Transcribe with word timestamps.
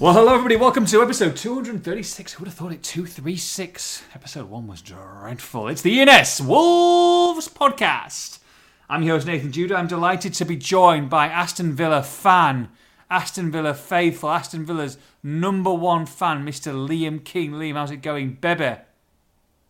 Well, 0.00 0.12
hello 0.14 0.32
everybody. 0.34 0.54
Welcome 0.56 0.86
to 0.86 1.02
episode 1.02 1.36
236. 1.36 2.32
Who 2.34 2.40
would 2.42 2.48
have 2.48 2.54
thought 2.56 2.72
it? 2.72 2.84
236. 2.84 4.04
Episode 4.14 4.48
one 4.48 4.68
was 4.68 4.80
dreadful. 4.80 5.66
It's 5.66 5.82
the 5.82 6.00
ENS 6.00 6.40
Wolves 6.40 7.48
podcast. 7.48 8.38
I'm 8.88 9.02
your 9.02 9.16
host 9.16 9.26
Nathan 9.26 9.50
Judah. 9.50 9.74
I'm 9.74 9.88
delighted 9.88 10.34
to 10.34 10.44
be 10.44 10.56
joined 10.56 11.10
by 11.10 11.26
Aston 11.26 11.72
Villa 11.74 12.04
fan, 12.04 12.68
Aston 13.10 13.50
Villa 13.50 13.74
faithful, 13.74 14.30
Aston 14.30 14.64
Villa's 14.64 14.98
number 15.24 15.74
one 15.74 16.06
fan, 16.06 16.46
Mr. 16.46 16.72
Liam 16.72 17.24
King. 17.24 17.52
Liam, 17.52 17.74
how's 17.74 17.90
it 17.90 17.96
going, 17.96 18.34
Bebe? 18.40 18.76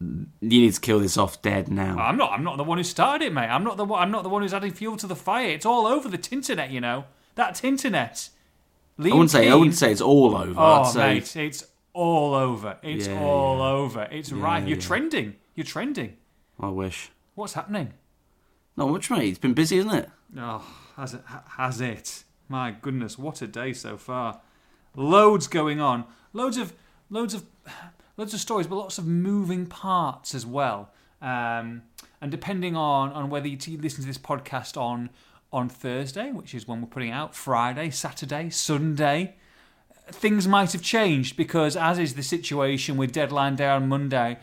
You 0.01 0.27
need 0.43 0.75
to 0.75 0.81
kill 0.81 1.01
this 1.01 1.17
off 1.17 1.41
dead 1.41 1.69
now. 1.71 1.97
I'm 1.99 2.19
not. 2.19 2.33
I'm 2.33 2.45
not 2.45 2.59
the 2.59 2.65
one 2.65 2.77
who 2.77 2.85
started 2.85 3.25
it, 3.25 3.33
mate. 3.33 3.49
I'm 3.49 3.65
not 3.65 3.79
the. 3.79 3.85
one- 3.87 4.01
I'm 4.03 4.11
not 4.11 4.25
the 4.25 4.29
one 4.29 4.43
who's 4.43 4.53
adding 4.55 4.73
fuel 4.73 4.97
to 4.99 5.07
the 5.07 5.17
fire. 5.17 5.49
It's 5.49 5.67
all 5.67 5.87
over 5.87 6.09
the 6.09 6.19
tinternet, 6.19 6.71
you 6.71 6.81
know. 6.83 7.07
That 7.35 7.55
tinternet. 7.55 8.29
Liam 8.99 9.11
I 9.11 9.15
wouldn't 9.15 9.31
say. 9.31 9.49
I 9.49 9.55
wouldn't 9.55 9.77
say 9.77 9.93
it's 9.93 10.01
all 10.01 10.37
over. 10.37 10.61
Oh, 10.61 10.83
I'd 10.83 10.87
say 10.93 11.15
mate, 11.15 11.37
it's 11.37 11.65
all 11.93 12.35
over. 12.35 12.79
It's 12.83 13.07
Yeah, 13.07 13.23
all 13.23 13.59
yeah. 13.59 13.65
over. 13.65 14.09
It's 14.11 14.33
right. 14.33 14.67
You're 14.67 14.77
yeah. 14.79 14.83
trending. 14.83 15.37
You're 15.55 15.65
trending. 15.67 16.17
I 16.59 16.69
wish. 16.69 17.11
What's 17.35 17.53
happening? 17.55 17.93
Not 18.77 18.91
much, 18.91 19.11
mate. 19.11 19.29
It's 19.29 19.39
been 19.39 19.55
busy, 19.55 19.79
isn't 19.79 19.95
it? 19.95 20.11
Oh, 20.37 20.65
has 20.97 21.15
it? 21.15 21.23
ha- 21.27 21.45
Has 21.57 21.81
it? 21.81 22.25
My 22.49 22.71
goodness, 22.73 23.19
what 23.19 23.43
a 23.43 23.47
day 23.47 23.73
so 23.73 23.97
far. 23.97 24.41
Loads 24.97 25.47
going 25.49 25.81
on. 25.81 26.05
Loads 26.33 26.57
of, 26.57 26.73
loads 27.11 27.35
of, 27.35 27.45
loads 28.17 28.35
of 28.35 28.41
stories, 28.41 28.67
but 28.67 28.77
lots 28.77 28.99
of 28.99 29.07
moving 29.07 29.67
parts 29.67 30.35
as 30.35 30.45
well. 30.47 30.91
Um, 31.21 31.83
and 32.21 32.31
depending 32.31 32.75
on 32.77 33.13
on 33.13 33.31
whether 33.31 33.47
you 33.49 33.57
t- 33.57 33.77
listen 33.77 34.01
to 34.03 34.07
this 34.07 34.19
podcast 34.19 34.77
on 34.81 35.11
on 35.53 35.69
Thursday, 35.69 36.31
which 36.31 36.55
is 36.55 36.69
when 36.69 36.81
we're 36.81 36.89
putting 36.89 37.11
out, 37.11 37.35
Friday, 37.35 37.91
Saturday, 37.91 38.51
Sunday, 38.51 39.37
things 40.09 40.47
might 40.47 40.73
have 40.73 40.83
changed 40.83 41.37
because, 41.37 41.77
as 41.77 41.99
is 41.99 42.15
the 42.15 42.23
situation 42.23 42.97
with 42.97 43.13
deadline 43.13 43.57
day 43.57 43.69
on 43.69 43.89
Monday, 43.89 44.39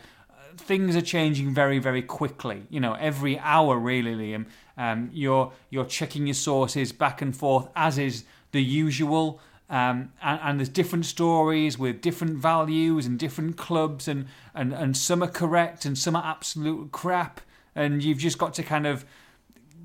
things 0.56 0.96
are 0.96 1.02
changing 1.02 1.52
very, 1.52 1.78
very 1.78 2.02
quickly. 2.02 2.62
You 2.70 2.80
know, 2.80 2.94
every 2.94 3.38
hour, 3.38 3.78
really, 3.78 4.14
Liam. 4.14 4.46
Um, 4.78 5.10
you're 5.12 5.52
you're 5.70 5.86
checking 5.86 6.26
your 6.26 6.34
sources 6.34 6.92
back 6.92 7.22
and 7.22 7.34
forth, 7.36 7.68
as 7.74 7.98
is 7.98 8.24
the 8.52 8.62
usual. 8.62 9.40
Um, 9.68 10.12
and, 10.22 10.40
and 10.42 10.60
there's 10.60 10.68
different 10.68 11.06
stories 11.06 11.76
with 11.76 12.00
different 12.00 12.36
values 12.38 13.04
and 13.04 13.18
different 13.18 13.56
clubs, 13.56 14.06
and, 14.06 14.26
and, 14.54 14.72
and 14.72 14.96
some 14.96 15.24
are 15.24 15.28
correct 15.28 15.84
and 15.84 15.98
some 15.98 16.14
are 16.14 16.24
absolute 16.24 16.92
crap. 16.92 17.40
And 17.74 18.02
you've 18.02 18.18
just 18.18 18.38
got 18.38 18.54
to 18.54 18.62
kind 18.62 18.86
of 18.86 19.04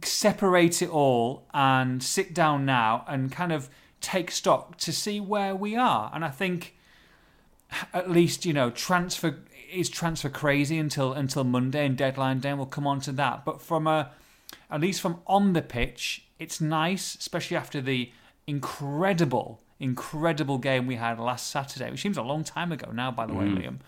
separate 0.06 0.82
it 0.82 0.90
all 0.90 1.48
and 1.54 2.02
sit 2.02 2.34
down 2.34 2.66
now 2.66 3.06
and 3.08 3.32
kind 3.32 3.52
of 3.52 3.70
take 4.00 4.32
stock 4.32 4.78
to 4.78 4.92
see 4.92 5.20
where 5.20 5.56
we 5.56 5.76
are. 5.76 6.12
And 6.14 6.26
I 6.26 6.30
think 6.30 6.76
at 7.94 8.10
least 8.10 8.46
you 8.46 8.54
know 8.54 8.70
transfer 8.70 9.40
is 9.72 9.90
transfer 9.90 10.30
crazy 10.30 10.78
until 10.78 11.14
until 11.14 11.44
Monday 11.44 11.86
and 11.86 11.98
deadline 11.98 12.40
day. 12.40 12.50
and 12.50 12.58
We'll 12.58 12.68
come 12.68 12.88
on 12.88 13.00
to 13.02 13.12
that. 13.14 13.46
But 13.46 13.62
from 13.62 13.88
a 13.88 14.12
at 14.70 14.82
least 14.82 15.02
from 15.02 15.22
on 15.28 15.54
the 15.54 15.62
pitch, 15.62 16.26
it's 16.40 16.60
nice, 16.60 17.16
especially 17.16 17.58
after 17.58 17.82
the 17.82 18.12
incredible, 18.48 19.62
incredible 19.80 20.58
game 20.58 20.88
we 20.88 20.96
had 20.96 21.20
last 21.20 21.50
Saturday, 21.50 21.90
which 21.92 22.02
seems 22.02 22.18
a 22.18 22.22
long 22.22 22.44
time 22.44 22.72
ago 22.72 22.92
now, 22.92 23.12
by 23.12 23.26
the 23.26 23.34
way, 23.34 23.46
Liam. 23.46 23.80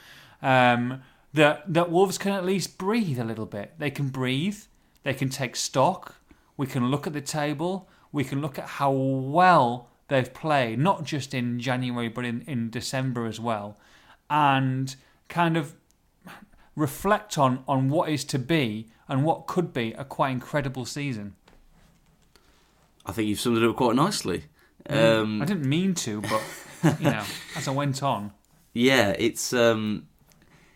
Um, 0.41 1.01
that 1.33 1.73
that 1.73 1.89
Wolves 1.89 2.17
can 2.17 2.31
at 2.31 2.45
least 2.45 2.77
breathe 2.77 3.19
a 3.19 3.23
little 3.23 3.45
bit. 3.45 3.73
They 3.79 3.89
can 3.89 4.09
breathe. 4.09 4.59
They 5.03 5.13
can 5.13 5.29
take 5.29 5.55
stock. 5.55 6.15
We 6.57 6.67
can 6.67 6.89
look 6.89 7.07
at 7.07 7.13
the 7.13 7.21
table. 7.21 7.89
We 8.11 8.23
can 8.23 8.41
look 8.41 8.57
at 8.59 8.65
how 8.65 8.91
well 8.91 9.89
they've 10.07 10.33
played, 10.33 10.79
not 10.79 11.03
just 11.03 11.33
in 11.33 11.59
January 11.59 12.09
but 12.09 12.25
in, 12.25 12.41
in 12.41 12.69
December 12.69 13.25
as 13.25 13.39
well, 13.39 13.77
and 14.29 14.95
kind 15.29 15.57
of 15.57 15.75
reflect 16.75 17.37
on, 17.37 17.63
on 17.67 17.89
what 17.89 18.09
is 18.09 18.23
to 18.25 18.39
be 18.39 18.87
and 19.07 19.23
what 19.23 19.47
could 19.47 19.73
be 19.73 19.93
a 19.93 20.03
quite 20.05 20.29
incredible 20.31 20.85
season. 20.85 21.35
I 23.05 23.11
think 23.11 23.27
you've 23.27 23.39
summed 23.39 23.57
it 23.57 23.63
up 23.69 23.75
quite 23.75 23.95
nicely. 23.95 24.45
I 24.89 24.93
Um, 25.17 25.39
didn't 25.45 25.65
mean 25.65 25.93
to, 25.95 26.21
but 26.21 26.41
you 26.99 27.09
know, 27.09 27.23
as 27.55 27.67
I 27.67 27.71
went 27.71 28.03
on, 28.03 28.31
yeah, 28.73 29.15
it's 29.17 29.53
um, 29.53 30.07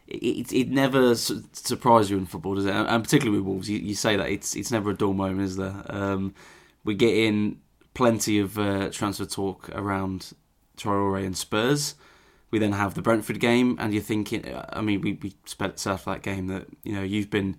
it, 0.08 0.54
it, 0.54 0.70
never 0.70 1.16
su- 1.16 1.44
surprises 1.52 2.12
you 2.12 2.18
in 2.18 2.26
football, 2.26 2.56
does 2.56 2.66
it? 2.66 2.74
And 2.74 3.04
particularly 3.04 3.40
with 3.40 3.48
Wolves, 3.48 3.70
you, 3.70 3.78
you 3.80 3.96
say 3.96 4.16
that 4.16 4.30
it's 4.30 4.56
it's 4.56 4.72
never 4.72 4.92
a 4.92 4.96
dull 4.96 5.14
moment, 5.14 5.42
is 5.42 5.58
there? 5.58 5.84
Um, 5.90 6.34
we 6.84 6.96
get 6.96 7.14
in 7.14 7.60
plenty 7.94 8.40
of 8.40 8.58
uh, 8.58 8.90
transfer 8.90 9.26
talk 9.26 9.70
around 9.74 10.34
Traore 10.78 11.26
and 11.26 11.36
Spurs. 11.36 11.96
We 12.52 12.60
then 12.60 12.72
have 12.72 12.94
the 12.94 13.02
Brentford 13.02 13.40
game, 13.40 13.76
and 13.80 13.94
you're 13.94 14.02
thinking. 14.02 14.46
I 14.70 14.82
mean, 14.82 15.02
we 15.02 15.14
we 15.14 15.36
spent 15.46 15.86
after 15.86 16.12
that 16.12 16.22
game 16.22 16.48
that 16.48 16.68
you 16.84 16.94
know 16.94 17.04
you've 17.04 17.30
been 17.30 17.58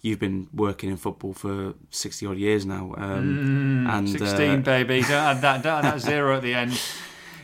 you've 0.00 0.20
been 0.20 0.48
working 0.54 0.90
in 0.90 0.96
football 0.96 1.32
for 1.32 1.74
sixty 1.90 2.26
odd 2.26 2.38
years 2.38 2.64
now, 2.64 2.94
um, 2.96 3.86
and 3.90 4.08
uh, 4.08 4.10
sixteen, 4.10 4.62
baby. 4.62 5.00
Don't 5.00 5.10
add 5.10 5.40
that. 5.42 5.62
Don't 5.62 5.84
add 5.84 5.94
that 5.94 6.00
zero 6.00 6.36
at 6.36 6.42
the 6.42 6.54
end. 6.54 6.80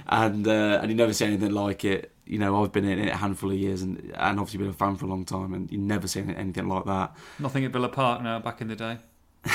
and 0.09 0.47
uh, 0.47 0.79
and 0.81 0.91
you 0.91 0.97
never 0.97 1.13
see 1.13 1.25
anything 1.25 1.53
like 1.53 1.85
it. 1.85 2.14
You 2.27 2.39
know, 2.39 2.63
I've 2.65 2.73
been 2.73 2.85
in 2.87 2.99
it 2.99 3.09
a 3.13 3.17
handful 3.17 3.51
of 3.51 3.57
years, 3.59 3.83
and 3.83 3.99
and 4.17 4.41
obviously 4.41 4.59
been 4.59 4.71
a 4.71 4.73
fan 4.73 4.97
for 4.97 5.05
a 5.05 5.09
long 5.09 5.25
time, 5.25 5.53
and 5.53 5.71
you 5.71 5.79
never 5.79 6.09
seen 6.09 6.31
anything 6.31 6.69
like 6.69 6.85
that. 6.87 7.15
Nothing 7.39 7.65
at 7.67 7.73
Villa 7.73 7.89
Park 7.89 8.23
now. 8.23 8.39
Back 8.39 8.61
in 8.63 8.69
the 8.69 8.77
day. 8.77 8.99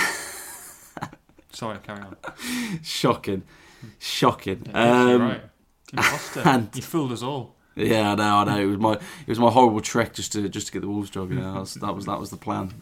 Sorry, 1.52 1.78
carry 1.80 2.02
on. 2.02 2.16
Shocking, 2.84 3.44
shocking. 3.98 4.62
Yeah, 4.74 5.08
you're 5.08 5.16
Um, 5.16 5.22
right. 5.22 5.42
Imposter. 5.94 6.42
and- 6.46 6.70
you 6.76 6.82
fooled 6.82 7.12
us 7.12 7.24
all. 7.24 7.56
Yeah, 7.76 8.12
I 8.12 8.16
know, 8.16 8.36
I 8.38 8.44
know. 8.44 8.60
It 8.62 8.66
was 8.66 8.78
my 8.78 8.94
it 8.94 9.28
was 9.28 9.40
my 9.40 9.50
horrible 9.50 9.80
trick 9.82 10.14
just 10.14 10.34
to 10.34 10.48
just 10.50 10.68
to 10.68 10.74
get 10.74 10.82
the 10.82 10.88
Wolves 10.90 11.10
job. 11.10 11.32
You 11.32 11.40
know, 11.40 11.54
that 11.54 11.60
was 11.60 11.74
that 11.76 11.96
was, 11.96 12.06
that 12.06 12.20
was 12.20 12.30
the 12.30 12.38
plan. 12.38 12.74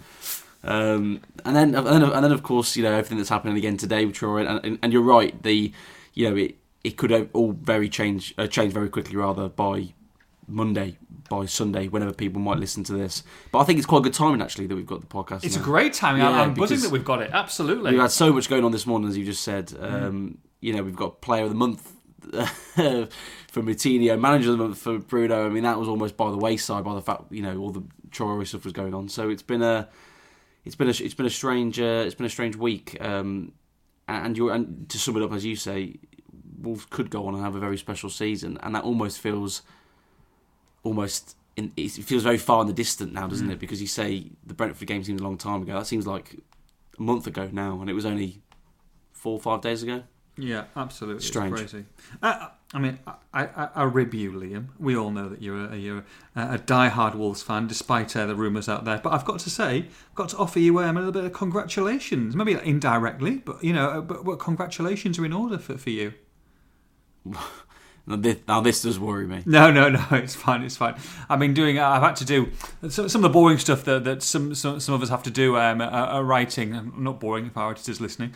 Um, 0.63 1.21
and 1.45 1.55
then 1.55 1.75
and 1.75 1.85
then 1.85 2.03
and 2.03 2.23
then 2.25 2.31
of 2.31 2.41
course 2.43 2.75
you 2.75 2.83
know 2.83 2.91
everything 2.91 3.17
that's 3.17 3.29
happening 3.29 3.55
again 3.57 3.77
today 3.77 4.05
with 4.05 4.15
Troy, 4.15 4.45
and, 4.45 4.65
and, 4.65 4.79
and 4.81 4.91
you're 4.91 5.03
right. 5.03 5.41
The 5.43 5.71
you 6.13 6.29
know 6.29 6.35
it 6.35 6.55
it 6.87 6.95
could 6.95 7.29
all 7.33 7.51
very 7.51 7.89
change 7.89 8.33
uh, 8.37 8.47
change 8.47 8.71
very 8.71 8.87
quickly 8.89 9.17
rather 9.17 9.49
by 9.49 9.93
Monday 10.47 10.97
by 11.29 11.45
Sunday 11.45 11.89
whenever 11.89 12.13
people 12.13 12.41
might 12.41 12.57
listen 12.59 12.81
to 12.85 12.93
this. 12.93 13.23
But 13.51 13.59
I 13.59 13.63
think 13.65 13.77
it's 13.77 13.85
quite 13.85 13.99
a 13.99 14.01
good 14.03 14.13
timing 14.13 14.41
actually 14.41 14.67
that 14.67 14.75
we've 14.75 14.85
got 14.85 15.01
the 15.01 15.07
podcast. 15.07 15.43
It's 15.43 15.57
a 15.57 15.59
great 15.59 15.93
timing. 15.93 16.21
Yeah, 16.21 16.29
I'm 16.29 16.53
buzzing 16.53 16.79
that 16.79 16.91
we've 16.91 17.03
got 17.03 17.21
it. 17.21 17.31
Absolutely. 17.33 17.91
We've 17.91 17.99
had 17.99 18.11
so 18.11 18.31
much 18.31 18.49
going 18.49 18.63
on 18.63 18.71
this 18.71 18.87
morning, 18.87 19.09
as 19.09 19.17
you 19.17 19.25
just 19.25 19.43
said. 19.43 19.73
Um, 19.77 20.37
You 20.61 20.73
know, 20.73 20.83
we've 20.83 20.95
got 20.95 21.19
Player 21.21 21.43
of 21.43 21.49
the 21.49 21.55
Month 21.55 21.91
for 22.71 23.61
Moutinho, 23.61 24.19
Manager 24.19 24.51
of 24.51 24.57
the 24.57 24.63
Month 24.63 24.77
for 24.77 24.97
Bruno. 24.99 25.45
I 25.45 25.49
mean, 25.49 25.63
that 25.63 25.77
was 25.77 25.89
almost 25.89 26.15
by 26.15 26.31
the 26.31 26.37
wayside 26.37 26.85
by 26.85 26.95
the 26.95 27.01
fact 27.01 27.23
you 27.29 27.41
know 27.41 27.57
all 27.57 27.71
the 27.71 27.83
Traore 28.09 28.47
stuff 28.47 28.63
was 28.63 28.73
going 28.73 28.93
on. 28.93 29.09
So 29.09 29.29
it's 29.29 29.43
been 29.43 29.61
a, 29.61 29.89
it's 30.63 30.75
been 30.75 30.87
a, 30.87 30.91
it's 30.91 31.13
been 31.13 31.25
a 31.25 31.29
strange, 31.41 31.77
uh, 31.79 32.05
it's 32.05 32.15
been 32.15 32.25
a 32.25 32.29
strange 32.29 32.55
week. 32.55 32.97
Um, 33.01 33.51
and 34.07 34.37
you 34.37 34.49
and 34.49 34.87
to 34.89 34.97
sum 34.97 35.17
it 35.17 35.23
up, 35.23 35.33
as 35.33 35.43
you 35.43 35.57
say, 35.57 35.95
Wolves 36.59 36.85
could 36.89 37.09
go 37.09 37.27
on 37.27 37.35
and 37.35 37.43
have 37.43 37.55
a 37.55 37.59
very 37.59 37.77
special 37.77 38.09
season, 38.09 38.57
and 38.63 38.75
that 38.75 38.83
almost 38.83 39.19
feels, 39.19 39.61
almost. 40.83 41.35
In, 41.55 41.71
it 41.75 41.89
feels 41.89 42.21
very 42.21 42.37
far 42.37 42.61
in 42.61 42.67
the 42.67 42.73
distant 42.73 43.13
now, 43.13 43.27
doesn't 43.27 43.49
it? 43.49 43.59
Because 43.59 43.81
you 43.81 43.87
say 43.87 44.29
the 44.45 44.53
Brentford 44.53 44.87
game 44.87 45.03
seems 45.03 45.21
a 45.21 45.23
long 45.23 45.37
time 45.37 45.63
ago. 45.63 45.73
That 45.73 45.87
seems 45.87 46.05
like 46.05 46.35
a 46.97 47.01
month 47.01 47.25
ago 47.25 47.49
now, 47.51 47.81
and 47.81 47.89
it 47.89 47.93
was 47.93 48.05
only 48.05 48.41
four 49.11 49.33
or 49.33 49.39
five 49.39 49.61
days 49.61 49.81
ago. 49.81 50.03
Yeah, 50.37 50.65
absolutely. 50.75 51.23
Strange. 51.23 51.59
It's 51.59 51.71
crazy. 51.71 51.85
Uh, 52.21 52.49
I 52.71 52.79
mean, 52.79 52.99
I, 53.33 53.45
I, 53.45 53.69
I 53.73 53.83
rib 53.83 54.13
you, 54.13 54.33
Liam. 54.33 54.67
We 54.77 54.95
all 54.95 55.09
know 55.09 55.29
that 55.29 55.41
you're 55.41 55.65
a, 55.65 55.75
you're 55.75 56.05
a, 56.35 56.53
a 56.53 56.57
die-hard 56.59 57.15
Wolves 57.15 57.41
fan, 57.41 57.65
despite 57.65 58.15
uh, 58.15 58.27
the 58.27 58.35
rumours 58.35 58.69
out 58.69 58.85
there. 58.85 58.99
But 58.99 59.13
I've 59.13 59.25
got 59.25 59.39
to 59.39 59.49
say, 59.49 59.87
I've 60.09 60.15
got 60.15 60.29
to 60.29 60.37
offer 60.37 60.59
you 60.59 60.77
um, 60.79 60.95
a 60.95 60.99
little 60.99 61.11
bit 61.11 61.23
of 61.23 61.33
congratulations. 61.33 62.35
Maybe 62.35 62.53
indirectly, 62.63 63.37
but 63.37 63.63
you 63.63 63.73
know, 63.73 63.89
uh, 63.89 64.01
but, 64.01 64.23
but 64.25 64.37
congratulations 64.37 65.17
are 65.17 65.25
in 65.25 65.33
order 65.33 65.57
for, 65.57 65.75
for 65.77 65.89
you. 65.89 66.13
Now 68.09 68.61
this, 68.61 68.83
does 68.83 68.97
worry 68.97 69.27
me. 69.27 69.43
No, 69.45 69.69
no, 69.69 69.89
no. 69.89 70.01
It's 70.11 70.33
fine. 70.33 70.63
It's 70.63 70.77
fine. 70.77 70.95
I've 71.29 71.39
been 71.39 71.53
doing. 71.53 71.77
I've 71.77 72.01
had 72.01 72.15
to 72.15 72.25
do 72.25 72.49
some, 72.87 73.05
of 73.05 73.21
the 73.21 73.27
boring 73.27 73.57
stuff 73.57 73.83
that, 73.83 74.05
that 74.05 74.23
some, 74.23 74.55
some 74.55 74.79
some 74.79 74.95
of 74.95 75.03
us 75.03 75.09
have 75.09 75.23
to 75.23 75.29
do. 75.29 75.57
Um, 75.57 75.81
uh, 75.81 76.15
uh, 76.15 76.21
writing. 76.21 76.93
Not 76.97 77.19
boring 77.19 77.47
if 77.47 77.57
our 77.57 77.71
editors 77.71 77.99
listening. 77.99 78.33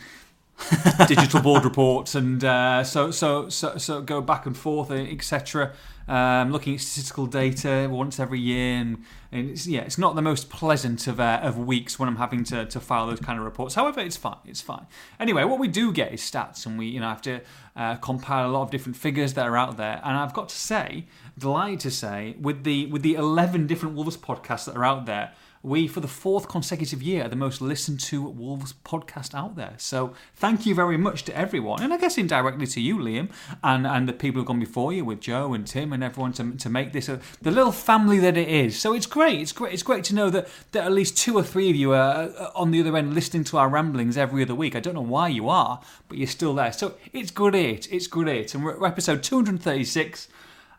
Digital 1.06 1.40
board 1.40 1.64
reports 1.64 2.14
and 2.14 2.42
uh, 2.44 2.84
so 2.84 3.10
so 3.10 3.48
so 3.48 3.76
so 3.76 4.00
go 4.00 4.20
back 4.20 4.46
and 4.46 4.56
forth, 4.56 4.90
etc. 4.90 5.72
Um, 6.08 6.50
looking 6.50 6.74
at 6.74 6.80
statistical 6.80 7.26
data 7.26 7.88
once 7.90 8.18
every 8.18 8.40
year, 8.40 8.74
and, 8.74 9.04
and 9.30 9.50
it's, 9.50 9.66
yeah, 9.66 9.82
it's 9.82 9.98
not 9.98 10.16
the 10.16 10.22
most 10.22 10.50
pleasant 10.50 11.06
of 11.06 11.20
uh, 11.20 11.40
of 11.42 11.56
weeks 11.56 11.98
when 11.98 12.08
I'm 12.08 12.16
having 12.16 12.42
to, 12.44 12.66
to 12.66 12.80
file 12.80 13.06
those 13.06 13.20
kind 13.20 13.38
of 13.38 13.44
reports. 13.44 13.74
However, 13.76 14.00
it's 14.00 14.16
fine. 14.16 14.38
It's 14.44 14.60
fine. 14.60 14.86
Anyway, 15.20 15.44
what 15.44 15.58
we 15.58 15.68
do 15.68 15.92
get 15.92 16.12
is 16.12 16.20
stats, 16.20 16.66
and 16.66 16.78
we 16.78 16.86
you 16.86 17.00
know 17.00 17.08
have 17.08 17.22
to 17.22 17.40
uh, 17.76 17.96
compile 17.96 18.48
a 18.48 18.52
lot 18.52 18.62
of 18.62 18.70
different 18.70 18.96
figures 18.96 19.34
that 19.34 19.46
are 19.46 19.56
out 19.56 19.76
there. 19.76 20.00
And 20.04 20.16
I've 20.16 20.34
got 20.34 20.48
to 20.48 20.56
say, 20.56 21.06
delighted 21.38 21.80
to 21.80 21.90
say, 21.90 22.36
with 22.40 22.64
the 22.64 22.86
with 22.86 23.02
the 23.02 23.14
eleven 23.14 23.66
different 23.66 23.94
Wolves 23.94 24.16
podcasts 24.16 24.64
that 24.66 24.76
are 24.76 24.84
out 24.84 25.06
there, 25.06 25.32
we, 25.62 25.86
for 25.86 26.00
the 26.00 26.08
fourth 26.08 26.48
consecutive 26.48 27.02
year, 27.02 27.24
are 27.24 27.28
the 27.28 27.36
most 27.36 27.60
listened 27.60 28.00
to 28.00 28.22
Wolves 28.22 28.74
podcast 28.84 29.34
out 29.34 29.54
there. 29.54 29.74
So 29.78 30.14
thank 30.34 30.66
you 30.66 30.74
very 30.74 30.96
much 30.96 31.24
to 31.24 31.36
everyone, 31.36 31.82
and 31.82 31.94
I 31.94 31.98
guess 31.98 32.18
indirectly 32.18 32.66
to 32.66 32.80
you, 32.80 32.98
Liam, 32.98 33.30
and, 33.62 33.86
and 33.86 34.08
the 34.08 34.12
people 34.12 34.40
who've 34.40 34.46
gone 34.46 34.60
before 34.60 34.92
you 34.92 35.04
with 35.04 35.20
Joe 35.20 35.54
and 35.54 35.66
Tim 35.66 35.92
and 35.92 36.02
everyone 36.02 36.32
to, 36.34 36.52
to 36.52 36.68
make 36.68 36.92
this 36.92 37.08
a, 37.08 37.20
the 37.40 37.50
little 37.50 37.72
family 37.72 38.18
that 38.18 38.36
it 38.36 38.48
is. 38.48 38.78
So 38.78 38.92
it's 38.92 39.06
great. 39.06 39.40
It's 39.40 39.52
great. 39.52 39.72
It's 39.72 39.82
great 39.82 40.04
to 40.04 40.14
know 40.14 40.30
that, 40.30 40.48
that 40.72 40.84
at 40.84 40.92
least 40.92 41.16
two 41.16 41.36
or 41.36 41.42
three 41.42 41.70
of 41.70 41.76
you 41.76 41.92
are 41.92 42.30
on 42.54 42.70
the 42.70 42.80
other 42.80 42.96
end 42.96 43.14
listening 43.14 43.44
to 43.44 43.58
our 43.58 43.68
ramblings 43.68 44.16
every 44.16 44.42
other 44.42 44.54
week. 44.54 44.74
I 44.74 44.80
don't 44.80 44.94
know 44.94 45.00
why 45.00 45.28
you 45.28 45.48
are, 45.48 45.80
but 46.08 46.18
you're 46.18 46.26
still 46.26 46.54
there. 46.54 46.72
So 46.72 46.94
it's 47.12 47.30
great. 47.30 47.90
It's 47.92 48.06
great. 48.06 48.54
And 48.54 48.64
we're 48.64 48.76
at 48.84 48.92
episode 48.92 49.22
236. 49.22 50.28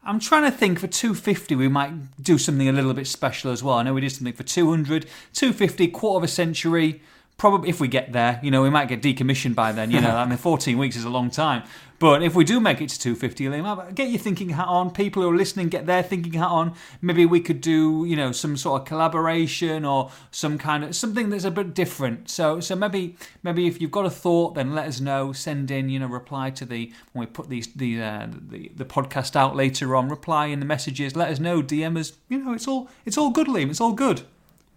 I'm 0.06 0.20
trying 0.20 0.44
to 0.44 0.52
think 0.52 0.80
for 0.80 0.88
250 0.88 1.56
we 1.56 1.70
might 1.70 1.92
do 2.22 2.38
something 2.38 2.68
a 2.68 2.74
little 2.74 2.94
bit 2.94 3.08
special 3.08 3.52
as 3.52 3.64
well. 3.64 3.76
I 3.76 3.84
know 3.84 3.94
we 3.94 4.02
did 4.02 4.12
something 4.12 4.34
for 4.34 4.44
200, 4.44 5.06
250, 5.34 5.88
quarter 5.90 6.18
of 6.18 6.24
a 6.24 6.28
century. 6.28 7.02
Probably 7.38 7.70
if 7.70 7.80
we 7.80 7.88
get 7.88 8.12
there, 8.12 8.40
you 8.44 8.52
know, 8.52 8.62
we 8.62 8.70
might 8.70 8.90
get 8.90 9.02
decommissioned 9.02 9.56
by 9.56 9.72
then. 9.72 9.92
You 9.92 10.02
know, 10.02 10.12
I 10.16 10.26
mean, 10.26 10.38
14 10.38 10.78
weeks 10.78 10.96
is 10.96 11.06
a 11.06 11.10
long 11.10 11.30
time. 11.32 11.64
But 12.04 12.22
if 12.22 12.36
we 12.36 12.44
do 12.44 12.60
make 12.60 12.82
it 12.82 12.90
to 12.90 13.00
250, 13.00 13.46
Liam, 13.46 13.96
get 13.96 14.10
your 14.10 14.20
thinking 14.20 14.50
hat 14.50 14.68
on. 14.68 14.92
People 14.92 15.24
who 15.24 15.30
are 15.30 15.38
listening, 15.38 15.70
get 15.70 15.86
their 15.86 16.04
thinking 16.04 16.34
hat 16.34 16.50
on. 16.50 16.74
Maybe 17.02 17.26
we 17.26 17.40
could 17.40 17.62
do, 17.62 18.04
you 18.06 18.18
know, 18.18 18.34
some 18.34 18.58
sort 18.58 18.82
of 18.82 18.86
collaboration 18.86 19.86
or 19.86 20.12
some 20.30 20.58
kind 20.58 20.84
of 20.84 20.98
something 20.98 21.30
that's 21.30 21.46
a 21.46 21.50
bit 21.50 21.74
different. 21.74 22.30
So, 22.30 22.60
so 22.60 22.76
maybe, 22.76 23.16
maybe 23.42 23.68
if 23.68 23.80
you've 23.80 23.90
got 23.90 24.06
a 24.06 24.10
thought, 24.10 24.56
then 24.56 24.76
let 24.76 24.86
us 24.86 25.00
know. 25.00 25.32
Send 25.32 25.72
in, 25.72 25.88
you 25.88 25.98
know, 25.98 26.08
reply 26.08 26.50
to 26.50 26.66
the 26.66 26.92
when 27.14 27.26
we 27.26 27.26
put 27.26 27.48
these 27.48 27.68
the 27.74 28.02
uh, 28.02 28.28
the, 28.30 28.70
the 28.76 28.84
podcast 28.84 29.38
out 29.38 29.56
later 29.56 29.96
on. 29.96 30.10
Reply 30.10 30.48
in 30.48 30.60
the 30.60 30.66
messages. 30.66 31.16
Let 31.16 31.30
us 31.30 31.40
know. 31.40 31.64
DM 31.64 31.98
us. 31.98 32.12
You 32.28 32.40
know, 32.40 32.52
it's 32.52 32.68
all 32.68 32.90
it's 33.06 33.18
all 33.18 33.30
good, 33.30 33.48
Liam. 33.48 33.70
It's 33.70 33.80
all 33.80 33.94
good. 33.94 34.24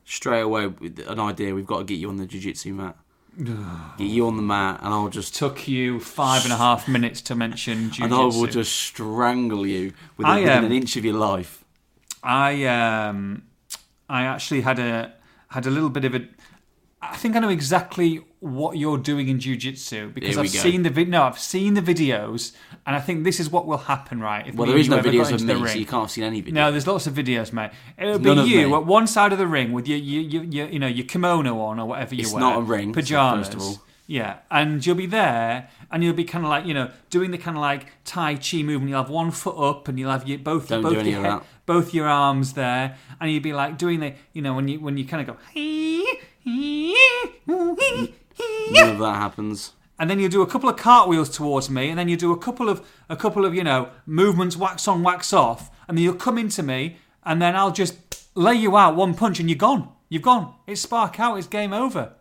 Straight 0.04 0.42
away, 0.42 0.68
with 0.68 1.00
an 1.08 1.18
idea. 1.18 1.56
We've 1.56 1.66
got 1.66 1.78
to 1.78 1.84
get 1.84 1.98
you 1.98 2.08
on 2.08 2.18
the 2.18 2.26
jiu-jitsu 2.26 2.72
mat. 2.72 2.96
Get 3.38 4.04
you 4.04 4.26
on 4.26 4.36
the 4.36 4.42
mat, 4.42 4.80
and 4.82 4.92
I'll 4.92 5.08
just 5.08 5.34
Took 5.34 5.68
you 5.68 6.00
five 6.00 6.44
and 6.44 6.52
a 6.52 6.56
half 6.56 6.88
minutes 6.88 7.20
to 7.22 7.34
mention 7.34 7.90
and 8.00 8.12
I 8.12 8.24
will 8.24 8.46
just 8.46 8.72
strangle 8.72 9.66
you 9.66 9.92
within, 10.16 10.32
I, 10.32 10.40
within 10.40 10.58
um, 10.58 10.64
an 10.64 10.72
inch 10.72 10.96
of 10.96 11.04
your 11.04 11.14
life. 11.14 11.64
I 12.22 12.64
um, 12.64 13.42
I 14.08 14.24
actually 14.24 14.62
had 14.62 14.78
a 14.78 15.12
had 15.48 15.66
a 15.66 15.70
little 15.70 15.90
bit 15.90 16.04
of 16.04 16.14
a. 16.14 16.26
I 17.02 17.16
think 17.16 17.36
I 17.36 17.40
know 17.40 17.50
exactly 17.50 18.24
what 18.40 18.76
you're 18.76 18.98
doing 18.98 19.28
in 19.28 19.40
jiu-jitsu 19.40 20.10
because 20.10 20.30
Here 20.34 20.40
I've 20.44 20.52
go. 20.52 20.58
seen 20.58 20.82
the 20.82 20.90
vid- 20.90 21.08
no, 21.08 21.22
I've 21.22 21.38
seen 21.38 21.74
the 21.74 21.80
videos, 21.82 22.52
and 22.86 22.94
I 22.94 23.00
think 23.00 23.24
this 23.24 23.40
is 23.40 23.50
what 23.50 23.66
will 23.66 23.78
happen, 23.78 24.20
right? 24.20 24.46
If 24.46 24.54
Well, 24.54 24.66
me 24.66 24.72
there 24.72 24.76
and 24.76 24.80
is 24.80 24.86
you 24.86 24.90
no 24.90 24.98
ever 24.98 25.08
got 25.08 25.14
videos 25.14 25.26
of 25.26 25.32
into 25.32 25.44
me, 25.46 25.52
the 25.54 25.58
so 25.58 25.64
ring. 25.64 25.78
you 25.78 25.86
can't 25.86 26.02
have 26.02 26.10
seen 26.10 26.24
any 26.24 26.42
videos. 26.42 26.52
No, 26.52 26.70
there's 26.70 26.86
lots 26.86 27.06
of 27.06 27.14
videos, 27.14 27.52
mate. 27.52 27.70
It'll 27.98 28.18
None 28.18 28.44
be 28.44 28.50
you 28.50 28.68
me. 28.68 28.74
at 28.74 28.84
one 28.86 29.06
side 29.06 29.32
of 29.32 29.38
the 29.38 29.46
ring 29.46 29.72
with 29.72 29.88
your, 29.88 29.98
your, 29.98 30.22
your, 30.22 30.44
your 30.44 30.68
you 30.68 30.78
know, 30.78 30.86
your 30.86 31.06
kimono 31.06 31.58
on 31.60 31.78
or 31.80 31.86
whatever 31.86 32.14
you 32.14 32.22
It's 32.22 32.32
wear. 32.32 32.40
not 32.40 32.58
a 32.58 32.62
ring, 32.62 32.92
Pajamas. 32.92 33.46
first 33.48 33.54
of 33.56 33.62
all. 33.62 33.82
Yeah, 34.08 34.36
and 34.52 34.86
you'll 34.86 34.94
be 34.94 35.06
there, 35.06 35.68
and 35.90 36.04
you'll 36.04 36.14
be 36.14 36.22
kind 36.22 36.44
of 36.44 36.48
like 36.50 36.64
you 36.64 36.74
know 36.74 36.90
doing 37.10 37.32
the 37.32 37.38
kind 37.38 37.56
of 37.56 37.60
like 37.60 37.86
Tai 38.04 38.36
Chi 38.36 38.58
movement. 38.62 38.90
You'll 38.90 39.02
have 39.02 39.10
one 39.10 39.32
foot 39.32 39.56
up, 39.58 39.88
and 39.88 39.98
you'll 39.98 40.12
have 40.12 40.28
your 40.28 40.38
both 40.38 40.68
Don't 40.68 40.82
both 40.82 40.92
do 40.92 41.00
any 41.00 41.10
your 41.10 41.18
of 41.18 41.24
head, 41.24 41.32
that. 41.40 41.44
both 41.66 41.92
your 41.92 42.06
arms 42.06 42.52
there, 42.52 42.96
and 43.20 43.32
you'll 43.32 43.42
be 43.42 43.52
like 43.52 43.78
doing 43.78 43.98
the 43.98 44.14
you 44.32 44.42
know 44.42 44.54
when 44.54 44.68
you 44.68 44.78
when 44.78 44.96
you 44.96 45.04
kind 45.06 45.28
of 45.28 45.36
go. 45.36 45.42
None 48.70 48.90
of 48.90 48.98
that 48.98 49.14
happens. 49.16 49.72
and 49.98 50.10
then 50.10 50.18
you 50.20 50.28
do 50.28 50.42
a 50.42 50.46
couple 50.46 50.68
of 50.68 50.76
cartwheels 50.76 51.30
towards 51.30 51.70
me, 51.70 51.88
and 51.88 51.98
then 51.98 52.08
you 52.08 52.16
do 52.16 52.32
a 52.32 52.38
couple 52.38 52.68
of 52.68 52.86
a 53.08 53.16
couple 53.16 53.44
of 53.44 53.54
you 53.54 53.64
know 53.64 53.90
movements, 54.06 54.56
wax 54.56 54.86
on, 54.88 55.02
wax 55.02 55.32
off, 55.32 55.70
and 55.88 55.96
then 55.96 56.02
you'll 56.04 56.14
come 56.14 56.36
into 56.38 56.62
me, 56.62 56.96
and 57.24 57.40
then 57.40 57.54
I'll 57.56 57.72
just 57.72 57.96
lay 58.34 58.54
you 58.54 58.76
out 58.76 58.96
one 58.96 59.14
punch, 59.14 59.40
and 59.40 59.48
you're 59.48 59.56
gone. 59.58 59.88
You've 60.08 60.22
gone. 60.22 60.54
It's 60.66 60.80
spark 60.82 61.18
out. 61.18 61.36
It's 61.38 61.46
game 61.46 61.72
over. 61.72 62.12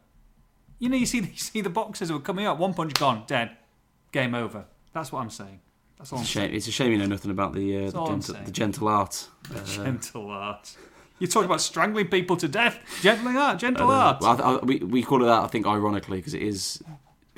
You 0.79 0.89
know, 0.89 0.97
you 0.97 1.05
see, 1.05 1.19
you 1.33 1.37
see 1.37 1.61
the 1.61 1.69
boxers 1.69 2.09
who 2.09 2.15
are 2.15 2.19
coming 2.21 2.45
up. 2.45 2.57
One 2.59 2.73
punch 2.73 2.93
gone, 2.93 3.23
dead. 3.27 3.51
Game 4.11 4.33
over. 4.35 4.65
That's 4.93 5.11
what 5.11 5.19
I'm 5.21 5.29
saying. 5.29 5.59
That's 5.97 6.11
all 6.11 6.19
I'm 6.19 6.23
It's 6.23 6.29
a 6.31 6.33
saying. 6.33 6.47
shame, 6.49 6.55
it's 6.57 6.67
a 6.67 6.71
shame 6.71 6.91
you 6.91 6.97
know 6.97 7.05
nothing 7.05 7.31
about 7.31 7.53
the 7.53 7.77
uh, 7.77 7.79
the, 7.91 7.91
gentle, 7.91 8.21
saying. 8.21 8.45
the 8.45 8.51
gentle 8.51 8.87
art. 8.87 9.27
Uh, 9.55 9.59
Gentle 9.63 10.29
art. 10.31 10.75
You're 11.19 11.29
talking 11.29 11.45
about 11.45 11.61
strangling 11.61 12.07
people 12.07 12.35
to 12.37 12.47
death. 12.47 12.79
Gentle 13.01 13.37
art. 13.37 13.59
Gentle 13.59 13.89
art. 13.89 14.21
well, 14.21 14.41
I, 14.41 14.55
I, 14.55 14.57
we 14.65 14.79
we 14.79 15.03
call 15.03 15.23
it 15.23 15.27
that. 15.27 15.43
I 15.43 15.47
think 15.47 15.65
ironically 15.65 16.17
because 16.17 16.33
it 16.33 16.41
is 16.41 16.83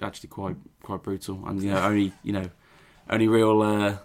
actually 0.02 0.30
quite 0.30 0.56
quite 0.84 1.04
brutal, 1.04 1.44
and 1.46 1.62
you 1.62 1.72
know 1.72 1.84
only 1.84 2.14
you 2.24 2.34
know 2.34 2.50
only 3.10 3.28
real 3.28 3.62
uh, 3.62 3.98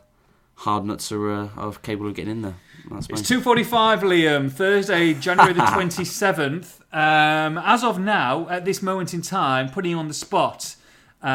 hard 0.57 0.85
nuts 0.85 1.11
are 1.13 1.31
uh, 1.31 1.49
are 1.57 1.73
capable 1.73 2.09
of 2.09 2.15
getting 2.15 2.33
in 2.33 2.43
there. 2.43 2.57
That's 2.91 3.07
It's 3.09 3.23
2.45, 3.23 4.01
Liam, 4.01 4.51
Thursday, 4.51 5.15
January 5.15 5.53
the 5.53 5.61
27th. 5.63 6.81
Um, 6.93 7.57
as 7.59 7.85
of 7.85 8.01
now, 8.01 8.49
at 8.49 8.65
this 8.65 8.83
moment 8.83 9.15
in 9.15 9.23
time, 9.23 9.71
putting 9.71 9.93
you 9.93 9.99
on 9.99 10.09
the 10.09 10.15
spot, 10.15 10.75
uh, 11.23 11.27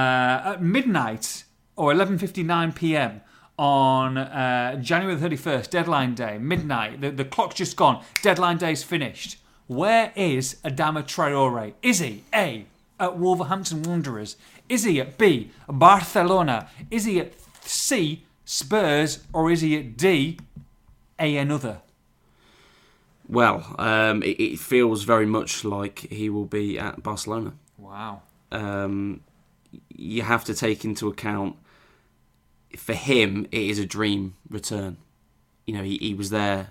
at 0.54 0.62
midnight 0.62 1.46
or 1.78 1.94
11.59pm 1.94 3.22
on 3.58 4.18
uh, 4.18 4.76
January 4.82 5.20
31st, 5.20 5.70
deadline 5.70 6.14
day, 6.14 6.38
midnight, 6.38 7.02
the, 7.02 7.12
the 7.12 7.26
clock's 7.26 7.56
just 7.56 7.76
gone, 7.76 8.04
deadline 8.22 8.58
day's 8.58 8.84
finished. 8.84 9.38
Where 9.68 10.12
is 10.16 10.56
Adama 10.64 11.04
Traore? 11.04 11.74
Is 11.82 12.00
he 12.00 12.24
A, 12.34 12.66
at 13.00 13.18
Wolverhampton 13.18 13.84
Wanderers? 13.84 14.38
Is 14.70 14.84
he 14.84 15.00
at 15.00 15.18
B, 15.18 15.52
Barcelona? 15.68 16.70
Is 16.92 17.06
he 17.06 17.20
at 17.20 17.34
C, 17.62 18.24
Spurs? 18.46 19.24
Or 19.34 19.52
is 19.52 19.62
he 19.62 19.78
at 19.78 19.98
D, 19.98 20.38
a 21.20 21.38
another. 21.38 21.82
Well, 23.28 23.76
um, 23.78 24.24
it, 24.24 24.40
it 24.40 24.60
feels 24.60 25.04
very 25.04 25.26
much 25.26 25.66
like 25.66 26.00
he 26.00 26.30
will 26.30 26.46
be 26.46 26.80
at 26.80 27.04
Barcelona. 27.04 27.54
Wow. 27.78 28.22
um, 28.52 29.22
you 29.90 30.22
have 30.22 30.44
to 30.46 30.54
take 30.54 30.86
into 30.86 31.08
account 31.08 31.56
for 32.76 32.94
him 32.94 33.48
it 33.52 33.62
is 33.62 33.80
a 33.80 33.86
dream 33.86 34.36
return. 34.50 34.98
You 35.66 35.76
know, 35.76 35.84
he, 35.84 35.98
he 35.98 36.14
was 36.14 36.30
there 36.30 36.70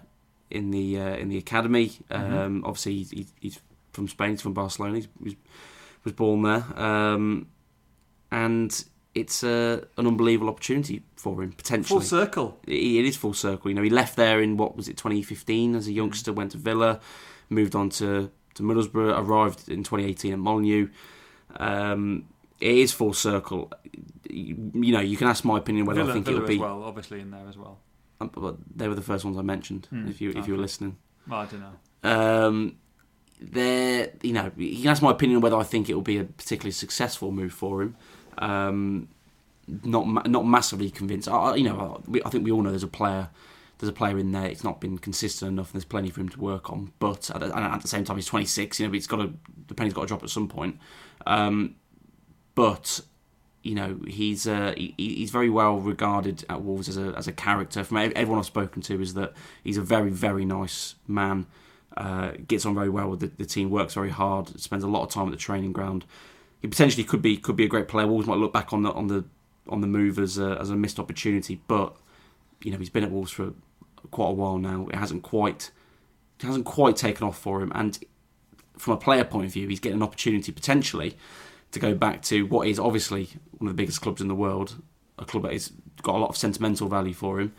in 0.50 0.70
the 0.70 1.00
uh, 1.00 1.16
in 1.16 1.28
the 1.28 1.38
academy. 1.38 1.92
Um, 2.10 2.64
Obviously, 2.64 3.26
he's, 3.40 3.60
from 3.92 4.08
Spain. 4.08 4.30
He's 4.32 4.42
from 4.42 4.54
Barcelona. 4.54 5.00
He 5.00 5.08
was, 5.20 5.34
was 6.04 6.12
born 6.12 6.42
there, 6.42 6.64
um, 6.78 7.48
and 8.30 8.84
it's 9.14 9.42
uh, 9.42 9.84
an 9.96 10.06
unbelievable 10.06 10.50
opportunity 10.50 11.02
for 11.16 11.42
him 11.42 11.52
potentially. 11.52 12.00
Full 12.00 12.06
circle. 12.06 12.60
it 12.66 12.74
it 12.74 13.04
is 13.06 13.16
full 13.16 13.32
circle. 13.32 13.70
You 13.70 13.74
know, 13.74 13.82
he 13.82 13.90
left 13.90 14.16
there 14.16 14.40
in 14.40 14.56
what 14.56 14.76
was 14.76 14.88
it, 14.88 14.96
2015 14.96 15.74
as 15.74 15.88
a 15.88 15.92
youngster, 15.92 16.32
went 16.32 16.52
to 16.52 16.58
Villa, 16.58 17.00
moved 17.48 17.74
on 17.74 17.88
to, 17.90 18.30
to 18.54 18.62
Middlesbrough, 18.62 19.18
arrived 19.18 19.68
in 19.68 19.82
2018 19.82 20.34
at 20.34 20.38
Molineux. 20.38 20.88
Um, 21.56 22.26
it 22.60 22.76
is 22.76 22.92
full 22.92 23.14
circle. 23.14 23.72
You, 24.30 24.70
you 24.74 24.92
know, 24.92 25.00
you 25.00 25.16
can 25.16 25.28
ask 25.28 25.44
my 25.44 25.58
opinion 25.58 25.86
whether 25.86 26.00
Villa, 26.00 26.10
I 26.10 26.14
think 26.14 26.26
Villa 26.26 26.36
it'll 26.38 26.48
be. 26.48 26.58
well, 26.58 26.82
obviously 26.84 27.20
in 27.20 27.30
there 27.30 27.46
as 27.48 27.56
well. 27.56 27.78
um, 28.20 28.30
but 28.34 28.56
they 28.74 28.88
were 28.88 28.94
the 28.94 29.02
first 29.02 29.24
ones 29.24 29.36
I 29.38 29.42
mentioned. 29.42 29.86
Hmm, 29.90 30.08
if 30.08 30.20
you 30.20 30.30
if 30.36 30.46
you 30.46 30.54
were 30.54 30.60
listening, 30.60 30.96
Well, 31.28 31.40
I 31.40 31.46
don't 31.46 31.60
know. 31.60 32.10
um, 32.10 32.76
there, 33.40 34.10
you 34.22 34.32
know, 34.32 34.50
you 34.56 34.78
can 34.82 34.88
ask 34.88 35.02
my 35.02 35.10
opinion 35.10 35.40
whether 35.42 35.56
I 35.56 35.62
think 35.62 35.88
it 35.90 35.94
will 35.94 36.02
be 36.02 36.18
a 36.18 36.24
particularly 36.24 36.72
successful 36.72 37.30
move 37.32 37.52
for 37.52 37.82
him. 37.82 37.96
Um, 38.38 39.08
not 39.82 40.06
ma- 40.06 40.22
not 40.26 40.46
massively 40.46 40.90
convinced. 40.90 41.28
I, 41.28 41.54
you 41.56 41.64
know, 41.64 41.78
I, 42.06 42.10
we, 42.10 42.22
I 42.24 42.30
think 42.30 42.44
we 42.44 42.50
all 42.52 42.62
know 42.62 42.70
there's 42.70 42.82
a 42.82 42.88
player. 42.88 43.28
There's 43.78 43.90
a 43.90 43.92
player 43.92 44.18
in 44.18 44.32
there. 44.32 44.46
It's 44.46 44.64
not 44.64 44.80
been 44.80 44.96
consistent 44.96 45.50
enough, 45.50 45.66
and 45.68 45.74
there's 45.74 45.84
plenty 45.84 46.08
for 46.08 46.22
him 46.22 46.30
to 46.30 46.40
work 46.40 46.70
on. 46.70 46.92
But 46.98 47.28
at, 47.30 47.40
the- 47.40 47.54
at 47.58 47.82
the 47.82 47.88
same 47.88 48.04
time, 48.04 48.16
he's 48.16 48.24
26. 48.26 48.80
You 48.80 48.88
know, 48.88 48.94
it's 48.94 49.06
got 49.06 49.16
to 49.18 49.34
the 49.68 49.74
penny's 49.74 49.92
got 49.92 50.02
to 50.02 50.06
drop 50.06 50.22
at 50.22 50.30
some 50.30 50.48
point. 50.48 50.78
Um, 51.26 51.74
but 52.54 53.00
you 53.66 53.74
know, 53.74 53.98
he's 54.06 54.46
uh, 54.46 54.74
he, 54.76 54.94
he's 54.96 55.30
very 55.30 55.50
well 55.50 55.78
regarded 55.78 56.44
at 56.48 56.62
Wolves 56.62 56.88
as 56.88 56.96
a 56.96 57.12
as 57.16 57.26
a 57.26 57.32
character. 57.32 57.82
From 57.82 57.96
everyone 57.96 58.38
I've 58.38 58.46
spoken 58.46 58.80
to, 58.82 59.02
is 59.02 59.14
that 59.14 59.32
he's 59.64 59.76
a 59.76 59.82
very 59.82 60.10
very 60.10 60.44
nice 60.44 60.94
man. 61.08 61.46
Uh, 61.96 62.32
gets 62.46 62.64
on 62.64 62.74
very 62.74 62.90
well 62.90 63.08
with 63.08 63.20
the, 63.20 63.26
the 63.26 63.44
team. 63.44 63.70
Works 63.70 63.94
very 63.94 64.10
hard. 64.10 64.60
Spends 64.60 64.84
a 64.84 64.86
lot 64.86 65.02
of 65.02 65.10
time 65.10 65.26
at 65.26 65.32
the 65.32 65.36
training 65.36 65.72
ground. 65.72 66.04
He 66.62 66.68
potentially 66.68 67.02
could 67.02 67.22
be 67.22 67.36
could 67.36 67.56
be 67.56 67.64
a 67.64 67.68
great 67.68 67.88
player. 67.88 68.06
Wolves 68.06 68.28
might 68.28 68.38
look 68.38 68.52
back 68.52 68.72
on 68.72 68.82
the 68.82 68.92
on 68.92 69.08
the 69.08 69.24
on 69.68 69.80
the 69.80 69.88
move 69.88 70.20
as 70.20 70.38
a, 70.38 70.56
as 70.60 70.70
a 70.70 70.76
missed 70.76 71.00
opportunity, 71.00 71.60
but 71.66 71.96
you 72.62 72.70
know 72.70 72.78
he's 72.78 72.90
been 72.90 73.02
at 73.02 73.10
Wolves 73.10 73.32
for 73.32 73.52
quite 74.12 74.28
a 74.28 74.34
while 74.34 74.58
now. 74.58 74.86
It 74.92 74.94
hasn't 74.94 75.24
quite 75.24 75.72
it 76.38 76.46
hasn't 76.46 76.66
quite 76.66 76.94
taken 76.94 77.26
off 77.26 77.36
for 77.36 77.60
him, 77.62 77.72
and 77.74 77.98
from 78.78 78.92
a 78.92 78.96
player 78.96 79.24
point 79.24 79.46
of 79.46 79.52
view, 79.52 79.66
he's 79.66 79.80
getting 79.80 79.96
an 79.96 80.04
opportunity 80.04 80.52
potentially 80.52 81.16
to 81.76 81.80
go 81.80 81.94
back 81.94 82.22
to 82.22 82.46
what 82.46 82.66
is 82.66 82.78
obviously 82.78 83.28
one 83.58 83.70
of 83.70 83.76
the 83.76 83.80
biggest 83.80 84.00
clubs 84.00 84.20
in 84.20 84.28
the 84.28 84.34
world, 84.34 84.82
a 85.18 85.24
club 85.24 85.44
that 85.44 85.52
has 85.52 85.72
got 86.02 86.16
a 86.16 86.18
lot 86.18 86.30
of 86.30 86.36
sentimental 86.36 86.88
value 86.88 87.14
for 87.14 87.40
him. 87.40 87.54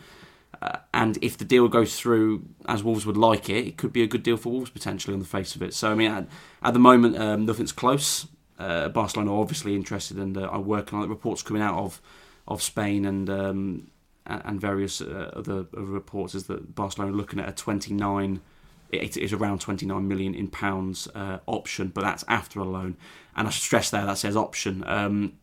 Uh, 0.62 0.78
and 0.94 1.18
if 1.22 1.38
the 1.38 1.46
deal 1.46 1.68
goes 1.68 2.00
through 2.00 2.44
as 2.68 2.84
Wolves 2.84 3.06
would 3.06 3.18
like 3.18 3.50
it, 3.50 3.68
it 3.68 3.78
could 3.78 3.94
be 3.94 4.02
a 4.02 4.08
good 4.08 4.24
deal 4.24 4.38
for 4.38 4.52
Wolves 4.52 4.72
potentially 4.72 5.14
on 5.14 5.20
the 5.20 5.26
face 5.26 5.56
of 5.56 5.62
it. 5.62 5.74
So 5.74 5.92
I 5.92 5.96
mean, 5.96 6.12
at, 6.12 6.28
at 6.64 6.74
the 6.74 6.80
moment, 6.80 7.18
um, 7.18 7.46
nothing's 7.46 7.72
close. 7.72 8.28
Uh, 8.58 8.90
Barcelona 8.90 9.34
are 9.34 9.42
obviously 9.42 9.76
interested 9.76 10.18
and 10.18 10.36
uh, 10.36 10.42
are 10.48 10.62
working 10.62 10.98
on 10.98 11.06
it. 11.06 11.10
Reports 11.10 11.44
coming 11.44 11.62
out 11.62 11.78
of 11.78 12.02
of 12.48 12.62
Spain 12.62 13.06
and 13.06 13.30
um, 13.30 13.92
and 14.26 14.60
various 14.60 15.00
uh, 15.00 15.32
other, 15.36 15.66
other 15.74 15.86
reports 15.86 16.36
is 16.36 16.48
that 16.48 16.76
Barcelona 16.76 17.12
are 17.12 17.16
looking 17.16 17.40
at 17.40 17.50
a 17.50 17.54
29 17.54 18.42
it 18.92 19.18
is 19.18 19.34
around 19.34 19.62
29 19.62 20.08
million 20.08 20.34
in 20.34 20.48
pounds 20.48 21.08
uh, 21.14 21.40
option, 21.46 21.90
but 21.90 22.02
that's 22.02 22.24
after 22.28 22.60
a 22.60 22.64
loan. 22.64 22.98
And 23.36 23.48
I 23.48 23.52
stress 23.52 23.90
there 23.90 24.06
that 24.06 24.18
says 24.18 24.36
option. 24.36 24.84
Um, 24.88 25.34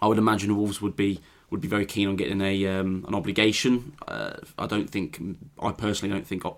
I 0.00 0.06
would 0.06 0.18
imagine 0.18 0.56
Wolves 0.56 0.80
would 0.80 0.96
be 0.96 1.20
would 1.50 1.60
be 1.60 1.68
very 1.68 1.84
keen 1.84 2.08
on 2.08 2.16
getting 2.16 2.40
a 2.40 2.66
um, 2.66 3.04
an 3.08 3.14
obligation. 3.14 3.92
Uh, 4.06 4.34
I 4.58 4.66
don't 4.66 4.88
think 4.88 5.20
I 5.60 5.72
personally 5.72 6.14
don't 6.14 6.26
think 6.26 6.44
a, 6.44 6.52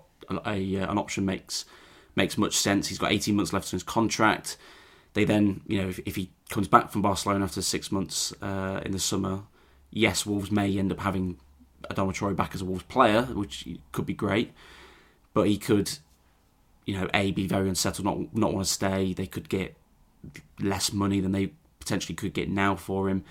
a, 0.45 0.75
an 0.75 0.97
option 0.97 1.25
makes 1.25 1.65
makes 2.15 2.37
much 2.37 2.55
sense. 2.55 2.87
He's 2.87 2.99
got 2.99 3.11
18 3.11 3.35
months 3.35 3.53
left 3.53 3.73
on 3.73 3.77
his 3.77 3.83
contract. 3.83 4.57
They 5.13 5.25
then, 5.25 5.61
you 5.67 5.81
know, 5.81 5.89
if, 5.89 5.99
if 6.05 6.15
he 6.15 6.31
comes 6.49 6.67
back 6.67 6.91
from 6.91 7.01
Barcelona 7.01 7.43
after 7.43 7.61
six 7.61 7.91
months 7.91 8.33
uh, 8.41 8.81
in 8.85 8.91
the 8.91 8.99
summer, 8.99 9.43
yes, 9.91 10.25
Wolves 10.25 10.51
may 10.51 10.77
end 10.77 10.91
up 10.91 10.99
having 10.99 11.37
Adama 11.89 12.13
Traore 12.13 12.35
back 12.35 12.55
as 12.55 12.61
a 12.61 12.65
Wolves 12.65 12.83
player, 12.83 13.23
which 13.23 13.67
could 13.91 14.05
be 14.05 14.13
great. 14.13 14.51
But 15.33 15.47
he 15.47 15.57
could, 15.57 15.91
you 16.85 16.99
know, 16.99 17.09
a 17.13 17.31
be 17.31 17.47
very 17.47 17.69
unsettled, 17.69 18.05
not 18.05 18.35
not 18.35 18.53
want 18.53 18.65
to 18.65 18.71
stay. 18.71 19.13
They 19.13 19.27
could 19.27 19.49
get 19.49 19.75
less 20.59 20.93
money 20.93 21.19
than 21.19 21.31
they 21.31 21.51
potentially 21.79 22.15
could 22.15 22.33
get 22.33 22.49
now 22.49 22.75
for 22.75 23.09
him. 23.09 23.23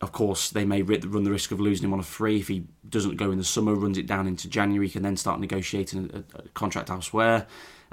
Of 0.00 0.12
course, 0.12 0.50
they 0.50 0.64
may 0.64 0.82
run 0.82 1.24
the 1.24 1.30
risk 1.30 1.50
of 1.52 1.60
losing 1.60 1.86
him 1.86 1.94
on 1.94 2.00
a 2.00 2.04
free 2.04 2.38
if 2.38 2.48
he 2.48 2.64
doesn't 2.88 3.16
go 3.16 3.30
in 3.30 3.38
the 3.38 3.44
summer, 3.44 3.74
runs 3.74 3.96
it 3.96 4.06
down 4.06 4.26
into 4.26 4.48
January, 4.48 4.90
can 4.90 5.02
then 5.02 5.16
start 5.16 5.40
negotiating 5.40 6.10
a, 6.12 6.38
a 6.38 6.48
contract 6.48 6.90
elsewhere. 6.90 7.46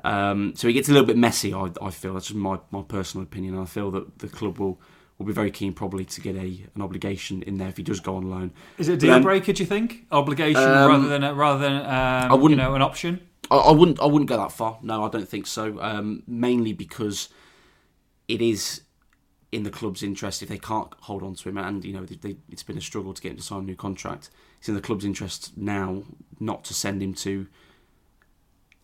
Um, 0.04 0.54
so 0.56 0.68
it 0.68 0.74
gets 0.74 0.90
a 0.90 0.92
little 0.92 1.08
bit 1.08 1.18
messy. 1.18 1.54
I, 1.54 1.70
I 1.82 1.92
feel 1.92 2.14
that's 2.14 2.28
just 2.28 2.36
my, 2.36 2.60
my 2.72 2.82
personal 2.82 3.24
opinion. 3.24 3.58
I 3.58 3.66
feel 3.66 3.90
that 3.92 4.20
the 4.20 4.28
club 4.28 4.58
will 4.58 4.82
will 5.18 5.28
be 5.28 5.34
very 5.34 5.52
keen 5.52 5.72
probably 5.74 6.04
to 6.04 6.22
get 6.22 6.36
a 6.36 6.66
an 6.76 6.82
obligation 6.82 7.44
in 7.44 7.58
there 7.58 7.70
if 7.70 7.78
he 7.78 7.84
does 7.84 8.00
go 8.00 8.18
on 8.18 8.30
loan. 8.30 8.52
Is 8.78 8.90
it 8.90 8.94
a 8.94 8.98
deal 8.98 9.20
breaker? 9.22 9.54
Do 9.54 9.64
you 9.64 9.68
think 9.68 10.06
obligation 10.12 10.64
um, 10.64 10.90
rather 10.90 11.08
than 11.08 11.36
rather 11.36 11.60
than 11.60 11.76
um, 11.78 12.32
I 12.32 12.34
wouldn't, 12.34 12.52
you 12.52 12.58
know 12.58 12.76
an 12.76 12.82
option? 12.82 13.22
I, 13.54 13.58
I, 13.58 13.72
wouldn't 13.72 14.00
I 14.02 14.06
wouldn't 14.06 14.30
go 14.30 14.38
that 14.38 14.52
far. 14.52 14.80
No, 14.82 15.04
I 15.04 15.10
don't 15.10 15.30
think 15.30 15.46
so. 15.46 15.80
Um, 15.80 16.24
mainly 16.28 16.74
because 16.74 17.30
it 18.28 18.42
is 18.42 18.82
in 19.52 19.62
the 19.62 19.70
club's 19.70 20.02
interest 20.02 20.42
if 20.42 20.50
they 20.50 20.58
can't 20.58 20.92
hold 21.02 21.22
on 21.22 21.36
to 21.36 21.50
him, 21.50 21.58
and 21.58 21.86
you 21.86 21.94
know 21.94 22.04
they, 22.04 22.16
they, 22.16 22.38
it's 22.50 22.64
been 22.64 22.78
a 22.78 22.82
struggle 22.82 23.14
to 23.14 23.22
get 23.22 23.32
him 23.32 23.38
to 23.38 23.44
sign 23.44 23.60
a 23.60 23.64
new 23.64 23.76
contract. 23.76 24.30
It's 24.60 24.68
in 24.68 24.76
the 24.76 24.82
club's 24.82 25.06
interest 25.06 25.56
now 25.56 26.04
not 26.40 26.64
to 26.66 26.74
send 26.74 27.04
him 27.04 27.14
to 27.16 27.48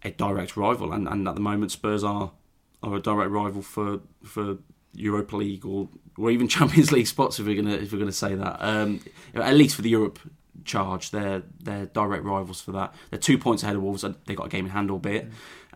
a 0.04 0.12
direct 0.12 0.56
rival, 0.56 0.94
and, 0.94 1.08
and 1.08 1.28
at 1.28 1.36
the 1.36 1.42
moment 1.42 1.72
Spurs 1.72 2.04
are 2.04 2.32
are 2.84 2.96
a 2.96 3.02
direct 3.02 3.32
rival 3.32 3.64
for 3.64 4.02
for 4.24 4.60
Europa 4.94 5.36
League 5.36 5.66
or 5.66 5.90
or 6.18 6.30
even 6.30 6.48
Champions 6.58 6.92
League 6.92 7.08
spots 7.08 7.40
if 7.40 7.48
we're 7.48 7.60
gonna 7.60 7.76
if 7.76 7.92
we're 7.92 8.00
gonna 8.00 8.12
say 8.12 8.36
that. 8.36 8.58
Um, 8.60 9.00
at 9.34 9.56
least 9.56 9.76
for 9.76 9.82
the 9.82 9.90
Europe 9.90 10.20
charge, 10.66 11.12
they're 11.12 11.44
they're 11.60 11.88
direct 11.88 12.24
rivals 12.24 12.62
for 12.62 12.72
that. 12.74 12.94
They're 13.10 13.20
two 13.20 13.38
points 13.38 13.64
ahead 13.64 13.76
of 13.76 13.82
Wolves. 13.82 14.06
They 14.26 14.36
got 14.36 14.48
a 14.48 14.50
game 14.50 14.66
in 14.66 14.72
hand, 14.72 14.92
albeit, 14.92 15.30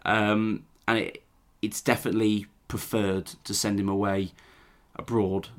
um, 0.06 0.66
and 0.88 1.00
it, 1.00 1.24
it's 1.62 1.82
definitely 1.82 2.48
preferred 2.68 3.28
to 3.44 3.54
send 3.54 3.80
him 3.80 3.90
away 3.90 4.32
abroad 4.96 5.50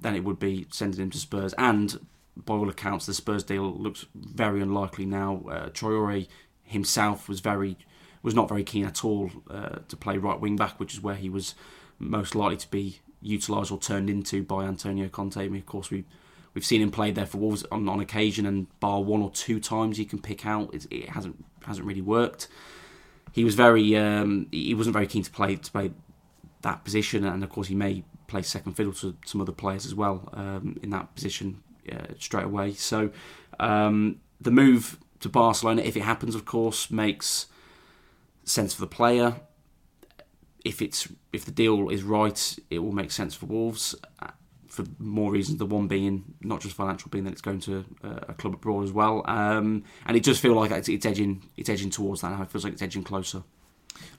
than 0.00 0.14
it 0.14 0.24
would 0.24 0.38
be 0.38 0.66
sending 0.70 1.00
him 1.00 1.10
to 1.10 1.18
Spurs. 1.18 1.54
And 1.58 2.06
by 2.36 2.54
all 2.54 2.68
accounts, 2.68 3.06
the 3.06 3.14
Spurs 3.14 3.42
deal 3.42 3.72
looks 3.72 4.06
very 4.14 4.60
unlikely 4.60 5.06
now. 5.06 5.42
Uh, 5.50 6.20
himself 6.64 7.28
was 7.28 7.40
very 7.40 7.76
was 8.22 8.34
not 8.34 8.48
very 8.48 8.64
keen 8.64 8.84
at 8.84 9.04
all 9.04 9.30
uh, 9.48 9.78
to 9.88 9.96
play 9.96 10.18
right 10.18 10.40
wing 10.40 10.56
back, 10.56 10.78
which 10.80 10.94
is 10.94 11.02
where 11.02 11.14
he 11.14 11.30
was 11.30 11.54
most 11.98 12.34
likely 12.34 12.56
to 12.56 12.70
be 12.70 13.00
utilised 13.22 13.70
or 13.70 13.78
turned 13.78 14.10
into 14.10 14.42
by 14.42 14.64
Antonio 14.64 15.08
Conte. 15.08 15.40
I 15.40 15.48
mean, 15.48 15.60
of 15.60 15.66
course, 15.66 15.90
we 15.90 16.04
we've 16.54 16.64
seen 16.64 16.82
him 16.82 16.90
play 16.90 17.10
there 17.10 17.26
for 17.26 17.38
Wolves 17.38 17.64
on, 17.70 17.88
on 17.88 18.00
occasion, 18.00 18.46
and 18.46 18.66
bar 18.80 19.02
one 19.02 19.22
or 19.22 19.30
two 19.30 19.60
times 19.60 19.98
you 19.98 20.06
can 20.06 20.20
pick 20.20 20.46
out, 20.46 20.74
it, 20.74 20.86
it 20.90 21.08
hasn't 21.10 21.44
hasn't 21.64 21.86
really 21.86 22.02
worked. 22.02 22.48
He 23.32 23.44
was 23.44 23.54
very 23.54 23.96
um, 23.96 24.48
he 24.50 24.74
wasn't 24.74 24.94
very 24.94 25.06
keen 25.06 25.22
to 25.22 25.30
play 25.30 25.56
to 25.56 25.70
play 25.70 25.92
that 26.62 26.84
position, 26.84 27.24
and 27.24 27.44
of 27.44 27.50
course 27.50 27.68
he 27.68 27.74
may 27.74 28.04
play 28.26 28.42
second 28.42 28.74
fiddle 28.74 28.92
to 28.92 29.16
some 29.24 29.40
other 29.40 29.52
players 29.52 29.86
as 29.86 29.94
well 29.94 30.28
um, 30.34 30.78
in 30.82 30.90
that 30.90 31.14
position 31.14 31.62
uh, 31.90 32.14
straight 32.18 32.44
away. 32.44 32.74
So 32.74 33.10
um, 33.58 34.20
the 34.40 34.50
move 34.50 34.98
to 35.20 35.28
Barcelona, 35.28 35.82
if 35.82 35.96
it 35.96 36.02
happens, 36.02 36.34
of 36.34 36.44
course, 36.44 36.90
makes 36.90 37.46
sense 38.44 38.74
for 38.74 38.80
the 38.80 38.86
player. 38.86 39.40
If 40.64 40.82
it's 40.82 41.08
if 41.32 41.44
the 41.44 41.50
deal 41.50 41.88
is 41.88 42.02
right, 42.02 42.58
it 42.70 42.80
will 42.80 42.92
make 42.92 43.10
sense 43.10 43.34
for 43.34 43.46
Wolves 43.46 43.94
for 44.78 44.90
more 44.98 45.30
reasons. 45.30 45.58
The 45.58 45.66
one 45.66 45.88
being 45.88 46.24
not 46.40 46.60
just 46.60 46.74
financial, 46.74 47.10
being 47.10 47.24
that 47.24 47.32
it's 47.32 47.42
going 47.42 47.60
to 47.60 47.84
a 48.02 48.34
club 48.34 48.54
abroad 48.54 48.84
as 48.84 48.92
well, 48.92 49.22
um, 49.26 49.84
and 50.06 50.16
it 50.16 50.22
does 50.22 50.38
feel 50.38 50.54
like 50.54 50.70
it's, 50.70 50.88
it's 50.88 51.06
edging 51.06 51.42
it's 51.56 51.68
edging 51.68 51.90
towards 51.90 52.20
that 52.22 52.30
now. 52.30 52.42
It 52.42 52.50
feels 52.50 52.64
like 52.64 52.72
it's 52.72 52.82
edging 52.82 53.04
closer. 53.04 53.42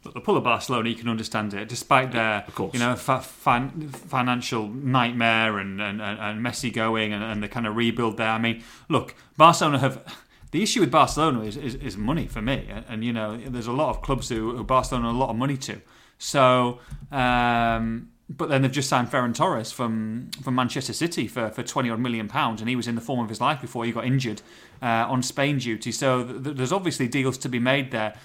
Look, 0.03 0.13
the 0.13 0.21
pull 0.21 0.37
of 0.37 0.43
Barcelona, 0.43 0.89
you 0.89 0.95
can 0.95 1.07
understand 1.07 1.53
it, 1.53 1.69
despite 1.69 2.11
their 2.11 2.45
you 2.73 2.79
know 2.79 2.95
fa- 2.95 3.21
fin- 3.21 3.89
financial 3.89 4.67
nightmare 4.67 5.57
and, 5.59 5.81
and, 5.81 6.01
and 6.01 6.45
Messi 6.45 6.73
going 6.73 7.13
and, 7.13 7.23
and 7.23 7.41
the 7.41 7.47
kind 7.47 7.65
of 7.65 7.75
rebuild 7.75 8.17
there. 8.17 8.29
I 8.29 8.39
mean, 8.39 8.63
look, 8.89 9.15
Barcelona 9.37 9.79
have 9.79 10.03
the 10.51 10.63
issue 10.63 10.81
with 10.81 10.91
Barcelona 10.91 11.41
is, 11.41 11.57
is, 11.57 11.75
is 11.75 11.95
money 11.97 12.27
for 12.27 12.41
me, 12.41 12.67
and, 12.69 12.85
and, 12.89 13.05
you 13.05 13.13
know 13.13 13.37
there's 13.37 13.67
a 13.67 13.71
lot 13.71 13.89
of 13.89 14.01
clubs 14.01 14.29
who, 14.29 14.55
who 14.55 14.63
Barcelona 14.63 15.11
a 15.11 15.11
lot 15.11 15.29
of 15.29 15.35
money 15.35 15.57
to. 15.57 15.81
So, 16.17 16.79
um, 17.11 18.09
but 18.29 18.50
then 18.50 18.62
they've 18.62 18.71
just 18.71 18.89
signed 18.89 19.09
Ferran 19.09 19.33
Torres 19.33 19.71
from 19.71 20.29
from 20.43 20.55
Manchester 20.55 20.93
City 20.93 21.27
for 21.27 21.50
for 21.50 21.63
twenty 21.63 21.89
odd 21.89 22.00
million 22.00 22.27
pounds, 22.27 22.62
and 22.62 22.69
he 22.69 22.75
was 22.75 22.88
in 22.88 22.95
the 22.95 23.01
form 23.01 23.19
of 23.19 23.29
his 23.29 23.41
life 23.41 23.62
before 23.62 23.86
he 23.86 23.91
got 23.91 24.05
injured 24.05 24.41
uh, 24.81 25.05
on 25.07 25.24
Spain 25.24 25.57
duty. 25.57 25.91
So 25.91 26.24
th- 26.24 26.55
there's 26.55 26.71
obviously 26.71 27.07
deals 27.07 27.38
to 27.39 27.50
be 27.50 27.59
made 27.59 27.91
there 27.91 28.15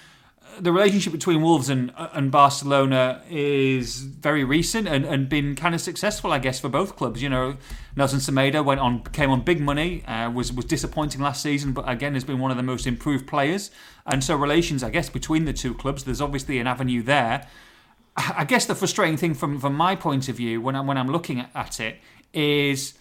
the 0.60 0.72
relationship 0.72 1.12
between 1.12 1.42
Wolves 1.42 1.68
and 1.68 1.92
and 1.96 2.30
Barcelona 2.30 3.22
is 3.28 4.00
very 4.00 4.44
recent 4.44 4.86
and, 4.86 5.04
and 5.04 5.28
been 5.28 5.54
kind 5.56 5.74
of 5.74 5.80
successful, 5.80 6.32
I 6.32 6.38
guess, 6.38 6.60
for 6.60 6.68
both 6.68 6.96
clubs. 6.96 7.22
You 7.22 7.28
know, 7.28 7.56
Nelson 7.96 8.20
Semedo 8.20 8.64
went 8.64 8.80
on, 8.80 9.02
came 9.04 9.30
on 9.30 9.42
big 9.42 9.60
money, 9.60 10.04
uh, 10.04 10.30
was 10.30 10.52
was 10.52 10.64
disappointing 10.64 11.20
last 11.20 11.42
season, 11.42 11.72
but 11.72 11.88
again 11.88 12.14
has 12.14 12.24
been 12.24 12.38
one 12.38 12.50
of 12.50 12.56
the 12.56 12.62
most 12.62 12.86
improved 12.86 13.26
players. 13.26 13.70
And 14.06 14.22
so 14.22 14.36
relations, 14.36 14.82
I 14.82 14.90
guess, 14.90 15.08
between 15.08 15.44
the 15.44 15.52
two 15.52 15.74
clubs, 15.74 16.04
there's 16.04 16.20
obviously 16.20 16.58
an 16.58 16.66
avenue 16.66 17.02
there. 17.02 17.48
I 18.16 18.44
guess 18.44 18.66
the 18.66 18.74
frustrating 18.74 19.16
thing 19.16 19.34
from 19.34 19.58
from 19.58 19.74
my 19.74 19.96
point 19.96 20.28
of 20.28 20.36
view 20.36 20.60
when 20.60 20.76
I'm 20.76 20.86
when 20.86 20.96
I'm 20.96 21.08
looking 21.08 21.44
at 21.54 21.80
it 21.80 21.96
is 22.32 22.94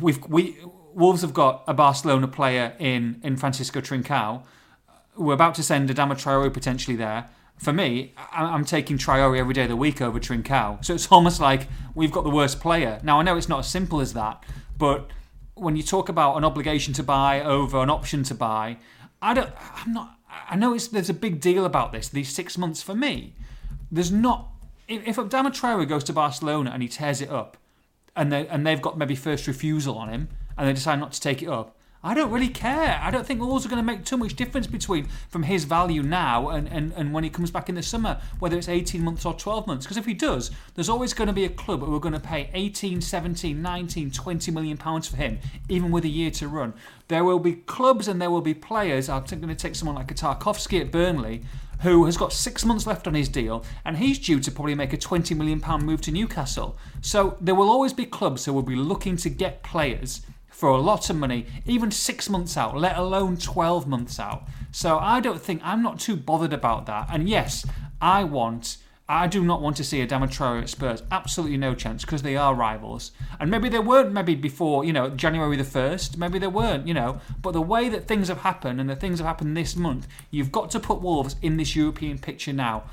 we've 0.00 0.24
we 0.26 0.56
Wolves 0.94 1.22
have 1.22 1.34
got 1.34 1.62
a 1.66 1.74
Barcelona 1.74 2.28
player 2.28 2.74
in 2.78 3.20
in 3.22 3.36
Francisco 3.36 3.80
Trincao 3.80 4.42
we're 5.16 5.34
about 5.34 5.54
to 5.54 5.62
send 5.62 5.88
Adama 5.88 6.12
Traore 6.12 6.52
potentially 6.52 6.96
there. 6.96 7.28
For 7.56 7.72
me, 7.72 8.12
I'm 8.32 8.66
taking 8.66 8.98
Traore 8.98 9.38
every 9.38 9.54
day 9.54 9.62
of 9.62 9.70
the 9.70 9.76
week 9.76 10.02
over 10.02 10.20
Trincao. 10.20 10.84
So 10.84 10.94
it's 10.94 11.10
almost 11.10 11.40
like 11.40 11.68
we've 11.94 12.12
got 12.12 12.24
the 12.24 12.30
worst 12.30 12.60
player. 12.60 13.00
Now, 13.02 13.18
I 13.18 13.22
know 13.22 13.36
it's 13.36 13.48
not 13.48 13.60
as 13.60 13.66
simple 13.66 14.00
as 14.00 14.12
that, 14.12 14.44
but 14.76 15.10
when 15.54 15.74
you 15.74 15.82
talk 15.82 16.10
about 16.10 16.36
an 16.36 16.44
obligation 16.44 16.92
to 16.94 17.02
buy 17.02 17.40
over 17.40 17.78
an 17.78 17.88
option 17.88 18.22
to 18.24 18.34
buy, 18.34 18.76
I 19.22 19.32
don't, 19.32 19.50
I'm 19.74 19.92
not, 19.94 20.18
I 20.28 20.56
know 20.56 20.74
it's, 20.74 20.88
there's 20.88 21.08
a 21.08 21.14
big 21.14 21.40
deal 21.40 21.64
about 21.64 21.92
this, 21.92 22.10
these 22.10 22.28
six 22.28 22.58
months 22.58 22.82
for 22.82 22.94
me. 22.94 23.34
There's 23.90 24.12
not, 24.12 24.48
if, 24.88 25.16
Adama 25.16 25.50
Traore 25.50 25.88
goes 25.88 26.04
to 26.04 26.12
Barcelona 26.12 26.70
and 26.72 26.82
he 26.82 26.88
tears 26.88 27.20
it 27.20 27.30
up, 27.30 27.56
and, 28.14 28.32
they, 28.32 28.48
and 28.48 28.66
they've 28.66 28.80
got 28.80 28.98
maybe 28.98 29.14
first 29.14 29.46
refusal 29.46 29.96
on 29.98 30.08
him, 30.08 30.28
and 30.56 30.68
they 30.68 30.72
decide 30.72 30.98
not 30.98 31.12
to 31.12 31.20
take 31.20 31.42
it 31.42 31.48
up, 31.48 31.75
I 32.06 32.14
don't 32.14 32.30
really 32.30 32.48
care. 32.48 33.00
I 33.02 33.10
don't 33.10 33.26
think 33.26 33.40
Wolves 33.40 33.66
are 33.66 33.68
going 33.68 33.84
to 33.84 33.86
make 33.86 34.04
too 34.04 34.16
much 34.16 34.36
difference 34.36 34.68
between 34.68 35.08
from 35.28 35.42
his 35.42 35.64
value 35.64 36.04
now 36.04 36.50
and, 36.50 36.68
and, 36.68 36.92
and 36.92 37.12
when 37.12 37.24
he 37.24 37.30
comes 37.30 37.50
back 37.50 37.68
in 37.68 37.74
the 37.74 37.82
summer, 37.82 38.20
whether 38.38 38.56
it's 38.56 38.68
18 38.68 39.02
months 39.02 39.24
or 39.24 39.34
12 39.34 39.66
months. 39.66 39.86
Because 39.86 39.96
if 39.96 40.06
he 40.06 40.14
does, 40.14 40.52
there's 40.76 40.88
always 40.88 41.12
going 41.12 41.26
to 41.26 41.32
be 41.32 41.44
a 41.44 41.48
club 41.48 41.80
who 41.80 41.92
are 41.92 41.98
going 41.98 42.14
to 42.14 42.20
pay 42.20 42.48
18, 42.54 43.00
17, 43.00 43.60
19, 43.60 44.10
20 44.12 44.50
million 44.52 44.76
pounds 44.76 45.08
for 45.08 45.16
him, 45.16 45.40
even 45.68 45.90
with 45.90 46.04
a 46.04 46.08
year 46.08 46.30
to 46.30 46.46
run. 46.46 46.74
There 47.08 47.24
will 47.24 47.40
be 47.40 47.54
clubs 47.54 48.06
and 48.06 48.22
there 48.22 48.30
will 48.30 48.40
be 48.40 48.54
players. 48.54 49.08
I'm 49.08 49.24
going 49.24 49.48
to 49.48 49.56
take 49.56 49.74
someone 49.74 49.96
like 49.96 50.12
a 50.12 50.14
Tarkowski 50.14 50.80
at 50.80 50.92
Burnley 50.92 51.42
who 51.80 52.04
has 52.04 52.16
got 52.16 52.32
six 52.32 52.64
months 52.64 52.86
left 52.86 53.06
on 53.06 53.14
his 53.14 53.28
deal, 53.28 53.62
and 53.84 53.98
he's 53.98 54.18
due 54.18 54.40
to 54.40 54.50
probably 54.50 54.74
make 54.74 54.92
a 54.92 54.96
£20 54.96 55.36
million 55.36 55.60
move 55.84 56.00
to 56.00 56.10
Newcastle. 56.10 56.78
So 57.02 57.36
there 57.40 57.54
will 57.54 57.68
always 57.68 57.92
be 57.92 58.06
clubs 58.06 58.44
who 58.44 58.52
will 58.52 58.62
be 58.62 58.76
looking 58.76 59.16
to 59.18 59.28
get 59.28 59.62
players 59.62 60.22
for 60.56 60.70
a 60.70 60.78
lot 60.78 61.10
of 61.10 61.16
money, 61.16 61.44
even 61.66 61.90
six 61.90 62.30
months 62.30 62.56
out, 62.56 62.74
let 62.78 62.96
alone 62.96 63.36
12 63.36 63.86
months 63.86 64.18
out. 64.18 64.48
So 64.72 64.98
I 64.98 65.20
don't 65.20 65.38
think, 65.38 65.60
I'm 65.62 65.82
not 65.82 66.00
too 66.00 66.16
bothered 66.16 66.54
about 66.54 66.86
that. 66.86 67.08
And 67.12 67.28
yes, 67.28 67.66
I 68.00 68.24
want. 68.24 68.78
I 69.06 69.26
do 69.26 69.44
not 69.44 69.60
want 69.60 69.76
to 69.76 69.84
see 69.84 70.00
a 70.00 70.06
Traore 70.06 70.62
at 70.62 70.70
Spurs. 70.70 71.02
Absolutely 71.12 71.58
no 71.58 71.74
chance 71.74 72.06
because 72.06 72.22
they 72.22 72.38
are 72.38 72.54
rivals. 72.54 73.12
And 73.38 73.50
maybe 73.50 73.68
they 73.68 73.78
weren't 73.80 74.12
maybe 74.12 74.34
before, 74.34 74.82
you 74.82 74.94
know, 74.94 75.10
January 75.10 75.58
the 75.58 75.62
1st. 75.62 76.16
Maybe 76.16 76.38
they 76.38 76.46
weren't, 76.46 76.88
you 76.88 76.94
know. 76.94 77.20
But 77.42 77.52
the 77.52 77.60
way 77.60 77.90
that 77.90 78.08
things 78.08 78.28
have 78.28 78.38
happened 78.38 78.80
and 78.80 78.88
the 78.88 78.96
things 78.96 79.18
have 79.18 79.26
happened 79.26 79.58
this 79.58 79.76
month, 79.76 80.08
you've 80.30 80.50
got 80.50 80.70
to 80.70 80.80
put 80.80 81.02
Wolves 81.02 81.36
in 81.42 81.58
this 81.58 81.76
European 81.76 82.18
picture 82.18 82.54
now. 82.54 82.84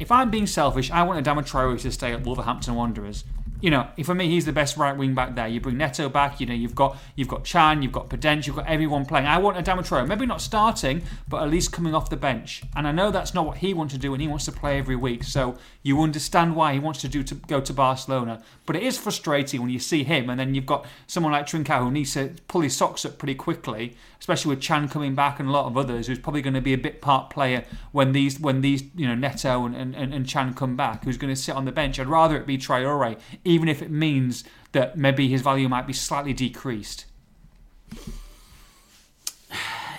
If 0.00 0.10
I'm 0.10 0.30
being 0.32 0.48
selfish, 0.48 0.90
I 0.90 1.04
want 1.04 1.24
a 1.24 1.32
Traore 1.42 1.80
to 1.82 1.92
stay 1.92 2.12
at 2.12 2.24
Wolverhampton 2.24 2.74
Wanderers 2.74 3.22
you 3.62 3.70
know, 3.70 3.86
for 4.04 4.14
me, 4.14 4.28
he's 4.28 4.44
the 4.44 4.52
best 4.52 4.76
right 4.76 4.94
wing 4.94 5.14
back 5.14 5.36
there. 5.36 5.46
You 5.46 5.60
bring 5.60 5.78
Neto 5.78 6.08
back. 6.08 6.40
You 6.40 6.46
know, 6.46 6.52
you've 6.52 6.74
got 6.74 6.98
you've 7.14 7.28
got 7.28 7.44
Chan, 7.44 7.80
you've 7.80 7.92
got 7.92 8.08
Podence, 8.08 8.46
you've 8.46 8.56
got 8.56 8.66
everyone 8.66 9.06
playing. 9.06 9.26
I 9.26 9.38
want 9.38 9.56
Adama 9.56 9.86
Traore, 9.86 10.06
maybe 10.06 10.26
not 10.26 10.40
starting, 10.40 11.02
but 11.28 11.42
at 11.44 11.48
least 11.48 11.72
coming 11.72 11.94
off 11.94 12.10
the 12.10 12.16
bench. 12.16 12.64
And 12.74 12.88
I 12.88 12.92
know 12.92 13.12
that's 13.12 13.34
not 13.34 13.46
what 13.46 13.58
he 13.58 13.72
wants 13.72 13.94
to 13.94 14.00
do, 14.00 14.12
and 14.12 14.20
he 14.20 14.26
wants 14.26 14.44
to 14.46 14.52
play 14.52 14.78
every 14.78 14.96
week. 14.96 15.22
So 15.22 15.56
you 15.84 16.02
understand 16.02 16.56
why 16.56 16.72
he 16.72 16.80
wants 16.80 17.00
to 17.02 17.08
do 17.08 17.22
to 17.22 17.36
go 17.36 17.60
to 17.60 17.72
Barcelona. 17.72 18.42
But 18.66 18.74
it 18.74 18.82
is 18.82 18.98
frustrating 18.98 19.60
when 19.60 19.70
you 19.70 19.78
see 19.78 20.02
him, 20.02 20.28
and 20.28 20.40
then 20.40 20.56
you've 20.56 20.66
got 20.66 20.84
someone 21.06 21.32
like 21.32 21.46
Trincao 21.46 21.84
who 21.84 21.90
needs 21.92 22.14
to 22.14 22.34
pull 22.48 22.62
his 22.62 22.76
socks 22.76 23.04
up 23.04 23.16
pretty 23.16 23.36
quickly, 23.36 23.96
especially 24.22 24.50
with 24.50 24.60
Chan 24.60 24.88
coming 24.88 25.16
back 25.16 25.40
and 25.40 25.48
a 25.48 25.52
lot 25.52 25.66
of 25.66 25.76
others, 25.76 26.06
who's 26.06 26.20
probably 26.20 26.40
going 26.42 26.54
to 26.54 26.60
be 26.60 26.72
a 26.72 26.78
bit 26.78 27.00
part 27.00 27.28
player 27.28 27.64
when 27.90 28.12
these 28.12 28.38
when 28.38 28.60
these 28.60 28.84
you 28.94 29.04
know 29.04 29.16
Neto 29.16 29.66
and, 29.66 29.74
and, 29.74 30.14
and 30.14 30.28
Chan 30.28 30.54
come 30.54 30.76
back, 30.76 31.02
who's 31.02 31.16
going 31.16 31.34
to 31.34 31.40
sit 31.40 31.56
on 31.56 31.64
the 31.64 31.72
bench. 31.72 31.98
I'd 31.98 32.06
rather 32.06 32.36
it 32.36 32.46
be 32.46 32.56
Traore 32.56 33.18
even 33.44 33.68
if 33.68 33.82
it 33.82 33.90
means 33.90 34.44
that 34.70 34.96
maybe 34.96 35.26
his 35.26 35.42
value 35.42 35.68
might 35.68 35.88
be 35.88 35.92
slightly 35.92 36.32
decreased? 36.32 37.06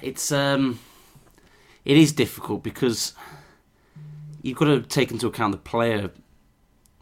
It's 0.01 0.31
um, 0.31 0.79
it 1.83 1.97
is 1.97 2.13
difficult 2.13 2.63
because 2.63 3.11
you've 4.41 4.57
got 4.57 4.65
to 4.65 4.83
take 4.83 5.11
into 5.11 5.27
account 5.27 5.51
the 5.51 5.57
player 5.57 6.11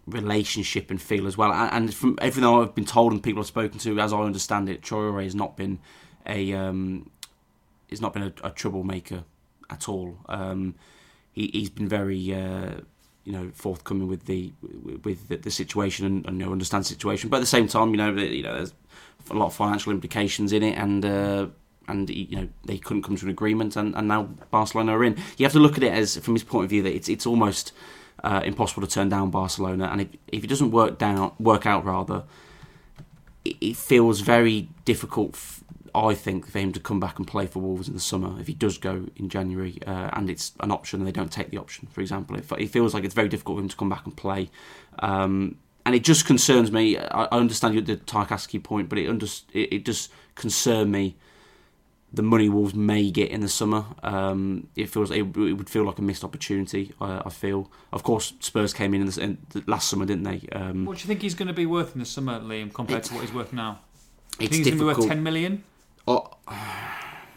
relationship 0.07 0.89
and 0.89 0.99
feel 0.99 1.27
as 1.27 1.37
well. 1.37 1.53
And 1.53 1.93
from 1.93 2.17
everything 2.19 2.49
I've 2.49 2.73
been 2.73 2.85
told 2.85 3.11
and 3.11 3.21
people 3.21 3.41
I've 3.41 3.47
spoken 3.47 3.77
to, 3.77 3.99
as 3.99 4.11
I 4.11 4.17
understand 4.17 4.69
it, 4.69 4.81
Traore 4.81 5.23
has 5.23 5.35
not 5.35 5.55
been 5.55 5.77
a 6.25 6.53
um, 6.53 7.10
has 7.91 8.01
not 8.01 8.13
been 8.13 8.24
a, 8.24 8.33
a 8.43 8.51
troublemaker 8.51 9.24
at 9.69 9.88
all. 9.88 10.17
Um, 10.27 10.75
he, 11.31 11.51
has 11.60 11.69
been 11.69 11.88
very 11.88 12.33
uh, 12.33 12.81
you 13.24 13.31
know 13.31 13.51
forthcoming 13.53 14.07
with 14.07 14.25
the 14.25 14.53
with 15.03 15.27
the, 15.27 15.38
the 15.38 15.51
situation 15.51 16.05
and, 16.05 16.25
and 16.25 16.39
you 16.39 16.45
know, 16.45 16.51
understand 16.51 16.83
the 16.86 16.89
situation. 16.89 17.29
But 17.29 17.38
at 17.38 17.41
the 17.41 17.45
same 17.45 17.67
time, 17.67 17.91
you 17.91 17.98
know, 17.98 18.12
you 18.12 18.43
know, 18.43 18.55
there's 18.55 18.74
a 19.29 19.33
lot 19.33 19.48
of 19.48 19.53
financial 19.53 19.91
implications 19.91 20.51
in 20.53 20.63
it, 20.63 20.77
and 20.77 21.05
uh, 21.05 21.48
and 21.88 22.10
you 22.10 22.36
know 22.36 22.48
they 22.65 22.77
couldn't 22.77 23.03
come 23.03 23.15
to 23.17 23.25
an 23.25 23.31
agreement, 23.31 23.75
and, 23.75 23.95
and 23.95 24.07
now 24.07 24.24
Barcelona 24.50 24.98
are 24.98 25.03
in. 25.03 25.17
You 25.38 25.45
have 25.45 25.53
to 25.53 25.60
look 25.60 25.77
at 25.77 25.83
it 25.83 25.93
as 25.93 26.17
from 26.17 26.33
his 26.33 26.43
point 26.43 26.65
of 26.65 26.69
view 26.69 26.83
that 26.83 26.93
it's 26.93 27.10
it's 27.10 27.25
almost 27.25 27.74
uh, 28.24 28.41
impossible 28.43 28.86
to 28.86 28.93
turn 28.93 29.10
down 29.10 29.29
Barcelona, 29.29 29.86
and 29.91 30.01
if 30.01 30.07
if 30.27 30.43
it 30.43 30.48
doesn't 30.48 30.71
work 30.71 30.98
down 30.98 31.33
work 31.39 31.65
out 31.65 31.86
rather, 31.86 32.24
it, 33.45 33.55
it 33.62 33.77
feels 33.77 34.21
very 34.21 34.69
difficult. 34.86 35.36
F- 35.36 35.63
I 35.93 36.13
think 36.13 36.48
for 36.48 36.60
him 36.60 36.71
to 36.74 36.79
come 36.79 37.00
back 37.00 37.17
and 37.17 37.27
play 37.27 37.48
for 37.48 37.60
Wolves 37.60 37.88
in 37.88 37.93
the 37.93 38.00
summer, 38.00 38.39
if 38.39 38.48
he 38.48 38.53
does 38.53 38.77
go 38.77 39.07
in 39.15 39.29
January 39.29 39.79
uh, 39.86 40.10
and 40.13 40.29
it's 40.29 40.53
an 40.60 40.71
option 40.71 41.00
and 41.00 41.07
they 41.07 41.12
don't 41.12 41.31
take 41.31 41.50
the 41.50 41.57
option, 41.57 41.88
for 41.91 42.01
example, 42.01 42.36
it, 42.38 42.45
it 42.57 42.67
feels 42.67 42.93
like 42.93 43.03
it's 43.03 43.15
very 43.15 43.29
difficult 43.29 43.57
for 43.57 43.62
him 43.62 43.69
to 43.69 43.75
come 43.75 43.89
back 43.89 44.05
and 44.05 44.15
play. 44.15 44.50
Um, 45.00 45.57
and 45.86 45.95
it 45.95 46.03
just 46.03 46.25
concerns 46.25 46.71
me. 46.71 46.98
I, 46.98 47.24
I 47.25 47.38
understand 47.38 47.86
the 47.86 47.98
Tarkowski 47.98 48.63
point, 48.63 48.89
but 48.89 49.00
it, 49.00 49.10
under, 49.10 49.25
it, 49.53 49.74
it 49.74 49.86
just 49.86 50.12
concerns 50.36 50.89
me 50.89 51.15
the 52.13 52.21
money 52.21 52.50
Wolves 52.50 52.74
may 52.74 53.10
get 53.10 53.31
in 53.31 53.41
the 53.41 53.50
summer. 53.50 53.86
Um, 54.03 54.67
it 54.75 54.89
feels 54.89 55.12
it, 55.12 55.19
it, 55.19 55.53
would 55.53 55.69
feel 55.69 55.86
like 55.86 55.98
a 55.98 56.01
missed 56.01 56.24
opportunity. 56.24 56.93
I, 57.00 57.24
I 57.25 57.29
feel. 57.29 57.71
Of 57.93 58.03
course, 58.03 58.33
Spurs 58.39 58.74
came 58.74 58.93
in, 58.93 59.01
in, 59.01 59.07
the, 59.07 59.21
in 59.21 59.38
the 59.50 59.63
last 59.67 59.89
summer, 59.89 60.05
didn't 60.05 60.24
they? 60.24 60.48
Um, 60.51 60.86
what 60.86 60.98
do 60.98 61.03
you 61.03 61.07
think 61.07 61.21
he's 61.21 61.36
going 61.36 61.48
to 61.48 61.53
be 61.53 61.65
worth 61.65 61.93
in 61.93 62.00
the 62.00 62.05
summer, 62.05 62.39
Liam, 62.39 62.74
compared 62.74 63.03
to 63.03 63.13
what 63.13 63.21
he's 63.21 63.33
worth 63.33 63.53
now? 63.53 63.79
Do 64.38 64.45
you 64.45 64.50
think 64.50 64.65
he's 64.65 64.75
going 64.75 64.77
to 64.77 64.95
be 64.95 65.01
worth 65.01 65.07
ten 65.07 65.24
million? 65.24 65.63
Oh. 66.08 66.29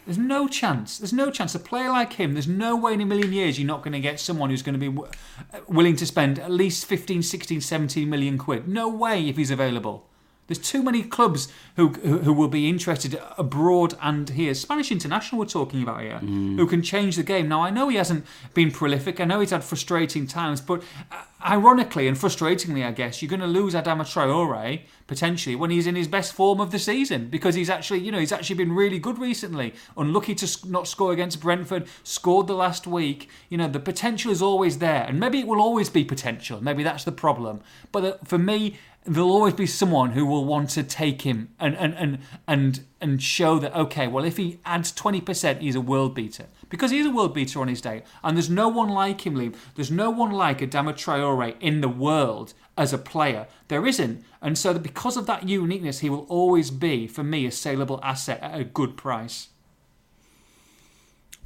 There's 0.06 0.18
no 0.18 0.48
chance. 0.48 0.98
There's 0.98 1.12
no 1.12 1.30
chance. 1.30 1.54
A 1.54 1.58
player 1.58 1.88
like 1.88 2.14
him, 2.14 2.34
there's 2.34 2.48
no 2.48 2.76
way 2.76 2.92
in 2.92 3.00
a 3.00 3.06
million 3.06 3.32
years 3.32 3.58
you're 3.58 3.66
not 3.66 3.82
going 3.82 3.92
to 3.92 4.00
get 4.00 4.20
someone 4.20 4.50
who's 4.50 4.62
going 4.62 4.74
to 4.74 4.78
be 4.78 4.88
w- 4.88 5.10
uh, 5.52 5.60
willing 5.66 5.96
to 5.96 6.04
spend 6.04 6.38
at 6.38 6.50
least 6.50 6.84
15, 6.84 7.22
16, 7.22 7.60
17 7.62 8.10
million 8.10 8.36
quid. 8.36 8.68
No 8.68 8.88
way 8.88 9.28
if 9.28 9.36
he's 9.38 9.50
available. 9.50 10.06
There's 10.46 10.58
too 10.58 10.82
many 10.82 11.02
clubs 11.02 11.48
who, 11.76 11.88
who, 11.88 12.18
who 12.18 12.32
will 12.32 12.48
be 12.48 12.68
interested 12.68 13.20
abroad 13.38 13.94
and 14.02 14.28
here. 14.28 14.52
Spanish 14.54 14.92
international 14.92 15.38
we're 15.38 15.46
talking 15.46 15.82
about 15.82 16.02
here, 16.02 16.20
mm. 16.22 16.56
who 16.56 16.66
can 16.66 16.82
change 16.82 17.16
the 17.16 17.22
game. 17.22 17.48
Now 17.48 17.62
I 17.62 17.70
know 17.70 17.88
he 17.88 17.96
hasn't 17.96 18.26
been 18.52 18.70
prolific. 18.70 19.20
I 19.20 19.24
know 19.24 19.40
he's 19.40 19.50
had 19.50 19.64
frustrating 19.64 20.26
times, 20.26 20.60
but 20.60 20.82
uh, 21.10 21.22
ironically 21.44 22.06
and 22.08 22.16
frustratingly, 22.16 22.84
I 22.84 22.92
guess 22.92 23.22
you're 23.22 23.28
going 23.28 23.40
to 23.40 23.46
lose 23.46 23.74
Adama 23.74 24.02
Traore 24.02 24.82
potentially 25.06 25.54
when 25.54 25.70
he's 25.70 25.86
in 25.86 25.96
his 25.96 26.08
best 26.08 26.32
form 26.32 26.60
of 26.60 26.70
the 26.70 26.78
season 26.78 27.28
because 27.28 27.54
he's 27.54 27.68
actually, 27.68 28.00
you 28.00 28.10
know, 28.10 28.18
he's 28.18 28.32
actually 28.32 28.56
been 28.56 28.72
really 28.72 28.98
good 28.98 29.18
recently. 29.18 29.74
Unlucky 29.96 30.34
to 30.34 30.68
not 30.68 30.88
score 30.88 31.12
against 31.12 31.40
Brentford, 31.40 31.86
scored 32.02 32.46
the 32.46 32.54
last 32.54 32.86
week. 32.86 33.28
You 33.48 33.58
know, 33.58 33.68
the 33.68 33.80
potential 33.80 34.30
is 34.30 34.42
always 34.42 34.78
there, 34.78 35.04
and 35.04 35.18
maybe 35.18 35.40
it 35.40 35.46
will 35.46 35.60
always 35.60 35.88
be 35.88 36.04
potential. 36.04 36.62
Maybe 36.62 36.82
that's 36.82 37.04
the 37.04 37.12
problem. 37.12 37.60
But 37.92 38.04
uh, 38.04 38.16
for 38.24 38.38
me 38.38 38.76
there'll 39.04 39.30
always 39.30 39.54
be 39.54 39.66
someone 39.66 40.12
who 40.12 40.24
will 40.24 40.44
want 40.44 40.70
to 40.70 40.82
take 40.82 41.22
him 41.22 41.50
and 41.60 41.76
and 41.76 41.94
and 41.94 42.18
and, 42.48 42.80
and 43.00 43.22
show 43.22 43.58
that 43.58 43.74
okay, 43.74 44.06
well 44.06 44.24
if 44.24 44.36
he 44.36 44.58
adds 44.64 44.92
twenty 44.92 45.20
percent, 45.20 45.60
he's 45.60 45.74
a 45.74 45.80
world 45.80 46.14
beater 46.14 46.46
because 46.68 46.90
he's 46.90 47.06
a 47.06 47.10
world 47.10 47.34
beater 47.34 47.60
on 47.60 47.68
his 47.68 47.80
day, 47.80 48.02
and 48.22 48.36
there's 48.36 48.50
no 48.50 48.68
one 48.68 48.88
like 48.88 49.26
him, 49.26 49.34
Liam. 49.34 49.54
There's 49.74 49.90
no 49.90 50.10
one 50.10 50.30
like 50.30 50.58
Adama 50.58 50.94
Traore 50.94 51.54
in 51.60 51.80
the 51.80 51.88
world 51.88 52.54
as 52.76 52.92
a 52.92 52.98
player. 52.98 53.46
There 53.68 53.86
isn't, 53.86 54.24
and 54.40 54.56
so 54.56 54.78
because 54.78 55.16
of 55.16 55.26
that 55.26 55.48
uniqueness, 55.48 56.00
he 56.00 56.10
will 56.10 56.26
always 56.28 56.70
be 56.70 57.06
for 57.06 57.22
me 57.22 57.46
a 57.46 57.50
saleable 57.50 58.00
asset 58.02 58.40
at 58.42 58.58
a 58.58 58.64
good 58.64 58.96
price. 58.96 59.48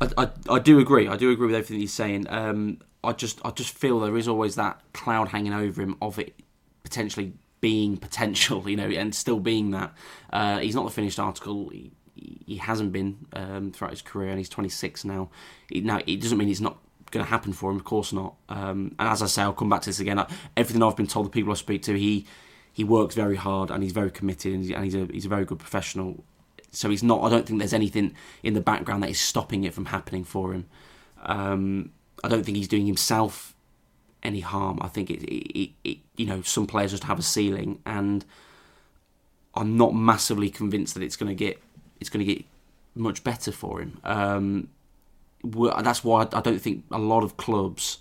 I, 0.01 0.09
I, 0.17 0.29
I 0.49 0.59
do 0.61 0.79
agree. 0.79 1.09
I 1.09 1.17
do 1.17 1.31
agree 1.31 1.47
with 1.47 1.57
everything 1.57 1.81
he's 1.81 1.93
saying. 1.93 2.27
Um, 2.29 2.79
I 3.03 3.13
just 3.13 3.41
I 3.45 3.51
just 3.51 3.77
feel 3.77 3.99
there 3.99 4.17
is 4.17 4.29
always 4.29 4.55
that 4.55 4.81
cloud 4.93 5.29
hanging 5.29 5.53
over 5.53 5.83
him 5.83 5.97
of 6.01 6.21
it 6.21 6.35
potentially 6.85 7.33
being 7.61 7.97
potential, 7.97 8.69
you 8.69 8.77
know, 8.77 8.89
and 8.89 9.15
still 9.15 9.41
being 9.41 9.71
that. 9.73 9.93
Uh, 10.33 10.59
he's 10.59 10.75
not 10.75 10.85
the 10.85 10.91
finished 10.91 11.19
article. 11.19 11.69
He, 11.71 11.93
he 12.15 12.57
hasn't 12.57 12.93
been 12.93 13.27
um, 13.33 13.73
throughout 13.73 13.93
his 13.93 14.03
career, 14.03 14.31
and 14.31 14.39
he's 14.39 14.49
26 14.49 15.05
now. 15.05 15.31
It, 15.71 15.85
now, 15.85 16.01
it 16.07 16.21
doesn't 16.21 16.39
mean 16.39 16.49
it's 16.49 16.61
not 16.61 16.79
going 17.11 17.25
to 17.25 17.31
happen 17.31 17.53
for 17.53 17.71
him, 17.71 17.77
of 17.77 17.85
course 17.85 18.13
not. 18.13 18.35
Um, 18.49 18.95
and 18.99 19.09
as 19.09 19.23
I 19.23 19.27
say, 19.27 19.43
I'll 19.43 19.53
come 19.53 19.69
back 19.69 19.83
to 19.83 19.91
this 19.91 20.01
again. 20.01 20.25
Everything 20.57 20.83
I've 20.83 20.97
been 20.97 21.07
told, 21.07 21.27
the 21.27 21.31
people 21.31 21.53
I 21.53 21.57
speak 21.57 21.83
to, 21.83 21.99
he 21.99 22.27
he 22.73 22.85
works 22.85 23.15
very 23.15 23.37
hard 23.37 23.71
and 23.71 23.83
he's 23.83 23.93
very 23.93 24.11
committed, 24.11 24.55
and, 24.55 24.85
he's 24.85 24.95
a 24.95 25.07
he's 25.07 25.27
a 25.27 25.29
very 25.29 25.45
good 25.45 25.59
professional. 25.59 26.25
So 26.71 26.91
he's 26.91 27.03
not. 27.03 27.23
I 27.23 27.31
don't 27.31 27.47
think 27.47 27.59
there's 27.59 27.73
anything 27.73 28.15
in 28.43 28.55
the 28.55 28.61
background 28.61 29.03
that 29.03 29.11
is 29.11 29.21
stopping 29.21 29.65
it 29.65 29.75
from 29.75 29.87
happening 29.87 30.25
for 30.25 30.53
him. 30.53 30.67
Um, 31.23 31.93
I 32.23 32.29
don't 32.29 32.45
think 32.45 32.57
he's 32.57 32.69
doing 32.69 32.87
himself 32.87 33.55
any 34.23 34.41
harm. 34.41 34.79
I 34.81 34.89
think 34.89 35.11
it, 35.11 35.23
it, 35.23 35.71
it, 35.85 35.99
you 36.17 36.27
know, 36.27 36.43
some 36.43 36.67
players 36.67 36.91
just 36.91 37.05
have 37.05 37.19
a 37.19 37.23
ceiling, 37.23 37.81
and 37.87 38.25
I'm 39.55 39.77
not 39.77 39.95
massively 39.95 40.51
convinced 40.51 40.95
that 40.95 41.03
it's 41.03 41.17
going 41.17 41.29
to 41.29 41.35
get 41.35 41.61
it's 42.01 42.11
going 42.11 42.25
to 42.25 42.35
get 42.35 42.45
much 42.95 43.25
better 43.25 43.53
for 43.53 43.81
him. 43.81 43.99
Um, 44.05 44.69
that's 45.45 46.03
why 46.05 46.27
I 46.33 46.41
don't 46.41 46.61
think 46.61 46.85
a 46.91 46.99
lot 46.99 47.23
of 47.23 47.37
clubs, 47.37 47.99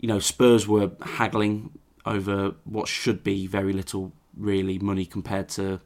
you 0.00 0.08
know, 0.08 0.18
Spurs 0.18 0.66
were 0.66 0.90
haggling 1.02 1.70
over 2.04 2.54
what 2.64 2.88
should 2.88 3.22
be 3.22 3.46
very 3.46 3.72
little 3.72 4.12
really 4.36 4.78
money 4.78 5.04
compared 5.04 5.48
to 5.48 5.78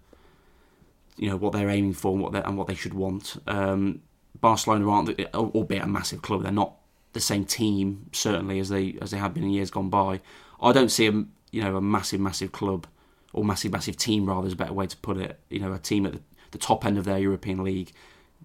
you 1.17 1.29
know 1.29 1.37
what 1.37 1.53
they're 1.53 1.69
aiming 1.69 1.93
for 1.93 2.13
and 2.13 2.23
what 2.23 2.33
they 2.33 2.43
and 2.43 2.57
what 2.57 2.67
they 2.67 2.75
should 2.75 2.95
want. 2.95 3.37
Um, 3.47 4.03
Barcelona 4.41 4.89
aren't, 4.91 5.35
albeit 5.35 5.83
a 5.83 5.87
massive 5.87 6.23
club, 6.23 6.43
they're 6.43 6.53
not 6.53 6.75
the 7.17 7.21
same 7.21 7.45
team 7.45 8.09
certainly 8.13 8.61
as 8.61 8.69
they 8.69 8.97
as 9.01 9.11
they 9.11 9.17
have 9.17 9.35
been 9.35 9.43
in 9.43 9.51
years 9.51 9.71
gone 9.71 9.89
by. 9.89 10.21
I 10.61 10.73
don't 10.73 10.91
see 10.91 11.07
a 11.07 11.13
you 11.51 11.63
know 11.63 11.77
a 11.77 11.81
massive 11.81 12.21
massive 12.21 12.53
club 12.53 12.87
or 13.33 13.43
massive 13.43 13.73
massive 13.73 13.97
team 13.97 14.27
rather 14.27 14.47
is 14.47 14.53
a 14.53 14.57
better 14.57 14.75
way 14.75 14.87
to 14.87 14.97
put 14.99 15.17
it. 15.17 15.41
You 15.51 15.61
know 15.61 15.73
a 15.73 15.79
team 15.79 16.07
at 16.07 16.13
the, 16.13 16.21
the 16.53 16.59
top 16.59 16.85
end 16.85 16.99
of 16.99 17.05
their 17.05 17.19
European 17.19 17.65
league 17.65 17.91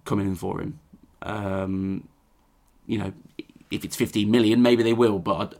coming 0.04 0.26
in 0.26 0.34
for 0.34 0.60
him. 0.60 0.80
Um, 1.20 2.08
you 2.86 2.98
know 2.98 3.12
if 3.70 3.84
it's 3.84 3.96
15 3.96 4.30
million 4.30 4.60
maybe 4.60 4.82
they 4.82 4.92
will, 4.92 5.18
but 5.18 5.54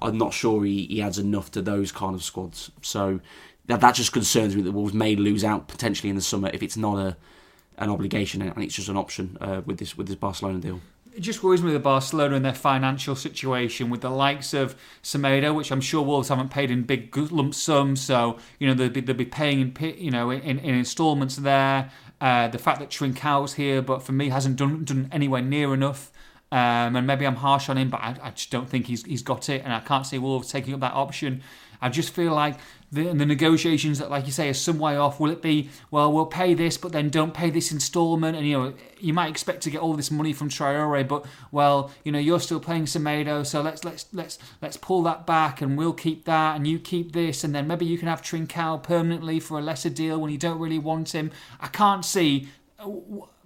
i 0.00 0.08
am 0.08 0.16
not 0.16 0.32
sure 0.32 0.64
he, 0.64 0.86
he 0.86 1.02
adds 1.02 1.18
enough 1.18 1.50
to 1.50 1.60
those 1.60 1.90
kind 1.90 2.14
of 2.14 2.22
squads. 2.22 2.70
So 2.82 3.20
that 3.66 3.80
that 3.80 3.94
just 3.94 4.12
concerns 4.12 4.54
me 4.54 4.62
that 4.62 4.72
Wolves 4.72 4.94
may 4.94 5.16
lose 5.16 5.42
out 5.42 5.68
potentially 5.68 6.10
in 6.10 6.16
the 6.16 6.22
summer 6.22 6.50
if 6.52 6.62
it's 6.62 6.76
not 6.76 6.98
a 6.98 7.16
an 7.78 7.88
obligation 7.88 8.42
and 8.42 8.62
it's 8.62 8.74
just 8.74 8.88
an 8.90 8.96
option 8.98 9.38
uh, 9.40 9.62
with 9.64 9.78
this 9.78 9.96
with 9.96 10.06
this 10.06 10.16
Barcelona 10.16 10.60
deal 10.60 10.80
it 11.14 11.20
just 11.20 11.42
worries 11.42 11.62
me 11.62 11.72
with 11.72 11.82
Barcelona 11.82 12.36
and 12.36 12.44
their 12.44 12.54
financial 12.54 13.14
situation 13.14 13.90
with 13.90 14.00
the 14.00 14.10
likes 14.10 14.54
of 14.54 14.74
Semedo, 15.02 15.54
which 15.54 15.70
I'm 15.70 15.80
sure 15.80 16.02
Wolves 16.02 16.28
haven't 16.28 16.50
paid 16.50 16.70
in 16.70 16.82
big 16.82 17.14
lump 17.16 17.54
sums, 17.54 18.00
so 18.00 18.38
you 18.58 18.66
know 18.66 18.74
they'll 18.74 18.88
be, 18.88 19.00
they'll 19.00 19.16
be 19.16 19.24
paying 19.24 19.60
in 19.60 19.94
you 19.98 20.10
know 20.10 20.30
in, 20.30 20.58
in 20.58 20.74
instalments 20.74 21.36
there. 21.36 21.90
Uh, 22.20 22.48
the 22.48 22.58
fact 22.58 22.78
that 22.78 22.88
Trincão's 22.88 23.54
here, 23.54 23.82
but 23.82 24.02
for 24.02 24.12
me 24.12 24.30
hasn't 24.30 24.56
done 24.56 24.84
done 24.84 25.08
anywhere 25.12 25.42
near 25.42 25.74
enough. 25.74 26.10
Um, 26.50 26.96
and 26.96 27.06
maybe 27.06 27.26
I'm 27.26 27.36
harsh 27.36 27.70
on 27.70 27.78
him, 27.78 27.88
but 27.88 28.00
I, 28.00 28.14
I, 28.22 28.30
just 28.30 28.50
don't 28.50 28.68
think 28.68 28.86
he's 28.86 29.04
he's 29.04 29.22
got 29.22 29.48
it, 29.48 29.62
and 29.64 29.72
I 29.72 29.80
can't 29.80 30.06
see 30.06 30.18
Wolves 30.18 30.50
taking 30.50 30.74
up 30.74 30.80
that 30.80 30.92
option. 30.92 31.42
I 31.80 31.88
just 31.88 32.10
feel 32.10 32.32
like 32.32 32.56
the, 32.92 33.04
the 33.14 33.24
negotiations 33.24 33.98
that, 33.98 34.10
like 34.10 34.26
you 34.26 34.32
say, 34.32 34.50
are 34.50 34.54
some 34.54 34.78
way 34.78 34.96
off. 34.96 35.18
Will 35.18 35.30
it 35.30 35.40
be 35.40 35.70
well? 35.90 36.12
We'll 36.12 36.26
pay 36.26 36.52
this, 36.52 36.76
but 36.76 36.92
then 36.92 37.08
don't 37.08 37.32
pay 37.32 37.48
this 37.48 37.72
instalment, 37.72 38.36
and 38.36 38.46
you 38.46 38.52
know 38.52 38.74
you 39.00 39.14
might 39.14 39.30
expect 39.30 39.62
to 39.62 39.70
get 39.70 39.80
all 39.80 39.94
this 39.94 40.10
money 40.10 40.34
from 40.34 40.50
Traore, 40.50 41.08
but 41.08 41.24
well, 41.50 41.90
you 42.04 42.12
know 42.12 42.18
you're 42.18 42.38
still 42.38 42.60
playing 42.60 42.84
Semedo, 42.84 43.46
so 43.46 43.62
let's 43.62 43.82
let's 43.82 44.04
let's 44.12 44.38
let's 44.60 44.76
pull 44.76 45.02
that 45.04 45.26
back, 45.26 45.62
and 45.62 45.78
we'll 45.78 45.94
keep 45.94 46.26
that, 46.26 46.56
and 46.56 46.66
you 46.66 46.78
keep 46.78 47.12
this, 47.12 47.42
and 47.44 47.54
then 47.54 47.66
maybe 47.66 47.86
you 47.86 47.96
can 47.96 48.08
have 48.08 48.20
Trincao 48.20 48.82
permanently 48.82 49.40
for 49.40 49.58
a 49.58 49.62
lesser 49.62 49.90
deal 49.90 50.20
when 50.20 50.30
you 50.30 50.38
don't 50.38 50.58
really 50.58 50.78
want 50.78 51.14
him. 51.14 51.30
I 51.60 51.68
can't 51.68 52.04
see 52.04 52.48
uh, 52.78 52.90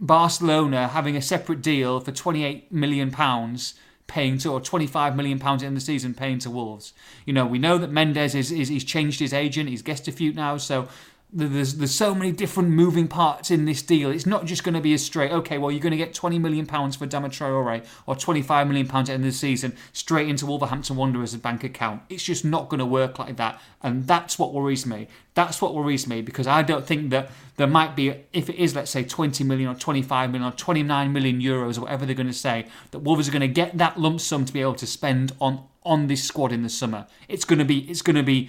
Barcelona 0.00 0.88
having 0.88 1.16
a 1.16 1.22
separate 1.22 1.62
deal 1.62 2.00
for 2.00 2.10
28 2.10 2.72
million 2.72 3.12
pounds 3.12 3.74
paying 4.06 4.38
to 4.38 4.52
or 4.52 4.60
25 4.60 5.16
million 5.16 5.38
pounds 5.38 5.62
in 5.62 5.74
the 5.74 5.80
season 5.80 6.14
paying 6.14 6.38
to 6.40 6.50
Wolves. 6.50 6.92
You 7.24 7.32
know, 7.32 7.46
we 7.46 7.58
know 7.58 7.78
that 7.78 7.90
Mendes 7.90 8.34
is, 8.34 8.52
is 8.52 8.68
he's 8.68 8.84
changed 8.84 9.20
his 9.20 9.32
agent, 9.32 9.68
he's 9.68 9.82
guest 9.82 10.08
a 10.08 10.12
few 10.12 10.32
now, 10.32 10.56
so 10.56 10.88
there's 11.32 11.74
there's 11.74 11.94
so 11.94 12.14
many 12.14 12.30
different 12.30 12.70
moving 12.70 13.08
parts 13.08 13.50
in 13.50 13.64
this 13.64 13.82
deal. 13.82 14.10
It's 14.10 14.26
not 14.26 14.44
just 14.44 14.62
going 14.62 14.74
to 14.74 14.80
be 14.80 14.94
a 14.94 14.98
straight 14.98 15.32
okay. 15.32 15.58
Well, 15.58 15.72
you're 15.72 15.80
going 15.80 15.90
to 15.90 15.96
get 15.96 16.14
20 16.14 16.38
million 16.38 16.66
pounds 16.66 16.96
for 16.96 17.06
Adama 17.06 17.26
Traore 17.26 17.84
or 18.06 18.14
25 18.14 18.68
million 18.68 18.86
pounds 18.86 19.10
at 19.10 19.12
the 19.12 19.14
end 19.14 19.24
of 19.24 19.32
the 19.32 19.36
season 19.36 19.76
straight 19.92 20.28
into 20.28 20.46
Wolverhampton 20.46 20.94
Wanderers' 20.94 21.34
bank 21.36 21.64
account. 21.64 22.02
It's 22.08 22.22
just 22.22 22.44
not 22.44 22.68
going 22.68 22.78
to 22.78 22.86
work 22.86 23.18
like 23.18 23.36
that, 23.36 23.60
and 23.82 24.06
that's 24.06 24.38
what 24.38 24.54
worries 24.54 24.86
me. 24.86 25.08
That's 25.34 25.60
what 25.60 25.74
worries 25.74 26.06
me 26.06 26.22
because 26.22 26.46
I 26.46 26.62
don't 26.62 26.86
think 26.86 27.10
that 27.10 27.30
there 27.56 27.66
might 27.66 27.96
be 27.96 28.14
if 28.32 28.48
it 28.48 28.56
is 28.56 28.76
let's 28.76 28.90
say 28.90 29.02
20 29.02 29.42
million 29.44 29.68
or 29.68 29.74
25 29.74 30.30
million 30.30 30.48
or 30.48 30.54
29 30.54 31.12
million 31.12 31.40
euros 31.40 31.76
or 31.76 31.82
whatever 31.82 32.06
they're 32.06 32.14
going 32.14 32.28
to 32.28 32.32
say 32.32 32.66
that 32.92 33.00
Wolves 33.00 33.28
are 33.28 33.32
going 33.32 33.40
to 33.40 33.48
get 33.48 33.76
that 33.78 33.98
lump 33.98 34.20
sum 34.20 34.44
to 34.44 34.52
be 34.52 34.60
able 34.60 34.74
to 34.74 34.86
spend 34.86 35.32
on 35.40 35.64
on 35.84 36.06
this 36.06 36.22
squad 36.22 36.52
in 36.52 36.62
the 36.62 36.68
summer. 36.68 37.06
It's 37.28 37.44
going 37.44 37.58
to 37.58 37.64
be 37.64 37.80
it's 37.90 38.02
going 38.02 38.16
to 38.16 38.22
be 38.22 38.48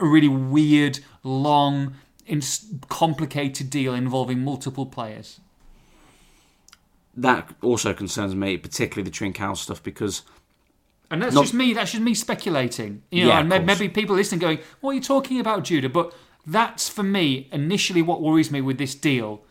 a 0.00 0.04
really 0.04 0.28
weird 0.28 0.98
long 1.22 1.94
in 2.26 2.42
complicated 2.88 3.70
deal 3.70 3.94
involving 3.94 4.40
multiple 4.40 4.86
players. 4.86 5.40
That 7.16 7.54
also 7.62 7.94
concerns 7.94 8.34
me, 8.34 8.58
particularly 8.58 9.08
the 9.08 9.14
Trincao 9.16 9.56
stuff, 9.56 9.82
because. 9.82 10.22
And 11.10 11.22
that's 11.22 11.34
not, 11.34 11.42
just 11.42 11.54
me. 11.54 11.72
That's 11.72 11.92
just 11.92 12.02
me 12.02 12.14
speculating. 12.14 13.02
You 13.10 13.24
know, 13.24 13.28
yeah, 13.30 13.40
and 13.40 13.66
maybe 13.66 13.88
people 13.88 14.16
listening 14.16 14.40
going, 14.40 14.58
"What 14.80 14.90
are 14.90 14.94
you 14.94 15.00
talking 15.00 15.40
about, 15.40 15.64
Judah?" 15.64 15.88
But 15.88 16.12
that's 16.46 16.88
for 16.88 17.02
me 17.02 17.48
initially 17.52 18.02
what 18.02 18.20
worries 18.20 18.50
me 18.50 18.60
with 18.60 18.78
this 18.78 18.94
deal. 18.94 19.42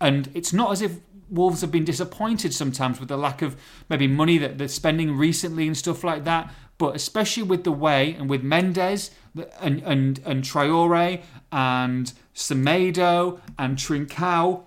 And 0.00 0.30
it's 0.34 0.52
not 0.52 0.72
as 0.72 0.82
if 0.82 0.98
Wolves 1.28 1.60
have 1.60 1.70
been 1.70 1.84
disappointed 1.84 2.52
sometimes 2.52 3.00
with 3.00 3.08
the 3.08 3.16
lack 3.16 3.40
of 3.40 3.56
maybe 3.88 4.06
money 4.06 4.36
that 4.38 4.58
they're 4.58 4.68
spending 4.68 5.16
recently 5.16 5.66
and 5.66 5.76
stuff 5.76 6.04
like 6.04 6.24
that. 6.24 6.52
But 6.82 6.96
especially 6.96 7.44
with 7.44 7.62
the 7.62 7.70
way 7.70 8.16
and 8.18 8.28
with 8.28 8.42
Mendes 8.42 9.12
and 9.60 9.80
and 9.84 10.20
and 10.24 10.42
Traore 10.42 11.22
and 11.52 12.12
Semedo 12.34 13.38
and 13.56 13.76
Trincao 13.76 14.64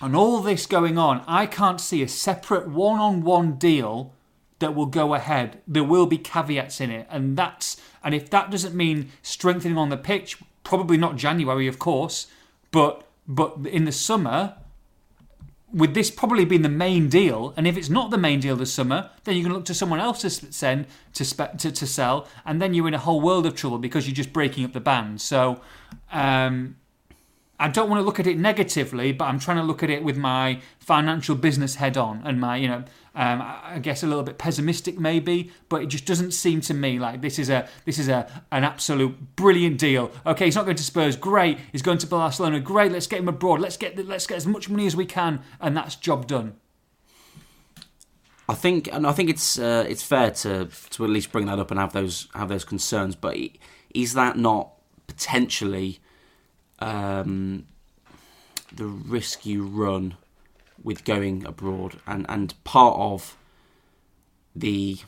and 0.00 0.14
all 0.14 0.38
this 0.42 0.66
going 0.66 0.96
on, 0.96 1.24
I 1.26 1.46
can't 1.46 1.80
see 1.80 2.04
a 2.04 2.08
separate 2.08 2.68
one-on-one 2.68 3.54
deal 3.56 4.14
that 4.60 4.76
will 4.76 4.86
go 4.86 5.12
ahead. 5.12 5.60
There 5.66 5.82
will 5.82 6.06
be 6.06 6.18
caveats 6.18 6.80
in 6.80 6.92
it, 6.92 7.08
and 7.10 7.36
that's 7.36 7.82
and 8.04 8.14
if 8.14 8.30
that 8.30 8.52
doesn't 8.52 8.76
mean 8.76 9.10
strengthening 9.20 9.76
on 9.76 9.88
the 9.88 9.96
pitch, 9.96 10.38
probably 10.62 10.98
not 10.98 11.16
January, 11.16 11.66
of 11.66 11.80
course, 11.80 12.28
but 12.70 13.08
but 13.26 13.58
in 13.66 13.86
the 13.86 13.92
summer, 14.06 14.54
with 15.72 15.94
this 15.94 16.10
probably 16.10 16.44
being 16.44 16.62
the 16.62 16.68
main 16.68 17.08
deal, 17.08 17.54
and 17.56 17.66
if 17.66 17.76
it's 17.76 17.88
not 17.88 18.10
the 18.10 18.18
main 18.18 18.40
deal 18.40 18.56
this 18.56 18.72
summer, 18.72 19.10
then 19.24 19.36
you 19.36 19.42
can 19.42 19.52
look 19.52 19.64
to 19.66 19.74
someone 19.74 20.00
else 20.00 20.20
to 20.22 20.30
send 20.30 20.86
to, 21.14 21.24
spe- 21.24 21.56
to 21.58 21.70
to 21.70 21.86
sell, 21.86 22.26
and 22.44 22.60
then 22.60 22.74
you're 22.74 22.88
in 22.88 22.94
a 22.94 22.98
whole 22.98 23.20
world 23.20 23.46
of 23.46 23.54
trouble 23.54 23.78
because 23.78 24.06
you're 24.06 24.14
just 24.14 24.32
breaking 24.32 24.64
up 24.64 24.72
the 24.72 24.80
band. 24.80 25.20
So, 25.20 25.60
um, 26.12 26.76
I 27.60 27.68
don't 27.68 27.90
want 27.90 28.00
to 28.00 28.04
look 28.04 28.18
at 28.18 28.26
it 28.26 28.38
negatively, 28.38 29.12
but 29.12 29.26
I'm 29.26 29.38
trying 29.38 29.58
to 29.58 29.62
look 29.62 29.82
at 29.82 29.90
it 29.90 30.02
with 30.02 30.16
my 30.16 30.60
financial 30.78 31.36
business 31.36 31.74
head 31.74 31.98
on 31.98 32.22
and 32.24 32.40
my, 32.40 32.56
you 32.56 32.66
know, 32.66 32.84
um, 33.14 33.42
I 33.42 33.78
guess 33.82 34.02
a 34.02 34.06
little 34.06 34.22
bit 34.22 34.38
pessimistic 34.38 34.98
maybe, 34.98 35.52
but 35.68 35.82
it 35.82 35.86
just 35.86 36.06
doesn't 36.06 36.30
seem 36.32 36.62
to 36.62 36.72
me 36.72 36.98
like 36.98 37.20
this 37.20 37.38
is 37.38 37.50
a 37.50 37.68
this 37.84 37.98
is 37.98 38.08
a 38.08 38.26
an 38.50 38.64
absolute 38.64 39.36
brilliant 39.36 39.78
deal. 39.78 40.10
Okay, 40.24 40.46
he's 40.46 40.56
not 40.56 40.64
going 40.64 40.78
to 40.78 40.82
Spurs, 40.82 41.16
great. 41.16 41.58
He's 41.70 41.82
going 41.82 41.98
to 41.98 42.06
Barcelona, 42.06 42.60
great. 42.60 42.92
Let's 42.92 43.06
get 43.06 43.18
him 43.20 43.28
abroad. 43.28 43.60
Let's 43.60 43.76
get 43.76 43.98
let's 44.06 44.26
get 44.26 44.36
as 44.36 44.46
much 44.46 44.70
money 44.70 44.86
as 44.86 44.96
we 44.96 45.04
can, 45.04 45.42
and 45.60 45.76
that's 45.76 45.96
job 45.96 46.26
done. 46.26 46.54
I 48.48 48.54
think, 48.54 48.88
and 48.90 49.06
I 49.06 49.12
think 49.12 49.28
it's 49.28 49.58
uh, 49.58 49.84
it's 49.86 50.02
fair 50.02 50.30
to 50.30 50.68
to 50.90 51.04
at 51.04 51.10
least 51.10 51.30
bring 51.30 51.44
that 51.46 51.58
up 51.58 51.70
and 51.70 51.78
have 51.78 51.92
those 51.92 52.28
have 52.34 52.48
those 52.48 52.64
concerns. 52.64 53.16
But 53.16 53.36
is 53.92 54.14
that 54.14 54.38
not 54.38 54.72
potentially? 55.06 56.00
Um, 56.80 57.66
the 58.72 58.86
risk 58.86 59.46
you 59.46 59.64
run 59.64 60.16
with 60.82 61.04
going 61.04 61.44
abroad, 61.44 62.00
and 62.06 62.26
and 62.28 62.54
part 62.64 62.98
of 62.98 63.36
the 64.54 64.98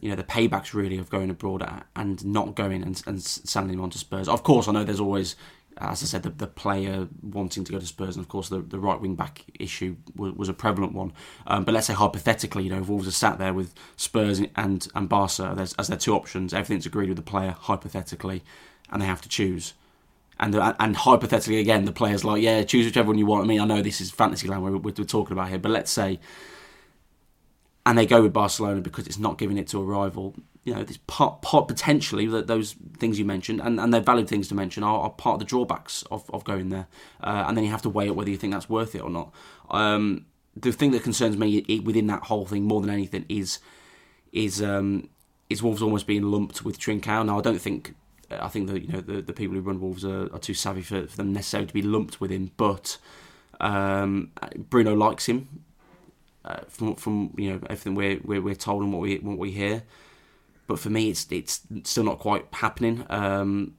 you 0.00 0.08
know 0.08 0.16
the 0.16 0.24
paybacks 0.24 0.72
really 0.74 0.98
of 0.98 1.10
going 1.10 1.30
abroad 1.30 1.66
and 1.94 2.24
not 2.24 2.54
going 2.54 2.82
and, 2.82 3.02
and 3.06 3.22
sending 3.22 3.78
him 3.78 3.84
on 3.84 3.90
to 3.90 3.98
Spurs. 3.98 4.28
Of 4.28 4.42
course, 4.42 4.66
I 4.66 4.72
know 4.72 4.82
there's 4.82 5.00
always, 5.00 5.36
as 5.76 6.02
I 6.02 6.06
said, 6.06 6.22
the, 6.22 6.30
the 6.30 6.46
player 6.46 7.06
wanting 7.22 7.64
to 7.64 7.72
go 7.72 7.78
to 7.78 7.86
Spurs, 7.86 8.16
and 8.16 8.24
of 8.24 8.28
course 8.28 8.48
the, 8.48 8.60
the 8.60 8.78
right 8.78 9.00
wing 9.00 9.14
back 9.14 9.44
issue 9.58 9.96
was, 10.16 10.32
was 10.32 10.48
a 10.48 10.54
prevalent 10.54 10.94
one. 10.94 11.12
Um, 11.46 11.64
but 11.64 11.74
let's 11.74 11.86
say 11.86 11.94
hypothetically, 11.94 12.64
you 12.64 12.70
know, 12.70 12.80
if 12.80 12.88
Wolves 12.88 13.06
are 13.08 13.12
sat 13.12 13.38
there 13.38 13.52
with 13.52 13.74
Spurs 13.96 14.40
and 14.56 14.88
and 14.94 15.08
Barca 15.08 15.54
as, 15.58 15.74
as 15.74 15.88
their 15.88 15.98
two 15.98 16.14
options, 16.14 16.54
everything's 16.54 16.86
agreed 16.86 17.08
with 17.08 17.16
the 17.16 17.22
player 17.22 17.54
hypothetically, 17.58 18.42
and 18.90 19.02
they 19.02 19.06
have 19.06 19.20
to 19.22 19.28
choose 19.28 19.74
and 20.40 20.56
and 20.56 20.96
hypothetically 20.96 21.58
again 21.58 21.84
the 21.84 21.92
players 21.92 22.24
like 22.24 22.42
yeah 22.42 22.62
choose 22.64 22.86
whichever 22.86 23.08
one 23.08 23.18
you 23.18 23.26
want. 23.26 23.44
I 23.44 23.46
mean 23.46 23.60
I 23.60 23.64
know 23.64 23.82
this 23.82 24.00
is 24.00 24.10
fantasy 24.10 24.48
land 24.48 24.64
we're, 24.64 24.76
we're 24.76 24.92
talking 24.92 25.32
about 25.32 25.48
here, 25.50 25.58
but 25.58 25.70
let's 25.70 25.92
say 25.92 26.18
and 27.86 27.96
they 27.96 28.06
go 28.06 28.22
with 28.22 28.32
Barcelona 28.32 28.80
because 28.80 29.06
it's 29.06 29.18
not 29.18 29.38
giving 29.38 29.56
it 29.56 29.66
to 29.68 29.80
a 29.80 29.84
rival. 29.84 30.34
You 30.64 30.74
know, 30.74 30.84
this 30.84 30.98
part, 31.06 31.40
part 31.40 31.66
potentially 31.66 32.26
that 32.26 32.46
those 32.46 32.76
things 32.98 33.18
you 33.18 33.24
mentioned, 33.24 33.60
and, 33.60 33.80
and 33.80 33.92
they're 33.92 34.00
valid 34.02 34.28
things 34.28 34.48
to 34.48 34.54
mention, 34.54 34.82
are, 34.82 35.00
are 35.00 35.10
part 35.10 35.34
of 35.34 35.38
the 35.40 35.46
drawbacks 35.46 36.04
of, 36.10 36.30
of 36.30 36.44
going 36.44 36.68
there. 36.68 36.86
Uh, 37.22 37.44
and 37.48 37.56
then 37.56 37.64
you 37.64 37.70
have 37.70 37.82
to 37.82 37.88
weigh 37.88 38.10
up 38.10 38.16
whether 38.16 38.30
you 38.30 38.36
think 38.36 38.52
that's 38.52 38.68
worth 38.68 38.94
it 38.94 39.00
or 39.00 39.08
not. 39.08 39.32
Um, 39.70 40.26
the 40.54 40.72
thing 40.72 40.90
that 40.90 41.02
concerns 41.02 41.36
me 41.38 41.64
within 41.84 42.06
that 42.08 42.24
whole 42.24 42.44
thing 42.44 42.64
more 42.64 42.80
than 42.80 42.90
anything 42.90 43.24
is 43.28 43.60
is 44.32 44.62
um, 44.62 45.08
is 45.48 45.62
Wolves 45.62 45.82
almost 45.82 46.06
being 46.06 46.22
lumped 46.22 46.64
with 46.64 46.78
Trincao. 46.78 47.24
Now 47.24 47.38
I 47.38 47.42
don't 47.42 47.60
think 47.60 47.94
I 48.30 48.48
think 48.48 48.68
that 48.68 48.82
you 48.82 48.88
know 48.88 49.00
the, 49.00 49.20
the 49.20 49.32
people 49.32 49.56
who 49.56 49.60
run 49.60 49.80
Wolves 49.80 50.04
are, 50.04 50.32
are 50.32 50.38
too 50.38 50.54
savvy 50.54 50.82
for, 50.82 51.06
for, 51.06 51.16
them 51.16 51.32
necessarily 51.32 51.66
to 51.66 51.74
be 51.74 51.82
lumped 51.82 52.20
with 52.20 52.30
him. 52.30 52.52
But 52.56 52.98
um, 53.58 54.30
Bruno 54.56 54.94
likes 54.94 55.26
him 55.26 55.64
uh, 56.44 56.60
from 56.68 56.94
from 56.94 57.34
you 57.36 57.50
know 57.50 57.60
everything 57.64 57.94
we're, 57.94 58.20
we're, 58.22 58.40
we're 58.40 58.54
told 58.54 58.82
and 58.82 58.92
what 58.92 59.02
we 59.02 59.18
what 59.18 59.38
we 59.38 59.50
hear. 59.50 59.82
But 60.66 60.78
for 60.78 60.90
me, 60.90 61.10
it's 61.10 61.26
it's 61.30 61.62
still 61.84 62.04
not 62.04 62.20
quite 62.20 62.46
happening. 62.52 63.04
Um, 63.10 63.74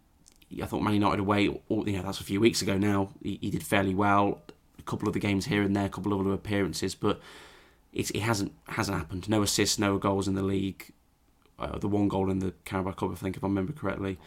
I 0.61 0.65
thought 0.65 0.81
Man 0.81 0.95
United 0.95 1.21
away, 1.21 1.47
or, 1.69 1.87
you 1.87 1.93
know, 1.93 2.03
that's 2.03 2.19
a 2.19 2.25
few 2.25 2.41
weeks 2.41 2.61
ago 2.61 2.77
now. 2.77 3.11
He, 3.23 3.39
he, 3.41 3.49
did 3.49 3.63
fairly 3.63 3.95
well. 3.95 4.41
A 4.77 4.81
couple 4.81 5.07
of 5.07 5.13
the 5.13 5.19
games 5.19 5.45
here 5.45 5.61
and 5.61 5.73
there, 5.73 5.85
a 5.85 5.89
couple 5.89 6.11
of 6.11 6.19
other 6.19 6.33
appearances, 6.33 6.93
but 6.93 7.21
it, 7.93 8.11
it 8.11 8.19
hasn't 8.19 8.51
hasn't 8.67 8.97
happened. 8.97 9.29
No 9.29 9.43
assists, 9.43 9.79
no 9.79 9.97
goals 9.97 10.27
in 10.27 10.35
the 10.35 10.43
league. 10.43 10.91
Uh, 11.57 11.77
the 11.77 11.87
one 11.87 12.09
goal 12.09 12.29
in 12.29 12.39
the 12.39 12.53
Carabao 12.65 12.91
Cup, 12.93 13.11
I 13.11 13.15
think, 13.15 13.37
if 13.37 13.43
I 13.43 13.47
remember 13.47 13.71
correctly 13.71 14.17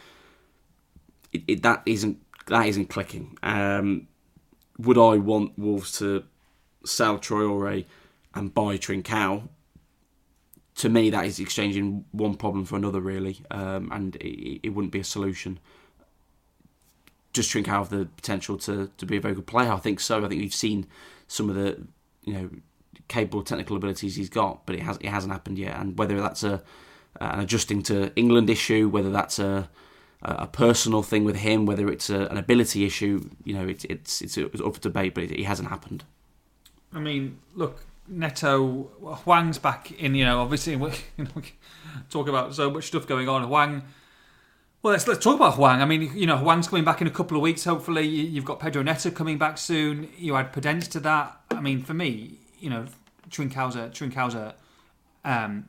it, 1.34 1.42
it, 1.48 1.62
that 1.62 1.82
isn't 1.84 2.18
that 2.46 2.66
isn't 2.66 2.88
clicking. 2.88 3.36
Um, 3.42 4.08
would 4.78 4.98
I 4.98 5.18
want 5.18 5.58
Wolves 5.58 5.98
to 5.98 6.24
sell 6.84 7.18
Traore 7.18 7.84
and 8.34 8.54
buy 8.54 8.78
Trincao? 8.78 9.48
To 10.76 10.88
me, 10.88 11.10
that 11.10 11.24
is 11.24 11.38
exchanging 11.38 12.04
one 12.10 12.34
problem 12.34 12.64
for 12.64 12.76
another, 12.76 13.00
really, 13.00 13.44
um, 13.50 13.90
and 13.92 14.16
it, 14.16 14.60
it, 14.64 14.70
wouldn't 14.70 14.92
be 14.92 14.98
a 14.98 15.04
solution. 15.04 15.60
Does 17.32 17.46
Trincao 17.46 17.66
have 17.66 17.90
the 17.90 18.06
potential 18.06 18.58
to, 18.58 18.90
to 18.96 19.06
be 19.06 19.16
a 19.16 19.20
very 19.20 19.34
good 19.34 19.46
player? 19.46 19.70
I 19.70 19.78
think 19.78 20.00
so. 20.00 20.24
I 20.24 20.28
think 20.28 20.40
we've 20.40 20.52
seen 20.52 20.86
some 21.28 21.48
of 21.48 21.54
the 21.54 21.86
you 22.24 22.32
know 22.32 22.50
capable 23.06 23.42
technical 23.42 23.76
abilities 23.76 24.16
he's 24.16 24.28
got, 24.28 24.66
but 24.66 24.74
it 24.74 24.82
has 24.82 24.96
it 24.96 25.08
hasn't 25.08 25.32
happened 25.32 25.58
yet. 25.58 25.78
And 25.78 25.96
whether 25.96 26.20
that's 26.20 26.42
a 26.42 26.62
an 27.20 27.38
adjusting 27.38 27.82
to 27.84 28.12
England 28.16 28.50
issue, 28.50 28.88
whether 28.88 29.10
that's 29.10 29.38
a 29.38 29.70
a 30.24 30.46
personal 30.46 31.02
thing 31.02 31.24
with 31.24 31.36
him, 31.36 31.66
whether 31.66 31.88
it's 31.88 32.08
a, 32.08 32.26
an 32.26 32.36
ability 32.36 32.84
issue. 32.84 33.28
You 33.44 33.54
know, 33.54 33.68
it, 33.68 33.84
it's 33.84 34.22
it's 34.22 34.36
it's 34.36 34.60
up 34.60 34.74
for 34.74 34.80
debate, 34.80 35.14
but 35.14 35.24
it, 35.24 35.32
it 35.32 35.44
hasn't 35.44 35.68
happened. 35.68 36.04
I 36.92 37.00
mean, 37.00 37.38
look, 37.54 37.84
Neto 38.08 38.84
Hwang's 39.24 39.58
back 39.58 39.92
in. 39.92 40.14
You 40.14 40.24
know, 40.24 40.40
obviously, 40.40 40.76
we, 40.76 40.90
you 41.16 41.24
know, 41.24 41.30
we 41.34 41.42
talk 42.10 42.28
about 42.28 42.54
so 42.54 42.70
much 42.70 42.84
stuff 42.84 43.06
going 43.06 43.28
on. 43.28 43.44
Hwang. 43.44 43.82
Well, 44.82 44.92
let's 44.92 45.06
let's 45.08 45.22
talk 45.22 45.36
about 45.36 45.54
Hwang. 45.54 45.80
I 45.80 45.84
mean, 45.84 46.10
you 46.14 46.26
know, 46.26 46.36
Hwang's 46.36 46.68
coming 46.68 46.84
back 46.84 47.00
in 47.00 47.06
a 47.06 47.10
couple 47.10 47.36
of 47.36 47.42
weeks. 47.42 47.64
Hopefully, 47.64 48.06
you've 48.06 48.44
got 48.44 48.60
Pedro 48.60 48.82
Neto 48.82 49.10
coming 49.10 49.38
back 49.38 49.58
soon. 49.58 50.10
You 50.16 50.36
add 50.36 50.52
Podence 50.52 50.88
to 50.92 51.00
that. 51.00 51.40
I 51.50 51.60
mean, 51.60 51.82
for 51.82 51.94
me, 51.94 52.38
you 52.60 52.70
know, 52.70 52.86
Trincao's 53.30 53.76
Trincao's 53.96 54.54
um, 55.24 55.68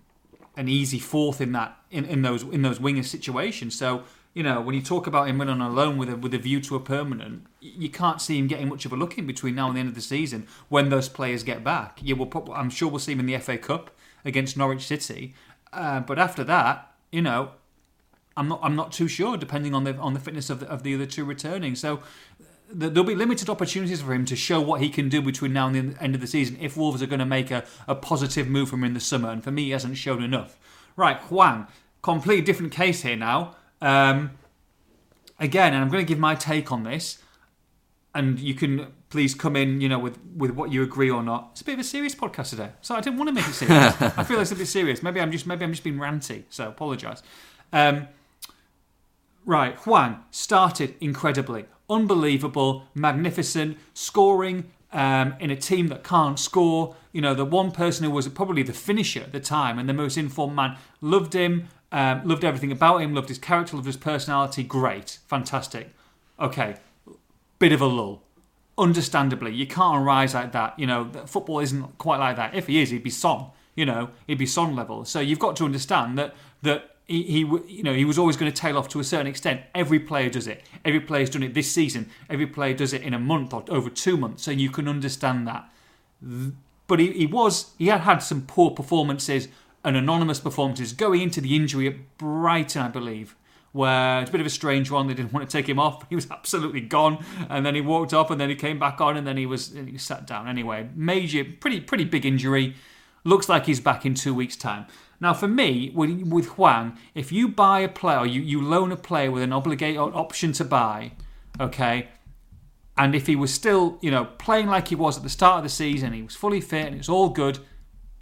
an 0.57 0.67
easy 0.67 0.99
fourth 0.99 1.41
in 1.41 1.53
that 1.53 1.77
in, 1.91 2.05
in 2.05 2.21
those 2.21 2.43
in 2.43 2.61
those 2.61 2.79
winger 2.79 3.03
situations. 3.03 3.77
So 3.77 4.03
you 4.35 4.43
know, 4.43 4.59
when 4.59 4.75
you 4.75 4.81
talk 4.81 5.07
about 5.07 5.29
him 5.29 5.39
running 5.39 5.61
on 5.61 5.71
a 5.71 5.73
loan 5.73 5.97
with 5.97 6.09
a 6.09 6.17
with 6.17 6.33
a 6.33 6.37
view 6.37 6.59
to 6.59 6.75
a 6.75 6.79
permanent, 6.79 7.47
you 7.61 7.89
can't 7.89 8.21
see 8.21 8.37
him 8.37 8.47
getting 8.47 8.67
much 8.67 8.85
of 8.85 8.91
a 8.91 8.97
look 8.97 9.17
in 9.17 9.25
between 9.25 9.55
now 9.55 9.67
and 9.67 9.77
the 9.77 9.79
end 9.79 9.89
of 9.89 9.95
the 9.95 10.01
season 10.01 10.45
when 10.67 10.89
those 10.89 11.07
players 11.07 11.41
get 11.41 11.63
back. 11.63 11.99
Yeah, 12.01 12.15
we'll 12.15 12.27
prob- 12.27 12.51
I'm 12.51 12.69
sure 12.69 12.89
we'll 12.89 12.99
see 12.99 13.13
him 13.13 13.21
in 13.21 13.25
the 13.27 13.37
FA 13.37 13.57
Cup 13.57 13.91
against 14.25 14.57
Norwich 14.57 14.85
City, 14.85 15.33
uh, 15.71 16.01
but 16.01 16.19
after 16.19 16.43
that, 16.43 16.91
you 17.13 17.21
know, 17.21 17.51
I'm 18.35 18.49
not 18.49 18.59
I'm 18.61 18.75
not 18.75 18.91
too 18.91 19.07
sure 19.07 19.37
depending 19.37 19.73
on 19.73 19.85
the 19.85 19.95
on 19.95 20.13
the 20.13 20.19
fitness 20.19 20.49
of 20.49 20.59
the, 20.59 20.67
of 20.67 20.83
the 20.83 20.93
other 20.93 21.05
two 21.05 21.23
returning. 21.23 21.73
So 21.73 22.01
there'll 22.69 23.05
be 23.05 23.15
limited 23.15 23.49
opportunities 23.49 24.01
for 24.01 24.13
him 24.13 24.25
to 24.25 24.35
show 24.35 24.59
what 24.59 24.81
he 24.81 24.89
can 24.89 25.07
do 25.07 25.21
between 25.21 25.53
now 25.53 25.67
and 25.67 25.93
the 25.93 26.03
end 26.03 26.13
of 26.13 26.19
the 26.19 26.27
season 26.27 26.57
if 26.59 26.75
Wolves 26.75 27.01
are 27.01 27.07
going 27.07 27.19
to 27.19 27.25
make 27.25 27.51
a, 27.51 27.63
a 27.87 27.95
positive 27.95 28.49
move 28.49 28.67
from 28.67 28.79
him 28.81 28.87
in 28.87 28.93
the 28.95 28.99
summer. 28.99 29.29
And 29.29 29.41
for 29.41 29.51
me, 29.51 29.65
he 29.65 29.71
hasn't 29.71 29.95
shown 29.95 30.21
enough. 30.21 30.57
Right, 30.97 31.17
Hwang, 31.17 31.67
completely 32.01 32.43
different 32.43 32.73
case 32.73 33.03
here 33.03 33.15
now. 33.15 33.55
Um, 33.85 34.31
again, 35.39 35.73
and 35.73 35.83
I'm 35.83 35.89
going 35.89 36.05
to 36.05 36.07
give 36.07 36.19
my 36.19 36.35
take 36.35 36.71
on 36.71 36.83
this, 36.83 37.19
and 38.13 38.39
you 38.39 38.53
can 38.53 38.87
please 39.09 39.33
come 39.33 39.55
in, 39.55 39.79
you 39.79 39.87
know, 39.87 39.99
with 39.99 40.19
with 40.35 40.51
what 40.51 40.71
you 40.71 40.83
agree 40.83 41.09
or 41.09 41.23
not. 41.23 41.49
It's 41.53 41.61
a 41.61 41.65
bit 41.65 41.73
of 41.75 41.79
a 41.79 41.83
serious 41.83 42.15
podcast 42.15 42.49
today, 42.49 42.71
so 42.81 42.95
I 42.95 43.01
didn't 43.01 43.17
want 43.19 43.29
to 43.29 43.33
make 43.35 43.47
it 43.47 43.53
serious. 43.53 44.01
I 44.01 44.23
feel 44.23 44.41
it's 44.41 44.51
a 44.51 44.55
bit 44.55 44.67
serious. 44.67 45.01
Maybe 45.01 45.21
I'm 45.21 45.31
just 45.31 45.47
maybe 45.47 45.63
I'm 45.63 45.71
just 45.71 45.83
being 45.83 45.97
ranty, 45.97 46.43
so 46.49 46.67
apologise. 46.67 47.23
Um, 47.71 48.07
Right, 49.45 49.75
Hwang 49.75 50.23
started 50.31 50.95
incredibly, 50.99 51.65
unbelievable, 51.87 52.85
magnificent, 52.95 53.77
scoring 53.93 54.71
um, 54.91 55.35
in 55.39 55.51
a 55.51 55.55
team 55.55 55.87
that 55.89 56.03
can't 56.03 56.39
score. 56.39 56.95
You 57.11 57.21
know, 57.21 57.35
the 57.35 57.45
one 57.45 57.69
person 57.69 58.05
who 58.05 58.09
was 58.09 58.27
probably 58.27 58.63
the 58.63 58.73
finisher 58.73 59.19
at 59.21 59.31
the 59.31 59.39
time 59.39 59.77
and 59.77 59.87
the 59.87 59.93
most 59.93 60.17
informed 60.17 60.55
man 60.55 60.77
loved 60.99 61.33
him, 61.33 61.67
um, 61.91 62.27
loved 62.27 62.43
everything 62.43 62.71
about 62.71 63.01
him, 63.01 63.13
loved 63.13 63.29
his 63.29 63.37
character, 63.37 63.75
loved 63.75 63.85
his 63.87 63.97
personality. 63.97 64.63
Great, 64.63 65.19
fantastic. 65.27 65.89
Okay, 66.39 66.75
bit 67.59 67.71
of 67.71 67.81
a 67.81 67.85
lull. 67.85 68.21
Understandably, 68.77 69.53
you 69.53 69.65
can't 69.65 70.05
rise 70.05 70.33
like 70.33 70.51
that. 70.51 70.77
You 70.77 70.87
know, 70.87 71.09
football 71.25 71.59
isn't 71.59 71.97
quite 71.97 72.17
like 72.17 72.35
that. 72.35 72.53
If 72.53 72.67
he 72.67 72.81
is, 72.81 72.89
he'd 72.89 73.03
be 73.03 73.09
Son. 73.09 73.47
You 73.75 73.85
know, 73.85 74.09
he'd 74.27 74.37
be 74.37 74.45
Son 74.45 74.75
level. 74.75 75.05
So 75.05 75.19
you've 75.19 75.39
got 75.39 75.55
to 75.57 75.65
understand 75.65 76.17
that 76.17 76.35
that 76.61 76.95
he, 77.05 77.23
he 77.23 77.39
you 77.39 77.83
know 77.83 77.93
he 77.93 78.03
was 78.03 78.17
always 78.17 78.35
going 78.35 78.51
to 78.51 78.61
tail 78.61 78.77
off 78.77 78.89
to 78.89 78.99
a 78.99 79.03
certain 79.03 79.27
extent. 79.27 79.61
Every 79.73 79.99
player 79.99 80.29
does 80.29 80.47
it. 80.47 80.63
Every 80.83 80.99
player's 80.99 81.29
done 81.29 81.43
it 81.43 81.53
this 81.53 81.71
season. 81.71 82.09
Every 82.29 82.47
player 82.47 82.73
does 82.73 82.93
it 82.93 83.03
in 83.03 83.13
a 83.13 83.19
month 83.19 83.53
or 83.53 83.63
over 83.69 83.89
two 83.89 84.17
months. 84.17 84.43
So 84.43 84.51
you 84.51 84.69
can 84.69 84.87
understand 84.87 85.47
that. 85.47 85.69
But 86.87 86.99
he, 86.99 87.11
he 87.11 87.25
was 87.25 87.71
he 87.77 87.87
had 87.87 88.01
had 88.01 88.19
some 88.19 88.41
poor 88.41 88.71
performances 88.71 89.47
and 89.85 89.95
anonymous 89.95 90.39
performances 90.39 90.91
going 90.91 91.21
into 91.21 91.39
the 91.39 91.55
injury 91.55 91.87
at 91.87 92.17
Brighton, 92.17 92.81
I 92.81 92.87
believe. 92.89 93.35
Where 93.71 94.21
it's 94.21 94.29
a 94.29 94.31
bit 94.31 94.41
of 94.41 94.47
a 94.47 94.51
strange 94.51 94.89
one. 94.89 95.07
They 95.07 95.13
didn't 95.13 95.33
want 95.33 95.49
to 95.49 95.57
take 95.57 95.67
him 95.67 95.79
off. 95.79 96.05
He 96.09 96.15
was 96.15 96.29
absolutely 96.31 96.81
gone, 96.81 97.23
and 97.49 97.65
then 97.65 97.75
he 97.75 97.81
walked 97.81 98.13
up, 98.13 98.31
and 98.31 98.39
then 98.39 98.49
he 98.49 98.55
came 98.55 98.79
back 98.79 99.01
on, 99.01 99.17
and 99.17 99.27
then 99.27 99.37
he 99.37 99.45
was 99.45 99.73
he 99.73 99.97
sat 99.97 100.25
down. 100.25 100.47
Anyway, 100.47 100.89
major, 100.95 101.43
pretty 101.43 101.81
pretty 101.81 102.05
big 102.05 102.25
injury. 102.25 102.75
Looks 103.25 103.49
like 103.49 103.65
he's 103.65 103.79
back 103.79 104.05
in 104.05 104.13
two 104.13 104.33
weeks' 104.33 104.55
time. 104.55 104.85
Now, 105.19 105.33
for 105.33 105.47
me, 105.47 105.91
with, 105.95 106.21
with 106.27 106.45
Hwang, 106.49 106.97
if 107.13 107.31
you 107.31 107.47
buy 107.47 107.79
a 107.79 107.89
player, 107.89 108.25
you, 108.25 108.41
you 108.41 108.61
loan 108.61 108.91
a 108.91 108.97
player 108.97 109.31
with 109.31 109.43
an 109.43 109.53
obligate 109.53 109.97
option 109.97 110.51
to 110.53 110.65
buy, 110.65 111.13
okay, 111.59 112.09
and 112.97 113.15
if 113.15 113.25
he 113.25 113.35
was 113.35 113.53
still, 113.53 113.97
you 114.01 114.11
know, 114.11 114.25
playing 114.25 114.67
like 114.67 114.89
he 114.89 114.95
was 114.95 115.17
at 115.17 115.23
the 115.23 115.29
start 115.29 115.57
of 115.57 115.63
the 115.63 115.69
season, 115.69 116.13
he 116.13 116.21
was 116.21 116.35
fully 116.35 116.61
fit 116.61 116.87
and 116.87 116.95
it's 116.95 117.09
all 117.09 117.29
good, 117.29 117.59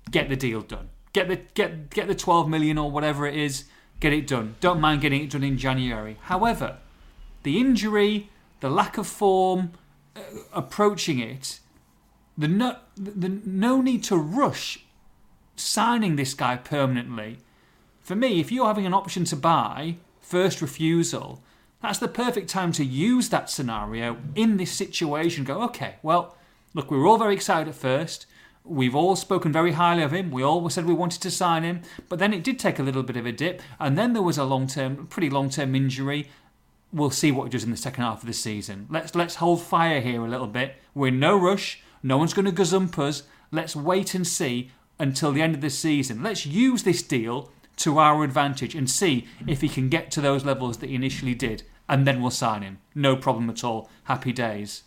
get 0.10 0.30
the 0.30 0.36
deal 0.36 0.62
done. 0.62 0.90
Get 1.14 1.28
the 1.28 1.38
get 1.54 1.90
get 1.90 2.08
the 2.08 2.16
12 2.16 2.50
million 2.50 2.78
or 2.78 2.92
whatever 2.92 3.26
it 3.26 3.36
is, 3.36 3.66
get 4.00 4.14
it 4.14 4.28
done. 4.28 4.56
Don't 4.60 4.82
mind 4.82 5.02
getting 5.02 5.24
it 5.24 5.30
done 5.30 5.44
in 5.44 5.58
January. 5.58 6.18
However, 6.22 6.78
the 7.44 7.60
injury, 7.60 8.30
the 8.60 8.70
lack 8.70 8.98
of 8.98 9.08
form, 9.08 9.74
uh, 10.16 10.22
approaching 10.54 11.20
it, 11.20 11.60
the 12.38 12.48
no, 12.48 12.78
the 12.96 13.30
no 13.46 13.82
need 13.82 14.04
to 14.06 14.18
rush 14.18 14.84
signing 15.56 16.16
this 16.16 16.34
guy 16.34 16.58
permanently. 16.58 17.38
For 18.02 18.16
me, 18.16 18.40
if 18.40 18.52
you're 18.52 18.68
having 18.68 18.86
an 18.86 18.94
option 18.94 19.24
to 19.26 19.36
buy, 19.36 19.98
first 20.20 20.62
refusal, 20.62 21.42
that's 21.82 22.00
the 22.00 22.08
perfect 22.08 22.50
time 22.50 22.72
to 22.74 22.84
use 22.84 23.30
that 23.30 23.50
scenario 23.50 24.18
in 24.36 24.58
this 24.58 24.72
situation. 24.72 25.44
Go, 25.44 25.62
okay, 25.64 25.96
well, 26.02 26.38
look, 26.74 26.90
we 26.90 26.98
were 26.98 27.08
all 27.08 27.18
very 27.18 27.36
excited 27.36 27.70
at 27.70 27.76
first. 27.76 28.26
We've 28.66 28.96
all 28.96 29.16
spoken 29.18 29.52
very 29.52 29.74
highly 29.74 30.04
of 30.04 30.14
him. 30.14 30.32
We 30.32 30.42
all 30.42 30.70
said 30.70 30.86
we 30.86 30.94
wanted 30.94 31.22
to 31.22 31.32
sign 31.32 31.64
him, 31.64 31.82
but 32.08 32.20
then 32.20 32.34
it 32.34 32.44
did 32.44 32.60
take 32.60 32.80
a 32.80 32.84
little 32.84 33.04
bit 33.04 33.18
of 33.18 33.26
a 33.26 33.32
dip, 33.32 33.62
and 33.80 33.98
then 33.98 34.14
there 34.14 34.22
was 34.22 34.38
a 34.38 34.46
long 34.46 34.68
term, 34.68 35.08
pretty 35.08 35.30
long 35.30 35.50
term 35.50 35.76
injury. 35.76 36.30
We'll 36.94 37.10
see 37.10 37.32
what 37.32 37.46
he 37.46 37.50
does 37.50 37.64
in 37.64 37.72
the 37.72 37.78
second 37.78 38.04
half 38.04 38.22
of 38.22 38.28
the 38.28 38.34
season. 38.34 38.88
Let's 38.90 39.16
let's 39.16 39.36
hold 39.36 39.62
fire 39.62 40.00
here 40.00 40.24
a 40.24 40.30
little 40.30 40.48
bit. 40.48 40.78
We're 40.94 41.08
in 41.08 41.20
no 41.20 41.38
rush. 41.38 41.82
No 42.02 42.18
one's 42.18 42.34
going 42.34 42.46
to 42.46 42.52
gazump 42.52 42.98
us. 43.00 43.24
Let's 43.52 43.76
wait 43.76 44.14
and 44.14 44.26
see 44.26 44.72
until 45.00 45.32
the 45.32 45.42
end 45.42 45.56
of 45.56 45.62
the 45.62 45.70
season. 45.70 46.24
Let's 46.24 46.46
use 46.46 46.84
this 46.84 47.02
deal 47.02 47.52
to 47.78 47.98
our 47.98 48.24
advantage 48.24 48.76
and 48.76 48.90
see 48.90 49.28
if 49.48 49.62
he 49.62 49.70
can 49.70 49.90
get 49.90 50.12
to 50.12 50.22
those 50.22 50.46
levels 50.46 50.78
that 50.78 50.90
he 50.90 50.96
initially 50.96 51.34
did, 51.34 51.64
and 51.90 52.08
then 52.08 52.22
we'll 52.22 52.32
sign 52.32 52.62
him. 52.62 52.80
No 52.96 53.16
problem 53.16 53.50
at 53.50 53.64
all. 53.64 53.90
Happy 54.06 54.32
days. 54.32 54.84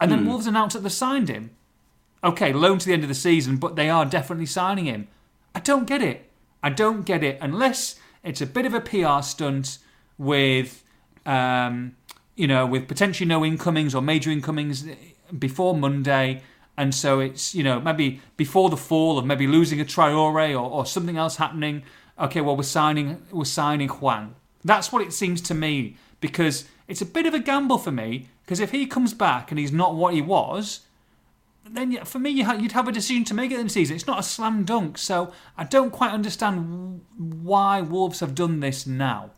And 0.00 0.10
then 0.10 0.20
hmm. 0.20 0.28
Wolves 0.28 0.46
announced 0.46 0.74
that 0.74 0.82
they 0.82 0.88
signed 0.88 1.28
him. 1.28 1.50
Okay, 2.22 2.52
loan 2.52 2.78
to 2.78 2.86
the 2.86 2.92
end 2.92 3.02
of 3.02 3.08
the 3.08 3.14
season, 3.14 3.56
but 3.56 3.76
they 3.76 3.88
are 3.88 4.04
definitely 4.04 4.46
signing 4.46 4.84
him. 4.84 5.08
I 5.54 5.60
don't 5.60 5.86
get 5.86 6.02
it. 6.02 6.30
I 6.62 6.70
don't 6.70 7.06
get 7.06 7.22
it 7.22 7.38
unless 7.40 7.98
it's 8.22 8.40
a 8.40 8.46
bit 8.46 8.66
of 8.66 8.74
a 8.74 8.80
PR 8.80 9.22
stunt 9.22 9.78
with, 10.18 10.84
um, 11.24 11.96
you 12.36 12.46
know, 12.46 12.66
with 12.66 12.86
potentially 12.88 13.26
no 13.26 13.44
incomings 13.44 13.94
or 13.94 14.02
major 14.02 14.30
incomings 14.30 14.84
before 15.38 15.74
Monday, 15.74 16.42
and 16.76 16.94
so 16.94 17.20
it's 17.20 17.54
you 17.54 17.62
know 17.62 17.80
maybe 17.80 18.20
before 18.36 18.70
the 18.70 18.76
fall 18.76 19.18
of 19.18 19.24
maybe 19.24 19.46
losing 19.46 19.80
a 19.80 19.84
Traore 19.84 20.52
or, 20.52 20.70
or 20.70 20.86
something 20.86 21.16
else 21.16 21.36
happening. 21.36 21.82
Okay, 22.18 22.40
well 22.40 22.56
we're 22.56 22.62
signing 22.62 23.22
we're 23.30 23.44
signing 23.44 23.88
Hwang. 23.88 24.34
That's 24.64 24.92
what 24.92 25.02
it 25.02 25.12
seems 25.12 25.40
to 25.42 25.54
me 25.54 25.96
because 26.20 26.64
it's 26.86 27.00
a 27.00 27.06
bit 27.06 27.26
of 27.26 27.34
a 27.34 27.38
gamble 27.38 27.78
for 27.78 27.90
me 27.90 28.28
because 28.44 28.60
if 28.60 28.72
he 28.72 28.86
comes 28.86 29.14
back 29.14 29.50
and 29.50 29.58
he's 29.58 29.72
not 29.72 29.94
what 29.94 30.12
he 30.12 30.20
was, 30.20 30.80
then 31.72 32.04
for 32.04 32.18
me 32.18 32.30
you'd 32.30 32.72
have 32.72 32.88
a 32.88 32.92
decision 32.92 33.24
to 33.24 33.34
make 33.34 33.46
at 33.46 33.54
the 33.54 33.54
end 33.56 33.62
of 33.62 33.68
the 33.68 33.72
season. 33.74 33.96
It's 33.96 34.06
not 34.06 34.18
a 34.18 34.22
slam 34.22 34.64
dunk, 34.64 34.98
so 34.98 35.32
I 35.56 35.64
don't 35.64 35.90
quite 35.90 36.12
understand 36.12 37.02
why 37.16 37.80
Wolves 37.80 38.20
have 38.20 38.34
done 38.34 38.60
this 38.60 38.86
now. 38.86 39.30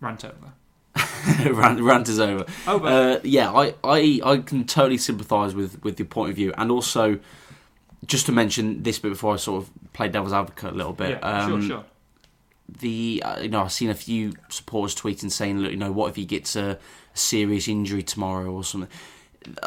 Rant 0.00 0.24
over. 0.24 0.52
rant, 1.52 1.80
rant 1.80 2.08
is 2.08 2.18
over. 2.18 2.46
Over. 2.66 2.86
Uh, 2.86 3.20
yeah, 3.22 3.52
I, 3.52 3.74
I, 3.84 4.20
I 4.24 4.36
can 4.38 4.64
totally 4.64 4.98
sympathise 4.98 5.54
with, 5.54 5.82
with 5.84 5.98
your 5.98 6.06
point 6.06 6.30
of 6.30 6.36
view, 6.36 6.52
and 6.56 6.70
also 6.70 7.20
just 8.06 8.26
to 8.26 8.32
mention 8.32 8.82
this 8.82 8.98
bit 8.98 9.10
before 9.10 9.34
I 9.34 9.36
sort 9.36 9.62
of 9.62 9.70
play 9.92 10.08
devil's 10.08 10.32
advocate 10.32 10.72
a 10.72 10.74
little 10.74 10.94
bit. 10.94 11.10
yeah, 11.10 11.18
um, 11.18 11.60
sure, 11.60 11.68
sure. 11.68 11.84
The 12.80 13.22
uh, 13.24 13.40
you 13.40 13.48
know 13.48 13.62
I've 13.62 13.72
seen 13.72 13.90
a 13.90 13.94
few 13.94 14.32
supporters 14.48 14.94
tweeting 14.94 15.30
saying, 15.30 15.58
look, 15.58 15.72
you 15.72 15.76
know, 15.76 15.92
what 15.92 16.08
if 16.08 16.16
he 16.16 16.24
gets 16.24 16.56
a 16.56 16.78
serious 17.14 17.68
injury 17.68 18.02
tomorrow 18.02 18.50
or 18.50 18.64
something. 18.64 18.90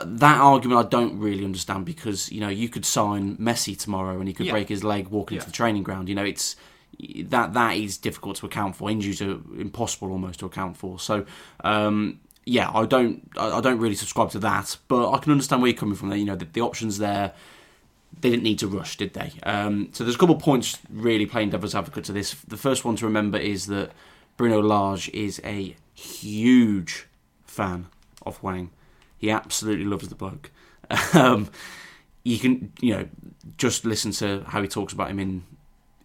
That 0.06 0.40
argument 0.40 0.86
I 0.86 0.90
don't 0.90 1.20
really 1.20 1.44
understand 1.46 1.86
because 1.86 2.32
you 2.32 2.40
know 2.40 2.50
you 2.50 2.70
could 2.70 2.86
sign 2.86 3.38
Messi 3.38 3.78
tomorrow 3.78 4.20
and 4.20 4.28
he 4.28 4.34
could 4.34 4.46
Yeah. 4.46 4.52
break 4.54 4.70
his 4.70 4.84
leg 4.84 5.08
walking 5.08 5.36
Yeah. 5.36 5.42
into 5.42 5.50
the 5.52 5.56
training 5.56 5.84
ground. 5.84 6.10
You 6.10 6.16
know 6.16 6.24
it's 6.24 6.56
that 7.26 7.54
that 7.54 7.76
is 7.78 7.98
difficult 7.98 8.38
to 8.38 8.46
account 8.46 8.76
for. 8.76 8.90
Injuries 8.92 9.22
are 9.22 9.40
impossible 9.58 10.12
almost 10.12 10.40
to 10.42 10.46
account 10.46 10.78
for. 10.78 11.00
So 11.00 11.26
um, 11.64 12.20
yeah, 12.46 12.70
I 12.72 12.86
don't 12.86 13.28
I 13.38 13.62
don't 13.62 13.80
really 13.80 13.96
subscribe 13.96 14.30
to 14.32 14.40
that, 14.40 14.78
but 14.88 15.12
I 15.12 15.18
can 15.18 15.32
understand 15.32 15.62
where 15.62 15.70
you're 15.72 15.78
coming 15.78 15.96
from. 15.96 16.10
There, 16.10 16.18
you 16.20 16.26
know 16.26 16.36
the, 16.36 16.46
the 16.46 16.62
options 16.62 17.00
there. 17.00 17.34
They 18.22 18.30
didn't 18.30 18.44
need 18.44 18.60
to 18.60 18.68
rush, 18.68 18.96
did 18.98 19.16
they? 19.16 19.34
Um, 19.42 19.90
so 19.92 20.04
there's 20.04 20.16
a 20.16 20.20
couple 20.20 20.36
of 20.36 20.42
points 20.42 20.78
really 20.88 21.26
playing 21.26 21.50
devil's 21.50 21.74
advocate 21.74 22.04
to 22.06 22.12
this. 22.12 22.36
The 22.48 22.58
first 22.58 22.86
one 22.86 22.96
to 22.98 23.06
remember 23.06 23.40
is 23.40 23.66
that 23.68 23.92
Bruno 24.38 24.62
Lage 24.62 25.10
is 25.10 25.42
a 25.44 25.76
huge 25.96 27.08
fan 27.44 27.88
of 28.24 28.38
Hwang. 28.38 28.70
He 29.24 29.32
absolutely 29.32 29.86
loves 29.86 30.10
the 30.10 30.16
bloke. 30.16 30.52
Um, 31.14 31.50
you 32.26 32.40
can, 32.40 32.72
you 32.82 32.94
know, 32.94 33.08
just 33.58 33.86
listen 33.86 34.12
to 34.12 34.44
how 34.46 34.62
he 34.62 34.68
talks 34.68 34.94
about 34.94 35.10
him 35.10 35.20
in 35.20 35.44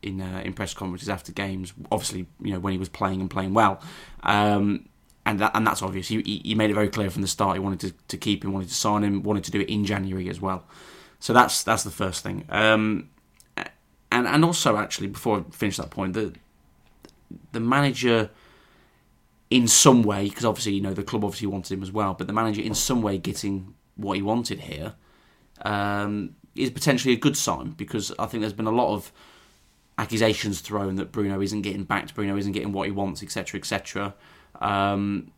in 0.03 0.21
uh, 0.21 0.43
in 0.45 0.53
press 0.53 0.73
conferences 0.73 1.09
after 1.09 1.33
games. 1.33 1.73
Obviously, 1.91 2.27
you 2.41 2.53
know 2.53 2.61
when 2.61 2.73
he 2.73 2.79
was 2.79 2.89
playing 2.89 3.21
and 3.21 3.29
playing 3.29 3.55
well, 3.55 3.81
um, 4.23 4.89
and 5.27 5.41
that, 5.41 5.51
and 5.55 5.67
that's 5.67 5.83
obvious. 5.83 6.07
He, 6.09 6.41
he 6.45 6.55
made 6.55 6.71
it 6.71 6.75
very 6.75 6.89
clear 6.89 7.11
from 7.11 7.23
the 7.23 7.29
start. 7.29 7.57
He 7.57 7.61
wanted 7.61 7.81
to, 7.81 7.93
to 8.07 8.17
keep 8.17 8.45
him, 8.45 8.53
wanted 8.53 8.69
to 8.69 8.75
sign 8.75 9.03
him, 9.03 9.23
wanted 9.23 9.45
to 9.45 9.51
do 9.51 9.61
it 9.61 9.69
in 9.69 9.85
January 9.85 10.29
as 10.29 10.41
well. 10.41 10.65
So 11.19 11.33
that's 11.33 11.65
that's 11.65 11.83
the 11.83 11.91
first 11.91 12.23
thing. 12.23 12.45
Um, 12.49 13.11
and 14.11 14.27
and 14.29 14.45
also 14.45 14.77
actually 14.77 15.09
before 15.09 15.39
I 15.41 15.51
finish 15.51 15.77
that 15.77 15.91
point, 15.91 16.15
the 16.15 16.35
the 17.53 17.61
manager 17.61 18.31
in 19.51 19.67
some 19.67 20.03
way, 20.03 20.29
because 20.29 20.45
obviously 20.45 20.75
you 20.75 20.81
know 20.81 20.93
the 20.93 21.03
club 21.03 21.25
obviously 21.25 21.47
wanted 21.47 21.73
him 21.75 21.83
as 21.83 21.93
well, 21.93 22.15
but 22.15 22.27
the 22.27 22.33
manager 22.33 22.63
in 22.63 22.75
some 22.75 23.03
way 23.03 23.19
getting 23.19 23.75
what 23.97 24.17
he 24.17 24.23
wanted 24.23 24.61
here 24.61 24.95
um, 25.63 26.37
is 26.55 26.71
potentially 26.71 27.15
a 27.15 27.19
good 27.19 27.37
sign 27.37 27.71
because 27.71 28.13
I 28.19 28.27
think 28.27 28.43
there's 28.43 28.53
been 28.53 28.67
a 28.67 28.73
lot 28.73 28.95
of 28.95 29.13
accusations 29.97 30.61
thrown 30.61 30.97
that 30.97 31.13
Bruno 31.13 31.41
isn't 31.41 31.63
getting 31.63 31.85
backed, 31.85 32.15
Bruno 32.15 32.37
isn't 32.37 32.53
getting 32.53 32.73
what 32.73 32.87
he 32.87 32.93
wants, 32.93 33.23
etc., 33.23 33.59
etc. 33.59 34.15
Um, 34.61 35.33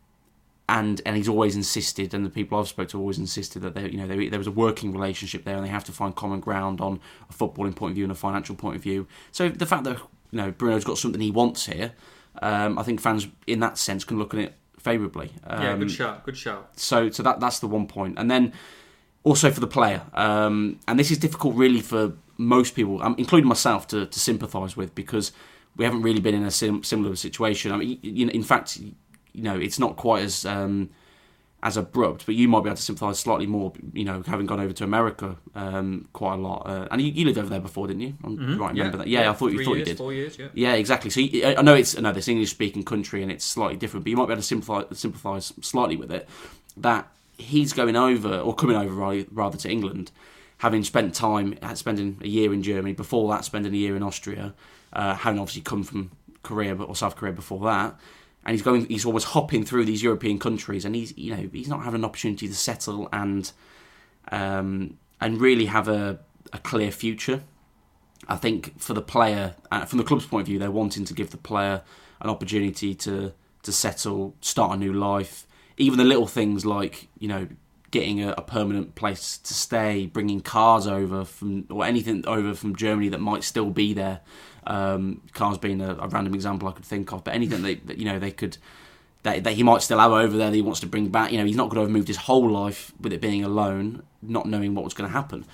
and 0.69 1.01
and 1.05 1.17
he's 1.17 1.27
always 1.27 1.55
insisted, 1.55 2.13
and 2.13 2.25
the 2.25 2.29
people 2.29 2.57
I've 2.57 2.67
spoken 2.67 2.91
to 2.91 2.99
always 2.99 3.17
insisted 3.17 3.61
that 3.63 3.73
there, 3.73 3.87
you 3.87 3.97
know, 3.97 4.07
there, 4.07 4.29
there 4.29 4.39
was 4.39 4.47
a 4.47 4.51
working 4.51 4.93
relationship 4.93 5.43
there, 5.43 5.57
and 5.57 5.65
they 5.65 5.69
have 5.69 5.83
to 5.85 5.91
find 5.91 6.15
common 6.15 6.39
ground 6.39 6.79
on 6.79 6.99
a 7.29 7.33
footballing 7.33 7.75
point 7.75 7.91
of 7.91 7.95
view 7.95 8.05
and 8.05 8.11
a 8.11 8.15
financial 8.15 8.55
point 8.55 8.77
of 8.77 8.83
view. 8.83 9.07
So 9.31 9.49
the 9.49 9.65
fact 9.65 9.83
that 9.83 9.97
you 10.31 10.37
know 10.37 10.51
Bruno's 10.51 10.85
got 10.85 10.97
something 10.97 11.19
he 11.19 11.31
wants 11.31 11.65
here, 11.65 11.91
um, 12.41 12.77
I 12.77 12.83
think 12.83 13.01
fans 13.01 13.27
in 13.47 13.59
that 13.59 13.77
sense 13.77 14.03
can 14.03 14.17
look 14.17 14.33
at 14.33 14.39
it 14.39 14.53
favourably. 14.79 15.31
Um, 15.45 15.61
yeah, 15.61 15.77
good 15.77 15.91
shout, 15.91 16.23
good 16.23 16.37
shout. 16.37 16.79
So 16.79 17.09
so 17.09 17.23
that 17.23 17.39
that's 17.39 17.59
the 17.59 17.67
one 17.67 17.87
point, 17.87 18.17
and 18.17 18.29
then 18.29 18.53
also 19.23 19.51
for 19.51 19.59
the 19.59 19.67
player, 19.67 20.01
um, 20.13 20.79
and 20.87 20.99
this 20.99 21.11
is 21.11 21.17
difficult 21.17 21.55
really 21.55 21.81
for 21.81 22.13
most 22.37 22.75
people, 22.75 23.01
um, 23.03 23.15
including 23.17 23.47
myself, 23.47 23.87
to, 23.87 24.07
to 24.07 24.19
sympathise 24.19 24.75
with 24.75 24.95
because 24.95 25.31
we 25.77 25.85
haven't 25.85 26.01
really 26.01 26.19
been 26.19 26.35
in 26.35 26.43
a 26.43 26.51
sim- 26.51 26.83
similar 26.83 27.15
situation. 27.15 27.71
I 27.71 27.77
mean, 27.77 27.99
you 28.01 28.25
know, 28.25 28.31
in 28.31 28.43
fact, 28.43 28.77
you 28.77 28.93
know, 29.43 29.57
it's 29.57 29.79
not 29.79 29.95
quite 29.95 30.23
as 30.23 30.45
um, 30.45 30.89
as 31.63 31.77
abrupt, 31.77 32.25
but 32.25 32.33
you 32.33 32.47
might 32.47 32.63
be 32.63 32.69
able 32.69 32.77
to 32.77 32.81
sympathise 32.81 33.19
slightly 33.19 33.45
more. 33.45 33.71
You 33.93 34.05
know, 34.05 34.23
having 34.25 34.47
gone 34.47 34.59
over 34.59 34.73
to 34.73 34.83
America 34.83 35.35
um, 35.53 36.07
quite 36.11 36.33
a 36.33 36.37
lot, 36.37 36.63
uh, 36.65 36.87
and 36.89 37.01
you, 37.01 37.11
you, 37.11 37.25
lived 37.25 37.37
over 37.37 37.49
there 37.49 37.59
before, 37.59 37.87
didn't 37.87 38.01
you? 38.01 38.15
I'm 38.23 38.37
mm-hmm. 38.37 38.57
right, 38.57 38.71
remember 38.71 38.97
yeah. 38.97 39.03
that? 39.03 39.07
Yeah, 39.07 39.21
yeah, 39.21 39.29
I 39.29 39.33
thought 39.33 39.51
you 39.51 39.63
thought 39.63 39.75
years, 39.75 39.87
you 39.87 39.93
did. 39.93 39.97
Four 39.97 40.13
years, 40.13 40.39
yeah. 40.39 40.47
Yeah, 40.53 40.73
exactly. 40.73 41.11
So 41.11 41.19
you, 41.19 41.45
I 41.45 41.61
know 41.61 41.75
it's 41.75 41.97
know 41.97 42.11
this 42.11 42.27
English 42.27 42.49
speaking 42.49 42.83
country, 42.83 43.21
and 43.21 43.31
it's 43.31 43.45
slightly 43.45 43.77
different, 43.77 44.05
but 44.05 44.09
you 44.09 44.17
might 44.17 44.25
be 44.25 44.33
able 44.33 44.41
to 44.41 44.47
sympathise 44.47 44.97
sympathise 44.97 45.53
slightly 45.61 45.97
with 45.97 46.11
it. 46.11 46.27
That 46.77 47.07
he's 47.37 47.73
going 47.73 47.95
over 47.95 48.39
or 48.39 48.55
coming 48.55 48.75
over 48.75 49.23
rather 49.31 49.57
to 49.57 49.69
England, 49.69 50.11
having 50.57 50.83
spent 50.83 51.13
time 51.13 51.57
spending 51.75 52.19
a 52.23 52.27
year 52.27 52.53
in 52.53 52.63
Germany 52.63 52.93
before 52.93 53.29
that, 53.33 53.45
spending 53.45 53.73
a 53.73 53.77
year 53.77 53.95
in 53.95 54.01
Austria, 54.01 54.55
uh, 54.93 55.13
having 55.13 55.39
obviously 55.39 55.61
come 55.61 55.83
from 55.83 56.11
Korea 56.43 56.75
or 56.75 56.95
South 56.95 57.15
Korea 57.15 57.33
before 57.33 57.59
that, 57.65 57.95
and 58.45 58.53
he's 58.53 58.61
going, 58.61 58.85
he's 58.87 59.05
always 59.05 59.23
hopping 59.23 59.63
through 59.63 59.85
these 59.85 60.01
European 60.01 60.39
countries, 60.39 60.85
and 60.85 60.95
he's 60.95 61.15
you 61.17 61.35
know 61.35 61.49
he's 61.51 61.67
not 61.67 61.83
having 61.83 62.01
an 62.01 62.05
opportunity 62.05 62.47
to 62.47 62.55
settle 62.55 63.07
and 63.11 63.51
um, 64.31 64.97
and 65.19 65.39
really 65.39 65.65
have 65.65 65.87
a, 65.87 66.19
a 66.53 66.57
clear 66.59 66.91
future. 66.91 67.43
I 68.27 68.35
think 68.35 68.79
for 68.79 68.93
the 68.93 69.01
player, 69.01 69.55
uh, 69.71 69.85
from 69.85 69.97
the 69.97 70.03
club's 70.03 70.25
point 70.25 70.41
of 70.41 70.47
view, 70.47 70.59
they're 70.59 70.71
wanting 70.71 71.05
to 71.05 71.13
give 71.13 71.31
the 71.31 71.37
player 71.37 71.81
an 72.21 72.29
opportunity 72.29 72.95
to 72.95 73.33
to 73.63 73.71
settle, 73.71 74.35
start 74.41 74.75
a 74.75 74.77
new 74.77 74.93
life, 74.93 75.45
even 75.77 75.97
the 75.97 76.03
little 76.03 76.27
things 76.27 76.65
like 76.65 77.07
you 77.19 77.27
know 77.27 77.47
getting 77.91 78.23
a, 78.23 78.29
a, 78.37 78.41
permanent 78.41 78.95
place 78.95 79.37
to 79.37 79.53
stay, 79.53 80.05
bringing 80.05 80.39
cars 80.39 80.87
over 80.87 81.25
from 81.25 81.65
or 81.69 81.85
anything 81.85 82.25
over 82.25 82.55
from 82.55 82.75
Germany 82.75 83.09
that 83.09 83.19
might 83.19 83.43
still 83.43 83.69
be 83.69 83.93
there. 83.93 84.21
Um, 84.67 85.21
cars 85.33 85.57
being 85.57 85.81
a, 85.81 85.95
a, 85.95 86.07
random 86.07 86.35
example 86.35 86.69
I 86.69 86.73
could 86.73 86.85
think 86.85 87.11
of, 87.11 87.23
but 87.23 87.33
anything 87.33 87.63
that, 87.63 87.87
that 87.87 87.97
you 87.97 88.05
know 88.05 88.19
they 88.19 88.29
could 88.29 88.57
that, 89.23 89.43
that, 89.43 89.53
he 89.53 89.63
might 89.63 89.81
still 89.81 89.97
have 89.99 90.11
over 90.11 90.37
there 90.37 90.49
that 90.49 90.55
he 90.55 90.61
wants 90.61 90.79
to 90.81 90.87
bring 90.87 91.09
back. 91.09 91.31
You 91.31 91.39
know, 91.39 91.45
he's 91.45 91.55
not 91.55 91.69
going 91.69 91.77
to 91.77 91.81
have 91.81 91.89
moved 91.89 92.07
his 92.07 92.17
whole 92.17 92.49
life 92.49 92.91
with 92.99 93.13
it 93.13 93.21
being 93.21 93.43
alone, 93.43 94.03
not 94.21 94.47
knowing 94.47 94.75
what 94.75 94.83
was 94.83 94.93
going 94.93 95.09
to 95.09 95.13
happen. 95.13 95.45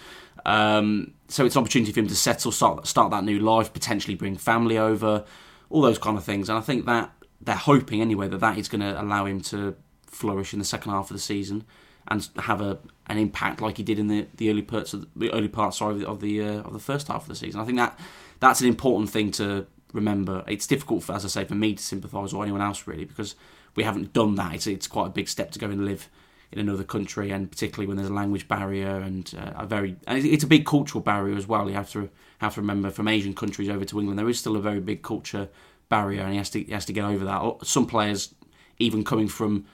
Um, 0.45 1.13
so 1.27 1.45
it's 1.45 1.55
an 1.55 1.61
opportunity 1.61 1.91
for 1.91 1.99
him 1.99 2.07
to 2.07 2.15
settle, 2.15 2.51
start 2.51 2.87
start 2.87 3.11
that 3.11 3.23
new 3.23 3.39
life, 3.39 3.73
potentially 3.73 4.15
bring 4.15 4.37
family 4.37 4.77
over, 4.77 5.25
all 5.69 5.81
those 5.81 5.97
kind 5.97 6.17
of 6.17 6.23
things. 6.23 6.49
And 6.49 6.57
I 6.57 6.61
think 6.61 6.85
that 6.85 7.11
they're 7.41 7.55
hoping 7.55 8.01
anyway 8.01 8.27
that 8.27 8.39
that 8.39 8.57
is 8.57 8.67
going 8.67 8.81
to 8.81 8.99
allow 9.01 9.25
him 9.25 9.41
to 9.41 9.75
flourish 10.05 10.53
in 10.53 10.59
the 10.59 10.65
second 10.65 10.91
half 10.91 11.09
of 11.09 11.15
the 11.15 11.21
season 11.21 11.65
and 12.07 12.27
have 12.37 12.61
a 12.61 12.79
an 13.07 13.17
impact 13.17 13.61
like 13.61 13.77
he 13.77 13.83
did 13.83 13.99
in 13.99 14.07
the, 14.07 14.27
the 14.35 14.49
early 14.49 14.61
parts 14.61 14.93
of 14.93 15.01
the, 15.01 15.07
the 15.15 15.33
early 15.33 15.47
parts 15.47 15.77
sorry, 15.77 16.03
of 16.03 16.21
the 16.21 16.41
uh, 16.41 16.61
of 16.61 16.73
the 16.73 16.79
first 16.79 17.07
half 17.07 17.23
of 17.23 17.27
the 17.27 17.35
season. 17.35 17.59
I 17.59 17.65
think 17.65 17.77
that 17.77 17.99
that's 18.39 18.61
an 18.61 18.67
important 18.67 19.09
thing 19.09 19.31
to 19.31 19.67
remember. 19.93 20.43
It's 20.47 20.67
difficult, 20.67 21.03
for, 21.03 21.13
as 21.13 21.25
I 21.25 21.27
say, 21.27 21.43
for 21.45 21.55
me 21.55 21.73
to 21.75 21.83
sympathise 21.83 22.33
or 22.33 22.43
anyone 22.43 22.61
else 22.61 22.87
really 22.87 23.05
because 23.05 23.35
we 23.75 23.83
haven't 23.83 24.13
done 24.13 24.35
that. 24.35 24.53
It's, 24.55 24.67
it's 24.67 24.87
quite 24.87 25.07
a 25.07 25.11
big 25.11 25.29
step 25.29 25.51
to 25.51 25.59
go 25.59 25.67
and 25.67 25.85
live 25.85 26.09
in 26.51 26.59
another 26.59 26.83
country, 26.83 27.31
and 27.31 27.51
particularly 27.51 27.87
when 27.87 27.97
there's 27.97 28.09
a 28.09 28.13
language 28.13 28.47
barrier 28.47 28.97
and 28.97 29.33
uh, 29.37 29.63
a 29.63 29.65
very 29.65 29.97
and 30.07 30.23
it's 30.25 30.43
a 30.43 30.47
big 30.47 30.65
cultural 30.65 31.01
barrier 31.01 31.35
as 31.35 31.47
well. 31.47 31.67
You 31.67 31.75
have 31.75 31.91
to 31.91 32.09
have 32.39 32.55
to 32.55 32.61
remember 32.61 32.89
from 32.89 33.07
Asian 33.07 33.33
countries 33.33 33.69
over 33.69 33.83
to 33.85 33.99
England, 33.99 34.17
there 34.17 34.29
is 34.29 34.39
still 34.39 34.55
a 34.55 34.61
very 34.61 34.79
big 34.79 35.03
culture 35.03 35.49
barrier, 35.89 36.21
and 36.21 36.31
he 36.31 36.37
has 36.37 36.49
to 36.51 36.63
he 36.63 36.71
has 36.71 36.85
to 36.85 36.93
get 36.93 37.03
over 37.03 37.25
that. 37.25 37.65
Some 37.65 37.85
players, 37.85 38.33
even 38.79 39.03
coming 39.03 39.27
from 39.27 39.65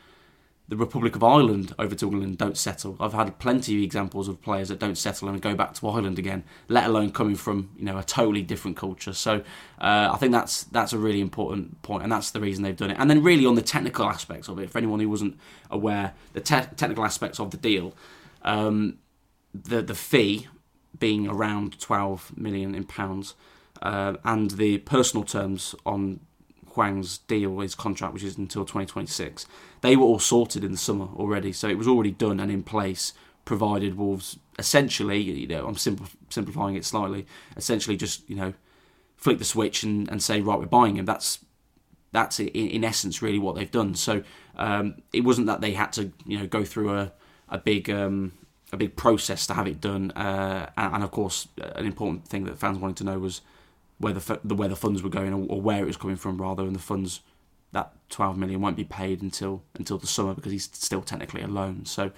the 0.73 0.77
Republic 0.77 1.15
of 1.15 1.23
Ireland 1.23 1.71
over 1.77 1.93
to 1.93 2.09
England 2.09 2.39
don't 2.39 2.57
settle. 2.57 2.97
I've 2.99 3.13
had 3.13 3.37
plenty 3.37 3.75
of 3.75 3.83
examples 3.83 4.27
of 4.27 4.41
players 4.41 4.69
that 4.69 4.79
don't 4.79 4.97
settle 4.97 5.29
and 5.29 5.39
go 5.39 5.53
back 5.53 5.75
to 5.75 5.87
Ireland 5.87 6.17
again, 6.17 6.43
let 6.67 6.85
alone 6.85 7.11
coming 7.11 7.35
from 7.35 7.69
you 7.77 7.85
know 7.85 7.99
a 7.99 8.03
totally 8.03 8.41
different 8.41 8.75
culture. 8.75 9.13
So 9.13 9.43
uh, 9.79 10.09
I 10.11 10.17
think 10.17 10.31
that's 10.31 10.63
that's 10.63 10.91
a 10.91 10.97
really 10.97 11.21
important 11.21 11.79
point, 11.83 12.01
and 12.01 12.11
that's 12.11 12.31
the 12.31 12.39
reason 12.39 12.63
they've 12.63 12.75
done 12.75 12.89
it. 12.89 12.97
And 12.99 13.07
then 13.07 13.21
really 13.21 13.45
on 13.45 13.53
the 13.53 13.61
technical 13.61 14.05
aspects 14.09 14.47
of 14.47 14.57
it, 14.57 14.71
for 14.71 14.79
anyone 14.79 14.99
who 14.99 15.09
wasn't 15.09 15.37
aware, 15.69 16.15
the 16.33 16.41
te- 16.41 16.75
technical 16.75 17.05
aspects 17.05 17.39
of 17.39 17.51
the 17.51 17.57
deal, 17.57 17.93
um, 18.41 18.97
the 19.53 19.83
the 19.83 19.95
fee 19.95 20.47
being 20.97 21.27
around 21.27 21.79
twelve 21.79 22.35
million 22.35 22.73
in 22.73 22.83
pounds, 22.83 23.35
uh, 23.83 24.15
and 24.23 24.51
the 24.51 24.79
personal 24.79 25.23
terms 25.23 25.75
on 25.85 26.21
Hwang's 26.73 27.19
deal, 27.19 27.59
his 27.59 27.75
contract, 27.75 28.13
which 28.13 28.23
is 28.23 28.37
until 28.37 28.63
2026, 28.63 29.45
they 29.81 29.95
were 29.95 30.05
all 30.05 30.19
sorted 30.19 30.63
in 30.63 30.71
the 30.71 30.77
summer 30.77 31.07
already. 31.15 31.51
So 31.51 31.67
it 31.67 31.77
was 31.77 31.87
already 31.87 32.11
done 32.11 32.39
and 32.39 32.51
in 32.51 32.63
place, 32.63 33.13
provided 33.45 33.97
Wolves 33.97 34.37
essentially, 34.57 35.19
you 35.19 35.47
know, 35.47 35.67
I'm 35.67 35.75
simplifying 35.75 36.75
it 36.75 36.85
slightly, 36.85 37.25
essentially 37.57 37.97
just, 37.97 38.29
you 38.29 38.35
know, 38.35 38.53
flick 39.17 39.39
the 39.39 39.45
switch 39.45 39.83
and, 39.83 40.09
and 40.09 40.21
say, 40.21 40.41
right, 40.41 40.59
we're 40.59 40.65
buying 40.65 40.97
him. 40.97 41.05
That's 41.05 41.39
that's 42.11 42.39
in, 42.39 42.47
in 42.47 42.83
essence 42.83 43.21
really 43.21 43.39
what 43.39 43.55
they've 43.55 43.71
done. 43.71 43.95
So 43.95 44.23
um, 44.55 44.95
it 45.11 45.23
wasn't 45.23 45.47
that 45.47 45.61
they 45.61 45.71
had 45.71 45.91
to, 45.93 46.11
you 46.25 46.37
know, 46.37 46.47
go 46.47 46.63
through 46.63 46.95
a, 46.95 47.11
a 47.49 47.57
big 47.57 47.89
um, 47.89 48.33
a 48.71 48.77
big 48.77 48.95
process 48.95 49.47
to 49.47 49.53
have 49.53 49.67
it 49.67 49.81
done. 49.81 50.11
Uh, 50.11 50.69
and, 50.77 50.95
and, 50.95 51.03
of 51.03 51.11
course, 51.11 51.47
an 51.57 51.85
important 51.85 52.27
thing 52.27 52.45
that 52.45 52.57
fans 52.57 52.77
wanted 52.77 52.97
to 52.97 53.03
know 53.03 53.19
was 53.19 53.41
where 54.03 54.13
the, 54.13 54.39
the 54.43 54.53
where 54.53 54.69
the 54.69 54.75
funds 54.75 55.01
were 55.01 55.09
going 55.09 55.33
or, 55.33 55.61
where 55.61 55.81
it 55.81 55.87
was 55.87 55.97
coming 55.97 56.15
from 56.15 56.39
rather, 56.39 56.63
and 56.63 56.75
the 56.75 56.79
funds 56.79 57.21
that 57.71 57.91
12 58.09 58.37
million 58.37 58.61
won't 58.61 58.77
be 58.77 58.83
paid 58.83 59.21
until 59.21 59.63
until 59.75 59.97
the 59.97 60.07
summer 60.07 60.33
because 60.33 60.51
he's 60.51 60.69
still 60.71 61.01
technically 61.01 61.41
a 61.41 61.47
loan. 61.47 61.85
So, 61.85 62.11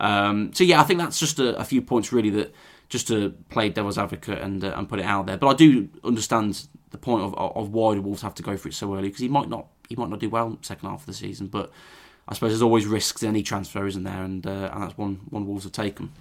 um, 0.00 0.52
so 0.52 0.64
yeah, 0.64 0.80
I 0.80 0.84
think 0.84 1.00
that's 1.00 1.18
just 1.18 1.38
a, 1.38 1.56
a, 1.56 1.64
few 1.64 1.80
points 1.80 2.12
really 2.12 2.30
that 2.30 2.54
just 2.88 3.08
to 3.08 3.30
play 3.48 3.70
devil's 3.70 3.96
advocate 3.96 4.38
and 4.38 4.62
uh, 4.62 4.74
and 4.76 4.88
put 4.88 4.98
it 4.98 5.06
out 5.06 5.26
there. 5.26 5.38
But 5.38 5.48
I 5.48 5.54
do 5.54 5.88
understand 6.04 6.68
the 6.90 6.98
point 6.98 7.22
of, 7.22 7.34
of 7.34 7.72
why 7.72 7.94
the 7.94 8.02
Wolves 8.02 8.22
have 8.22 8.34
to 8.34 8.42
go 8.42 8.56
for 8.56 8.68
it 8.68 8.74
so 8.74 8.94
early 8.94 9.08
because 9.08 9.20
he 9.20 9.28
might 9.28 9.48
not 9.48 9.68
he 9.88 9.96
might 9.96 10.10
not 10.10 10.20
do 10.20 10.28
well 10.28 10.58
second 10.62 10.88
half 10.88 11.00
of 11.00 11.06
the 11.06 11.14
season. 11.14 11.46
But 11.46 11.70
I 12.28 12.34
suppose 12.34 12.50
there's 12.50 12.62
always 12.62 12.86
risks 12.86 13.22
in 13.22 13.30
any 13.30 13.42
transfer, 13.42 13.86
isn't 13.86 14.04
there? 14.04 14.22
And 14.22 14.46
uh, 14.46 14.70
and 14.72 14.82
that's 14.82 14.98
one 14.98 15.20
one 15.30 15.46
Wolves 15.46 15.64
have 15.64 15.72
taken. 15.72 16.12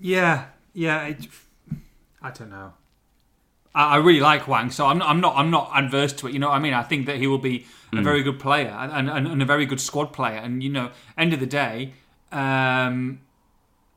Yeah, 0.00 0.46
yeah. 0.72 1.06
It, 1.06 1.28
I 2.20 2.30
don't 2.30 2.50
know. 2.50 2.72
I, 3.74 3.96
really 3.96 4.20
like 4.20 4.42
Hwang, 4.42 4.70
so 4.70 4.86
I'm 4.86 4.98
not, 4.98 5.08
I'm 5.08 5.20
not 5.20 5.36
I'm 5.36 5.50
not 5.50 5.70
adverse 5.74 6.12
to 6.14 6.28
it. 6.28 6.32
You 6.32 6.38
know 6.38 6.48
what 6.48 6.56
I 6.56 6.60
mean? 6.60 6.74
I 6.74 6.82
think 6.82 7.06
that 7.06 7.16
he 7.16 7.26
will 7.26 7.38
be 7.38 7.66
a 7.92 7.96
mm. 7.96 8.04
very 8.04 8.22
good 8.22 8.38
player 8.38 8.68
and, 8.68 9.08
and, 9.08 9.26
and, 9.26 9.42
a 9.42 9.44
very 9.44 9.66
good 9.66 9.80
squad 9.80 10.12
player. 10.12 10.36
And 10.36 10.62
you 10.62 10.70
know, 10.70 10.90
end 11.18 11.32
of 11.32 11.40
the 11.40 11.46
day, 11.46 11.92
um, 12.30 13.20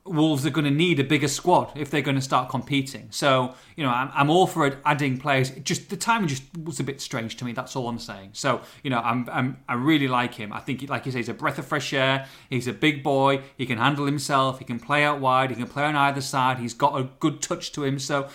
Wolves 0.04 0.46
are 0.46 0.50
going 0.50 0.66
to 0.66 0.72
need 0.72 1.00
a 1.00 1.04
bigger 1.04 1.28
squad 1.28 1.72
if 1.76 1.92
they're 1.92 2.02
going 2.02 2.16
to 2.16 2.22
start 2.22 2.50
competing. 2.50 3.08
So 3.12 3.54
you 3.76 3.84
know, 3.84 3.92
I'm, 3.92 4.10
I'm 4.14 4.30
all 4.30 4.48
for 4.48 4.80
adding 4.86 5.18
players. 5.18 5.52
Just 5.52 5.90
the 5.90 5.98
timing 5.98 6.28
just 6.28 6.44
was 6.64 6.80
a 6.80 6.84
bit 6.84 7.00
strange 7.00 7.38
to 7.38 7.46
me. 7.46 7.52
That's 7.52 7.76
all 7.76 7.88
I'm 7.88 8.00
saying. 8.00 8.32
So 8.34 8.62
you 8.84 8.90
know, 8.90 9.00
I'm, 9.00 9.30
I'm 9.32 9.58
I 9.68 9.74
really 9.76 10.08
like 10.08 10.34
him. 10.34 10.54
I 10.54 10.60
think, 10.60 10.90
like 10.90 11.06
you 11.06 11.12
say, 11.12 11.20
he's 11.20 11.30
a 11.30 11.34
breath 11.34 11.60
of 11.60 11.68
fresh 11.68 11.94
air. 11.94 12.28
He's 12.50 12.68
a 12.68 12.74
big 12.74 13.04
boy. 13.04 13.42
He 13.58 13.66
can 13.66 13.78
handle 13.78 14.06
himself. 14.06 14.58
He 14.60 14.66
can 14.66 14.80
play 14.80 15.04
out 15.04 15.20
wide. 15.20 15.52
He 15.52 15.56
can 15.56 15.68
play 15.68 15.84
on 15.84 15.96
either 15.96 16.22
side. 16.22 16.58
He's 16.58 16.74
got 16.74 17.00
a 17.00 17.10
good 17.20 17.42
touch 17.42 17.72
to 17.74 17.84
him. 17.84 18.00
So 18.00 18.30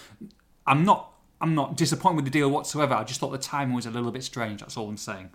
I'm 0.66 0.84
not 0.84 1.11
I'm 1.42 1.56
not 1.56 1.76
disappointed 1.76 2.16
with 2.16 2.24
the 2.26 2.30
deal 2.30 2.48
whatsoever. 2.48 2.94
I 2.94 3.02
just 3.02 3.18
thought 3.18 3.32
the 3.32 3.38
timing 3.38 3.74
was 3.74 3.84
a 3.84 3.90
little 3.90 4.12
bit 4.12 4.22
strange. 4.22 4.60
That's 4.60 4.76
all 4.76 4.88
I'm 4.88 4.96
saying. 4.96 5.30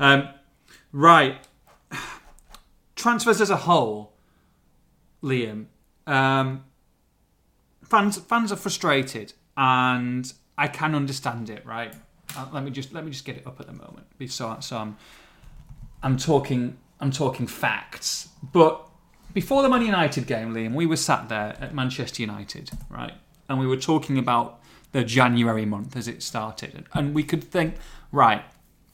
Um, 0.00 0.28
right. 0.92 1.38
Transfers 2.96 3.40
as 3.40 3.50
a 3.50 3.56
whole, 3.56 4.14
Liam. 5.22 5.66
Um, 6.08 6.64
fans 7.84 8.18
fans 8.18 8.50
are 8.50 8.56
frustrated, 8.56 9.32
and 9.56 10.32
I 10.58 10.66
can 10.66 10.94
understand 10.94 11.48
it. 11.48 11.64
Right. 11.64 11.94
Uh, 12.36 12.48
let 12.52 12.64
me 12.64 12.70
just 12.70 12.92
let 12.92 13.04
me 13.04 13.12
just 13.12 13.24
get 13.24 13.36
it 13.36 13.46
up 13.46 13.60
at 13.60 13.66
the 13.66 13.72
moment. 13.72 14.06
So 14.30 14.56
so 14.58 14.76
I'm 14.76 14.96
I'm 16.02 16.16
talking 16.16 16.76
I'm 16.98 17.12
talking 17.12 17.46
facts. 17.46 18.28
But 18.42 18.88
before 19.32 19.62
the 19.62 19.68
Man 19.68 19.82
United 19.82 20.26
game, 20.26 20.52
Liam, 20.52 20.74
we 20.74 20.86
were 20.86 20.96
sat 20.96 21.28
there 21.28 21.56
at 21.60 21.74
Manchester 21.74 22.22
United, 22.22 22.70
right, 22.90 23.14
and 23.48 23.60
we 23.60 23.66
were 23.68 23.76
talking 23.76 24.18
about 24.18 24.60
the 24.94 25.02
January 25.02 25.66
month 25.66 25.96
as 25.96 26.06
it 26.06 26.22
started, 26.22 26.86
and 26.94 27.14
we 27.14 27.24
could 27.24 27.42
think, 27.42 27.74
right, 28.12 28.42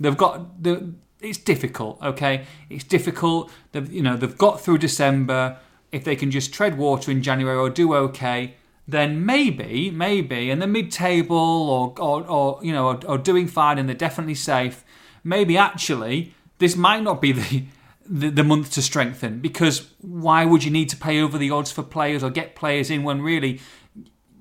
they've 0.00 0.16
got 0.16 0.62
the. 0.62 0.94
It's 1.20 1.36
difficult, 1.36 2.02
okay. 2.02 2.46
It's 2.70 2.84
difficult. 2.84 3.52
They've 3.72 3.92
you 3.92 4.02
know 4.02 4.16
they've 4.16 4.36
got 4.38 4.62
through 4.62 4.78
December. 4.78 5.58
If 5.92 6.04
they 6.04 6.16
can 6.16 6.30
just 6.30 6.54
tread 6.54 6.78
water 6.78 7.10
in 7.10 7.22
January 7.22 7.58
or 7.58 7.68
do 7.68 7.94
okay, 7.94 8.54
then 8.88 9.26
maybe, 9.26 9.90
maybe 9.90 10.50
in 10.50 10.60
the 10.60 10.66
mid-table 10.66 11.36
or, 11.36 11.94
or, 11.98 12.26
or 12.26 12.64
you 12.64 12.72
know, 12.72 12.86
or, 12.86 13.00
or 13.06 13.18
doing 13.18 13.48
fine 13.48 13.76
and 13.76 13.88
they're 13.88 13.96
definitely 13.96 14.36
safe, 14.36 14.84
maybe 15.24 15.56
actually 15.56 16.32
this 16.58 16.76
might 16.76 17.02
not 17.02 17.20
be 17.20 17.32
the, 17.32 17.64
the 18.08 18.30
the 18.30 18.44
month 18.44 18.72
to 18.72 18.82
strengthen 18.82 19.40
because 19.40 19.90
why 20.00 20.44
would 20.44 20.64
you 20.64 20.70
need 20.70 20.88
to 20.88 20.96
pay 20.96 21.20
over 21.20 21.36
the 21.36 21.50
odds 21.50 21.72
for 21.72 21.82
players 21.82 22.22
or 22.22 22.30
get 22.30 22.54
players 22.54 22.90
in 22.90 23.02
when 23.02 23.20
really 23.20 23.60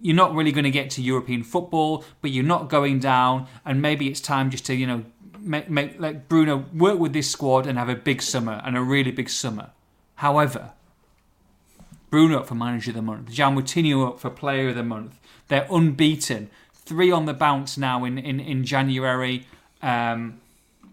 you're 0.02 0.16
not 0.16 0.34
really 0.34 0.52
going 0.52 0.64
to 0.64 0.72
get 0.72 0.90
to 0.92 1.02
European 1.02 1.44
football, 1.44 2.04
but 2.22 2.32
you're 2.32 2.44
not 2.44 2.70
going 2.70 3.00
down, 3.00 3.48
and 3.66 3.82
maybe 3.82 4.08
it's 4.08 4.22
time 4.22 4.50
just 4.50 4.66
to 4.68 4.76
you 4.76 4.88
know 4.88 5.04
make, 5.40 5.70
make 5.70 6.00
let 6.00 6.30
Bruno 6.30 6.66
work 6.74 7.00
with 7.00 7.14
this 7.14 7.30
squad 7.30 7.68
and 7.68 7.78
have 7.78 7.90
a 7.90 7.96
big 7.96 8.22
summer 8.22 8.62
and 8.64 8.78
a 8.78 8.82
really 8.82 9.12
big 9.12 9.30
summer. 9.30 9.72
However, 10.16 10.72
Bruno 12.10 12.40
up 12.40 12.48
for 12.48 12.56
manager 12.56 12.92
of 12.92 12.96
the 12.96 13.02
month, 13.02 13.30
João 13.30 13.60
Moutinho 13.60 14.08
up 14.08 14.20
for 14.20 14.30
player 14.30 14.70
of 14.70 14.76
the 14.76 14.84
month. 14.84 15.20
They're 15.48 15.68
unbeaten, 15.70 16.50
three 16.74 17.12
on 17.12 17.26
the 17.26 17.34
bounce 17.34 17.78
now 17.78 18.04
in 18.06 18.18
in, 18.18 18.40
in 18.40 18.64
January. 18.66 19.48
Um, 19.82 20.40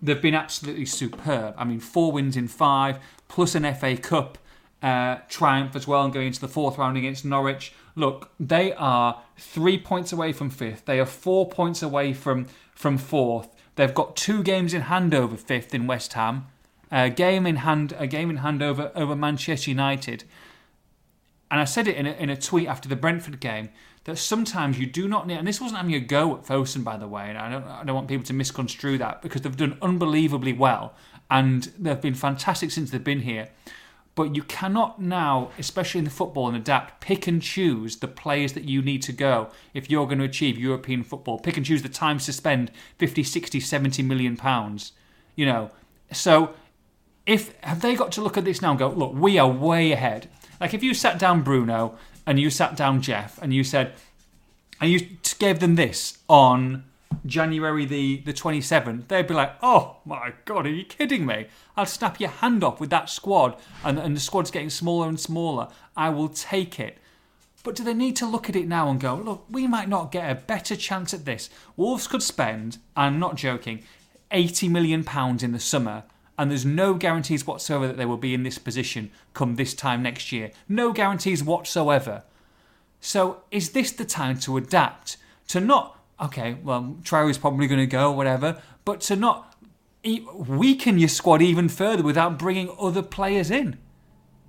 they've 0.03 0.21
been 0.21 0.35
absolutely 0.35 0.87
superb. 0.87 1.55
I 1.57 1.65
mean, 1.65 1.81
four 1.81 2.13
wins 2.13 2.37
in 2.37 2.49
five, 2.49 2.99
plus 3.29 3.55
an 3.55 3.73
FA 3.75 3.97
Cup 3.97 4.39
uh, 4.83 5.17
triumph 5.29 5.75
as 5.75 5.87
well, 5.87 6.05
and 6.05 6.13
going 6.13 6.29
into 6.29 6.41
the 6.41 6.49
fourth 6.49 6.79
round 6.79 6.97
against 6.97 7.25
Norwich. 7.25 7.73
Look, 7.97 8.31
they 8.39 8.73
are 8.75 9.23
three 9.39 9.79
points 9.79 10.13
away 10.13 10.33
from 10.33 10.51
fifth. 10.51 10.85
They 10.85 11.01
are 11.01 11.07
four 11.07 11.49
points 11.49 11.83
away 11.83 12.13
from 12.13 12.47
from 12.75 12.99
fourth. 12.99 13.49
They've 13.77 13.95
got 13.95 14.17
two 14.17 14.43
games 14.43 14.75
in 14.75 14.83
hand 14.83 15.15
over 15.15 15.37
fifth 15.37 15.75
in 15.75 15.87
West 15.87 16.13
Ham. 16.13 16.47
A 16.93 17.11
game 17.11 17.47
in 17.47 17.57
hand, 17.57 17.95
a 17.99 18.07
game 18.07 18.31
in 18.31 18.39
hand 18.39 18.63
over 18.63 18.93
over 18.95 19.17
Manchester 19.17 19.71
United. 19.71 20.25
And 21.51 21.61
I 21.61 21.65
said 21.65 21.89
it 21.89 21.97
in 21.97 22.07
a, 22.07 22.13
in 22.13 22.29
a 22.29 22.37
tweet 22.37 22.69
after 22.69 22.89
the 22.89 22.97
Brentford 22.97 23.41
game 23.41 23.71
that 24.05 24.17
sometimes 24.19 24.79
you 24.79 24.87
do 24.87 25.09
not 25.09 25.27
need. 25.27 25.39
And 25.39 25.49
this 25.49 25.61
wasn't 25.61 25.79
having 25.79 25.95
a 25.95 26.01
go 26.01 26.37
at 26.37 26.45
Fosun, 26.45 26.85
by 26.85 26.97
the 26.97 27.09
way. 27.09 27.29
And 27.29 27.39
I 27.39 27.51
don't, 27.51 27.65
I 27.65 27.85
don't 27.85 27.95
want 27.95 28.09
people 28.09 28.25
to 28.27 28.33
misconstrue 28.33 28.99
that 28.99 29.23
because 29.23 29.43
they've 29.43 29.57
done 29.57 29.79
unbelievably 29.81 30.53
well 30.53 30.95
and 31.31 31.73
they've 31.79 32.01
been 32.01 32.15
fantastic 32.15 32.71
since 32.71 32.91
they've 32.91 33.03
been 33.03 33.21
here. 33.21 33.49
But 34.17 34.35
you 34.35 34.43
cannot 34.43 35.01
now, 35.01 35.51
especially 35.59 35.99
in 35.99 36.05
the 36.07 36.11
football 36.11 36.49
and 36.49 36.57
adapt, 36.57 37.03
pick 37.03 37.27
and 37.27 37.41
choose 37.41 37.97
the 37.97 38.09
players 38.09 38.55
that 38.55 38.65
you 38.65 38.81
need 38.81 39.03
to 39.03 39.13
go 39.13 39.51
if 39.75 39.91
you're 39.91 40.07
going 40.07 40.19
to 40.19 40.25
achieve 40.25 40.59
European 40.59 41.05
football. 41.05 41.39
Pick 41.39 41.59
and 41.59 41.67
choose 41.67 41.83
the 41.83 41.91
times 41.91 42.25
to 42.25 42.33
spend 42.33 42.73
50, 42.97 43.23
60, 43.23 43.61
70 43.61 44.03
million 44.03 44.37
pounds. 44.37 44.93
You 45.35 45.45
know, 45.45 45.71
so 46.11 46.55
if 47.27 47.55
have 47.61 47.83
they 47.83 47.95
got 47.95 48.11
to 48.13 48.23
look 48.23 48.39
at 48.39 48.47
this 48.47 48.63
now 48.63 48.71
and 48.71 48.79
go, 48.79 48.89
look, 48.89 49.13
we 49.15 49.39
are 49.39 49.49
way 49.49 49.93
ahead. 49.93 50.31
Like 50.63 50.73
if 50.73 50.83
you 50.83 50.95
sat 50.95 51.19
down 51.19 51.43
Bruno 51.43 51.99
and 52.25 52.41
you 52.41 52.49
sat 52.49 52.75
down 52.75 53.03
Jeff 53.03 53.39
and 53.43 53.53
you 53.53 53.63
said, 53.63 53.93
and 54.81 54.91
you 54.91 55.09
gave 55.39 55.59
them 55.59 55.75
this 55.75 56.19
on 56.27 56.85
January 57.25 57.85
the, 57.85 58.19
the 58.19 58.33
27th, 58.33 59.09
they'd 59.09 59.27
be 59.27 59.35
like, 59.35 59.55
oh 59.63 59.97
my 60.05 60.33
God, 60.45 60.67
are 60.67 60.71
you 60.71 60.85
kidding 60.85 61.27
me? 61.27 61.47
I'll 61.77 61.87
snap 61.87 62.21
your 62.21 62.31
hand 62.31 62.63
off 62.63 62.81
with 62.81 62.91
that 62.91 63.11
squad, 63.11 63.57
and, 63.85 63.99
and 63.99 64.17
the 64.17 64.21
squad's 64.21 64.51
getting 64.51 64.71
smaller 64.71 65.09
and 65.09 65.19
smaller. 65.19 65.69
I 65.97 66.11
will 66.11 66.29
take 66.29 66.79
it. 66.79 66.99
But 67.63 67.75
do 67.75 67.83
they 67.83 67.95
need 67.95 68.15
to 68.17 68.27
look 68.27 68.49
at 68.49 68.55
it 68.57 68.69
now 68.69 68.89
and 68.91 69.01
go, 69.01 69.17
look, 69.17 69.45
we 69.51 69.67
might 69.67 69.89
not 69.89 70.13
get 70.13 70.31
a 70.31 70.37
better 70.37 70.77
chance 70.77 71.13
at 71.13 71.25
this? 71.25 71.51
Wolves 71.77 72.07
could 72.07 72.23
spend, 72.23 72.79
I'm 72.97 73.19
not 73.19 73.35
joking, 73.35 73.83
£80 74.31 74.71
million 74.71 75.05
in 75.43 75.53
the 75.53 75.59
summer, 75.59 76.05
and 76.39 76.51
there's 76.51 76.65
no 76.65 76.95
guarantees 76.95 77.47
whatsoever 77.47 77.87
that 77.87 77.97
they 77.97 78.05
will 78.05 78.19
be 78.19 78.35
in 78.35 78.43
this 78.43 78.59
position 78.59 79.11
come 79.35 79.57
this 79.57 79.75
time 79.75 80.03
next 80.03 80.33
year. 80.33 80.51
No 80.69 80.93
guarantees 80.93 81.43
whatsoever. 81.43 82.23
So 83.01 83.43
is 83.51 83.71
this 83.71 83.91
the 83.93 84.05
time 84.05 84.39
to 84.41 84.57
adapt? 84.57 85.17
To 85.49 85.61
not, 85.61 85.96
okay, 86.21 86.57
well, 86.63 86.97
Traore's 87.05 87.39
probably 87.39 87.67
going 87.67 87.81
to 87.81 87.87
go, 87.87 88.11
or 88.11 88.17
whatever, 88.17 88.61
but 88.85 89.01
to 89.03 89.17
not 89.17 89.55
weaken 90.05 90.99
your 90.99 91.09
squad 91.09 91.43
even 91.43 91.69
further 91.69 92.03
without 92.03 92.39
bringing 92.39 92.71
other 92.79 93.03
players 93.03 93.51
in. 93.51 93.77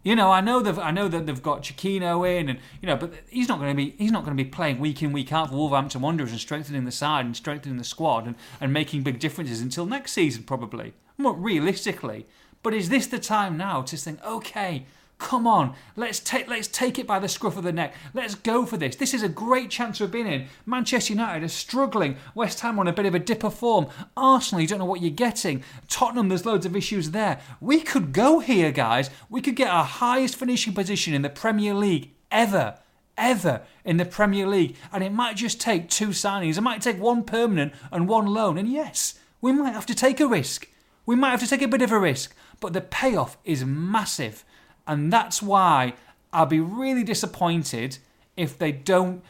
You 0.03 0.15
know, 0.15 0.31
I 0.31 0.39
know 0.39 0.61
they've, 0.61 0.79
I 0.79 0.91
know 0.91 1.07
that 1.09 1.25
they've 1.25 1.41
got 1.41 1.63
Chiquinho 1.63 2.39
in, 2.39 2.47
and 2.47 2.59
you 2.81 2.87
know, 2.87 2.95
but 2.95 3.13
he's 3.27 3.49
not 3.49 3.59
going 3.59 3.71
to 3.71 3.75
be, 3.75 3.95
he's 3.97 4.11
not 4.11 4.23
going 4.23 4.37
to 4.37 4.41
be 4.41 4.49
playing 4.49 4.79
week 4.79 5.01
in 5.03 5.11
week 5.11 5.33
out 5.33 5.49
for 5.49 5.55
Wolverhampton 5.55 6.01
Wanderers 6.01 6.31
and 6.31 6.39
strengthening 6.39 6.85
the 6.85 6.91
side 6.91 7.25
and 7.25 7.35
strengthening 7.35 7.77
the 7.77 7.83
squad 7.83 8.25
and, 8.25 8.35
and 8.61 8.71
making 8.71 9.03
big 9.03 9.19
differences 9.19 9.59
until 9.59 9.85
next 9.85 10.13
season 10.13 10.43
probably. 10.43 10.93
Not 11.17 11.41
realistically, 11.41 12.25
but 12.63 12.73
is 12.73 12.89
this 12.89 13.07
the 13.07 13.19
time 13.19 13.57
now 13.57 13.81
to 13.81 13.97
think, 13.97 14.23
okay, 14.23 14.85
Come 15.19 15.47
on, 15.47 15.73
let's 15.95 16.19
take 16.19 16.47
let's 16.47 16.67
take 16.67 16.99
it 16.99 17.07
by 17.07 17.17
the 17.17 17.27
scruff 17.27 17.57
of 17.57 17.63
the 17.63 17.71
neck. 17.71 17.95
Let's 18.13 18.35
go 18.35 18.67
for 18.67 18.77
this. 18.77 18.95
This 18.95 19.15
is 19.15 19.23
a 19.23 19.29
great 19.29 19.71
chance 19.71 19.97
have 19.97 20.11
been 20.11 20.27
in. 20.27 20.47
Manchester 20.65 21.13
United 21.13 21.43
are 21.43 21.49
struggling. 21.49 22.17
West 22.35 22.59
Ham 22.59 22.77
on 22.77 22.87
a 22.87 22.93
bit 22.93 23.07
of 23.07 23.15
a 23.15 23.19
dip 23.19 23.43
of 23.43 23.55
form. 23.55 23.87
Arsenal, 24.15 24.61
you 24.61 24.67
don't 24.67 24.77
know 24.77 24.85
what 24.85 25.01
you're 25.01 25.09
getting. 25.09 25.63
Tottenham, 25.89 26.29
there's 26.29 26.45
loads 26.45 26.67
of 26.67 26.75
issues 26.75 27.11
there. 27.11 27.39
We 27.59 27.81
could 27.81 28.13
go 28.13 28.39
here, 28.39 28.71
guys. 28.71 29.09
We 29.27 29.41
could 29.41 29.55
get 29.55 29.71
our 29.71 29.85
highest 29.85 30.35
finishing 30.35 30.73
position 30.73 31.15
in 31.15 31.23
the 31.23 31.29
Premier 31.29 31.73
League 31.73 32.11
ever 32.31 32.77
ever 33.17 33.63
in 33.83 33.97
the 33.97 34.05
Premier 34.05 34.45
League. 34.45 34.75
And 34.91 35.03
it 35.03 35.11
might 35.11 35.37
just 35.37 35.59
take 35.59 35.89
two 35.89 36.09
signings. 36.09 36.57
It 36.57 36.61
might 36.61 36.81
take 36.81 36.99
one 36.99 37.23
permanent 37.23 37.73
and 37.91 38.07
one 38.07 38.27
loan. 38.27 38.57
And 38.57 38.71
yes, 38.71 39.19
we 39.41 39.51
might 39.51 39.73
have 39.73 39.87
to 39.87 39.95
take 39.95 40.19
a 40.19 40.27
risk. 40.27 40.69
We 41.05 41.15
might 41.15 41.31
have 41.31 41.39
to 41.39 41.47
take 41.47 41.63
a 41.63 41.67
bit 41.67 41.81
of 41.81 41.91
a 41.91 41.99
risk. 41.99 42.35
But 42.59 42.73
the 42.73 42.81
payoff 42.81 43.37
is 43.43 43.65
massive. 43.65 44.45
And 44.87 45.11
that's 45.11 45.41
why 45.41 45.93
I'll 46.33 46.45
be 46.45 46.59
really 46.59 47.03
disappointed 47.03 47.97
if 48.35 48.57
they 48.57 48.71
don't, 48.71 49.23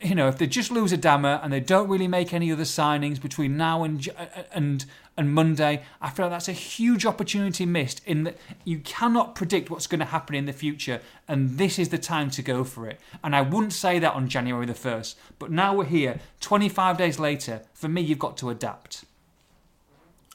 you 0.00 0.14
know, 0.14 0.28
if 0.28 0.38
they 0.38 0.46
just 0.46 0.70
lose 0.70 0.92
Adama 0.92 1.40
and 1.42 1.52
they 1.52 1.60
don't 1.60 1.88
really 1.88 2.08
make 2.08 2.32
any 2.32 2.50
other 2.50 2.64
signings 2.64 3.20
between 3.20 3.56
now 3.56 3.84
and 3.84 4.08
uh, 4.16 4.22
uh, 4.22 4.42
and 4.52 4.84
and 5.18 5.32
Monday. 5.32 5.82
I 6.00 6.10
feel 6.10 6.26
like 6.26 6.32
that's 6.32 6.48
a 6.48 6.52
huge 6.52 7.06
opportunity 7.06 7.64
missed 7.64 8.02
in 8.06 8.24
that 8.24 8.36
you 8.64 8.78
cannot 8.80 9.34
predict 9.34 9.70
what's 9.70 9.86
going 9.86 10.00
to 10.00 10.06
happen 10.06 10.34
in 10.34 10.44
the 10.46 10.52
future, 10.52 11.00
and 11.26 11.58
this 11.58 11.78
is 11.78 11.88
the 11.88 11.98
time 11.98 12.30
to 12.30 12.42
go 12.42 12.64
for 12.64 12.86
it. 12.86 13.00
And 13.24 13.34
I 13.34 13.40
wouldn't 13.40 13.72
say 13.72 13.98
that 13.98 14.12
on 14.12 14.28
January 14.28 14.66
the 14.66 14.74
first, 14.74 15.18
but 15.38 15.50
now 15.50 15.74
we're 15.74 15.84
here, 15.86 16.20
25 16.40 16.98
days 16.98 17.18
later. 17.18 17.62
For 17.72 17.88
me, 17.88 18.02
you've 18.02 18.18
got 18.18 18.36
to 18.38 18.50
adapt. 18.50 19.04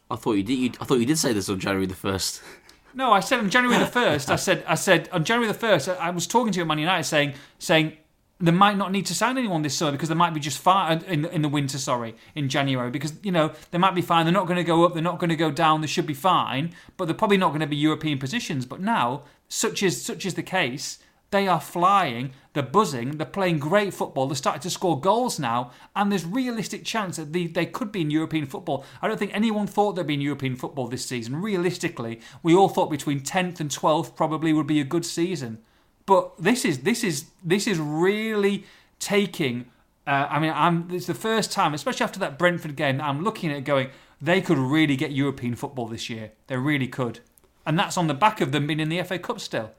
I 0.09 0.15
thought 0.15 0.33
you 0.33 0.43
did. 0.43 0.59
You, 0.59 0.71
I 0.81 0.85
thought 0.85 0.99
you 0.99 1.05
did 1.05 1.17
say 1.17 1.31
this 1.31 1.47
on 1.47 1.59
January 1.59 1.85
the 1.85 1.95
first. 1.95 2.41
No, 2.93 3.11
I 3.11 3.19
said 3.19 3.39
on 3.39 3.49
January 3.49 3.79
the 3.79 3.85
first. 4.01 4.29
I 4.29 4.35
said 4.35 4.63
I 4.67 4.75
said 4.75 5.09
on 5.11 5.23
January 5.23 5.51
the 5.51 5.57
first. 5.57 5.89
I 5.89 6.09
was 6.09 6.27
talking 6.27 6.51
to 6.53 6.57
you 6.57 6.63
at 6.63 6.67
Man 6.67 6.79
United, 6.79 7.03
saying 7.03 7.33
saying 7.59 7.97
they 8.41 8.51
might 8.51 8.75
not 8.75 8.91
need 8.91 9.05
to 9.05 9.13
sign 9.13 9.37
anyone 9.37 9.61
this 9.61 9.75
summer 9.75 9.91
because 9.91 10.09
they 10.09 10.15
might 10.15 10.33
be 10.33 10.39
just 10.39 10.57
fine 10.59 10.97
uh, 10.97 11.01
in 11.07 11.25
in 11.25 11.41
the 11.41 11.49
winter. 11.49 11.77
Sorry, 11.77 12.15
in 12.35 12.49
January 12.49 12.89
because 12.89 13.13
you 13.23 13.31
know 13.31 13.53
they 13.71 13.77
might 13.77 13.95
be 13.95 14.01
fine. 14.01 14.25
They're 14.25 14.33
not 14.33 14.47
going 14.47 14.57
to 14.57 14.63
go 14.63 14.83
up. 14.83 14.93
They're 14.93 15.03
not 15.03 15.19
going 15.19 15.29
to 15.29 15.35
go 15.35 15.51
down. 15.51 15.81
They 15.81 15.87
should 15.87 16.07
be 16.07 16.13
fine, 16.13 16.73
but 16.97 17.05
they're 17.05 17.15
probably 17.15 17.37
not 17.37 17.49
going 17.49 17.61
to 17.61 17.67
be 17.67 17.75
European 17.75 18.17
positions. 18.17 18.65
But 18.65 18.81
now, 18.81 19.23
such 19.47 19.83
is 19.83 20.03
such 20.03 20.25
is 20.25 20.33
the 20.33 20.43
case. 20.43 20.99
They 21.31 21.47
are 21.47 21.61
flying, 21.61 22.33
they're 22.51 22.61
buzzing, 22.61 23.11
they're 23.17 23.25
playing 23.25 23.59
great 23.59 23.93
football, 23.93 24.27
they're 24.27 24.35
starting 24.35 24.61
to 24.63 24.69
score 24.69 24.99
goals 24.99 25.39
now, 25.39 25.71
and 25.95 26.11
there's 26.11 26.25
realistic 26.25 26.83
chance 26.83 27.15
that 27.15 27.31
they, 27.31 27.47
they 27.47 27.65
could 27.65 27.89
be 27.89 28.01
in 28.01 28.11
European 28.11 28.45
football. 28.45 28.83
I 29.01 29.07
don't 29.07 29.17
think 29.17 29.33
anyone 29.33 29.65
thought 29.65 29.93
they'd 29.93 30.05
be 30.05 30.15
in 30.15 30.21
European 30.21 30.57
football 30.57 30.87
this 30.87 31.05
season. 31.05 31.41
Realistically, 31.41 32.19
we 32.43 32.53
all 32.53 32.67
thought 32.67 32.89
between 32.91 33.21
10th 33.21 33.61
and 33.61 33.69
12th 33.69 34.13
probably 34.13 34.51
would 34.51 34.67
be 34.67 34.81
a 34.81 34.83
good 34.85 35.05
season. 35.05 35.59
But 36.05 36.33
this 36.37 36.65
is 36.65 36.79
this 36.79 37.03
is 37.03 37.25
this 37.43 37.67
is 37.67 37.79
really 37.79 38.65
taking 38.99 39.67
uh, 40.07 40.27
I 40.29 40.39
mean, 40.39 40.51
I'm, 40.53 40.89
it's 40.91 41.05
the 41.05 41.13
first 41.13 41.51
time, 41.51 41.75
especially 41.75 42.03
after 42.03 42.19
that 42.19 42.39
Brentford 42.39 42.75
game, 42.75 42.97
that 42.97 43.05
I'm 43.05 43.23
looking 43.23 43.51
at 43.51 43.63
going, 43.63 43.91
they 44.19 44.41
could 44.41 44.57
really 44.57 44.95
get 44.95 45.11
European 45.11 45.55
football 45.55 45.87
this 45.87 46.09
year. 46.09 46.31
They 46.47 46.57
really 46.57 46.87
could. 46.87 47.19
And 47.67 47.77
that's 47.77 47.97
on 47.97 48.07
the 48.07 48.15
back 48.15 48.41
of 48.41 48.51
them 48.51 48.65
being 48.65 48.79
in 48.79 48.89
the 48.89 49.01
FA 49.03 49.19
Cup 49.19 49.39
still 49.39 49.71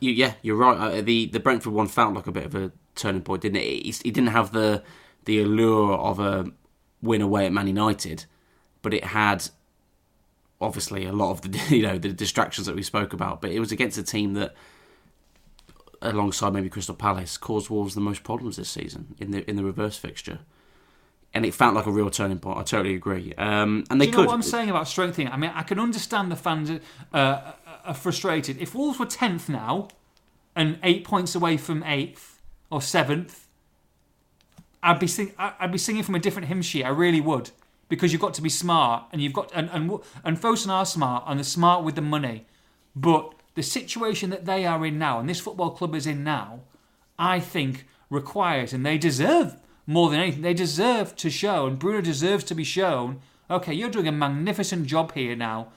yeah, 0.00 0.34
you're 0.42 0.56
right. 0.56 0.76
Uh, 0.76 1.00
the 1.02 1.26
the 1.26 1.40
Brentford 1.40 1.72
one 1.72 1.88
felt 1.88 2.14
like 2.14 2.26
a 2.26 2.32
bit 2.32 2.46
of 2.46 2.54
a 2.54 2.72
turning 2.94 3.22
point, 3.22 3.42
didn't 3.42 3.56
it? 3.56 3.64
He, 3.64 3.94
he 4.04 4.10
didn't 4.10 4.28
have 4.30 4.52
the 4.52 4.82
the 5.24 5.40
allure 5.40 5.94
of 5.94 6.18
a 6.20 6.46
win 7.02 7.20
away 7.22 7.46
at 7.46 7.52
Man 7.52 7.66
United, 7.66 8.24
but 8.82 8.94
it 8.94 9.04
had 9.04 9.48
obviously 10.60 11.04
a 11.04 11.12
lot 11.12 11.30
of 11.32 11.42
the 11.42 11.58
you 11.76 11.82
know 11.82 11.98
the 11.98 12.12
distractions 12.12 12.66
that 12.66 12.74
we 12.76 12.82
spoke 12.82 13.12
about. 13.12 13.40
But 13.40 13.50
it 13.50 13.60
was 13.60 13.72
against 13.72 13.98
a 13.98 14.02
team 14.02 14.34
that, 14.34 14.54
alongside 16.02 16.52
maybe 16.52 16.68
Crystal 16.68 16.94
Palace, 16.94 17.36
caused 17.36 17.70
Wolves 17.70 17.94
the 17.94 18.00
most 18.00 18.22
problems 18.22 18.56
this 18.56 18.68
season 18.70 19.14
in 19.18 19.30
the 19.30 19.48
in 19.48 19.56
the 19.56 19.64
reverse 19.64 19.96
fixture. 19.96 20.40
And 21.36 21.44
it 21.44 21.52
felt 21.52 21.74
like 21.74 21.86
a 21.86 21.90
real 21.90 22.10
turning 22.10 22.38
point. 22.38 22.58
I 22.58 22.62
totally 22.62 22.94
agree. 22.94 23.34
Um, 23.34 23.82
and 23.90 24.00
they 24.00 24.04
Do 24.04 24.10
you 24.10 24.16
could. 24.18 24.22
know 24.22 24.28
what 24.28 24.34
I'm 24.34 24.42
saying 24.42 24.70
about 24.70 24.86
strengthening? 24.86 25.26
I 25.32 25.36
mean, 25.36 25.50
I 25.52 25.64
can 25.64 25.80
understand 25.80 26.30
the 26.30 26.36
fans. 26.36 26.70
Uh, 27.12 27.52
are 27.84 27.94
frustrated. 27.94 28.60
If 28.60 28.74
Wolves 28.74 28.98
were 28.98 29.06
10th 29.06 29.48
now 29.48 29.88
and 30.56 30.78
eight 30.82 31.04
points 31.04 31.34
away 31.34 31.56
from 31.56 31.82
8th 31.82 32.38
or 32.70 32.80
7th, 32.80 33.40
I'd 34.82 34.98
be, 34.98 35.06
sing- 35.06 35.32
I'd 35.38 35.72
be 35.72 35.78
singing 35.78 36.02
from 36.02 36.14
a 36.14 36.18
different 36.18 36.48
hymn 36.48 36.62
sheet. 36.62 36.84
I 36.84 36.90
really 36.90 37.20
would. 37.20 37.50
Because 37.88 38.12
you've 38.12 38.22
got 38.22 38.34
to 38.34 38.42
be 38.42 38.48
smart 38.48 39.04
and 39.12 39.20
you've 39.20 39.34
got 39.34 39.52
and 39.54 39.68
and 39.70 40.00
and 40.24 40.40
Fosun 40.40 40.70
are 40.70 40.86
smart 40.86 41.24
and 41.26 41.38
they're 41.38 41.44
smart 41.44 41.84
with 41.84 41.94
the 41.94 42.00
money, 42.00 42.46
but 42.96 43.34
the 43.54 43.62
situation 43.62 44.30
that 44.30 44.46
they 44.46 44.64
are 44.64 44.84
in 44.86 44.98
now 44.98 45.20
and 45.20 45.28
this 45.28 45.38
football 45.38 45.70
club 45.70 45.94
is 45.94 46.06
in 46.06 46.24
now, 46.24 46.60
I 47.18 47.40
think, 47.40 47.86
requires, 48.10 48.72
and 48.72 48.84
they 48.84 48.98
deserve 48.98 49.56
more 49.86 50.10
than 50.10 50.20
anything. 50.20 50.42
They 50.42 50.54
deserve 50.54 51.14
to 51.16 51.30
show, 51.30 51.66
and 51.66 51.78
Bruno 51.78 52.00
deserves 52.00 52.44
to 52.44 52.54
be 52.54 52.64
shown. 52.64 53.20
Okay, 53.50 53.74
you're 53.74 53.90
doing 53.90 54.08
a 54.08 54.12
magnificent 54.12 54.86
job 54.86 55.12
here 55.12 55.36
now. 55.36 55.68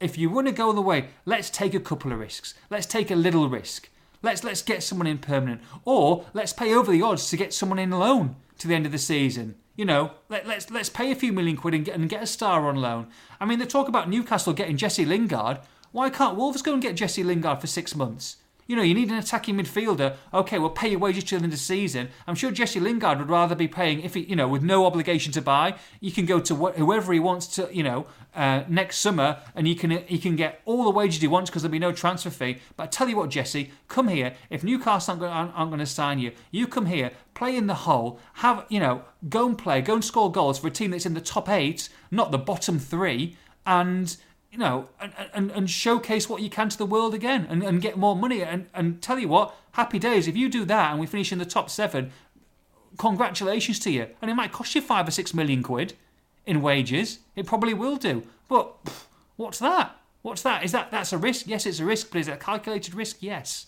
If 0.00 0.16
you 0.16 0.30
want 0.30 0.46
to 0.46 0.52
go 0.52 0.72
the 0.72 0.80
way, 0.80 1.08
let's 1.24 1.50
take 1.50 1.74
a 1.74 1.80
couple 1.80 2.12
of 2.12 2.20
risks. 2.20 2.54
Let's 2.70 2.86
take 2.86 3.10
a 3.10 3.16
little 3.16 3.48
risk. 3.48 3.88
Let's 4.22 4.44
let's 4.44 4.62
get 4.62 4.82
someone 4.82 5.06
in 5.08 5.18
permanent, 5.18 5.60
or 5.84 6.24
let's 6.34 6.52
pay 6.52 6.72
over 6.74 6.90
the 6.90 7.02
odds 7.02 7.30
to 7.30 7.36
get 7.36 7.52
someone 7.52 7.78
in 7.78 7.90
loan 7.90 8.36
to 8.58 8.68
the 8.68 8.74
end 8.74 8.86
of 8.86 8.92
the 8.92 8.98
season. 8.98 9.56
You 9.76 9.84
know, 9.84 10.12
let, 10.28 10.46
let's 10.46 10.70
let's 10.70 10.88
pay 10.88 11.10
a 11.10 11.16
few 11.16 11.32
million 11.32 11.56
quid 11.56 11.74
and 11.74 11.84
get, 11.84 11.94
and 11.94 12.08
get 12.08 12.22
a 12.22 12.26
star 12.26 12.68
on 12.68 12.76
loan. 12.76 13.08
I 13.40 13.44
mean, 13.44 13.58
they 13.58 13.66
talk 13.66 13.88
about 13.88 14.08
Newcastle 14.08 14.52
getting 14.52 14.76
Jesse 14.76 15.04
Lingard. 15.04 15.60
Why 15.90 16.10
can't 16.10 16.36
Wolves 16.36 16.62
go 16.62 16.74
and 16.74 16.82
get 16.82 16.96
Jesse 16.96 17.24
Lingard 17.24 17.60
for 17.60 17.66
six 17.66 17.94
months? 17.94 18.36
You 18.68 18.76
know, 18.76 18.82
you 18.82 18.92
need 18.92 19.08
an 19.08 19.16
attacking 19.16 19.56
midfielder. 19.56 20.16
Okay, 20.34 20.58
we'll 20.58 20.68
pay 20.68 20.90
your 20.90 20.98
wages 20.98 21.24
till 21.24 21.38
the 21.38 21.44
end 21.44 21.52
of 21.54 21.58
the 21.58 21.64
season. 21.64 22.10
I'm 22.26 22.34
sure 22.34 22.50
Jesse 22.50 22.78
Lingard 22.78 23.18
would 23.18 23.30
rather 23.30 23.54
be 23.54 23.66
paying 23.66 24.02
if 24.02 24.12
he, 24.12 24.20
you 24.20 24.36
know, 24.36 24.46
with 24.46 24.62
no 24.62 24.84
obligation 24.84 25.32
to 25.32 25.40
buy. 25.40 25.76
You 26.00 26.12
can 26.12 26.26
go 26.26 26.38
to 26.38 26.54
wh- 26.54 26.76
whoever 26.76 27.14
he 27.14 27.18
wants 27.18 27.46
to, 27.56 27.70
you 27.72 27.82
know, 27.82 28.06
uh, 28.36 28.64
next 28.68 28.98
summer, 28.98 29.38
and 29.54 29.66
he 29.66 29.74
can 29.74 29.90
he 30.06 30.18
can 30.18 30.36
get 30.36 30.60
all 30.66 30.84
the 30.84 30.90
wages 30.90 31.22
he 31.22 31.28
wants 31.28 31.48
because 31.48 31.62
there'll 31.62 31.72
be 31.72 31.78
no 31.78 31.92
transfer 31.92 32.28
fee. 32.28 32.58
But 32.76 32.82
I 32.82 32.86
tell 32.88 33.08
you 33.08 33.16
what, 33.16 33.30
Jesse, 33.30 33.70
come 33.88 34.08
here. 34.08 34.34
If 34.50 34.62
Newcastle 34.62 35.12
aren't, 35.12 35.34
aren't, 35.34 35.54
aren't 35.54 35.70
going 35.70 35.80
to 35.80 35.86
sign 35.86 36.18
you, 36.18 36.32
you 36.50 36.66
come 36.66 36.86
here, 36.86 37.12
play 37.32 37.56
in 37.56 37.68
the 37.68 37.74
hole, 37.74 38.20
have 38.34 38.66
you 38.68 38.80
know, 38.80 39.00
go 39.30 39.46
and 39.46 39.56
play, 39.56 39.80
go 39.80 39.94
and 39.94 40.04
score 40.04 40.30
goals 40.30 40.58
for 40.58 40.66
a 40.66 40.70
team 40.70 40.90
that's 40.90 41.06
in 41.06 41.14
the 41.14 41.22
top 41.22 41.48
eight, 41.48 41.88
not 42.10 42.32
the 42.32 42.38
bottom 42.38 42.78
three, 42.78 43.34
and 43.64 44.18
you 44.50 44.58
know, 44.58 44.88
and, 45.00 45.12
and, 45.34 45.50
and 45.50 45.70
showcase 45.70 46.28
what 46.28 46.42
you 46.42 46.50
can 46.50 46.68
to 46.68 46.78
the 46.78 46.86
world 46.86 47.14
again 47.14 47.46
and, 47.48 47.62
and 47.62 47.82
get 47.82 47.96
more 47.96 48.16
money. 48.16 48.42
And, 48.42 48.66
and 48.74 49.02
tell 49.02 49.18
you 49.18 49.28
what, 49.28 49.54
happy 49.72 49.98
days. 49.98 50.26
If 50.26 50.36
you 50.36 50.48
do 50.48 50.64
that 50.64 50.90
and 50.90 51.00
we 51.00 51.06
finish 51.06 51.32
in 51.32 51.38
the 51.38 51.44
top 51.44 51.70
seven, 51.70 52.12
congratulations 52.96 53.78
to 53.80 53.90
you. 53.90 54.08
And 54.22 54.30
it 54.30 54.34
might 54.34 54.52
cost 54.52 54.74
you 54.74 54.80
five 54.80 55.06
or 55.06 55.10
six 55.10 55.34
million 55.34 55.62
quid 55.62 55.94
in 56.46 56.62
wages. 56.62 57.18
It 57.36 57.46
probably 57.46 57.74
will 57.74 57.96
do. 57.96 58.22
But 58.48 58.84
pff, 58.84 59.04
what's 59.36 59.58
that? 59.58 59.96
What's 60.22 60.42
that? 60.42 60.64
Is 60.64 60.72
that 60.72 60.90
that's 60.90 61.12
a 61.12 61.18
risk? 61.18 61.46
Yes, 61.46 61.66
it's 61.66 61.80
a 61.80 61.84
risk, 61.84 62.10
but 62.10 62.20
is 62.20 62.28
it 62.28 62.32
a 62.32 62.36
calculated 62.36 62.94
risk? 62.94 63.18
Yes. 63.20 63.66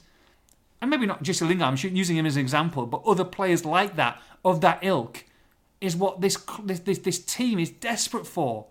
And 0.81 0.91
maybe 0.91 1.07
not 1.07 1.22
Jesse 1.22 1.45
Lingard, 1.45 1.85
I'm 1.85 1.95
using 1.95 2.16
him 2.16 2.26
as 2.26 2.37
an 2.37 2.43
example, 2.43 2.87
but 2.87 3.03
other 3.05 3.24
players 3.24 3.66
like 3.66 3.97
that, 3.97 4.20
of 4.45 4.62
that 4.62 4.78
ilk, 4.83 5.24
is 5.81 5.95
what 5.95 6.22
this 6.22 6.37
this, 6.64 6.81
this, 6.81 6.99
this 6.99 7.18
team 7.18 7.59
is 7.59 7.70
desperate 7.70 8.26
for. 8.26 8.66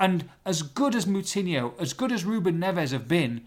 And 0.00 0.30
as 0.46 0.62
good 0.62 0.94
as 0.94 1.04
Moutinho, 1.04 1.78
as 1.78 1.92
good 1.92 2.10
as 2.10 2.24
Ruben 2.24 2.58
Neves 2.58 2.90
have 2.92 3.06
been, 3.06 3.42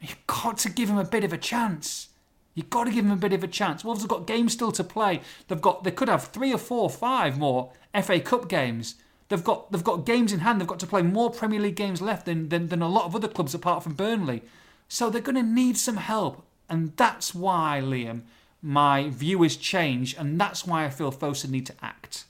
you've 0.00 0.24
got 0.28 0.56
to 0.58 0.70
give 0.70 0.88
him 0.88 0.98
a 0.98 1.04
bit 1.04 1.24
of 1.24 1.32
a 1.32 1.38
chance. 1.38 2.10
You've 2.54 2.70
got 2.70 2.84
to 2.84 2.92
give 2.92 3.04
him 3.04 3.10
a 3.10 3.16
bit 3.16 3.32
of 3.32 3.42
a 3.42 3.48
chance. 3.48 3.84
Wolves 3.84 4.02
have 4.02 4.08
got 4.08 4.26
games 4.26 4.52
still 4.52 4.70
to 4.72 4.84
play. 4.84 5.20
They've 5.48 5.60
got 5.60 5.82
they 5.82 5.90
could 5.90 6.08
have 6.08 6.28
three 6.28 6.54
or 6.54 6.58
four, 6.58 6.88
five 6.88 7.36
more 7.36 7.72
FA 8.02 8.20
Cup 8.20 8.48
games. 8.48 8.94
They've 9.28 9.42
got 9.42 9.72
they've 9.72 9.82
got 9.84 10.06
games 10.06 10.32
in 10.32 10.40
hand. 10.40 10.60
They've 10.60 10.68
got 10.68 10.78
to 10.80 10.86
play 10.86 11.02
more 11.02 11.30
Premier 11.30 11.60
League 11.60 11.74
games 11.74 12.00
left 12.00 12.24
than 12.24 12.48
than, 12.50 12.68
than 12.68 12.82
a 12.82 12.88
lot 12.88 13.06
of 13.06 13.16
other 13.16 13.28
clubs 13.28 13.52
apart 13.52 13.82
from 13.82 13.94
Burnley. 13.94 14.42
So 14.88 15.10
they're 15.10 15.20
going 15.20 15.34
to 15.34 15.42
need 15.42 15.76
some 15.76 15.96
help, 15.96 16.46
and 16.68 16.96
that's 16.96 17.34
why 17.34 17.82
Liam, 17.82 18.22
my 18.62 19.10
view 19.10 19.42
has 19.42 19.56
changed, 19.56 20.16
and 20.16 20.40
that's 20.40 20.64
why 20.64 20.84
I 20.84 20.90
feel 20.90 21.10
Fosun 21.10 21.50
need 21.50 21.66
to 21.66 21.74
act. 21.82 22.24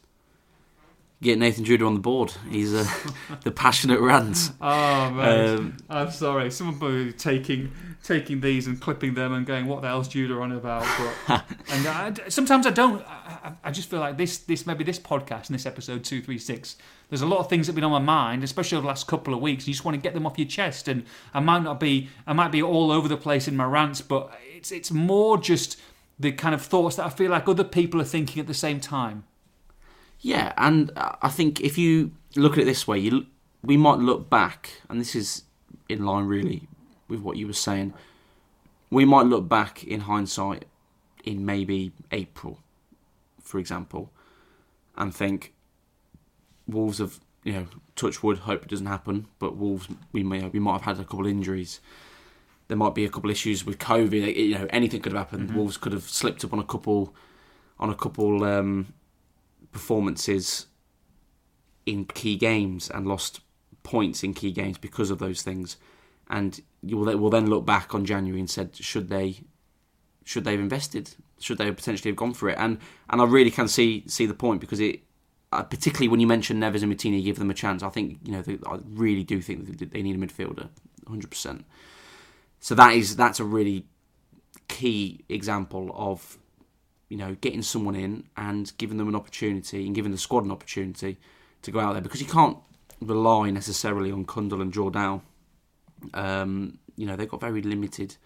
Get 1.23 1.39
Nathan 1.39 1.65
Judah 1.65 1.87
on 1.87 1.95
the 1.95 2.01
board. 2.01 2.35
He's 2.51 2.75
uh, 2.75 2.87
the 3.43 3.51
passionate 3.51 4.01
rant. 4.01 4.51
Oh 4.61 5.11
man, 5.11 5.57
Um, 5.59 5.77
I'm 5.89 6.11
sorry. 6.11 6.51
Someone 6.51 6.79
probably 6.79 7.13
taking 7.15 7.73
taking 8.05 8.41
these 8.41 8.67
and 8.67 8.79
clipping 8.81 9.15
them 9.15 9.33
and 9.33 9.47
going, 9.47 9.67
"What 9.67 9.81
the 9.81 9.89
hell's 9.89 10.09
Judah 10.09 10.35
on 10.41 10.53
about?" 10.53 10.85
But 11.27 11.45
and 11.71 11.87
I, 11.87 12.13
sometimes 12.29 12.67
I 12.67 12.71
don't. 12.71 13.03
I, 13.07 13.53
I 13.65 13.71
just 13.71 13.89
feel 13.89 14.01
like 14.01 14.19
this 14.19 14.39
this 14.39 14.67
maybe 14.67 14.85
this 14.85 14.99
podcast 14.99 15.47
and 15.47 15.55
this 15.55 15.65
episode 15.65 16.05
two 16.05 16.21
three 16.21 16.39
six. 16.39 16.77
There's 17.09 17.23
a 17.23 17.27
lot 17.27 17.39
of 17.39 17.49
things 17.49 17.67
that 17.67 17.71
have 17.71 17.77
been 17.77 17.85
on 17.85 17.93
my 17.93 17.99
mind, 17.99 18.45
especially 18.45 18.77
over 18.77 18.83
the 18.83 18.89
last 18.89 19.07
couple 19.07 19.33
of 19.33 19.41
weeks. 19.41 19.65
And 19.65 19.69
you 19.69 19.75
just 19.75 19.85
want 19.87 19.95
to 19.95 20.01
get 20.01 20.13
them 20.13 20.27
off 20.27 20.37
your 20.39 20.49
chest. 20.49 20.87
And 20.87 21.05
I 21.33 21.41
might 21.41 21.63
not 21.63 21.81
be 21.81 22.11
I 22.27 22.35
might 22.35 22.53
be 22.53 22.63
all 22.63 22.91
over 22.93 23.09
the 23.09 23.17
place 23.17 23.49
in 23.49 23.57
my 23.57 23.65
rants, 23.65 24.03
but 24.03 24.39
it's 24.55 24.71
it's 24.71 24.91
more 24.91 25.39
just 25.39 25.81
the 26.19 26.33
kind 26.33 26.55
of 26.55 26.61
thoughts 26.61 26.97
that 26.97 27.07
I 27.07 27.11
feel 27.11 27.31
like 27.31 27.49
other 27.49 27.65
people 27.65 28.03
are 28.03 28.05
thinking 28.05 28.39
at 28.41 28.47
the 28.47 28.55
same 28.55 28.81
time. 28.81 29.25
Yeah, 30.27 30.53
and 30.57 30.91
I 30.97 31.29
think 31.29 31.61
if 31.61 31.79
you 31.79 32.11
look 32.35 32.55
at 32.55 32.59
it 32.59 32.65
this 32.65 32.89
way, 32.89 32.99
you 32.99 33.27
we 33.63 33.77
might 33.77 34.01
look 34.01 34.29
back, 34.29 34.73
and 34.91 35.01
this 35.01 35.15
is 35.15 35.45
in 35.89 36.05
line 36.05 36.25
really 36.25 36.67
with 37.07 37.21
what 37.21 37.37
you 37.37 37.47
were 37.47 37.53
saying. 37.53 37.95
We 38.91 39.05
might 39.05 39.27
look 39.27 39.49
back 39.49 39.85
in 39.85 40.01
hindsight 40.01 40.65
in 41.23 41.47
maybe 41.47 41.93
April, 42.11 42.59
for 43.41 43.61
example, 43.61 44.11
and 44.97 45.15
think 45.15 45.55
Wolves 46.67 46.99
have 46.99 47.21
you 47.45 47.53
know 47.53 47.67
touch 47.95 48.21
wood, 48.25 48.39
hope 48.39 48.65
it 48.65 48.69
doesn't 48.69 48.87
happen, 48.87 49.29
but 49.39 49.57
Wolves 49.57 49.87
we 50.11 50.25
may 50.25 50.49
we 50.49 50.59
might 50.59 50.83
have 50.83 50.97
had 50.97 50.99
a 50.99 51.05
couple 51.05 51.27
of 51.27 51.31
injuries. 51.31 51.79
There 52.67 52.77
might 52.77 52.97
be 52.97 53.05
a 53.05 53.09
couple 53.09 53.31
issues 53.31 53.65
with 53.65 53.79
COVID. 53.79 54.35
You 54.35 54.59
know, 54.59 54.67
anything 54.71 55.03
could 55.03 55.13
have 55.13 55.21
happened. 55.21 55.55
Wolves 55.55 55.77
could 55.77 55.93
have 55.93 56.03
slipped 56.03 56.45
up 56.45 56.53
on 56.53 56.59
a 56.59 56.65
couple 56.65 57.15
on 57.79 57.91
a 57.91 57.95
couple 57.95 58.43
um, 58.43 58.93
performances 59.77 60.69
in 61.85 62.07
key 62.07 62.35
games 62.35 62.89
and 62.89 63.07
lost 63.07 63.41
points 63.83 64.25
in 64.25 64.33
key 64.33 64.51
games 64.51 64.79
because 64.79 65.11
of 65.11 65.19
those 65.19 65.43
things. 65.43 65.77
And 66.31 66.59
you 66.83 66.97
will, 66.97 67.15
will 67.19 67.29
then 67.29 67.51
look 67.51 67.67
back 67.67 67.95
on 67.95 68.07
January 68.07 68.41
and 68.41 68.49
said, 68.49 68.75
should 68.75 69.11
they, 69.11 69.41
should 70.25 70.45
they 70.45 70.53
have 70.53 70.61
invested? 70.61 71.15
Should 71.41 71.59
they 71.59 71.67
have 71.67 71.77
potentially 71.77 72.11
have 72.11 72.17
gone 72.17 72.33
for 72.33 72.49
it? 72.49 72.57
And 72.59 72.79
and 73.11 73.21
I 73.21 73.25
really 73.25 73.51
can 73.51 73.69
see 73.69 74.05
see 74.07 74.25
the 74.25 74.33
point 74.33 74.63
because 74.63 74.81
it, 74.81 75.01
uh, 75.53 75.63
particularly 75.63 76.09
when 76.09 76.21
you 76.21 76.27
mention 76.27 76.59
Neves 76.59 76.83
and 76.83 76.91
Moutinho, 76.91 77.23
give 77.23 77.39
them 77.39 77.51
a 77.51 77.55
chance. 77.55 77.83
I 77.83 77.91
think 77.91 78.21
you 78.25 78.33
know 78.33 78.41
they, 78.41 78.59
I 78.67 78.79
really 78.89 79.23
do 79.23 79.43
think 79.43 79.79
they 79.79 80.03
need 80.03 80.17
a 80.17 80.19
midfielder, 80.19 80.71
hundred 81.07 81.31
percent. 81.31 81.67
So 82.61 82.75
that 82.75 82.95
is 82.95 83.17
that's 83.17 83.39
a 83.39 83.45
really 83.45 83.85
key 84.69 85.25
example 85.29 85.93
of 85.95 86.39
you 87.09 87.17
know, 87.17 87.37
getting 87.41 87.63
someone 87.63 87.95
in 87.95 88.25
and 88.37 88.73
giving 88.79 88.99
them 88.99 89.09
an 89.09 89.15
opportunity 89.15 89.87
and 89.87 89.95
giving 89.95 90.13
the 90.13 90.19
squad 90.19 90.45
an 90.45 90.51
opportunity 90.51 91.19
to 91.63 91.71
go 91.71 91.81
out 91.81 91.93
there 91.93 92.03
because 92.03 92.21
you 92.21 92.27
can't 92.27 92.59
rely 93.01 93.51
necessarily 93.51 94.11
on 94.11 94.25
Cundle 94.25 94.61
and 94.61 94.73
Jordan. 94.73 95.23
Um, 96.15 96.79
you 96.97 97.07
know, 97.07 97.17
they've 97.17 97.29
got 97.29 97.41
very 97.41 97.63
limited 97.63 98.17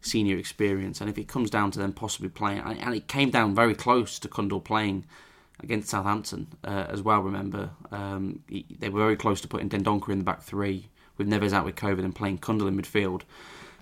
senior 0.00 0.36
experience, 0.36 1.00
and 1.00 1.10
if 1.10 1.18
it 1.18 1.28
comes 1.28 1.50
down 1.50 1.70
to 1.72 1.78
them 1.78 1.92
possibly 1.92 2.28
playing, 2.28 2.60
and 2.60 2.94
it 2.94 3.08
came 3.08 3.30
down 3.30 3.54
very 3.54 3.74
close 3.74 4.18
to 4.18 4.28
Cundle 4.28 4.60
playing 4.60 5.04
against 5.60 5.88
Southampton 5.88 6.48
uh, 6.64 6.86
as 6.88 7.02
well. 7.02 7.20
Remember, 7.20 7.70
um, 7.90 8.40
they 8.78 8.88
were 8.88 9.00
very 9.00 9.16
close 9.16 9.40
to 9.40 9.48
putting 9.48 9.68
Dendoncker 9.68 10.10
in 10.10 10.18
the 10.18 10.24
back 10.24 10.42
three 10.42 10.88
with 11.16 11.28
Neves 11.28 11.52
out 11.52 11.64
with 11.64 11.76
COVID 11.76 12.04
and 12.04 12.14
playing 12.14 12.38
Cundle 12.38 12.68
in 12.68 12.80
midfield. 12.80 13.22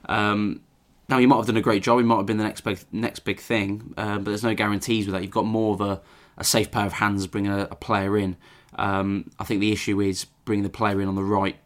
Um, 0.08 0.60
now 1.08 1.18
he 1.18 1.26
might 1.26 1.36
have 1.36 1.46
done 1.46 1.56
a 1.56 1.62
great 1.62 1.82
job. 1.82 1.98
He 1.98 2.04
might 2.04 2.16
have 2.16 2.26
been 2.26 2.38
the 2.38 2.44
next 2.44 2.62
big 2.62 2.78
next 2.92 3.20
big 3.20 3.40
thing, 3.40 3.94
uh, 3.96 4.16
but 4.16 4.26
there's 4.26 4.42
no 4.42 4.54
guarantees 4.54 5.06
with 5.06 5.14
that. 5.14 5.22
You've 5.22 5.30
got 5.30 5.44
more 5.44 5.74
of 5.74 5.80
a, 5.80 6.00
a 6.38 6.44
safe 6.44 6.70
pair 6.70 6.86
of 6.86 6.94
hands 6.94 7.26
bringing 7.26 7.52
a, 7.52 7.68
a 7.70 7.76
player 7.76 8.16
in. 8.16 8.36
Um, 8.76 9.30
I 9.38 9.44
think 9.44 9.60
the 9.60 9.72
issue 9.72 10.00
is 10.00 10.24
bringing 10.44 10.62
the 10.62 10.70
player 10.70 11.00
in 11.00 11.08
on 11.08 11.14
the 11.14 11.22
right 11.22 11.56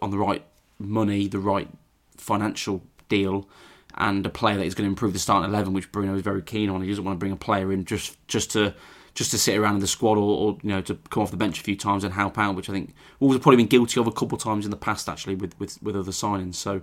on 0.00 0.10
the 0.10 0.18
right 0.18 0.44
money, 0.78 1.26
the 1.26 1.38
right 1.38 1.68
financial 2.16 2.82
deal, 3.08 3.48
and 3.94 4.24
a 4.24 4.30
player 4.30 4.56
that 4.58 4.64
is 4.64 4.74
going 4.74 4.86
to 4.86 4.90
improve 4.90 5.12
the 5.12 5.18
starting 5.18 5.50
eleven, 5.50 5.72
which 5.72 5.90
Bruno 5.90 6.14
is 6.14 6.22
very 6.22 6.42
keen 6.42 6.70
on. 6.70 6.82
He 6.82 6.88
doesn't 6.88 7.04
want 7.04 7.16
to 7.16 7.20
bring 7.20 7.32
a 7.32 7.36
player 7.36 7.72
in 7.72 7.84
just 7.84 8.16
just 8.28 8.52
to 8.52 8.74
just 9.14 9.30
to 9.32 9.38
sit 9.38 9.56
around 9.56 9.76
in 9.76 9.80
the 9.80 9.86
squad 9.86 10.18
or, 10.18 10.52
or, 10.52 10.58
you 10.62 10.68
know 10.68 10.82
to 10.82 10.94
come 11.10 11.22
off 11.22 11.30
the 11.30 11.38
bench 11.38 11.58
a 11.58 11.62
few 11.62 11.76
times 11.76 12.04
and 12.04 12.14
help 12.14 12.38
out, 12.38 12.54
which 12.54 12.68
I 12.68 12.72
think 12.72 12.94
Wolves 13.18 13.34
have 13.34 13.42
probably 13.42 13.56
been 13.56 13.66
guilty 13.66 13.98
of 13.98 14.06
a 14.06 14.12
couple 14.12 14.36
of 14.36 14.42
times 14.42 14.64
in 14.64 14.70
the 14.70 14.76
past 14.76 15.08
actually 15.08 15.34
with 15.34 15.58
with, 15.58 15.82
with 15.82 15.96
other 15.96 16.12
signings. 16.12 16.54
So. 16.54 16.82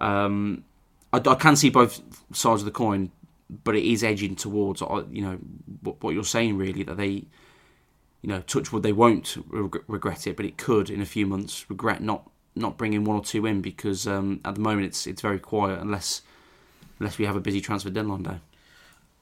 Um, 0.00 0.64
I, 1.12 1.18
I, 1.18 1.34
can 1.34 1.56
see 1.56 1.70
both 1.70 2.00
sides 2.32 2.62
of 2.62 2.66
the 2.66 2.70
coin, 2.70 3.10
but 3.64 3.74
it 3.74 3.84
is 3.84 4.04
edging 4.04 4.36
towards 4.36 4.82
uh, 4.82 5.04
you 5.10 5.22
know 5.22 5.38
what, 5.82 6.02
what 6.02 6.14
you're 6.14 6.24
saying 6.24 6.58
really 6.58 6.82
that 6.82 6.96
they, 6.96 7.08
you 7.08 8.28
know, 8.28 8.40
touch 8.42 8.72
wood 8.72 8.82
they 8.82 8.92
won't 8.92 9.36
re- 9.48 9.80
regret 9.86 10.26
it, 10.26 10.36
but 10.36 10.44
it 10.44 10.58
could 10.58 10.90
in 10.90 11.00
a 11.00 11.06
few 11.06 11.26
months 11.26 11.68
regret 11.68 12.02
not 12.02 12.30
not 12.54 12.76
bringing 12.76 13.04
one 13.04 13.16
or 13.16 13.22
two 13.22 13.46
in 13.46 13.60
because 13.60 14.06
um, 14.06 14.40
at 14.44 14.54
the 14.54 14.60
moment 14.60 14.86
it's 14.86 15.06
it's 15.06 15.22
very 15.22 15.38
quiet 15.38 15.78
unless 15.80 16.22
unless 16.98 17.18
we 17.18 17.24
have 17.24 17.36
a 17.36 17.40
busy 17.40 17.60
transfer 17.60 17.90
deadline 17.90 18.22
day. 18.22 18.40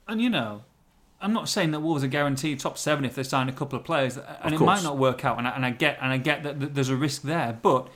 And 0.09 0.20
you 0.20 0.30
know, 0.30 0.62
I'm 1.20 1.32
not 1.32 1.49
saying 1.49 1.70
that 1.72 1.80
Wolves 1.80 2.05
are 2.05 2.09
guaranteed 2.09 2.61
top 2.61 2.78
seven 2.78 3.05
if 3.05 3.14
they 3.14 3.22
sign 3.22 3.49
a 3.49 3.53
couple 3.53 3.78
of 3.78 3.84
players, 3.84 4.16
and 4.16 4.55
Of 4.55 4.61
it 4.61 4.64
might 4.64 4.82
not 4.82 4.99
work 4.99 5.24
out. 5.24 5.39
And 5.39 5.47
I, 5.47 5.51
and 5.51 5.64
I 5.64 5.70
get 5.70 5.99
and 6.01 6.12
I 6.12 6.18
get 6.18 6.43
that 6.43 6.61
th- 6.61 6.72
there's 6.72 6.89
a 6.89 6.97
risk 6.97 7.22
there, 7.22 7.59
but 7.61 7.89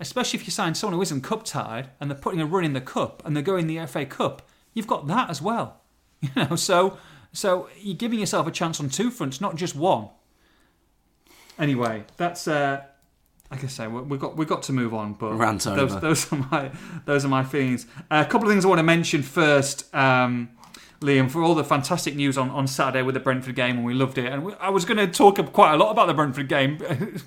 especially 0.00 0.38
if 0.38 0.46
you 0.46 0.50
sign 0.50 0.74
someone 0.74 0.94
who 0.94 1.02
isn't 1.02 1.22
cup 1.22 1.44
tied 1.44 1.90
and 2.00 2.10
they're 2.10 2.18
putting 2.18 2.40
a 2.40 2.46
run 2.46 2.64
in 2.64 2.72
the 2.72 2.80
cup 2.80 3.22
and 3.24 3.34
they're 3.34 3.42
going 3.42 3.66
the 3.66 3.84
FA 3.86 4.04
Cup, 4.06 4.42
you've 4.74 4.86
got 4.86 5.06
that 5.06 5.30
as 5.30 5.40
well. 5.42 5.80
You 6.22 6.30
know, 6.34 6.56
so 6.56 6.98
so 7.32 7.68
you're 7.78 7.94
giving 7.96 8.18
yourself 8.18 8.46
a 8.46 8.50
chance 8.50 8.80
on 8.80 8.88
two 8.88 9.10
fronts, 9.10 9.40
not 9.40 9.54
just 9.56 9.76
one. 9.76 10.08
Anyway, 11.58 12.04
that's 12.16 12.48
uh, 12.48 12.82
like 13.50 13.64
I 13.64 13.66
say, 13.68 13.86
we- 13.86 14.00
we've 14.02 14.20
got 14.20 14.36
we've 14.36 14.48
got 14.48 14.62
to 14.64 14.72
move 14.72 14.92
on, 14.94 15.14
but 15.14 15.34
Rant 15.34 15.62
those 15.64 15.78
over. 15.92 16.00
those 16.00 16.32
are 16.32 16.36
my 16.50 16.70
those 17.04 17.24
are 17.24 17.28
my 17.28 17.44
feelings. 17.44 17.86
Uh, 18.10 18.24
a 18.26 18.30
couple 18.30 18.46
of 18.48 18.52
things 18.52 18.64
I 18.64 18.68
want 18.68 18.78
to 18.78 18.82
mention 18.82 19.22
first. 19.22 19.94
Um, 19.94 20.50
Liam, 21.00 21.30
for 21.30 21.42
all 21.42 21.54
the 21.54 21.64
fantastic 21.64 22.16
news 22.16 22.38
on, 22.38 22.50
on 22.50 22.66
Saturday 22.66 23.02
with 23.02 23.14
the 23.14 23.20
Brentford 23.20 23.54
game, 23.54 23.76
and 23.76 23.84
we 23.84 23.92
loved 23.92 24.16
it. 24.16 24.32
And 24.32 24.44
we, 24.44 24.54
I 24.54 24.70
was 24.70 24.84
going 24.86 24.96
to 24.96 25.06
talk 25.06 25.36
quite 25.52 25.74
a 25.74 25.76
lot 25.76 25.90
about 25.90 26.06
the 26.06 26.14
Brentford 26.14 26.48
game 26.48 26.78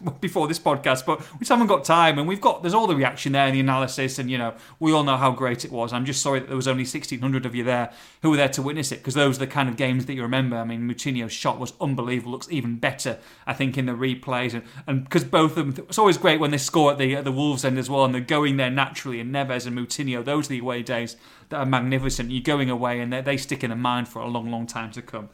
before 0.21 0.47
this 0.47 0.57
podcast, 0.57 1.05
but 1.05 1.19
we 1.33 1.39
just 1.39 1.49
haven't 1.49 1.67
got 1.67 1.83
time. 1.83 2.17
And 2.17 2.27
we've 2.27 2.41
got 2.41 2.63
there's 2.63 2.73
all 2.73 2.87
the 2.87 2.95
reaction 2.95 3.33
there 3.33 3.45
and 3.45 3.55
the 3.55 3.59
analysis, 3.59 4.17
and 4.17 4.29
you 4.31 4.37
know 4.37 4.55
we 4.79 4.91
all 4.91 5.03
know 5.03 5.17
how 5.17 5.31
great 5.31 5.65
it 5.65 5.71
was. 5.71 5.93
I'm 5.93 6.05
just 6.05 6.21
sorry 6.21 6.39
that 6.39 6.47
there 6.47 6.55
was 6.55 6.67
only 6.67 6.83
1,600 6.83 7.45
of 7.45 7.53
you 7.53 7.63
there 7.63 7.91
who 8.23 8.31
were 8.31 8.37
there 8.37 8.49
to 8.49 8.61
witness 8.61 8.91
it, 8.91 8.97
because 8.97 9.13
those 9.13 9.37
are 9.37 9.41
the 9.41 9.47
kind 9.47 9.69
of 9.69 9.77
games 9.77 10.07
that 10.07 10.13
you 10.13 10.23
remember. 10.23 10.57
I 10.57 10.63
mean, 10.63 10.89
Moutinho's 10.89 11.31
shot 11.31 11.59
was 11.59 11.73
unbelievable. 11.79 12.31
Looks 12.31 12.51
even 12.51 12.77
better, 12.77 13.19
I 13.45 13.53
think, 13.53 13.77
in 13.77 13.85
the 13.85 13.93
replays, 13.93 14.53
and 14.53 14.63
and 14.87 15.03
because 15.03 15.23
both 15.23 15.57
of 15.57 15.75
them, 15.75 15.85
it's 15.87 15.99
always 15.99 16.17
great 16.17 16.39
when 16.39 16.51
they 16.51 16.57
score 16.57 16.91
at 16.91 16.97
the 16.97 17.15
at 17.15 17.23
the 17.23 17.31
Wolves 17.31 17.63
end 17.63 17.77
as 17.77 17.89
well, 17.89 18.03
and 18.03 18.15
they're 18.15 18.21
going 18.21 18.57
there 18.57 18.71
naturally. 18.71 19.19
And 19.19 19.33
Neves 19.33 19.67
and 19.67 19.77
Moutinho, 19.77 20.25
those 20.25 20.47
are 20.47 20.49
the 20.49 20.59
away 20.59 20.81
days 20.81 21.15
that 21.49 21.57
are 21.57 21.65
magnificent. 21.65 22.31
You're 22.31 22.41
going 22.41 22.69
away, 22.69 22.99
and 22.99 23.11
they, 23.11 23.37
stick 23.37 23.63
in 23.63 23.69
the 23.69 23.75
mind 23.75 24.07
for 24.07 24.21
a 24.21 24.27
long, 24.27 24.49
long 24.51 24.67
time 24.67 24.91
to 24.91 25.01
come. 25.01 25.29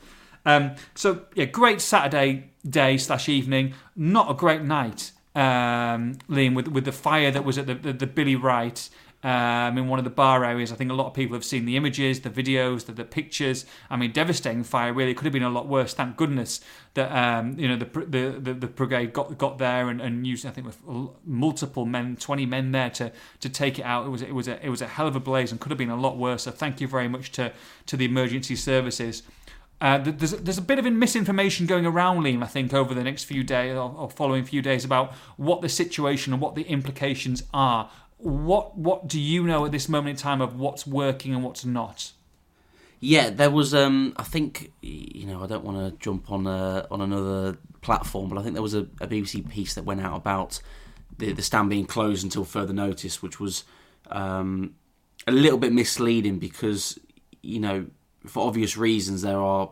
Um, 0.45 0.76
so 0.93 1.26
yeah, 1.34 1.45
great 1.45 1.82
Saturday 1.82 2.51
day 2.68 2.97
slash 2.97 3.28
evening. 3.30 3.74
Not 3.95 4.30
a 4.30 4.34
great 4.34 4.61
night, 4.61 5.11
um, 5.34 6.16
Liam, 6.30 6.55
with 6.55 6.68
with 6.68 6.86
the 6.86 6.91
fire 6.91 7.32
that 7.32 7.43
was 7.43 7.57
at 7.57 7.68
the 7.68 7.76
the, 7.76 7.93
the 7.93 8.07
Billy 8.07 8.36
Wright. 8.36 8.89
Um, 9.26 9.76
in 9.80 9.88
one 9.88 9.97
of 9.97 10.05
the 10.05 10.11
bar 10.11 10.45
areas, 10.45 10.71
I 10.71 10.76
think 10.76 10.91
a 10.91 10.93
lot 10.93 11.07
of 11.07 11.15
people 11.15 11.34
have 11.34 11.43
seen 11.43 11.65
the 11.65 11.76
images, 11.78 12.21
the 12.21 12.30
videos, 12.30 12.86
the, 12.86 12.91
the 12.91 13.03
pictures. 13.03 13.65
I 13.89 13.97
mean, 13.97 14.11
devastating 14.11 14.63
fire. 14.63 14.93
Really, 14.93 15.09
it 15.09 15.17
could 15.17 15.26
have 15.26 15.34
been 15.34 15.41
a 15.41 15.49
lot 15.49 15.67
worse. 15.67 15.95
Thank 15.95 16.15
goodness 16.15 16.61
that 16.93 17.11
um, 17.11 17.57
you 17.57 17.67
know 17.67 17.76
the, 17.76 17.86
the 17.86 18.39
the, 18.39 18.53
the 18.53 18.67
brigade 18.67 19.13
got 19.13 19.36
got 19.39 19.57
there 19.57 19.89
and, 19.89 19.99
and 19.99 20.28
used 20.28 20.45
I 20.45 20.51
think 20.51 20.67
with 20.67 20.78
multiple 21.26 21.88
men, 21.88 22.17
twenty 22.17 22.45
men 22.45 22.71
there 22.71 22.91
to 22.91 23.11
to 23.39 23.49
take 23.49 23.80
it 23.80 23.84
out. 23.84 24.05
It 24.05 24.09
was 24.09 24.21
it 24.21 24.36
was 24.36 24.47
a 24.47 24.63
it 24.63 24.69
was 24.69 24.84
a 24.84 24.88
hell 24.88 25.07
of 25.07 25.15
a 25.15 25.19
blaze 25.19 25.51
and 25.51 25.59
could 25.59 25.71
have 25.71 25.80
been 25.80 25.89
a 25.89 25.99
lot 25.99 26.19
worse. 26.19 26.43
So 26.43 26.51
thank 26.51 26.80
you 26.80 26.88
very 26.88 27.07
much 27.07 27.32
to 27.32 27.51
to 27.88 27.97
the 27.97 28.05
emergency 28.05 28.55
services. 28.55 29.23
Uh, 29.82 29.97
there's 29.97 30.32
there's 30.32 30.57
a 30.57 30.61
bit 30.61 30.80
of 30.80 30.86
misinformation 30.86 31.65
going 31.65 31.86
around, 31.86 32.23
Liam. 32.23 32.43
I 32.43 32.47
think 32.47 32.73
over 32.73 32.93
the 32.93 33.03
next 33.03 33.26
few 33.26 33.43
days 33.43 33.76
or, 33.76 33.93
or 33.97 34.09
following 34.09 34.45
few 34.45 34.61
days 34.61 34.86
about 34.86 35.13
what 35.36 35.61
the 35.61 35.67
situation 35.67 36.32
and 36.32 36.41
what 36.41 36.55
the 36.55 36.63
implications 36.63 37.43
are 37.53 37.89
what 38.18 38.78
what 38.78 39.07
do 39.07 39.20
you 39.20 39.43
know 39.43 39.66
at 39.66 39.72
this 39.72 39.89
moment 39.89 40.11
in 40.11 40.16
time 40.16 40.41
of 40.41 40.59
what's 40.59 40.88
working 40.88 41.34
and 41.34 41.43
what's 41.43 41.66
not? 41.66 42.11
Yeah, 42.99 43.30
there 43.30 43.51
was. 43.51 43.74
Um, 43.74 44.13
I 44.18 44.24
think 44.24 44.72
you 44.82 45.26
know. 45.26 45.43
I 45.43 45.47
don't 45.47 45.63
want 45.63 45.78
to 45.78 46.03
jump 46.03 46.32
on 46.32 46.47
a, 46.47 46.88
on 46.89 47.01
another 47.01 47.57
platform, 47.82 48.30
but 48.30 48.38
I 48.38 48.41
think 48.41 48.53
there 48.53 48.63
was 48.63 48.74
a, 48.74 48.82
a, 48.99 49.07
BBC 49.07 49.47
piece 49.47 49.76
that 49.76 49.84
went 49.84 50.01
out 50.01 50.16
about 50.16 50.61
the 51.18 51.34
the 51.34 51.41
stand 51.41 51.70
being 51.70 51.86
closed 51.86 52.24
until 52.24 52.45
further 52.45 52.74
notice, 52.74 53.22
which 53.22 53.39
was 53.39 53.63
um, 54.09 54.76
a 55.28 55.32
little 55.32 55.59
bit 55.59 55.74
misleading 55.74 56.39
because 56.39 56.97
you 57.41 57.59
know, 57.59 57.86
for 58.26 58.47
obvious 58.47 58.78
reasons, 58.78 59.22
there 59.22 59.39
are 59.39 59.70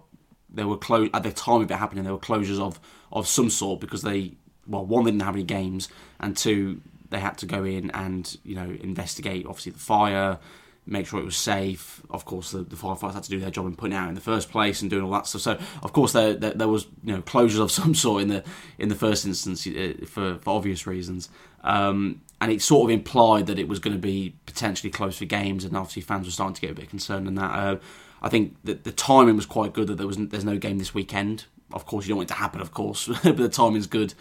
there 0.50 0.68
were 0.68 0.78
close 0.78 1.10
at 1.14 1.24
the 1.24 1.32
time 1.32 1.62
of 1.62 1.72
it 1.72 1.76
happening. 1.76 2.04
There 2.04 2.14
were 2.14 2.20
closures 2.20 2.60
of 2.60 2.80
of 3.12 3.28
some 3.28 3.50
sort 3.50 3.80
because 3.80 4.02
they 4.02 4.34
well, 4.68 4.86
one 4.86 5.06
they 5.06 5.12
didn't 5.12 5.24
have 5.24 5.36
any 5.36 5.44
games, 5.44 5.90
and 6.20 6.38
two 6.38 6.82
they 7.14 7.20
had 7.20 7.38
to 7.38 7.46
go 7.46 7.64
in 7.64 7.92
and 7.92 8.38
you 8.44 8.56
know 8.56 8.76
investigate 8.82 9.46
obviously 9.46 9.72
the 9.72 9.80
fire, 9.80 10.40
make 10.86 11.08
sure 11.08 11.20
it 11.20 11.26
was 11.26 11.38
safe. 11.38 12.02
Of 12.10 12.26
course, 12.26 12.52
the, 12.52 12.60
the 12.60 12.76
firefighters 12.76 13.14
had 13.14 13.24
to 13.24 13.30
do 13.30 13.40
their 13.40 13.52
job 13.52 13.68
in 13.68 13.76
putting 13.76 13.96
it 13.96 14.00
out 14.00 14.10
in 14.10 14.16
the 14.16 14.22
first 14.22 14.50
place 14.50 14.82
and 14.82 14.90
doing 14.90 15.04
all 15.04 15.12
that 15.12 15.28
stuff. 15.28 15.42
So, 15.42 15.60
of 15.82 15.94
course, 15.94 16.12
there, 16.12 16.34
there, 16.34 16.52
there 16.52 16.68
was 16.68 16.88
you 17.04 17.14
know 17.14 17.22
closures 17.22 17.62
of 17.62 17.72
some 17.80 17.96
sort 17.96 18.24
in 18.24 18.28
the 18.30 18.44
in 18.78 18.90
the 18.90 18.96
first 18.96 19.26
instance 19.26 19.66
uh, 19.68 19.94
for, 20.06 20.40
for 20.40 20.50
obvious 20.50 20.86
reasons. 20.88 21.30
Um, 21.64 22.22
and 22.42 22.52
it 22.52 22.62
sort 22.62 22.90
of 22.90 22.94
implied 22.94 23.48
that 23.48 23.58
it 23.58 23.70
was 23.70 23.80
going 23.80 23.96
to 23.96 24.02
be 24.02 24.36
potentially 24.46 24.90
closed 24.90 25.18
for 25.18 25.26
games, 25.26 25.64
and 25.64 25.78
obviously 25.78 26.02
fans 26.02 26.26
were 26.26 26.32
starting 26.32 26.56
to 26.56 26.62
get 26.62 26.72
a 26.72 26.76
bit 26.76 26.90
concerned. 26.90 27.28
And 27.28 27.38
that 27.38 27.52
uh, 27.52 27.78
I 28.22 28.30
think 28.30 28.56
that 28.66 28.84
the 28.84 28.92
timing 28.92 29.36
was 29.36 29.46
quite 29.46 29.72
good 29.72 29.88
that 29.88 29.96
there 29.96 30.08
was 30.08 30.18
there's 30.18 30.44
no 30.44 30.58
game 30.58 30.80
this 30.80 30.94
weekend. 30.94 31.46
Of 31.72 31.86
course, 31.86 32.06
you 32.06 32.10
don't 32.10 32.18
want 32.18 32.30
it 32.30 32.34
to 32.34 32.40
happen, 32.40 32.60
of 32.60 32.72
course, 32.72 33.08
but 33.24 33.38
the 33.38 33.50
timing's 33.50 33.88
good 33.88 34.14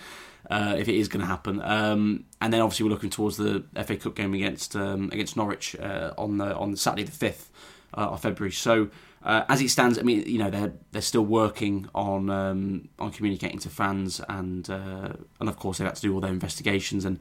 uh, 0.53 0.77
if 0.77 0.87
it 0.87 0.95
is 0.95 1.09
going 1.09 1.23
to 1.23 1.27
happen. 1.27 1.63
Um, 1.63 2.25
and 2.41 2.53
then 2.53 2.61
obviously 2.61 2.85
we're 2.85 2.91
looking 2.91 3.11
towards 3.11 3.39
the 3.39 3.65
FA 3.85 3.97
Cup 3.97 4.15
game 4.15 4.35
against 4.35 4.77
um, 4.77 5.09
against 5.11 5.37
Norwich 5.37 5.75
uh, 5.77 6.13
on 6.19 6.37
the 6.37 6.55
on 6.55 6.77
Saturday 6.77 7.05
the 7.05 7.13
fifth 7.13 7.51
uh, 7.95 8.11
of 8.11 8.21
February. 8.21 8.53
So. 8.53 8.91
Uh, 9.25 9.45
as 9.49 9.61
it 9.61 9.69
stands, 9.69 10.01
I 10.01 10.03
mean, 10.03 10.25
you 10.27 10.39
know, 10.39 10.51
they're 10.51 10.73
they're 10.91 11.01
still 11.01 11.25
working 11.25 11.89
on 11.95 12.29
um, 12.29 12.89
on 12.99 13.13
communicating 13.13 13.61
to 13.61 13.69
fans, 13.69 14.21
and 14.29 14.69
uh, 14.69 15.13
and 15.39 15.49
of 15.49 15.57
course 15.57 15.79
they 15.79 15.85
have 15.85 15.95
to 15.95 16.01
do 16.01 16.13
all 16.13 16.21
their 16.21 16.33
investigations 16.33 17.05
and 17.05 17.21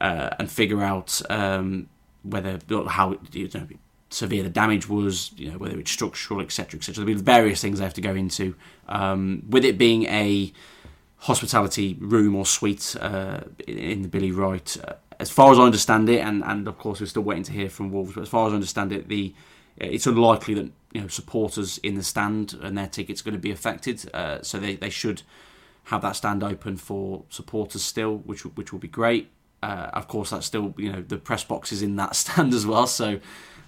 uh, 0.00 0.30
and 0.38 0.48
figure 0.48 0.80
out 0.80 1.20
um, 1.30 1.88
whether 2.22 2.60
how 2.86 3.18
you 3.32 3.50
know 3.52 3.66
severe 4.10 4.44
the 4.44 4.48
damage 4.48 4.88
was, 4.88 5.32
you 5.36 5.50
know, 5.50 5.58
whether 5.58 5.76
it's 5.76 5.90
structural, 5.90 6.40
etc., 6.40 6.78
etc. 6.78 7.04
There'll 7.04 7.18
be 7.18 7.20
various 7.20 7.60
things 7.60 7.78
they 7.80 7.84
have 7.84 7.94
to 7.94 8.00
go 8.00 8.14
into. 8.14 8.54
Um, 8.88 9.42
with 9.48 9.64
it 9.64 9.76
being 9.76 10.04
a 10.04 10.52
hospitality 11.24 11.96
room 12.00 12.36
or 12.36 12.44
suite 12.44 12.94
uh, 13.00 13.40
in 13.66 14.02
the 14.02 14.08
Billy 14.08 14.30
Wright. 14.30 14.76
Uh, 14.86 14.92
as 15.18 15.30
far 15.30 15.52
as 15.52 15.58
I 15.58 15.62
understand 15.62 16.08
it, 16.10 16.20
and, 16.20 16.44
and 16.44 16.68
of 16.68 16.76
course 16.76 17.00
we're 17.00 17.06
still 17.06 17.22
waiting 17.22 17.44
to 17.44 17.52
hear 17.52 17.70
from 17.70 17.90
Wolves, 17.90 18.12
but 18.12 18.22
as 18.22 18.28
far 18.28 18.46
as 18.46 18.52
I 18.52 18.56
understand 18.56 18.92
it, 18.92 19.08
the 19.08 19.34
it's 19.76 20.06
unlikely 20.06 20.54
that 20.54 20.70
you 20.92 21.00
know 21.00 21.08
supporters 21.08 21.78
in 21.78 21.94
the 21.94 22.02
stand 22.02 22.54
and 22.62 22.76
their 22.76 22.86
tickets 22.86 23.22
are 23.22 23.24
going 23.24 23.34
to 23.34 23.40
be 23.40 23.50
affected. 23.50 24.08
Uh, 24.14 24.42
so 24.42 24.58
they, 24.58 24.76
they 24.76 24.90
should 24.90 25.22
have 25.84 26.02
that 26.02 26.12
stand 26.12 26.44
open 26.44 26.76
for 26.76 27.24
supporters 27.30 27.82
still, 27.82 28.18
which 28.18 28.42
which 28.44 28.70
will 28.70 28.80
be 28.80 28.88
great. 28.88 29.30
Uh, 29.62 29.88
of 29.94 30.08
course, 30.08 30.28
that's 30.28 30.44
still 30.44 30.74
you 30.76 30.92
know 30.92 31.00
the 31.00 31.16
press 31.16 31.42
box 31.42 31.72
is 31.72 31.80
in 31.80 31.96
that 31.96 32.14
stand 32.22 32.52
as 32.52 32.66
well. 32.66 32.86
So 32.86 33.18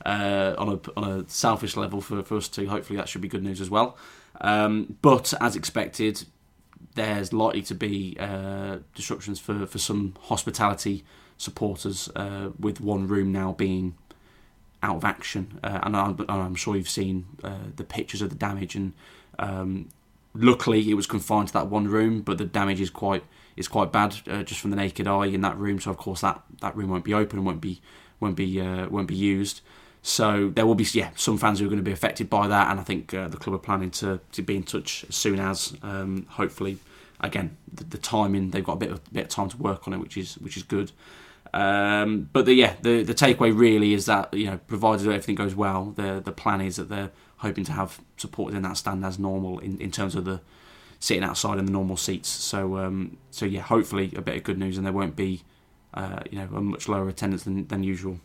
uh, 0.04 0.54
on 0.58 0.68
a 0.68 1.00
on 1.00 1.20
a 1.20 1.28
selfish 1.28 1.74
level 1.74 2.02
for, 2.02 2.22
for 2.22 2.36
us 2.36 2.48
too, 2.48 2.68
hopefully 2.68 2.98
that 2.98 3.08
should 3.08 3.22
be 3.22 3.28
good 3.28 3.42
news 3.42 3.62
as 3.62 3.70
well. 3.70 3.96
Um, 4.42 4.98
but 5.00 5.32
as 5.40 5.56
expected, 5.56 6.26
there's 6.94 7.32
likely 7.32 7.62
to 7.62 7.74
be 7.74 8.16
uh, 8.18 8.78
disruptions 8.94 9.38
for, 9.38 9.66
for 9.66 9.78
some 9.78 10.14
hospitality 10.22 11.04
supporters 11.36 12.08
uh, 12.16 12.50
with 12.58 12.80
one 12.80 13.06
room 13.06 13.32
now 13.32 13.52
being 13.52 13.96
out 14.82 14.96
of 14.96 15.04
action. 15.04 15.58
Uh, 15.62 15.80
and, 15.82 15.96
I'm, 15.96 16.24
I'm, 16.28 16.54
sure 16.54 16.76
you've 16.76 16.88
seen 16.88 17.26
uh, 17.44 17.58
the 17.76 17.84
pictures 17.84 18.22
of 18.22 18.30
the 18.30 18.36
damage. 18.36 18.74
And 18.74 18.94
um, 19.38 19.88
luckily, 20.34 20.90
it 20.90 20.94
was 20.94 21.06
confined 21.06 21.48
to 21.48 21.54
that 21.54 21.68
one 21.68 21.88
room, 21.88 22.22
but 22.22 22.38
the 22.38 22.44
damage 22.44 22.80
is 22.80 22.90
quite 22.90 23.24
is 23.56 23.68
quite 23.68 23.90
bad 23.90 24.14
uh, 24.28 24.42
just 24.42 24.60
from 24.60 24.70
the 24.70 24.76
naked 24.76 25.06
eye 25.06 25.26
in 25.26 25.40
that 25.40 25.56
room. 25.56 25.80
So 25.80 25.90
of 25.90 25.96
course 25.96 26.20
that, 26.20 26.42
that 26.60 26.76
room 26.76 26.90
won't 26.90 27.04
be 27.04 27.14
open 27.14 27.38
and 27.38 27.46
won't 27.46 27.60
be 27.60 27.80
won't 28.20 28.36
be 28.36 28.60
uh, 28.60 28.88
won't 28.88 29.08
be 29.08 29.14
used. 29.14 29.62
So 30.06 30.52
there 30.54 30.64
will 30.64 30.76
be 30.76 30.86
yeah 30.92 31.10
some 31.16 31.36
fans 31.36 31.58
who 31.58 31.66
are 31.66 31.68
going 31.68 31.80
to 31.80 31.82
be 31.82 31.90
affected 31.90 32.30
by 32.30 32.46
that, 32.46 32.70
and 32.70 32.78
I 32.78 32.84
think 32.84 33.12
uh, 33.12 33.26
the 33.26 33.36
club 33.36 33.56
are 33.56 33.58
planning 33.58 33.90
to, 33.90 34.20
to 34.30 34.40
be 34.40 34.54
in 34.54 34.62
touch 34.62 35.04
as 35.08 35.16
soon 35.16 35.40
as 35.40 35.76
um, 35.82 36.26
hopefully 36.30 36.78
again 37.18 37.56
the, 37.72 37.82
the, 37.82 37.98
timing 37.98 38.50
they've 38.50 38.62
got 38.62 38.74
a 38.74 38.76
bit 38.76 38.90
of, 38.92 39.12
bit 39.12 39.24
of 39.24 39.28
time 39.30 39.48
to 39.48 39.56
work 39.56 39.88
on 39.88 39.94
it, 39.94 39.98
which 39.98 40.16
is 40.16 40.38
which 40.38 40.56
is 40.56 40.62
good. 40.62 40.92
Um, 41.52 42.30
but 42.32 42.46
the, 42.46 42.54
yeah, 42.54 42.74
the 42.82 43.02
the 43.02 43.14
takeaway 43.14 43.52
really 43.52 43.94
is 43.94 44.06
that 44.06 44.32
you 44.32 44.46
know 44.46 44.60
provided 44.68 45.08
everything 45.08 45.34
goes 45.34 45.56
well, 45.56 45.86
the 45.96 46.22
the 46.24 46.30
plan 46.30 46.60
is 46.60 46.76
that 46.76 46.88
they're 46.88 47.10
hoping 47.38 47.64
to 47.64 47.72
have 47.72 48.00
supporters 48.16 48.54
in 48.54 48.62
that 48.62 48.76
stand 48.76 49.04
as 49.04 49.18
normal 49.18 49.58
in, 49.58 49.76
in 49.80 49.90
terms 49.90 50.14
of 50.14 50.24
the 50.24 50.40
sitting 51.00 51.24
outside 51.24 51.58
in 51.58 51.66
the 51.66 51.72
normal 51.72 51.96
seats. 51.96 52.28
So 52.28 52.78
um, 52.78 53.18
so 53.32 53.44
yeah, 53.44 53.62
hopefully 53.62 54.12
a 54.14 54.22
bit 54.22 54.36
of 54.36 54.44
good 54.44 54.58
news, 54.58 54.76
and 54.76 54.86
there 54.86 54.92
won't 54.92 55.16
be 55.16 55.42
uh, 55.94 56.20
you 56.30 56.38
know 56.38 56.48
a 56.54 56.60
much 56.60 56.86
lower 56.86 57.08
attendance 57.08 57.42
than, 57.42 57.66
than 57.66 57.82
usual. 57.82 58.20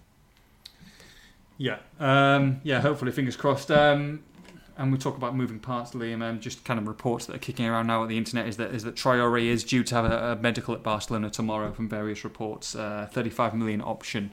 Yeah, 1.62 1.78
um, 2.00 2.60
yeah. 2.64 2.82
Hopefully, 2.82 3.12
fingers 3.12 3.36
crossed. 3.36 3.70
Um, 3.70 4.24
and 4.78 4.92
we 4.92 4.98
talk 4.98 5.16
about 5.16 5.36
moving 5.36 5.60
parts, 5.60 5.92
Liam, 5.92 6.28
and 6.28 6.42
just 6.42 6.66
kind 6.66 6.80
of 6.80 6.88
reports 6.88 7.28
that 7.28 7.36
are 7.36 7.40
kicking 7.40 7.68
around 7.68 7.86
now 7.86 8.02
on 8.02 8.08
the 8.08 8.18
internet 8.18 8.48
is 8.48 8.58
that 8.58 8.74
is 8.74 8.84
that 8.84 8.96
Traore 8.96 9.46
is 9.46 9.64
due 9.64 9.84
to 9.84 9.94
have 9.94 10.06
a, 10.06 10.32
a 10.32 10.36
medical 10.38 10.74
at 10.74 10.82
Barcelona 10.82 11.30
tomorrow 11.30 11.72
from 11.72 11.88
various 11.88 12.24
reports. 12.24 12.76
Uh, 12.76 13.08
35 13.12 13.54
million 13.54 13.80
option. 13.82 14.32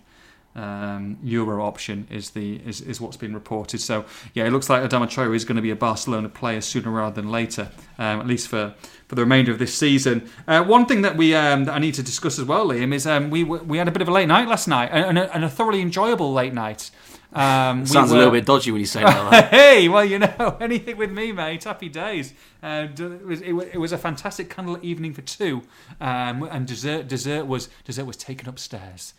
Um, 0.57 1.19
euro 1.23 1.63
option 1.63 2.09
is 2.11 2.31
the 2.31 2.57
is, 2.67 2.81
is 2.81 2.99
what's 2.99 3.19
been 3.19 3.35
reported. 3.35 3.83
So 3.83 4.07
yeah, 4.33 4.47
it 4.47 4.51
looks 4.51 4.71
like 4.71 4.83
Adama 4.83 5.07
Traore 5.07 5.37
is 5.37 5.45
going 5.45 5.57
to 5.57 5.63
be 5.63 5.71
a 5.71 5.77
Barcelona 5.77 6.31
player 6.31 6.63
sooner 6.63 6.91
rather 6.91 7.21
than 7.21 7.31
later, 7.31 7.71
um, 7.99 8.21
at 8.21 8.27
least 8.27 8.49
for, 8.49 8.75
for 9.07 9.15
the 9.15 9.23
remainder 9.23 9.53
of 9.53 9.59
this 9.59 9.75
season. 9.75 10.31
Uh, 10.49 10.65
one 10.65 10.87
thing 10.87 11.03
that 11.03 11.19
we 11.19 11.35
um, 11.35 11.65
that 11.67 11.75
I 11.75 11.79
need 11.79 11.95
to 11.95 12.03
discuss 12.03 12.39
as 12.39 12.47
well, 12.47 12.69
Liam, 12.69 12.95
is 12.95 13.07
um, 13.07 13.29
we 13.29 13.45
we 13.45 13.77
had 13.77 13.87
a 13.87 13.93
bit 13.93 14.01
of 14.01 14.09
a 14.09 14.13
late 14.13 14.29
night 14.29 14.49
last 14.49 14.67
night, 14.67 14.89
and 14.91 15.19
a, 15.19 15.33
and 15.35 15.45
a 15.45 15.51
thoroughly 15.51 15.83
enjoyable 15.83 16.33
late 16.33 16.55
night. 16.55 16.91
Um, 17.39 17.87
Sounds 17.87 18.11
we 18.11 18.17
were... 18.17 18.17
a 18.17 18.19
little 18.19 18.33
bit 18.33 18.45
dodgy 18.45 18.73
when 18.73 18.81
you 18.81 18.87
say 18.87 19.01
that. 19.01 19.49
hey, 19.51 19.89
well, 19.89 20.05
you 20.05 20.19
know, 20.19 20.57
anything 20.61 20.97
with 20.97 21.13
me, 21.13 21.31
mate. 21.31 21.63
Happy 21.63 21.89
days. 21.89 22.35
And 22.61 22.99
it, 22.99 23.25
was, 23.25 23.41
it, 23.43 23.55
it 23.75 23.79
was 23.79 23.93
a 23.93 23.99
fantastic 23.99 24.51
candle 24.51 24.77
evening 24.83 25.15
for 25.15 25.23
two, 25.23 25.63
um, 26.01 26.43
and 26.43 26.67
dessert 26.67 27.07
dessert 27.07 27.47
was 27.47 27.69
dessert 27.85 28.07
was 28.07 28.17
taken 28.17 28.49
upstairs. 28.49 29.15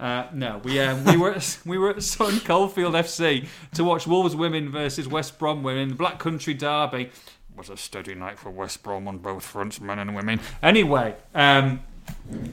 Uh, 0.00 0.28
no, 0.32 0.62
we 0.64 0.80
um, 0.80 1.04
we 1.04 1.18
were 1.18 1.32
at, 1.32 1.58
we 1.66 1.76
were 1.76 1.90
at 1.90 2.02
Sutton 2.02 2.40
Coldfield 2.40 2.94
FC 2.94 3.46
to 3.74 3.84
watch 3.84 4.06
Wolves 4.06 4.34
women 4.34 4.70
versus 4.70 5.06
West 5.06 5.38
Brom 5.38 5.62
women, 5.62 5.90
the 5.90 5.94
Black 5.94 6.18
Country 6.18 6.54
Derby. 6.54 7.02
It 7.02 7.12
was 7.54 7.68
a 7.68 7.76
steady 7.76 8.14
night 8.14 8.38
for 8.38 8.48
West 8.48 8.82
Brom 8.82 9.06
on 9.06 9.18
both 9.18 9.44
fronts, 9.44 9.78
men 9.78 9.98
and 9.98 10.16
women. 10.16 10.40
Anyway, 10.62 11.16
um, 11.34 11.80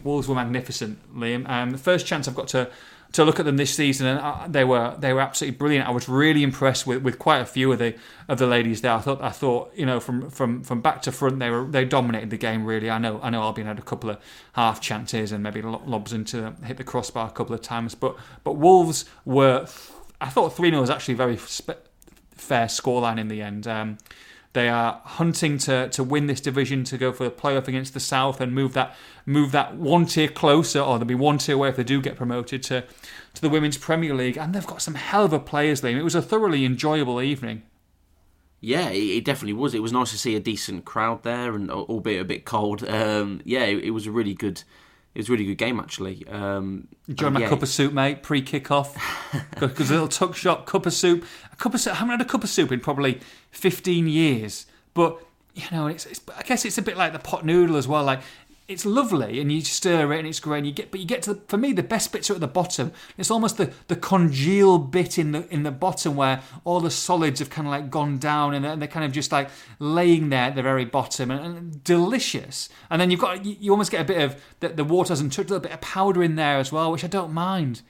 Wolves 0.04 0.28
were 0.28 0.36
magnificent, 0.36 1.00
Liam. 1.16 1.48
Um, 1.48 1.70
the 1.70 1.78
first 1.78 2.06
chance 2.06 2.28
I've 2.28 2.36
got 2.36 2.50
to 2.50 2.70
to 3.16 3.24
look 3.24 3.40
at 3.40 3.46
them 3.46 3.56
this 3.56 3.74
season, 3.74 4.08
and 4.08 4.20
uh, 4.20 4.46
they 4.48 4.66
were 4.66 4.96
they 5.00 5.14
were 5.14 5.22
absolutely 5.22 5.58
brilliant. 5.58 5.88
I 5.88 5.92
was 5.92 6.10
really 6.10 6.44
impressed 6.44 6.86
with, 6.86 7.02
with 7.02 7.18
quite 7.18 7.40
a 7.40 7.46
few 7.46 7.72
of 7.72 7.80
the 7.80 7.96
of 8.28 8.40
the 8.40 8.48
ladies 8.48 8.82
there. 8.82 8.92
I 8.92 9.00
thought 9.00 9.22
I 9.22 9.30
thought 9.30 9.72
you 9.74 9.86
know 9.86 10.02
from 10.02 10.30
from 10.30 10.64
from 10.64 10.82
back 10.82 11.02
to 11.04 11.12
front 11.12 11.40
they 11.40 11.50
were 11.50 11.66
they 11.66 11.86
dominated 11.86 12.30
the 12.30 12.38
game 12.38 12.66
really. 12.66 12.90
I 12.90 12.98
know 12.98 13.22
I 13.24 13.30
know 13.30 13.42
Albion 13.42 13.68
had 13.68 13.80
a 13.80 13.84
couple 13.84 14.10
of 14.10 14.20
half 14.54 14.82
chances 14.82 15.32
and 15.32 15.42
maybe 15.42 15.62
lobs 15.62 16.12
into 16.12 16.54
hit 16.64 16.78
the 16.78 16.84
crossbar 16.84 17.30
a 17.30 17.32
couple 17.32 17.56
of 17.56 17.62
times, 17.62 17.96
but 17.96 18.18
but 18.44 18.54
Wolves 18.54 19.06
were. 19.24 19.68
I 20.22 20.30
thought 20.30 20.56
three 20.56 20.70
0 20.70 20.80
was 20.82 20.90
actually 20.90 21.16
very 21.16 21.38
spe- 21.38 21.72
fair 22.36 22.68
scoreline 22.68 23.20
in 23.20 23.28
the 23.28 23.42
end. 23.42 23.68
Um, 23.68 23.98
they 24.56 24.70
are 24.70 25.02
hunting 25.04 25.58
to, 25.60 25.90
to 25.90 26.04
win 26.04 26.28
this 26.28 26.42
division 26.42 26.84
to 26.86 26.98
go 26.98 27.12
for 27.12 27.26
the 27.26 27.30
playoff 27.30 27.68
against 27.68 27.94
the 27.94 28.00
South 28.00 28.42
and 28.42 28.54
move 28.54 28.74
that 28.74 28.96
move 29.26 29.52
that 29.52 29.76
one 29.76 30.06
tier 30.06 30.30
closer, 30.30 30.80
or 30.80 30.98
they'll 30.98 31.06
be 31.06 31.14
one 31.14 31.38
tier 31.38 31.56
away 31.56 31.70
if 31.70 31.76
they 31.76 31.84
do 31.84 32.02
get 32.02 32.16
promoted 32.16 32.64
to 32.64 32.84
to 33.36 33.42
the 33.42 33.50
Women's 33.50 33.78
Premier 33.78 34.16
League. 34.16 34.38
And 34.38 34.56
they've 34.56 34.66
got 34.66 34.82
some 34.82 34.96
hell 34.96 35.26
of 35.26 35.34
a 35.34 35.40
players, 35.40 35.82
Liam. 35.82 35.98
It 35.98 36.04
was 36.04 36.16
a 36.16 36.22
thoroughly 36.22 36.66
enjoyable 36.66 37.22
evening. 37.22 37.64
Yeah, 38.62 38.90
it 38.90 39.26
definitely 39.26 39.54
was. 39.54 39.76
It 39.76 39.84
was 39.84 39.92
nice 39.92 40.12
to 40.12 40.18
see 40.18 40.36
a 40.36 40.40
decent 40.40 40.86
crowd 40.86 41.24
there, 41.24 41.54
and 41.54 41.70
albeit 41.70 42.22
a 42.22 42.26
bit 42.26 42.46
cold. 42.46 42.88
Um, 42.88 43.42
yeah, 43.44 43.66
it 43.66 43.92
was 43.92 44.08
a 44.08 44.12
really 44.12 44.34
good 44.34 44.64
it 45.16 45.20
was 45.20 45.30
a 45.30 45.32
really 45.32 45.46
good 45.46 45.58
game 45.58 45.80
actually. 45.80 46.28
Um, 46.28 46.90
my 47.08 47.40
yeah. 47.40 47.48
cup 47.48 47.64
of 47.64 47.70
soup, 47.70 47.94
mate, 47.94 48.22
pre 48.22 48.42
kickoff. 48.42 48.98
Because 49.58 49.90
a 49.90 49.94
little 49.94 50.10
tuck 50.10 50.36
shop, 50.36 50.66
cup 50.66 50.86
of 50.86 50.94
soup. 50.94 51.26
A 51.54 51.56
cup 51.56 51.74
of 51.74 51.80
soup. 51.80 51.94
I 51.94 51.96
haven't 51.96 52.20
had 52.20 52.22
a 52.22 52.30
cup 52.30 52.44
of 52.44 52.50
soup 52.50 52.72
in 52.74 52.82
probably 52.82 53.22
15 53.52 54.10
years. 54.10 54.66
But, 54.94 55.18
you 55.54 55.64
know, 55.72 55.88
it's, 55.88 56.06
it's, 56.06 56.20
I 56.38 56.44
guess 56.44 56.66
it's 56.66 56.78
a 56.78 56.82
bit 56.82 56.98
like 56.98 57.14
the 57.14 57.20
pot 57.20 57.46
noodle 57.46 57.78
as 57.78 57.88
well. 57.88 58.04
Like, 58.04 58.20
it's 58.68 58.86
lovely 58.86 59.40
and 59.40 59.52
you 59.52 59.62
stir 59.62 60.12
it 60.12 60.20
and 60.20 60.28
it's 60.28 60.40
great 60.40 60.60
and 60.60 60.68
you 60.68 60.74
get 60.74 60.90
but 60.90 61.00
you 61.00 61.06
get 61.06 61.22
to 61.22 61.36
the, 61.36 61.42
for 61.48 61.58
me 61.58 61.72
the 61.72 61.84
best 61.84 62.12
bits 62.12 62.30
are 62.30 62.34
at 62.34 62.40
the 62.40 62.48
bottom. 62.48 62.92
It's 63.18 63.30
almost 63.30 63.58
the 63.58 63.72
the 63.88 63.96
congeal 63.96 64.80
bit 64.80 65.20
in 65.20 65.34
the 65.34 65.48
in 65.54 65.64
the 65.64 65.72
bottom 65.72 66.16
where 66.16 66.42
all 66.64 66.80
the 66.80 66.90
solids 66.90 67.40
have 67.40 67.50
kind 67.50 67.68
of 67.68 67.72
like 67.72 67.92
gone 67.92 68.18
down 68.18 68.54
and 68.56 68.66
they're, 68.66 68.76
they're 68.76 68.88
kind 68.88 69.06
of 69.06 69.12
just 69.12 69.32
like 69.32 69.50
laying 69.80 70.30
there 70.30 70.46
at 70.46 70.56
the 70.56 70.64
very 70.64 70.86
bottom 70.86 71.30
and, 71.30 71.58
and 71.58 71.84
delicious. 71.84 72.70
And 72.90 73.00
then 73.00 73.12
you've 73.12 73.20
got 73.22 73.46
you, 73.46 73.56
you, 73.60 73.72
almost 73.72 73.92
get 73.92 74.02
a 74.02 74.06
bit 74.06 74.22
of 74.22 74.42
the, 74.62 74.70
the 74.70 74.84
water 74.84 75.10
hasn't 75.10 75.34
touched 75.34 75.50
a 75.50 75.54
little 75.54 75.64
bit 75.64 75.72
of 75.72 75.82
powder 75.82 76.24
in 76.24 76.36
there 76.36 76.58
as 76.58 76.72
well 76.72 76.92
which 76.92 77.04
i 77.04 77.08
don't 77.08 77.34
mind 77.34 77.82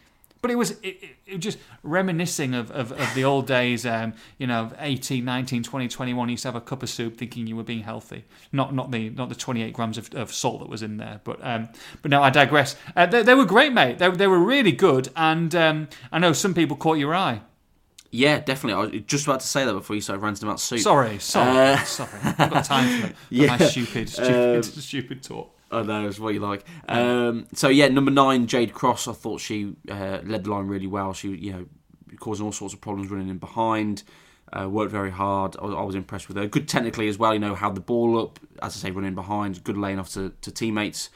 but 0.45 0.51
it 0.51 0.57
was 0.57 0.77
it, 0.83 1.17
it, 1.25 1.37
just 1.39 1.57
reminiscing 1.81 2.53
of, 2.53 2.69
of, 2.69 2.91
of, 2.91 3.15
the 3.15 3.23
old 3.23 3.47
days, 3.47 3.83
um, 3.83 4.13
you 4.37 4.45
know, 4.45 4.71
18, 4.77 5.25
19, 5.25 5.63
20, 5.63 5.87
21. 5.87 6.29
You 6.29 6.33
used 6.33 6.43
to 6.43 6.49
have 6.49 6.55
a 6.55 6.61
cup 6.61 6.83
of 6.83 6.89
soup 6.91 7.17
thinking 7.17 7.47
you 7.47 7.55
were 7.55 7.63
being 7.63 7.81
healthy. 7.81 8.25
Not 8.51 8.71
not 8.71 8.91
the 8.91 9.09
not 9.09 9.29
the 9.29 9.33
28 9.33 9.73
grams 9.73 9.97
of, 9.97 10.13
of 10.13 10.31
salt 10.31 10.59
that 10.59 10.69
was 10.69 10.83
in 10.83 10.97
there. 10.97 11.19
But 11.23 11.39
um, 11.41 11.69
but 12.03 12.11
no, 12.11 12.21
I 12.21 12.29
digress. 12.29 12.75
Uh, 12.95 13.07
they, 13.07 13.23
they, 13.23 13.33
were 13.33 13.45
great, 13.45 13.73
mate. 13.73 13.97
They, 13.97 14.07
they 14.11 14.27
were 14.27 14.37
really 14.37 14.71
good. 14.71 15.09
And 15.15 15.55
um, 15.55 15.87
I 16.11 16.19
know 16.19 16.31
some 16.31 16.53
people 16.53 16.77
caught 16.77 16.99
your 16.99 17.15
eye. 17.15 17.41
Yeah, 18.11 18.39
definitely. 18.39 18.73
I 18.73 18.97
was 18.97 19.01
just 19.07 19.25
about 19.25 19.39
to 19.39 19.47
say 19.47 19.65
that 19.65 19.73
before 19.73 19.95
you 19.95 20.01
started 20.03 20.21
ranting 20.21 20.47
about 20.47 20.59
soup. 20.59 20.77
Sorry, 20.77 21.17
sorry, 21.17 21.73
uh, 21.73 21.77
sorry. 21.85 22.19
I've 22.23 22.51
got 22.51 22.65
time 22.65 23.01
for, 23.01 23.07
for 23.15 23.15
yeah. 23.31 23.47
my 23.47 23.57
stupid, 23.57 24.09
stupid, 24.09 24.55
um, 24.57 24.61
stupid 24.63 25.23
talk. 25.23 25.54
I 25.75 25.83
know 25.83 26.07
it's 26.07 26.19
what 26.19 26.33
you 26.33 26.39
like. 26.39 26.65
Um, 26.87 27.47
so 27.53 27.67
yeah, 27.67 27.87
number 27.87 28.11
nine, 28.11 28.47
Jade 28.47 28.73
Cross. 28.73 29.07
I 29.07 29.13
thought 29.13 29.41
she 29.41 29.75
uh, 29.89 30.19
led 30.23 30.45
the 30.45 30.51
line 30.51 30.67
really 30.67 30.87
well. 30.87 31.13
She, 31.13 31.29
you 31.29 31.51
know, 31.51 31.65
causing 32.19 32.45
all 32.45 32.51
sorts 32.51 32.73
of 32.73 32.81
problems 32.81 33.11
running 33.11 33.29
in 33.29 33.37
behind. 33.37 34.03
Uh, 34.53 34.69
worked 34.69 34.91
very 34.91 35.11
hard. 35.11 35.55
I 35.59 35.65
was, 35.65 35.75
I 35.75 35.81
was, 35.81 35.95
impressed 35.95 36.27
with 36.27 36.37
her. 36.37 36.47
Good 36.47 36.67
technically 36.67 37.07
as 37.07 37.17
well. 37.17 37.33
You 37.33 37.39
know, 37.39 37.55
held 37.55 37.75
the 37.75 37.81
ball 37.81 38.21
up, 38.21 38.39
as 38.61 38.75
I 38.75 38.79
say, 38.87 38.91
running 38.91 39.15
behind. 39.15 39.63
Good 39.63 39.77
laying 39.77 39.99
off 39.99 40.13
to, 40.13 40.33
to 40.41 40.51
teammates. 40.51 41.09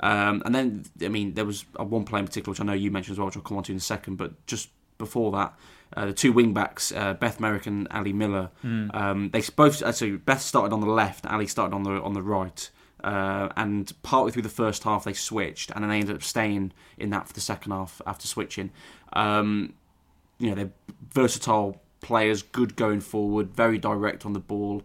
Um, 0.00 0.42
and 0.44 0.54
then, 0.54 0.84
I 1.02 1.08
mean, 1.08 1.34
there 1.34 1.44
was 1.44 1.64
one 1.76 2.04
play 2.04 2.20
in 2.20 2.26
particular 2.26 2.52
which 2.52 2.60
I 2.60 2.64
know 2.64 2.74
you 2.74 2.90
mentioned 2.90 3.14
as 3.14 3.18
well, 3.18 3.26
which 3.26 3.36
I'll 3.36 3.42
come 3.42 3.56
on 3.56 3.64
to 3.64 3.72
in 3.72 3.78
a 3.78 3.80
second. 3.80 4.16
But 4.16 4.46
just 4.46 4.70
before 4.98 5.32
that, 5.32 5.54
uh, 5.96 6.06
the 6.06 6.12
two 6.12 6.32
wing 6.32 6.52
backs, 6.52 6.92
uh, 6.92 7.14
Beth 7.14 7.40
Merrick 7.40 7.66
and 7.66 7.88
Ali 7.90 8.12
Miller, 8.12 8.50
mm. 8.64 8.94
um, 8.94 9.30
they 9.30 9.42
both. 9.54 9.82
Uh, 9.82 9.92
so 9.92 10.16
Beth 10.18 10.42
started 10.42 10.72
on 10.72 10.80
the 10.80 10.86
left, 10.86 11.26
Ali 11.26 11.46
started 11.46 11.74
on 11.74 11.82
the 11.82 12.02
on 12.02 12.12
the 12.12 12.22
right. 12.22 12.70
Uh, 13.06 13.52
and 13.56 13.92
partway 14.02 14.32
through 14.32 14.42
the 14.42 14.48
first 14.48 14.82
half, 14.82 15.04
they 15.04 15.12
switched, 15.12 15.70
and 15.70 15.84
then 15.84 15.90
they 15.90 16.00
ended 16.00 16.16
up 16.16 16.24
staying 16.24 16.72
in 16.98 17.10
that 17.10 17.28
for 17.28 17.32
the 17.34 17.40
second 17.40 17.70
half 17.70 18.02
after 18.04 18.26
switching. 18.26 18.68
Um, 19.12 19.74
you 20.40 20.48
know, 20.48 20.56
they're 20.56 20.72
versatile 21.14 21.80
players, 22.00 22.42
good 22.42 22.74
going 22.74 23.00
forward, 23.00 23.54
very 23.54 23.78
direct 23.78 24.26
on 24.26 24.32
the 24.32 24.40
ball. 24.40 24.82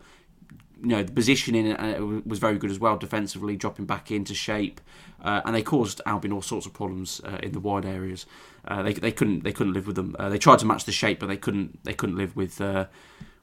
You 0.84 0.90
know, 0.90 1.04
the 1.04 1.12
positioning 1.12 1.74
uh, 1.74 2.22
was 2.24 2.38
very 2.38 2.60
good 2.60 2.70
as 2.70 2.78
well 2.78 2.96
defensively, 2.96 3.56
dropping 3.56 3.86
back 3.88 4.12
into 4.12 4.36
shape, 4.36 4.82
uh, 5.24 5.42
and 5.44 5.56
they 5.56 5.64
caused 5.64 6.00
Albion 6.06 6.32
all 6.32 6.44
sorts 6.44 6.68
of 6.68 6.74
problems 6.74 7.22
uh, 7.24 7.40
in 7.42 7.54
the 7.54 7.60
wide 7.60 7.86
areas. 7.88 8.28
Uh, 8.68 8.84
they, 8.84 8.94
they 8.94 9.12
couldn't 9.12 9.44
they 9.44 9.52
couldn't 9.52 9.74
live 9.74 9.88
with 9.88 9.96
them. 9.96 10.16
Uh, 10.20 10.30
they 10.30 10.38
tried 10.38 10.60
to 10.60 10.68
match 10.68 10.86
the 10.86 10.92
shape, 10.92 11.20
but 11.20 11.26
they 11.26 11.38
couldn't 11.38 11.84
they 11.86 11.94
couldn't 11.94 12.18
live 12.18 12.36
with 12.36 12.62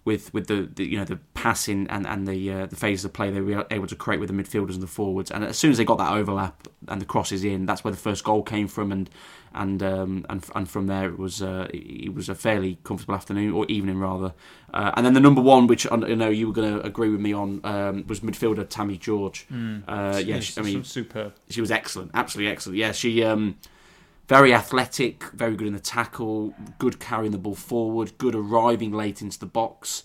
with 0.08 0.32
with 0.32 0.46
the, 0.46 0.68
the, 0.74 0.84
you 0.84 0.98
know 0.98 1.04
the 1.04 1.18
passing 1.34 1.86
and 1.88 2.06
and 2.06 2.26
the 2.26 2.50
uh, 2.50 2.66
the 2.66 2.74
phases 2.74 3.04
of 3.04 3.12
play 3.12 3.30
they 3.30 3.42
were 3.42 3.66
able 3.70 3.86
to 3.86 3.94
create 3.94 4.18
with 4.18 4.30
the 4.30 4.34
midfielders 4.34 4.72
and 4.72 4.82
the 4.82 4.88
forwards. 4.88 5.30
And 5.30 5.44
as 5.44 5.58
soon 5.58 5.70
as 5.70 5.76
they 5.76 5.84
got 5.84 5.98
that 5.98 6.12
overlap 6.12 6.66
and 6.88 7.00
the 7.00 7.04
crosses 7.04 7.44
in, 7.44 7.66
that's 7.66 7.84
where 7.84 7.92
the 7.92 7.98
first 7.98 8.24
goal 8.24 8.42
came 8.42 8.66
from. 8.66 8.90
And 8.90 9.10
and 9.54 9.82
um, 9.82 10.24
and 10.30 10.44
and 10.54 10.68
from 10.68 10.86
there 10.86 11.10
it 11.10 11.18
was 11.18 11.42
uh, 11.42 11.68
it 11.72 12.14
was 12.14 12.30
a 12.30 12.34
fairly 12.34 12.78
comfortable 12.84 13.14
afternoon 13.14 13.52
or 13.52 13.66
evening 13.66 13.98
rather. 13.98 14.32
Uh, 14.72 14.92
and 14.96 15.04
then 15.04 15.12
the 15.12 15.20
number 15.20 15.42
one, 15.42 15.66
which 15.66 15.86
I 15.92 15.96
know 15.96 16.30
you 16.30 16.46
were 16.48 16.54
going 16.54 16.74
to 16.74 16.86
agree 16.86 17.10
with 17.10 17.20
me 17.20 17.34
on, 17.34 17.60
um, 17.64 18.04
was 18.06 18.20
midfielder 18.20 18.66
Tammy 18.68 18.96
George. 18.96 19.46
Mm. 19.52 20.26
yeah, 20.26 20.40
she, 20.40 20.58
I 20.58 20.64
mean, 20.64 20.84
superb. 20.84 21.34
She 21.50 21.60
was 21.60 21.70
excellent, 21.70 22.12
absolutely 22.14 22.50
excellent. 22.50 22.78
Yeah, 22.78 22.92
she. 22.92 23.22
Um, 23.22 23.58
very 24.28 24.54
athletic, 24.54 25.24
very 25.32 25.56
good 25.56 25.66
in 25.66 25.72
the 25.72 25.80
tackle, 25.80 26.54
good 26.78 27.00
carrying 27.00 27.32
the 27.32 27.38
ball 27.38 27.54
forward, 27.54 28.16
good 28.18 28.34
arriving 28.34 28.92
late 28.92 29.20
into 29.22 29.38
the 29.38 29.46
box. 29.46 30.04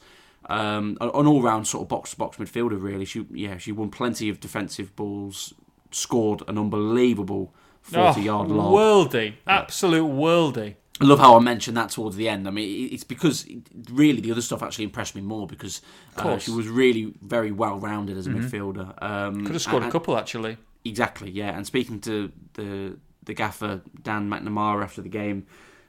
Um, 0.49 0.97
an 0.99 1.27
all-round 1.27 1.67
sort 1.67 1.83
of 1.83 1.89
box-to-box 1.89 2.37
midfielder, 2.37 2.81
really. 2.81 3.05
She, 3.05 3.25
yeah, 3.31 3.57
she 3.57 3.71
won 3.71 3.89
plenty 3.89 4.27
of 4.29 4.39
defensive 4.39 4.95
balls, 4.95 5.53
scored 5.91 6.41
an 6.47 6.57
unbelievable 6.57 7.53
forty-yard 7.81 8.49
oh, 8.49 8.53
lob. 8.53 8.73
Worldy, 8.73 9.35
absolute 9.45 10.09
worldy. 10.09 10.75
I 11.01 11.05
love 11.05 11.19
how 11.19 11.35
I 11.35 11.39
mentioned 11.39 11.75
that 11.75 11.89
towards 11.89 12.15
the 12.15 12.29
end. 12.29 12.47
I 12.47 12.51
mean, 12.51 12.89
it's 12.91 13.03
because 13.03 13.45
really 13.91 14.21
the 14.21 14.31
other 14.31 14.41
stuff 14.41 14.61
actually 14.61 14.85
impressed 14.85 15.15
me 15.15 15.21
more 15.21 15.47
because 15.47 15.81
uh, 16.17 16.37
she 16.37 16.51
was 16.51 16.67
really 16.67 17.13
very 17.21 17.51
well 17.51 17.79
rounded 17.79 18.17
as 18.17 18.27
a 18.27 18.29
mm-hmm. 18.29 18.45
midfielder. 18.45 19.01
Um, 19.03 19.45
Could 19.45 19.55
have 19.55 19.61
scored 19.61 19.83
and, 19.83 19.89
a 19.89 19.91
couple 19.91 20.17
actually. 20.17 20.57
Exactly, 20.85 21.31
yeah. 21.31 21.57
And 21.57 21.65
speaking 21.65 21.99
to 22.01 22.31
the 22.53 22.97
the 23.25 23.33
gaffer 23.33 23.81
Dan 24.01 24.29
McNamara 24.29 24.83
after 24.83 25.01
the 25.01 25.09
game, 25.09 25.45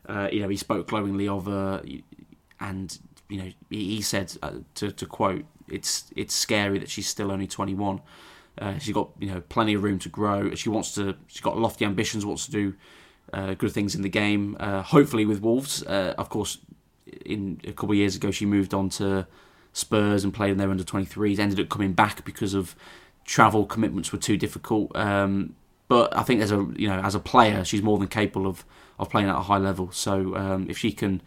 uh, 0.09 0.28
you 0.30 0.41
know, 0.41 0.49
he 0.49 0.57
spoke 0.57 0.89
glowingly 0.89 1.28
of 1.28 1.47
her, 1.47 1.82
and 2.61 2.99
you 3.28 3.39
know, 3.39 3.51
he, 3.70 4.03
said 4.03 4.37
uh, 4.43 4.53
to 4.74 4.91
to 4.93 5.07
quote, 5.07 5.45
"It's 5.68 6.11
it's 6.14 6.35
scary 6.35 6.78
that 6.78 6.91
she's 6.91 7.09
still 7.09 7.30
only 7.30 7.47
21. 7.47 8.01
Uh, 8.57 8.78
she's 8.78 8.95
got 8.95 9.11
you 9.18 9.28
know 9.28 9.41
plenty 9.49 9.74
of 9.74 9.82
room 9.82 9.99
to 10.01 10.09
grow. 10.09 10.55
She 10.55 10.68
wants 10.68 10.95
to. 10.95 11.16
She's 11.26 11.41
got 11.41 11.59
lofty 11.59 11.85
ambitions. 11.85 12.26
Wants 12.26 12.47
to 12.47 12.53
do 12.53 12.74
uh, 13.32 13.55
good 13.55 13.72
things 13.72 13.95
in 13.95 14.03
the 14.03 14.09
game. 14.09 14.57
Uh, 14.61 14.82
hopefully 14.82 15.24
with 15.24 15.41
Wolves. 15.41 15.82
Uh, 15.82 16.14
of 16.18 16.28
course, 16.28 16.59
in 17.24 17.61
a 17.64 17.72
couple 17.72 17.93
of 17.93 17.97
years 17.97 18.14
ago, 18.16 18.30
she 18.30 18.47
moved 18.47 18.74
on 18.74 18.89
to 18.91 19.26
Spurs 19.72 20.22
and 20.22 20.32
played 20.32 20.53
in 20.53 20.59
their 20.59 20.70
under 20.70 20.85
23s. 20.85 21.39
Ended 21.39 21.61
up 21.61 21.68
coming 21.68 21.95
back 21.95 22.24
because 22.24 22.55
of 22.55 22.76
travel 23.24 23.64
commitments 23.64 24.12
were 24.12 24.18
too 24.18 24.37
difficult. 24.37 24.95
Um, 24.95 25.57
but 25.89 26.16
I 26.16 26.22
think 26.22 26.41
as 26.41 26.51
a 26.51 26.66
you 26.76 26.89
know 26.89 27.01
as 27.01 27.14
a 27.14 27.20
player, 27.20 27.64
she's 27.64 27.82
more 27.82 27.99
than 27.99 28.09
capable 28.09 28.47
of 28.47 28.64
of 28.99 29.11
playing 29.11 29.28
at 29.28 29.37
a 29.37 29.43
high 29.43 29.59
level. 29.59 29.91
So 29.93 30.37
um, 30.37 30.68
if 30.68 30.78
she 30.78 30.93
can 30.93 31.20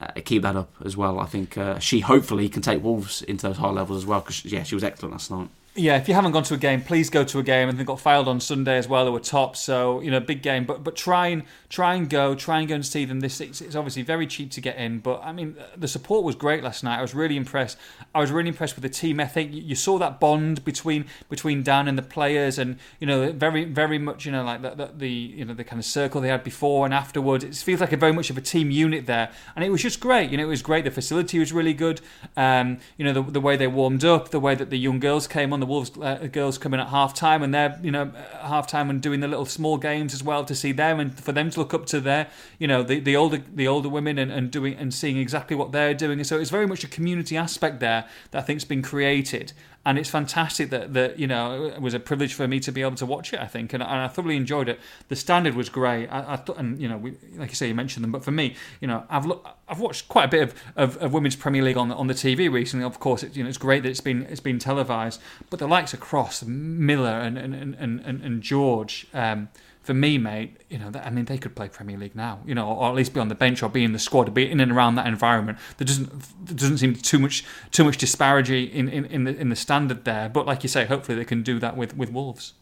uh, 0.00 0.12
keep 0.24 0.42
that 0.42 0.56
up 0.56 0.72
as 0.84 0.96
well, 0.96 1.18
I 1.18 1.26
think 1.26 1.58
uh, 1.58 1.78
she 1.78 2.00
hopefully 2.00 2.48
can 2.48 2.62
take 2.62 2.82
Wolves 2.82 3.22
into 3.22 3.46
those 3.48 3.58
high 3.58 3.70
levels 3.70 4.02
as 4.02 4.06
well. 4.06 4.20
Because 4.20 4.44
yeah, 4.44 4.62
she 4.62 4.74
was 4.74 4.84
excellent 4.84 5.12
last 5.12 5.30
night 5.30 5.48
yeah, 5.76 5.96
if 5.96 6.08
you 6.08 6.14
haven't 6.14 6.32
gone 6.32 6.42
to 6.44 6.54
a 6.54 6.58
game, 6.58 6.82
please 6.82 7.10
go 7.10 7.22
to 7.24 7.38
a 7.38 7.42
game. 7.42 7.68
And 7.68 7.78
they 7.78 7.84
got 7.84 8.00
filed 8.00 8.28
on 8.28 8.40
Sunday 8.40 8.78
as 8.78 8.88
well. 8.88 9.04
They 9.04 9.10
were 9.10 9.20
top, 9.20 9.56
so 9.56 10.00
you 10.00 10.10
know, 10.10 10.20
big 10.20 10.42
game. 10.42 10.64
But 10.64 10.82
but 10.82 10.96
try 10.96 11.28
and 11.28 11.42
try 11.68 11.94
and 11.94 12.08
go, 12.08 12.34
try 12.34 12.60
and 12.60 12.68
go 12.68 12.76
and 12.76 12.86
see 12.86 13.04
them. 13.04 13.20
This 13.20 13.40
it's, 13.40 13.60
it's, 13.60 13.74
obviously 13.74 14.02
very 14.02 14.26
cheap 14.26 14.50
to 14.52 14.60
get 14.60 14.76
in, 14.76 15.00
but 15.00 15.20
I 15.22 15.32
mean, 15.32 15.56
the 15.76 15.88
support 15.88 16.24
was 16.24 16.34
great 16.34 16.62
last 16.62 16.82
night. 16.82 16.98
I 16.98 17.02
was 17.02 17.14
really 17.14 17.36
impressed. 17.36 17.76
I 18.14 18.20
was 18.20 18.30
really 18.30 18.48
impressed 18.48 18.74
with 18.74 18.82
the 18.82 18.88
team 18.88 19.20
ethic. 19.20 19.48
You 19.52 19.74
saw 19.74 19.98
that 19.98 20.18
bond 20.18 20.64
between 20.64 21.06
between 21.28 21.62
Dan 21.62 21.88
and 21.88 21.98
the 21.98 22.02
players, 22.02 22.58
and 22.58 22.78
you 22.98 23.06
know, 23.06 23.32
very 23.32 23.64
very 23.64 23.98
much 23.98 24.24
you 24.24 24.32
know 24.32 24.44
like 24.44 24.62
the, 24.62 24.70
the, 24.70 24.90
the 24.96 25.10
you 25.10 25.44
know 25.44 25.54
the 25.54 25.64
kind 25.64 25.78
of 25.78 25.84
circle 25.84 26.20
they 26.20 26.28
had 26.28 26.42
before 26.42 26.84
and 26.84 26.94
afterwards. 26.94 27.44
It 27.44 27.54
feels 27.56 27.80
like 27.80 27.92
a 27.92 27.96
very 27.96 28.12
much 28.12 28.30
of 28.30 28.38
a 28.38 28.42
team 28.42 28.70
unit 28.70 29.06
there, 29.06 29.30
and 29.54 29.64
it 29.64 29.70
was 29.70 29.82
just 29.82 30.00
great. 30.00 30.30
You 30.30 30.38
know, 30.38 30.44
it 30.44 30.48
was 30.48 30.62
great. 30.62 30.84
The 30.84 30.90
facility 30.90 31.38
was 31.38 31.52
really 31.52 31.74
good. 31.74 32.00
Um, 32.36 32.78
you 32.96 33.04
know, 33.04 33.12
the 33.12 33.22
the 33.22 33.40
way 33.40 33.56
they 33.56 33.66
warmed 33.66 34.04
up, 34.04 34.30
the 34.30 34.40
way 34.40 34.54
that 34.54 34.70
the 34.70 34.78
young 34.78 35.00
girls 35.00 35.26
came 35.26 35.52
on 35.52 35.60
the 35.60 35.65
Wolves 35.66 35.90
uh, 36.00 36.28
girls 36.30 36.58
coming 36.58 36.80
at 36.80 36.88
half 36.88 37.14
time 37.14 37.42
and 37.42 37.54
they're 37.54 37.78
you 37.82 37.90
know 37.90 38.12
half 38.40 38.66
time 38.66 38.90
and 38.90 39.00
doing 39.00 39.20
the 39.20 39.28
little 39.28 39.46
small 39.46 39.76
games 39.76 40.14
as 40.14 40.22
well 40.22 40.44
to 40.44 40.54
see 40.54 40.72
them 40.72 41.00
and 41.00 41.18
for 41.18 41.32
them 41.32 41.50
to 41.50 41.60
look 41.60 41.74
up 41.74 41.86
to 41.86 42.00
their 42.00 42.28
you 42.58 42.66
know 42.66 42.82
the, 42.82 43.00
the 43.00 43.16
older 43.16 43.42
the 43.54 43.68
older 43.68 43.88
women 43.88 44.18
and, 44.18 44.32
and 44.32 44.50
doing 44.50 44.74
and 44.74 44.94
seeing 44.94 45.16
exactly 45.18 45.56
what 45.56 45.72
they're 45.72 45.94
doing 45.94 46.18
and 46.18 46.26
so 46.26 46.38
it's 46.38 46.50
very 46.50 46.66
much 46.66 46.84
a 46.84 46.88
community 46.88 47.36
aspect 47.36 47.80
there 47.80 48.06
that 48.30 48.38
I 48.38 48.42
think's 48.42 48.64
been 48.64 48.82
created 48.82 49.52
and 49.86 49.98
it's 49.98 50.10
fantastic 50.10 50.70
that 50.70 50.92
that 50.94 51.18
you 51.18 51.28
know 51.28 51.66
it 51.66 51.80
was 51.80 51.94
a 51.94 52.00
privilege 52.00 52.34
for 52.34 52.46
me 52.48 52.58
to 52.60 52.72
be 52.72 52.82
able 52.82 52.96
to 52.96 53.06
watch 53.06 53.32
it. 53.32 53.38
I 53.38 53.46
think, 53.46 53.72
and, 53.72 53.82
and 53.82 53.92
I 53.92 54.08
thoroughly 54.08 54.36
enjoyed 54.36 54.68
it. 54.68 54.80
The 55.08 55.14
standard 55.14 55.54
was 55.54 55.68
great. 55.68 56.08
I, 56.08 56.34
I 56.34 56.36
thought, 56.36 56.58
and 56.58 56.80
you 56.82 56.88
know, 56.88 56.98
we, 56.98 57.12
like 57.36 57.50
you 57.50 57.54
say, 57.54 57.68
you 57.68 57.74
mentioned 57.74 58.02
them, 58.02 58.10
but 58.10 58.24
for 58.24 58.32
me, 58.32 58.56
you 58.80 58.88
know, 58.88 59.04
I've 59.08 59.24
look, 59.24 59.46
I've 59.68 59.80
watched 59.80 60.08
quite 60.08 60.26
a 60.26 60.28
bit 60.28 60.42
of, 60.42 60.54
of, 60.76 60.96
of 60.98 61.12
women's 61.12 61.36
Premier 61.36 61.62
League 61.62 61.76
on 61.76 61.90
on 61.90 62.06
the 62.06 62.14
TV 62.14 62.50
recently. 62.50 62.84
Of 62.84 63.00
course, 63.00 63.22
it, 63.22 63.36
you 63.36 63.42
know, 63.42 63.48
it's 63.48 63.58
great 63.58 63.82
that 63.82 63.88
it's 63.88 64.00
been 64.00 64.22
it's 64.24 64.40
been 64.40 64.58
televised, 64.58 65.20
but 65.50 65.58
the 65.58 65.66
likes 65.66 65.92
of 65.92 66.00
Cross, 66.00 66.44
Miller, 66.44 67.10
and 67.10 67.36
and 67.36 67.54
and, 67.54 67.74
and, 67.74 68.22
and 68.22 68.42
George. 68.42 69.06
Um, 69.12 69.48
for 69.86 69.94
me, 69.94 70.18
mate, 70.18 70.56
you 70.68 70.80
know, 70.80 70.90
I 71.00 71.10
mean, 71.10 71.26
they 71.26 71.38
could 71.38 71.54
play 71.54 71.68
Premier 71.68 71.96
League 71.96 72.16
now, 72.16 72.40
you 72.44 72.56
know, 72.56 72.68
or 72.68 72.88
at 72.88 72.96
least 72.96 73.14
be 73.14 73.20
on 73.20 73.28
the 73.28 73.36
bench 73.36 73.62
or 73.62 73.68
be 73.68 73.84
in 73.84 73.92
the 73.92 74.00
squad, 74.00 74.34
be 74.34 74.50
in 74.50 74.58
and 74.58 74.72
around 74.72 74.96
that 74.96 75.06
environment. 75.06 75.58
There 75.78 75.86
doesn't 75.86 76.10
there 76.44 76.56
doesn't 76.56 76.78
seem 76.78 76.96
too 76.96 77.20
much 77.20 77.44
too 77.70 77.84
much 77.84 77.96
disparity 77.96 78.64
in, 78.64 78.88
in, 78.88 79.04
in 79.04 79.24
the 79.24 79.36
in 79.36 79.48
the 79.48 79.54
standard 79.54 80.04
there. 80.04 80.28
But 80.28 80.44
like 80.44 80.64
you 80.64 80.68
say, 80.68 80.86
hopefully 80.86 81.16
they 81.16 81.24
can 81.24 81.44
do 81.44 81.60
that 81.60 81.76
with, 81.76 81.96
with 81.96 82.10
Wolves. 82.10 82.54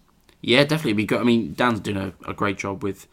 Yeah, 0.43 0.65
definitely 0.65 1.03
good. 1.07 1.19
I 1.19 1.25
mean, 1.25 1.55
Dan's 1.55 1.81
doing 1.81 1.97
a, 1.97 2.13
a 2.29 2.35
great 2.35 2.59
job 2.59 2.83
with 2.83 3.09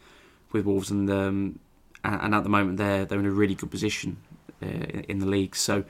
with 0.52 0.66
Wolves, 0.66 0.90
and 0.90 1.08
um, 1.08 1.58
and 2.04 2.34
at 2.34 2.42
the 2.42 2.48
moment 2.50 2.78
they're 2.78 3.04
they're 3.04 3.20
in 3.20 3.26
a 3.26 3.30
really 3.30 3.54
good 3.54 3.70
position 3.70 4.16
uh, 4.62 4.66
in 5.08 5.18
the 5.18 5.26
league. 5.26 5.56
So, 5.56 5.84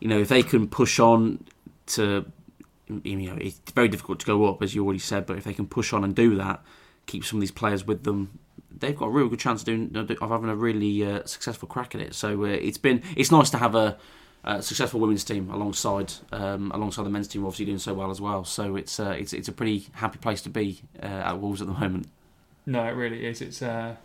you 0.00 0.08
know, 0.08 0.18
if 0.18 0.28
they 0.28 0.42
can 0.42 0.68
push 0.68 0.98
on 0.98 1.44
to, 1.86 2.30
you 3.04 3.16
know, 3.16 3.36
it's 3.40 3.60
very 3.74 3.88
difficult 3.88 4.20
to 4.20 4.26
go 4.26 4.46
up 4.46 4.62
as 4.62 4.74
you 4.74 4.84
already 4.84 4.98
said, 4.98 5.26
but 5.26 5.36
if 5.36 5.44
they 5.44 5.54
can 5.54 5.66
push 5.66 5.92
on 5.92 6.04
and 6.04 6.14
do 6.14 6.36
that 6.36 6.62
keep 7.06 7.24
some 7.24 7.38
of 7.38 7.40
these 7.40 7.50
players 7.50 7.86
with 7.86 8.04
them, 8.04 8.38
they've 8.70 8.96
got 8.96 9.06
a 9.06 9.10
real 9.10 9.28
good 9.28 9.38
chance 9.38 9.62
of 9.62 9.66
doing 9.66 9.94
of 9.96 10.30
having 10.30 10.48
a 10.48 10.56
really 10.56 11.04
uh, 11.04 11.24
successful 11.24 11.68
crack 11.68 11.94
at 11.94 12.00
it. 12.00 12.14
So 12.14 12.44
uh, 12.44 12.48
it's 12.48 12.78
been 12.78 13.02
it's 13.16 13.30
nice 13.30 13.50
to 13.50 13.58
have 13.58 13.74
a, 13.74 13.96
a 14.44 14.62
successful 14.62 15.00
women's 15.00 15.24
team 15.24 15.50
alongside 15.50 16.12
um, 16.32 16.70
alongside 16.72 17.04
the 17.04 17.10
men's 17.10 17.28
team, 17.28 17.44
obviously 17.44 17.66
doing 17.66 17.78
so 17.78 17.94
well 17.94 18.10
as 18.10 18.20
well. 18.20 18.44
So 18.44 18.76
it's 18.76 18.98
uh, 18.98 19.14
it's 19.18 19.32
it's 19.32 19.48
a 19.48 19.52
pretty 19.52 19.88
happy 19.92 20.18
place 20.18 20.42
to 20.42 20.50
be 20.50 20.82
uh, 21.02 21.06
at 21.06 21.40
Wolves 21.40 21.60
at 21.60 21.68
the 21.68 21.74
moment. 21.74 22.08
No, 22.64 22.84
it 22.84 22.92
really 22.92 23.26
is. 23.26 23.40
It's 23.40 23.60
uh, 23.60 23.96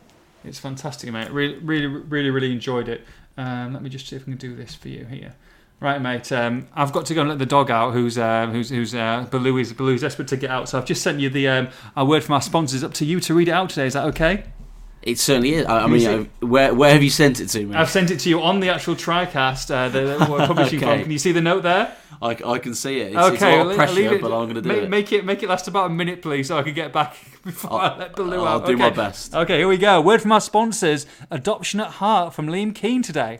it's 0.43 0.59
fantastic, 0.59 1.11
mate. 1.11 1.31
Really, 1.31 1.57
really, 1.59 1.87
really, 1.87 2.29
really 2.29 2.51
enjoyed 2.51 2.87
it. 2.87 3.03
Um, 3.37 3.73
let 3.73 3.83
me 3.83 3.89
just 3.89 4.07
see 4.07 4.15
if 4.15 4.23
I 4.23 4.25
can 4.25 4.37
do 4.37 4.55
this 4.55 4.75
for 4.75 4.89
you 4.89 5.05
here. 5.05 5.35
Right, 5.79 6.01
mate. 6.01 6.31
Um, 6.31 6.67
I've 6.73 6.91
got 6.91 7.05
to 7.05 7.13
go 7.13 7.21
and 7.21 7.29
let 7.29 7.37
the 7.37 7.45
dog 7.45 7.69
out. 7.69 7.93
Who's 7.93 8.17
uh, 8.17 8.47
who's 8.47 8.69
who's 8.69 8.95
uh, 8.95 9.27
Baloo 9.29 9.57
is 9.57 9.73
Baloo's 9.73 10.01
desperate 10.01 10.27
to 10.29 10.37
get 10.37 10.49
out. 10.49 10.69
So 10.69 10.77
I've 10.79 10.85
just 10.85 11.03
sent 11.03 11.19
you 11.19 11.29
the 11.29 11.47
um, 11.47 11.67
word 11.95 12.23
from 12.23 12.33
our 12.33 12.41
sponsors. 12.41 12.83
Up 12.83 12.93
to 12.95 13.05
you 13.05 13.19
to 13.19 13.33
read 13.35 13.47
it 13.47 13.51
out 13.51 13.69
today. 13.69 13.85
Is 13.85 13.93
that 13.93 14.05
okay? 14.05 14.45
It 15.07 15.19
certainly 15.19 15.53
is. 15.53 15.65
I, 15.65 15.85
I 15.85 15.87
mean, 15.87 16.29
where 16.41 16.73
where 16.73 16.91
have 16.91 17.01
you 17.01 17.09
sent 17.09 17.39
it 17.39 17.47
to 17.47 17.65
me? 17.65 17.73
I've 17.73 17.89
sent 17.89 18.11
it 18.11 18.19
to 18.19 18.29
you 18.29 18.41
on 18.41 18.59
the 18.59 18.69
actual 18.69 18.93
TriCast, 18.93 19.71
uh, 19.71 19.87
the, 19.87 20.01
the 20.01 20.25
publishing 20.47 20.83
okay. 20.83 21.01
Can 21.03 21.09
you 21.09 21.17
see 21.17 21.31
the 21.31 21.39
note 21.39 21.63
there? 21.63 21.95
I, 22.21 22.31
I 22.31 22.59
can 22.59 22.75
see 22.75 22.99
it. 22.99 23.13
It's, 23.13 23.17
okay, 23.17 23.33
it's 23.33 23.43
a 23.43 23.55
lot 23.55 23.67
of 23.67 23.75
pressure, 23.77 24.15
it, 24.15 24.21
but 24.21 24.33
I'm 24.33 24.51
going 24.51 24.55
to 24.55 24.61
do 24.61 24.67
make, 24.67 24.83
it. 24.83 24.89
Make 24.89 25.11
it 25.13 25.25
make 25.25 25.43
it 25.43 25.49
last 25.49 25.69
about 25.69 25.85
a 25.85 25.93
minute, 25.93 26.21
please, 26.21 26.49
so 26.49 26.57
I 26.57 26.63
can 26.63 26.73
get 26.73 26.91
back 26.91 27.15
before 27.45 27.71
I'll, 27.71 27.93
I 27.93 27.97
let 27.97 28.15
Baloo 28.17 28.39
I'll 28.39 28.47
out. 28.47 28.61
I'll 28.61 28.67
do 28.67 28.73
okay. 28.73 28.81
my 28.81 28.89
best. 28.89 29.33
Okay, 29.33 29.59
here 29.59 29.67
we 29.69 29.77
go. 29.77 30.01
Word 30.01 30.21
from 30.21 30.33
our 30.33 30.41
sponsors: 30.41 31.05
Adoption 31.31 31.79
at 31.79 31.91
Heart 31.91 32.33
from 32.33 32.47
Liam 32.47 32.75
Keane 32.75 33.01
today. 33.01 33.39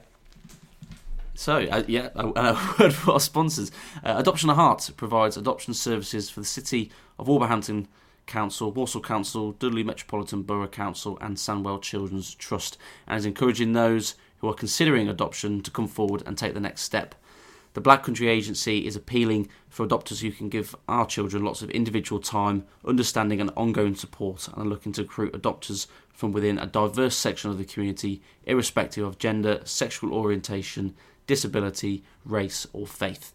So, 1.34 1.58
uh, 1.58 1.84
yeah, 1.86 2.10
a, 2.16 2.28
a, 2.28 2.76
word 2.80 2.94
for 2.94 3.12
our 3.12 3.20
sponsors. 3.20 3.72
Uh, 4.06 4.16
Adoption 4.18 4.50
at 4.50 4.56
Heart 4.56 4.92
provides 4.96 5.36
adoption 5.36 5.74
services 5.74 6.30
for 6.30 6.40
the 6.40 6.46
City 6.46 6.92
of 7.20 7.28
Wolverhampton 7.28 7.90
Council, 8.28 8.72
Walsall 8.72 9.02
Council, 9.02 9.54
Dudley 9.54 9.84
Metropolitan 9.84 10.44
Borough 10.44 10.68
Council, 10.68 11.18
and 11.22 11.38
Sandwell 11.38 11.82
Children's 11.82 12.36
Trust, 12.36 12.78
and 13.08 13.18
is 13.18 13.26
encouraging 13.26 13.74
those 13.74 14.16
who 14.40 14.50
are 14.50 14.54
considering 14.54 15.08
adoption 15.08 15.62
to 15.62 15.72
come 15.72 15.88
forward 15.88 16.22
and 16.26 16.38
take 16.38 16.54
the 16.54 16.60
next 16.60 16.82
step. 16.82 17.16
The 17.74 17.82
Black 17.82 18.04
Country 18.04 18.28
Agency 18.28 18.88
is 18.88 18.96
appealing 18.96 19.50
for 19.70 19.86
adopters 19.86 20.22
who 20.22 20.32
can 20.32 20.50
give 20.50 20.76
our 20.88 21.06
children 21.06 21.44
lots 21.44 21.62
of 21.62 21.70
individual 21.70 22.20
time, 22.20 22.66
understanding, 22.84 23.40
and 23.40 23.52
ongoing 23.56 23.96
support, 23.96 24.48
and 24.48 24.58
are 24.58 24.66
looking 24.66 24.92
to 24.94 25.04
recruit 25.04 25.34
adopters 25.34 25.86
from 26.10 26.32
within 26.32 26.58
a 26.58 26.66
diverse 26.66 27.16
section 27.16 27.52
of 27.52 27.60
the 27.60 27.66
community, 27.66 28.22
irrespective 28.46 29.06
of 29.06 29.20
gender, 29.20 29.62
sexual 29.64 30.14
orientation, 30.14 30.96
disability, 31.28 32.04
race, 32.26 32.66
or 32.74 32.88
faith. 32.88 33.32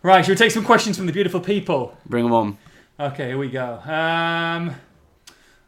Right, 0.02 0.24
should 0.24 0.30
we 0.32 0.36
take 0.36 0.52
some 0.52 0.64
questions 0.64 0.96
from 0.96 1.06
the 1.06 1.12
beautiful 1.12 1.40
people? 1.40 1.96
Bring 2.06 2.24
them 2.24 2.32
on. 2.32 2.58
Okay, 3.00 3.28
here 3.28 3.38
we 3.38 3.48
go. 3.48 3.78
Um, 3.80 4.74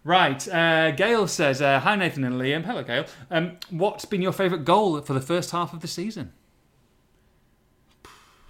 right, 0.04 0.48
uh, 0.48 0.90
Gail 0.92 1.26
says, 1.26 1.60
uh, 1.62 1.80
Hi 1.80 1.96
Nathan 1.96 2.24
and 2.24 2.36
Liam. 2.36 2.64
Hello, 2.64 2.82
Gail. 2.82 3.06
Um, 3.30 3.58
what's 3.70 4.04
been 4.04 4.22
your 4.22 4.32
favourite 4.32 4.64
goal 4.64 5.00
for 5.00 5.12
the 5.12 5.20
first 5.20 5.50
half 5.50 5.72
of 5.72 5.80
the 5.80 5.88
season? 5.88 6.32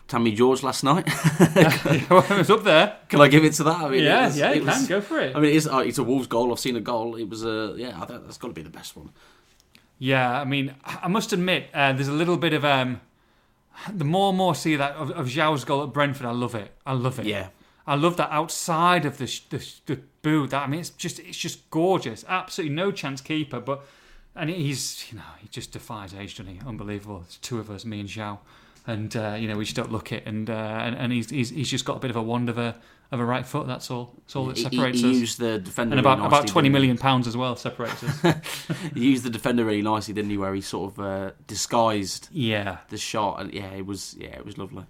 Tammy 0.09 0.33
George 0.33 0.65
last 0.65 0.83
night. 0.83 1.09
It 1.53 2.11
was 2.11 2.51
up 2.51 2.65
there. 2.65 2.97
Can 3.09 3.21
I 3.21 3.29
give 3.29 3.45
it 3.45 3.53
to 3.55 3.65
that? 3.65 3.81
I 3.81 3.89
mean, 3.89 4.03
yeah, 4.03 4.27
was, 4.27 4.37
yeah, 4.37 4.53
you 4.53 4.65
was, 4.65 4.79
can 4.79 4.87
go 4.87 5.01
for 5.01 5.21
it. 5.21 5.37
I 5.37 5.41
mean, 5.41 5.57
it's, 5.57 5.69
uh, 5.69 5.79
it's 5.79 5.99
a 5.99 6.05
Wolves 6.05 6.27
goal. 6.27 6.51
I've 6.51 6.59
seen 6.59 6.75
a 6.75 6.81
goal. 6.81 7.15
It 7.15 7.29
was 7.29 7.45
a 7.45 7.73
uh, 7.73 7.75
yeah. 7.75 8.05
That's 8.09 8.37
got 8.37 8.49
to 8.49 8.55
be 8.55 8.63
the 8.63 8.71
best 8.71 8.97
one. 8.97 9.11
Yeah, 9.99 10.41
I 10.41 10.45
mean, 10.45 10.75
I 10.85 11.09
must 11.09 11.33
admit, 11.33 11.69
uh, 11.75 11.93
there's 11.93 12.09
a 12.09 12.13
little 12.13 12.39
bit 12.39 12.55
of 12.55 12.65
um, 12.65 13.01
the 13.93 14.05
more 14.05 14.31
and 14.31 14.39
more 14.39 14.53
I 14.53 14.57
see 14.57 14.77
that 14.77 14.93
of, 14.93 15.11
of 15.11 15.27
João's 15.27 15.65
goal 15.65 15.83
at 15.83 15.93
Brentford, 15.93 16.27
I 16.27 16.33
love 16.33 16.55
it. 16.55 16.73
I 16.85 16.95
love 16.95 17.21
it. 17.21 17.27
Yeah. 17.27 17.49
I 17.91 17.97
love 17.97 18.17
that 18.19 18.31
outside 18.31 19.05
of 19.05 19.19
the 19.19 19.27
the, 19.51 19.69
the 19.87 20.01
boo. 20.23 20.47
That 20.47 20.63
I 20.63 20.67
mean, 20.69 20.79
it's 20.79 20.91
just 20.91 21.19
it's 21.19 21.37
just 21.37 21.69
gorgeous. 21.71 22.25
Absolutely 22.29 22.73
no 22.73 22.93
chance 22.93 23.21
keeper, 23.21 23.59
but 23.59 23.85
and 24.37 24.49
he's 24.49 25.11
you 25.11 25.19
know 25.19 25.25
he 25.41 25.49
just 25.49 25.73
defies 25.73 26.15
age, 26.15 26.37
doesn't 26.37 26.55
he? 26.55 26.61
Unbelievable. 26.65 27.23
It's 27.25 27.39
two 27.39 27.59
of 27.59 27.69
us, 27.69 27.85
me 27.85 27.99
and 27.99 28.09
João, 28.09 28.39
and 28.87 29.17
uh, 29.17 29.37
you 29.37 29.49
know 29.49 29.57
we 29.57 29.65
just 29.65 29.75
don't 29.75 29.91
look 29.91 30.13
it, 30.13 30.25
and 30.25 30.49
uh, 30.49 30.53
and, 30.53 30.95
and 30.95 31.13
he's, 31.13 31.31
he's 31.31 31.51
he's 31.51 31.69
just 31.69 31.85
got 31.85 31.97
a 31.97 31.99
bit 31.99 32.11
of 32.11 32.17
a 32.17 32.23
wand 32.23 32.49
of 32.49 32.59
a 32.59 32.77
of 33.11 33.19
a 33.19 33.25
right 33.25 33.45
foot. 33.45 33.67
That's 33.67 33.91
all. 33.91 34.15
That's 34.19 34.37
all 34.37 34.47
that 34.47 34.59
separates 34.59 35.01
he, 35.01 35.09
he 35.09 35.11
us. 35.11 35.19
Used 35.19 35.41
the 35.41 35.59
defender 35.59 35.95
and 35.95 36.01
about 36.01 36.19
really 36.19 36.29
about 36.29 36.47
twenty 36.47 36.69
million 36.69 36.97
pounds 36.97 37.27
as 37.27 37.37
well 37.37 37.57
separates 37.57 38.05
us. 38.05 38.37
he 38.95 39.01
used 39.01 39.25
the 39.25 39.31
defender 39.31 39.65
really 39.65 39.83
nicely, 39.83 40.15
didn't 40.15 40.31
he? 40.31 40.39
Where 40.39 40.55
he 40.55 40.61
sort 40.61 40.93
of 40.93 41.01
uh, 41.01 41.31
disguised 41.49 42.29
yeah 42.31 42.79
the 42.89 42.99
shot, 42.99 43.41
and 43.41 43.53
yeah, 43.53 43.73
it 43.73 43.85
was 43.85 44.15
yeah 44.17 44.37
it 44.37 44.47
was 44.47 44.59
lovely. 44.59 44.87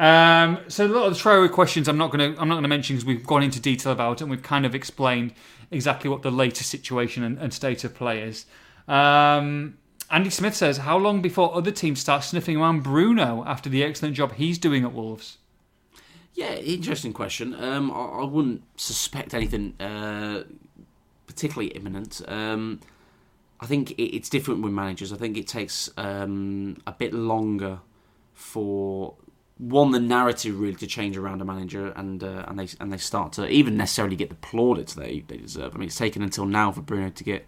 Um, 0.00 0.60
so 0.68 0.86
a 0.86 0.88
lot 0.88 1.06
of 1.06 1.14
the 1.14 1.18
throwaway 1.18 1.48
questions 1.48 1.88
I'm 1.88 1.98
not 1.98 2.12
going 2.12 2.34
to 2.34 2.40
I'm 2.40 2.48
not 2.48 2.54
going 2.54 2.62
to 2.62 2.68
mention 2.68 2.96
because 2.96 3.04
we've 3.04 3.26
gone 3.26 3.42
into 3.42 3.60
detail 3.60 3.92
about 3.92 4.18
it 4.18 4.22
and 4.22 4.30
we've 4.30 4.42
kind 4.42 4.64
of 4.64 4.74
explained 4.74 5.32
exactly 5.70 6.08
what 6.08 6.22
the 6.22 6.30
latest 6.30 6.70
situation 6.70 7.24
and, 7.24 7.38
and 7.38 7.52
state 7.52 7.82
of 7.84 7.94
play 7.94 8.22
is. 8.22 8.46
Um, 8.86 9.76
Andy 10.10 10.30
Smith 10.30 10.54
says, 10.54 10.78
"How 10.78 10.96
long 10.96 11.20
before 11.20 11.54
other 11.54 11.72
teams 11.72 12.00
start 12.00 12.24
sniffing 12.24 12.56
around 12.56 12.82
Bruno 12.82 13.44
after 13.46 13.68
the 13.68 13.82
excellent 13.82 14.14
job 14.14 14.34
he's 14.34 14.56
doing 14.58 14.84
at 14.84 14.92
Wolves?" 14.92 15.38
Yeah, 16.34 16.54
interesting 16.54 17.12
question. 17.12 17.52
Um, 17.54 17.90
I, 17.90 18.20
I, 18.20 18.24
wouldn't 18.24 18.62
suspect 18.76 19.34
anything 19.34 19.74
uh, 19.80 20.44
particularly 21.26 21.70
imminent. 21.70 22.22
Um, 22.28 22.80
I 23.60 23.66
think 23.66 23.90
it, 23.92 24.14
it's 24.14 24.28
different 24.28 24.62
with 24.62 24.72
managers. 24.72 25.12
I 25.12 25.16
think 25.16 25.36
it 25.36 25.48
takes 25.48 25.90
um, 25.96 26.76
a 26.86 26.92
bit 26.92 27.12
longer 27.12 27.80
for 28.34 29.14
one 29.58 29.90
the 29.90 30.00
narrative 30.00 30.58
really 30.58 30.76
to 30.76 30.86
change 30.86 31.16
around 31.16 31.40
a 31.42 31.44
manager, 31.44 31.92
and 31.96 32.22
uh, 32.22 32.44
and 32.46 32.58
they 32.58 32.68
and 32.80 32.92
they 32.92 32.96
start 32.96 33.32
to 33.34 33.48
even 33.48 33.76
necessarily 33.76 34.16
get 34.16 34.28
the 34.28 34.36
plaudits 34.36 34.94
they 34.94 35.24
they 35.26 35.36
deserve. 35.36 35.74
I 35.74 35.78
mean, 35.78 35.88
it's 35.88 35.96
taken 35.98 36.22
until 36.22 36.46
now 36.46 36.72
for 36.72 36.80
Bruno 36.80 37.10
to 37.10 37.24
get 37.24 37.46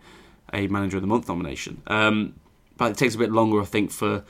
a 0.53 0.67
Manager 0.67 0.97
of 0.97 1.03
the 1.03 1.07
Month 1.07 1.29
nomination, 1.29 1.83
um, 1.87 2.35
but 2.77 2.91
it 2.91 2.97
takes 2.97 3.15
a 3.15 3.19
bit 3.19 3.31
longer, 3.31 3.61
I 3.61 3.65
think, 3.65 3.93
for 3.93 4.25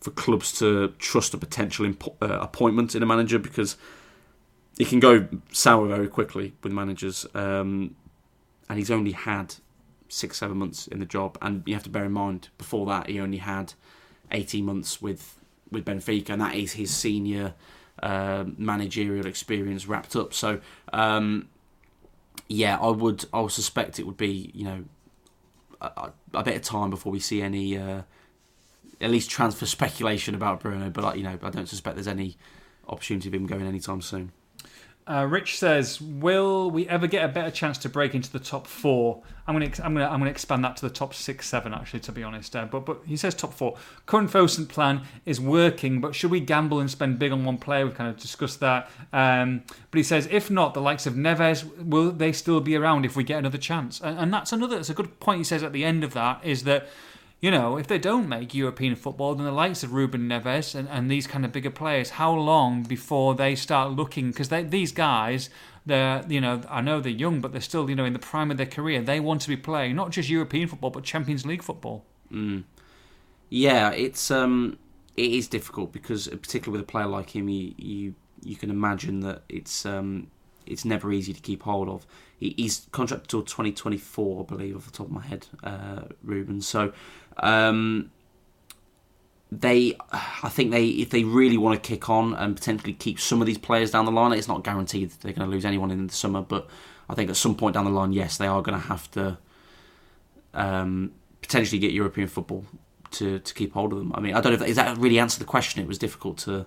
for 0.00 0.10
clubs 0.12 0.58
to 0.58 0.94
trust 0.98 1.34
a 1.34 1.38
potential 1.38 1.86
impo- 1.86 2.14
uh, 2.22 2.38
appointment 2.40 2.94
in 2.94 3.02
a 3.02 3.06
manager 3.06 3.38
because 3.38 3.76
it 4.78 4.88
can 4.88 4.98
go 4.98 5.28
sour 5.52 5.86
very 5.88 6.08
quickly 6.08 6.54
with 6.62 6.72
managers. 6.72 7.26
Um, 7.34 7.96
and 8.70 8.78
he's 8.78 8.90
only 8.90 9.12
had 9.12 9.56
six, 10.08 10.38
seven 10.38 10.56
months 10.56 10.86
in 10.86 11.00
the 11.00 11.04
job, 11.04 11.36
and 11.42 11.62
you 11.66 11.74
have 11.74 11.82
to 11.82 11.90
bear 11.90 12.06
in 12.06 12.12
mind 12.12 12.48
before 12.56 12.86
that 12.86 13.08
he 13.10 13.20
only 13.20 13.38
had 13.38 13.74
eighteen 14.30 14.64
months 14.64 15.02
with 15.02 15.39
with 15.70 15.84
Benfica, 15.84 16.30
and 16.30 16.40
that 16.40 16.54
is 16.54 16.72
his 16.72 16.94
senior 16.94 17.54
uh, 18.02 18.44
managerial 18.56 19.26
experience 19.26 19.86
wrapped 19.86 20.16
up. 20.16 20.32
So, 20.32 20.60
um, 20.92 21.48
yeah, 22.48 22.78
I 22.78 22.88
would 22.88 23.26
I 23.32 23.40
would 23.40 23.52
suspect 23.52 23.98
it 23.98 24.06
would 24.06 24.16
be 24.16 24.50
you 24.54 24.64
know 24.64 24.84
a, 25.80 26.10
a 26.34 26.42
bit 26.42 26.56
of 26.56 26.62
time 26.62 26.90
before 26.90 27.12
we 27.12 27.20
see 27.20 27.42
any. 27.42 27.76
Uh, 27.76 28.02
at 29.00 29.10
least 29.10 29.30
transfer 29.30 29.64
speculation 29.78 30.34
about 30.34 30.60
Bruno, 30.60 30.90
but 30.90 31.16
you 31.16 31.22
know, 31.22 31.38
I 31.42 31.50
don't 31.50 31.68
suspect 31.68 31.96
there's 31.96 32.06
any 32.06 32.36
opportunity 32.86 33.28
of 33.28 33.34
him 33.34 33.46
going 33.46 33.66
anytime 33.66 34.02
soon. 34.02 34.32
Uh, 35.10 35.24
Rich 35.24 35.58
says, 35.58 36.00
"Will 36.00 36.70
we 36.70 36.86
ever 36.86 37.08
get 37.08 37.24
a 37.24 37.28
better 37.28 37.50
chance 37.50 37.78
to 37.78 37.88
break 37.88 38.14
into 38.14 38.30
the 38.30 38.38
top 38.38 38.68
four? 38.68 39.22
I'm 39.44 39.58
going 39.58 39.68
to 39.68 39.84
I'm 39.84 39.94
going 39.94 40.06
to 40.06 40.12
I'm 40.12 40.20
going 40.20 40.28
to 40.28 40.30
expand 40.30 40.64
that 40.64 40.76
to 40.76 40.88
the 40.88 40.94
top 40.94 41.14
six, 41.14 41.48
seven. 41.48 41.74
Actually, 41.74 41.98
to 42.00 42.12
be 42.12 42.22
honest, 42.22 42.54
uh, 42.54 42.66
but 42.66 42.86
but 42.86 43.00
he 43.04 43.16
says 43.16 43.34
top 43.34 43.52
four. 43.52 43.76
Current 44.06 44.30
Fosun 44.30 44.68
plan 44.68 45.02
is 45.26 45.40
working, 45.40 46.00
but 46.00 46.14
should 46.14 46.30
we 46.30 46.38
gamble 46.38 46.78
and 46.78 46.88
spend 46.88 47.18
big 47.18 47.32
on 47.32 47.44
one 47.44 47.58
player? 47.58 47.84
We've 47.84 47.94
kind 47.94 48.08
of 48.08 48.18
discussed 48.18 48.60
that. 48.60 48.88
Um, 49.12 49.64
but 49.90 49.96
he 49.96 50.04
says, 50.04 50.28
if 50.30 50.48
not, 50.48 50.74
the 50.74 50.80
likes 50.80 51.06
of 51.06 51.14
Neves 51.14 51.64
will 51.84 52.12
they 52.12 52.30
still 52.30 52.60
be 52.60 52.76
around 52.76 53.04
if 53.04 53.16
we 53.16 53.24
get 53.24 53.40
another 53.40 53.58
chance? 53.58 54.00
And, 54.00 54.16
and 54.16 54.32
that's 54.32 54.52
another. 54.52 54.76
That's 54.76 54.90
a 54.90 54.94
good 54.94 55.18
point. 55.18 55.38
He 55.38 55.44
says 55.44 55.64
at 55.64 55.72
the 55.72 55.84
end 55.84 56.04
of 56.04 56.12
that 56.14 56.40
is 56.44 56.62
that." 56.64 56.86
You 57.40 57.50
know, 57.50 57.78
if 57.78 57.86
they 57.86 57.98
don't 57.98 58.28
make 58.28 58.54
European 58.54 58.94
football, 58.94 59.34
then 59.34 59.46
the 59.46 59.52
likes 59.52 59.82
of 59.82 59.94
Ruben 59.94 60.28
Neves 60.28 60.74
and, 60.74 60.88
and 60.88 61.10
these 61.10 61.26
kind 61.26 61.44
of 61.44 61.52
bigger 61.52 61.70
players, 61.70 62.10
how 62.10 62.34
long 62.34 62.82
before 62.82 63.34
they 63.34 63.54
start 63.54 63.92
looking? 63.92 64.30
Because 64.30 64.50
these 64.68 64.92
guys, 64.92 65.48
they're, 65.86 66.22
you 66.28 66.40
know, 66.40 66.60
I 66.68 66.82
know 66.82 67.00
they're 67.00 67.10
young, 67.10 67.40
but 67.40 67.52
they're 67.52 67.62
still, 67.62 67.88
you 67.88 67.96
know, 67.96 68.04
in 68.04 68.12
the 68.12 68.18
prime 68.18 68.50
of 68.50 68.58
their 68.58 68.66
career. 68.66 69.00
They 69.00 69.20
want 69.20 69.40
to 69.42 69.48
be 69.48 69.56
playing 69.56 69.96
not 69.96 70.10
just 70.10 70.28
European 70.28 70.68
football, 70.68 70.90
but 70.90 71.02
Champions 71.02 71.46
League 71.46 71.62
football. 71.62 72.04
Mm. 72.30 72.64
Yeah, 73.48 73.90
it's 73.92 74.30
um, 74.30 74.78
it 75.16 75.30
is 75.30 75.48
difficult 75.48 75.92
because, 75.92 76.28
particularly 76.28 76.80
with 76.80 76.88
a 76.88 76.92
player 76.92 77.06
like 77.06 77.34
him, 77.34 77.48
you 77.48 77.74
you, 77.76 78.14
you 78.42 78.56
can 78.56 78.70
imagine 78.70 79.20
that 79.20 79.42
it's 79.48 79.86
um, 79.86 80.28
it's 80.66 80.84
never 80.84 81.12
easy 81.12 81.32
to 81.32 81.40
keep 81.40 81.62
hold 81.64 81.88
of. 81.88 82.06
He's 82.38 82.86
contracted 82.92 83.28
till 83.28 83.42
2024, 83.42 84.40
I 84.40 84.46
believe, 84.46 84.76
off 84.76 84.86
the 84.86 84.92
top 84.92 85.08
of 85.08 85.12
my 85.12 85.20
head, 85.20 85.46
uh, 85.62 86.02
Ruben. 86.22 86.62
So 86.62 86.92
um, 87.40 88.10
they, 89.52 89.96
I 90.12 90.48
think 90.48 90.70
they, 90.70 90.86
if 90.86 91.10
they 91.10 91.24
really 91.24 91.56
want 91.56 91.82
to 91.82 91.88
kick 91.88 92.08
on 92.08 92.34
and 92.34 92.54
potentially 92.54 92.92
keep 92.92 93.18
some 93.18 93.40
of 93.40 93.46
these 93.46 93.58
players 93.58 93.90
down 93.90 94.04
the 94.04 94.12
line, 94.12 94.32
it's 94.32 94.48
not 94.48 94.62
guaranteed 94.62 95.10
they're 95.22 95.32
going 95.32 95.48
to 95.48 95.54
lose 95.54 95.64
anyone 95.64 95.90
in 95.90 96.06
the 96.06 96.12
summer. 96.12 96.42
But 96.42 96.68
I 97.08 97.14
think 97.14 97.30
at 97.30 97.36
some 97.36 97.56
point 97.56 97.74
down 97.74 97.84
the 97.84 97.90
line, 97.90 98.12
yes, 98.12 98.36
they 98.36 98.46
are 98.46 98.62
going 98.62 98.80
to 98.80 98.86
have 98.86 99.10
to 99.12 99.38
um, 100.54 101.12
potentially 101.42 101.78
get 101.78 101.92
European 101.92 102.28
football 102.28 102.64
to 103.12 103.40
to 103.40 103.54
keep 103.54 103.72
hold 103.72 103.92
of 103.92 103.98
them. 103.98 104.12
I 104.14 104.20
mean, 104.20 104.34
I 104.34 104.40
don't 104.40 104.52
know 104.52 104.54
if 104.54 104.60
that, 104.60 104.68
is 104.68 104.76
that 104.76 104.96
really 104.98 105.18
answer 105.18 105.38
the 105.38 105.44
question. 105.44 105.82
It 105.82 105.88
was 105.88 105.98
difficult 105.98 106.38
to 106.38 106.66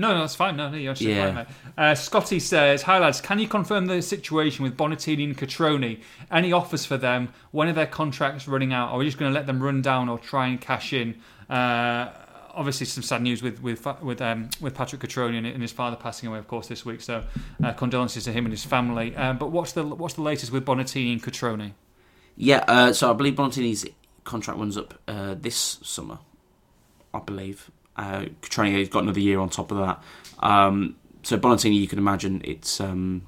no, 0.00 0.14
no, 0.14 0.20
that's 0.20 0.34
fine. 0.34 0.56
No, 0.56 0.70
no, 0.70 0.76
you're 0.76 0.94
yeah. 0.94 1.26
fine, 1.26 1.34
mate. 1.34 1.46
Uh, 1.76 1.94
Scotty 1.94 2.40
says, 2.40 2.82
Hi, 2.82 2.98
lads. 2.98 3.20
Can 3.20 3.38
you 3.38 3.46
confirm 3.46 3.86
the 3.86 4.00
situation 4.00 4.62
with 4.64 4.76
Bonatini 4.76 5.24
and 5.24 5.36
Cutrone? 5.36 6.00
Any 6.30 6.52
offers 6.52 6.86
for 6.86 6.96
them? 6.96 7.28
When 7.50 7.68
are 7.68 7.72
their 7.72 7.86
contracts 7.86 8.48
running 8.48 8.72
out? 8.72 8.90
Are 8.90 8.98
we 8.98 9.04
just 9.04 9.18
going 9.18 9.30
to 9.30 9.38
let 9.38 9.46
them 9.46 9.62
run 9.62 9.82
down 9.82 10.08
or 10.08 10.18
try 10.18 10.46
and 10.46 10.60
cash 10.60 10.94
in? 10.94 11.20
Uh, 11.48 12.10
obviously, 12.54 12.86
some 12.86 13.02
sad 13.02 13.22
news 13.22 13.42
with 13.42 13.62
with 13.62 13.86
with 14.02 14.22
um, 14.22 14.48
with 14.60 14.74
Patrick 14.74 15.02
Cutrone 15.02 15.36
and, 15.36 15.46
and, 15.46 15.60
his 15.60 15.72
father 15.72 15.96
passing 15.96 16.28
away, 16.28 16.38
of 16.38 16.48
course, 16.48 16.66
this 16.66 16.84
week. 16.84 17.02
So, 17.02 17.24
uh, 17.62 17.72
condolences 17.74 18.24
to 18.24 18.32
him 18.32 18.46
and 18.46 18.52
his 18.52 18.64
family. 18.64 19.14
Uh, 19.14 19.34
but 19.34 19.50
what's 19.50 19.72
the 19.72 19.84
what's 19.84 20.14
the 20.14 20.22
latest 20.22 20.50
with 20.50 20.64
Bonatini 20.64 21.12
and 21.12 21.22
Cutrone? 21.22 21.72
Yeah, 22.36 22.64
uh, 22.66 22.92
so 22.92 23.10
I 23.10 23.12
believe 23.12 23.34
Bonatini's 23.34 23.86
contract 24.24 24.58
runs 24.58 24.78
up 24.78 24.98
uh, 25.06 25.34
this 25.38 25.78
summer. 25.82 26.18
I 27.12 27.18
believe. 27.18 27.70
Uh, 28.00 28.24
has 28.56 28.88
got 28.88 29.02
another 29.02 29.20
year 29.20 29.38
on 29.38 29.50
top 29.50 29.70
of 29.70 29.78
that. 29.78 30.02
Um, 30.38 30.96
so 31.22 31.38
Bonatini, 31.38 31.78
you 31.78 31.86
can 31.86 31.98
imagine 31.98 32.40
it's. 32.44 32.80
Um, 32.80 33.26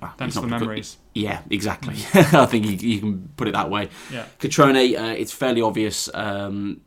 well, 0.00 0.14
Thanks 0.16 0.34
for 0.34 0.42
the 0.42 0.46
memories. 0.46 0.96
Good. 1.14 1.20
Yeah, 1.22 1.42
exactly. 1.50 1.94
I 2.14 2.46
think 2.46 2.66
you, 2.66 2.72
you, 2.72 3.00
can 3.00 3.28
put 3.36 3.48
it 3.48 3.52
that 3.54 3.70
way. 3.70 3.88
Yeah. 4.12 4.26
Cutrone, 4.38 4.98
uh, 4.98 5.14
it's 5.16 5.32
fairly 5.32 5.60
obvious. 5.60 6.08
Um, 6.14 6.82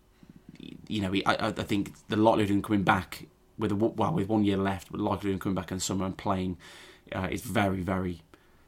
you 0.87 1.01
know, 1.01 1.13
I, 1.25 1.47
I, 1.47 1.51
think 1.51 1.93
the 2.07 2.15
likelihood 2.15 2.51
of 2.51 2.55
him 2.57 2.61
coming 2.61 2.83
back 2.83 3.27
with 3.57 3.71
a, 3.71 3.75
well 3.75 4.13
with 4.13 4.27
one 4.27 4.43
year 4.43 4.57
left, 4.57 4.91
but 4.91 4.99
likelihood 4.99 5.25
of 5.25 5.33
him 5.33 5.39
coming 5.39 5.55
back 5.55 5.71
in 5.71 5.77
the 5.77 5.83
summer 5.83 6.05
and 6.05 6.17
playing 6.17 6.57
uh, 7.13 7.27
is 7.31 7.41
very 7.41 7.81
very 7.81 8.21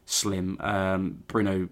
slim. 0.06 0.58
Um, 0.60 1.24
Bruno, 1.28 1.70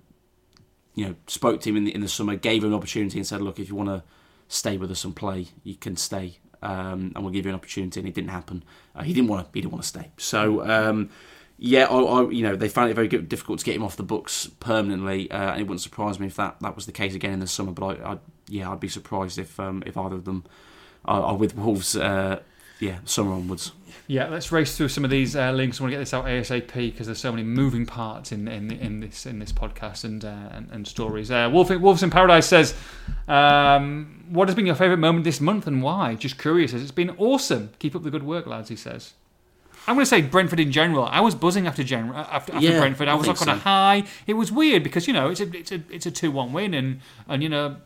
you 0.96 1.08
know, 1.08 1.16
spoke 1.28 1.62
to 1.62 1.70
him 1.70 1.78
in 1.78 1.86
the, 1.86 1.96
in 1.96 2.02
the 2.02 2.08
summer, 2.08 2.36
gave 2.36 2.64
him 2.64 2.70
an 2.70 2.76
opportunity, 2.76 3.18
and 3.18 3.28
said, 3.28 3.42
"Look, 3.42 3.60
if 3.60 3.68
you 3.68 3.76
want 3.76 3.90
to." 3.90 4.04
Stay 4.48 4.78
with 4.78 4.92
us 4.92 5.04
and 5.04 5.16
play, 5.16 5.48
you 5.64 5.76
can 5.76 5.98
stay, 5.98 6.38
um, 6.62 7.12
and 7.16 7.24
we'll 7.24 7.34
give 7.34 7.46
you 7.46 7.52
an 7.52 7.56
opportunity. 7.56 8.00
And 8.00 8.10
it 8.10 8.16
didn't 8.16 8.30
happen. 8.32 8.64
Uh, 8.96 9.04
he 9.04 9.14
didn't 9.14 9.30
want 9.30 9.46
to. 9.46 9.52
He 9.54 9.62
didn't 9.62 9.74
want 9.74 9.84
to 9.84 9.90
stay. 9.90 10.12
So. 10.18 10.68
Um, 10.68 11.10
yeah, 11.58 11.86
I, 11.86 11.98
I, 11.98 12.30
you 12.32 12.44
know 12.44 12.58
they 12.58 12.68
found 12.68 12.92
it 12.92 12.96
very 12.96 13.08
difficult 13.08 13.60
to 13.60 13.66
get 13.66 13.76
him 13.76 13.84
off 13.84 13.96
the 13.96 14.04
books 14.04 14.48
permanently, 14.60 15.32
uh, 15.32 15.52
and 15.52 15.62
it 15.62 15.64
wouldn't 15.64 15.80
surprise 15.82 16.20
me 16.20 16.28
if 16.28 16.36
that, 16.36 16.58
that 16.60 16.76
was 16.76 16.86
the 16.86 16.92
case 16.92 17.16
again 17.16 17.32
in 17.32 17.40
the 17.40 17.48
summer. 17.48 17.72
But 17.72 18.02
I, 18.02 18.12
I 18.12 18.18
yeah, 18.50 18.70
I'd 18.70 18.82
be 18.82 18.90
surprised 18.90 19.40
if 19.40 19.58
um, 19.58 19.82
if 19.86 19.96
either 19.96 20.16
of 20.16 20.26
them 20.26 20.44
are, 21.06 21.22
are 21.22 21.38
with 21.38 21.56
Wolves 21.56 21.96
uh, 21.96 22.42
yeah, 22.80 22.98
summer 23.06 23.34
onwards. 23.34 23.72
Yeah, 24.08 24.28
let's 24.28 24.52
race 24.52 24.78
through 24.78 24.90
some 24.90 25.04
of 25.04 25.10
these 25.10 25.36
uh, 25.36 25.52
links. 25.52 25.80
I 25.80 25.84
want 25.84 25.92
to 25.92 25.98
get 25.98 26.00
this 26.00 26.14
out 26.14 26.26
ASAP 26.26 26.74
because 26.74 27.08
there's 27.08 27.20
so 27.20 27.32
many 27.32 27.44
moving 27.44 27.88
parts 27.88 28.32
in 28.32 28.48
in, 28.48 28.72
in 28.72 29.00
this 29.00 29.26
in 29.26 29.40
this 29.40 29.52
podcast 29.52 30.04
and 30.04 30.24
uh, 30.24 30.50
and, 30.52 30.70
and, 30.72 30.88
stories. 30.88 31.32
Uh, 31.32 31.50
Wolf, 31.52 31.72
Wolves 31.72 32.04
in 32.04 32.12
Paradise 32.12 32.46
says, 32.46 32.76
um, 33.28 34.26
"What 34.30 34.48
has 34.48 34.56
been 34.56 34.68
your 34.68 34.76
favourite 34.76 35.00
moment 35.00 35.24
this 35.24 35.42
month 35.42 35.66
and 35.66 35.82
why?" 35.82 36.14
Just 36.16 36.38
curious. 36.38 36.72
It's 36.74 36.92
been 36.92 37.16
awesome. 37.18 37.72
Keep 37.80 37.96
up 37.96 38.04
the 38.04 38.12
good 38.12 38.24
work, 38.24 38.46
lads. 38.46 38.70
He 38.70 38.76
says. 38.76 39.14
I'm 39.88 39.94
going 39.94 40.04
to 40.04 40.10
say 40.10 40.24
Brentford 40.24 40.60
in 40.60 40.72
general. 40.72 41.06
I 41.06 41.22
was 41.22 41.36
buzzing 41.36 41.68
after 41.68 41.84
gen- 41.84 42.12
after, 42.12 42.56
after 42.56 42.60
yeah, 42.60 42.80
Brentford. 42.80 43.08
I, 43.08 43.12
I 43.12 43.16
was 43.16 43.28
like 43.28 43.40
on 43.42 43.48
so. 43.48 43.54
a 43.54 43.56
high. 43.56 44.04
It 44.26 44.34
was 44.34 44.52
weird 44.52 44.84
because 44.84 45.08
you 45.08 45.14
know 45.14 45.30
it's 45.30 45.42
a 45.42 45.58
it's 45.58 45.72
a 45.72 45.82
it's 45.92 46.06
a 46.08 46.12
two 46.12 46.32
one 46.32 46.54
win 46.54 46.74
and 46.74 47.02
and 47.28 47.44
you 47.44 47.50
know 47.50 47.78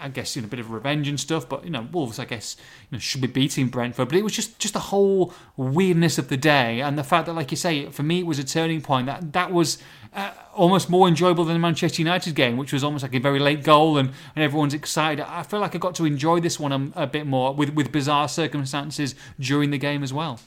I 0.00 0.08
guess 0.08 0.36
know 0.36 0.44
a 0.44 0.48
bit 0.48 0.60
of 0.60 0.70
revenge 0.70 1.08
and 1.08 1.18
stuff. 1.18 1.48
But 1.48 1.64
you 1.64 1.70
know, 1.70 1.86
Wolves, 1.92 2.18
I 2.18 2.24
guess, 2.24 2.56
you 2.90 2.96
know, 2.96 2.98
should 2.98 3.20
be 3.20 3.26
beating 3.26 3.68
Brentford. 3.68 4.08
But 4.08 4.18
it 4.18 4.24
was 4.24 4.32
just 4.32 4.58
just 4.58 4.74
the 4.74 4.80
whole 4.80 5.32
weirdness 5.56 6.18
of 6.18 6.28
the 6.28 6.36
day 6.36 6.80
and 6.80 6.98
the 6.98 7.04
fact 7.04 7.26
that, 7.26 7.34
like 7.34 7.50
you 7.50 7.56
say, 7.56 7.86
for 7.90 8.02
me, 8.02 8.20
it 8.20 8.26
was 8.26 8.38
a 8.38 8.44
turning 8.44 8.80
point. 8.80 9.06
That 9.06 9.32
that 9.32 9.52
was. 9.52 9.78
Uh, 10.12 10.32
almost 10.54 10.90
more 10.90 11.06
enjoyable 11.06 11.44
than 11.44 11.54
the 11.54 11.60
Manchester 11.60 12.02
United 12.02 12.34
game, 12.34 12.56
which 12.56 12.72
was 12.72 12.82
almost 12.82 13.04
like 13.04 13.14
a 13.14 13.20
very 13.20 13.38
late 13.38 13.62
goal 13.62 13.96
and, 13.96 14.10
and 14.34 14.42
everyone's 14.42 14.74
excited. 14.74 15.24
I 15.24 15.44
feel 15.44 15.60
like 15.60 15.76
I 15.76 15.78
got 15.78 15.94
to 15.94 16.04
enjoy 16.04 16.40
this 16.40 16.58
one 16.58 16.92
a, 16.96 17.02
a 17.04 17.06
bit 17.06 17.28
more 17.28 17.54
with, 17.54 17.70
with 17.74 17.92
bizarre 17.92 18.26
circumstances 18.26 19.14
during 19.38 19.70
the 19.70 19.78
game 19.78 20.02
as 20.02 20.12
well. 20.12 20.40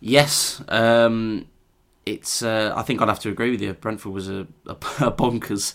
Yes, 0.00 0.62
um, 0.68 1.46
it's. 2.06 2.42
Uh, 2.42 2.72
I 2.76 2.82
think 2.82 3.02
I'd 3.02 3.08
have 3.08 3.20
to 3.20 3.30
agree 3.30 3.50
with 3.50 3.60
you. 3.60 3.72
Brentford 3.74 4.12
was 4.12 4.28
a, 4.28 4.46
a 4.66 4.74
bonkers 4.76 5.74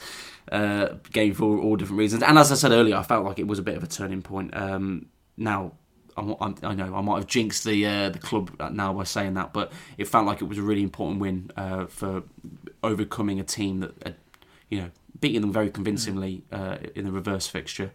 uh, 0.52 0.90
game 1.12 1.34
for 1.34 1.60
all 1.60 1.76
different 1.76 2.00
reasons. 2.00 2.24
And 2.24 2.38
as 2.38 2.52
I 2.52 2.56
said 2.56 2.72
earlier, 2.72 2.96
I 2.96 3.04
felt 3.04 3.26
like 3.26 3.40
it 3.40 3.48
was 3.48 3.60
a 3.60 3.64
bit 3.64 3.78
of 3.78 3.84
a 3.84 3.88
turning 3.88 4.22
point. 4.22 4.56
Um, 4.56 5.08
now, 5.38 5.74
I'm, 6.16 6.36
I'm, 6.40 6.56
i 6.64 6.74
know 6.74 6.96
I 6.96 7.02
might 7.02 7.18
have 7.18 7.28
jinxed 7.28 7.64
the 7.64 7.86
uh, 7.86 8.10
the 8.10 8.20
club 8.20 8.52
now 8.72 8.94
by 8.94 9.04
saying 9.04 9.34
that, 9.34 9.54
but 9.54 9.72
it 9.98 10.08
felt 10.08 10.26
like 10.26 10.42
it 10.42 10.46
was 10.46 10.58
a 10.58 10.62
really 10.62 10.84
important 10.84 11.20
win 11.20 11.52
uh, 11.58 11.86
for 11.88 12.24
overcoming 12.84 13.40
a 13.40 13.44
team 13.44 13.80
that, 13.80 13.94
had, 14.04 14.16
you 14.70 14.82
know, 14.82 14.92
beating 15.20 15.42
them 15.42 15.52
very 15.52 15.70
convincingly 15.70 16.44
uh, 16.52 16.78
in 16.96 17.06
the 17.06 17.12
reverse 17.12 17.48
fixture 17.48 17.92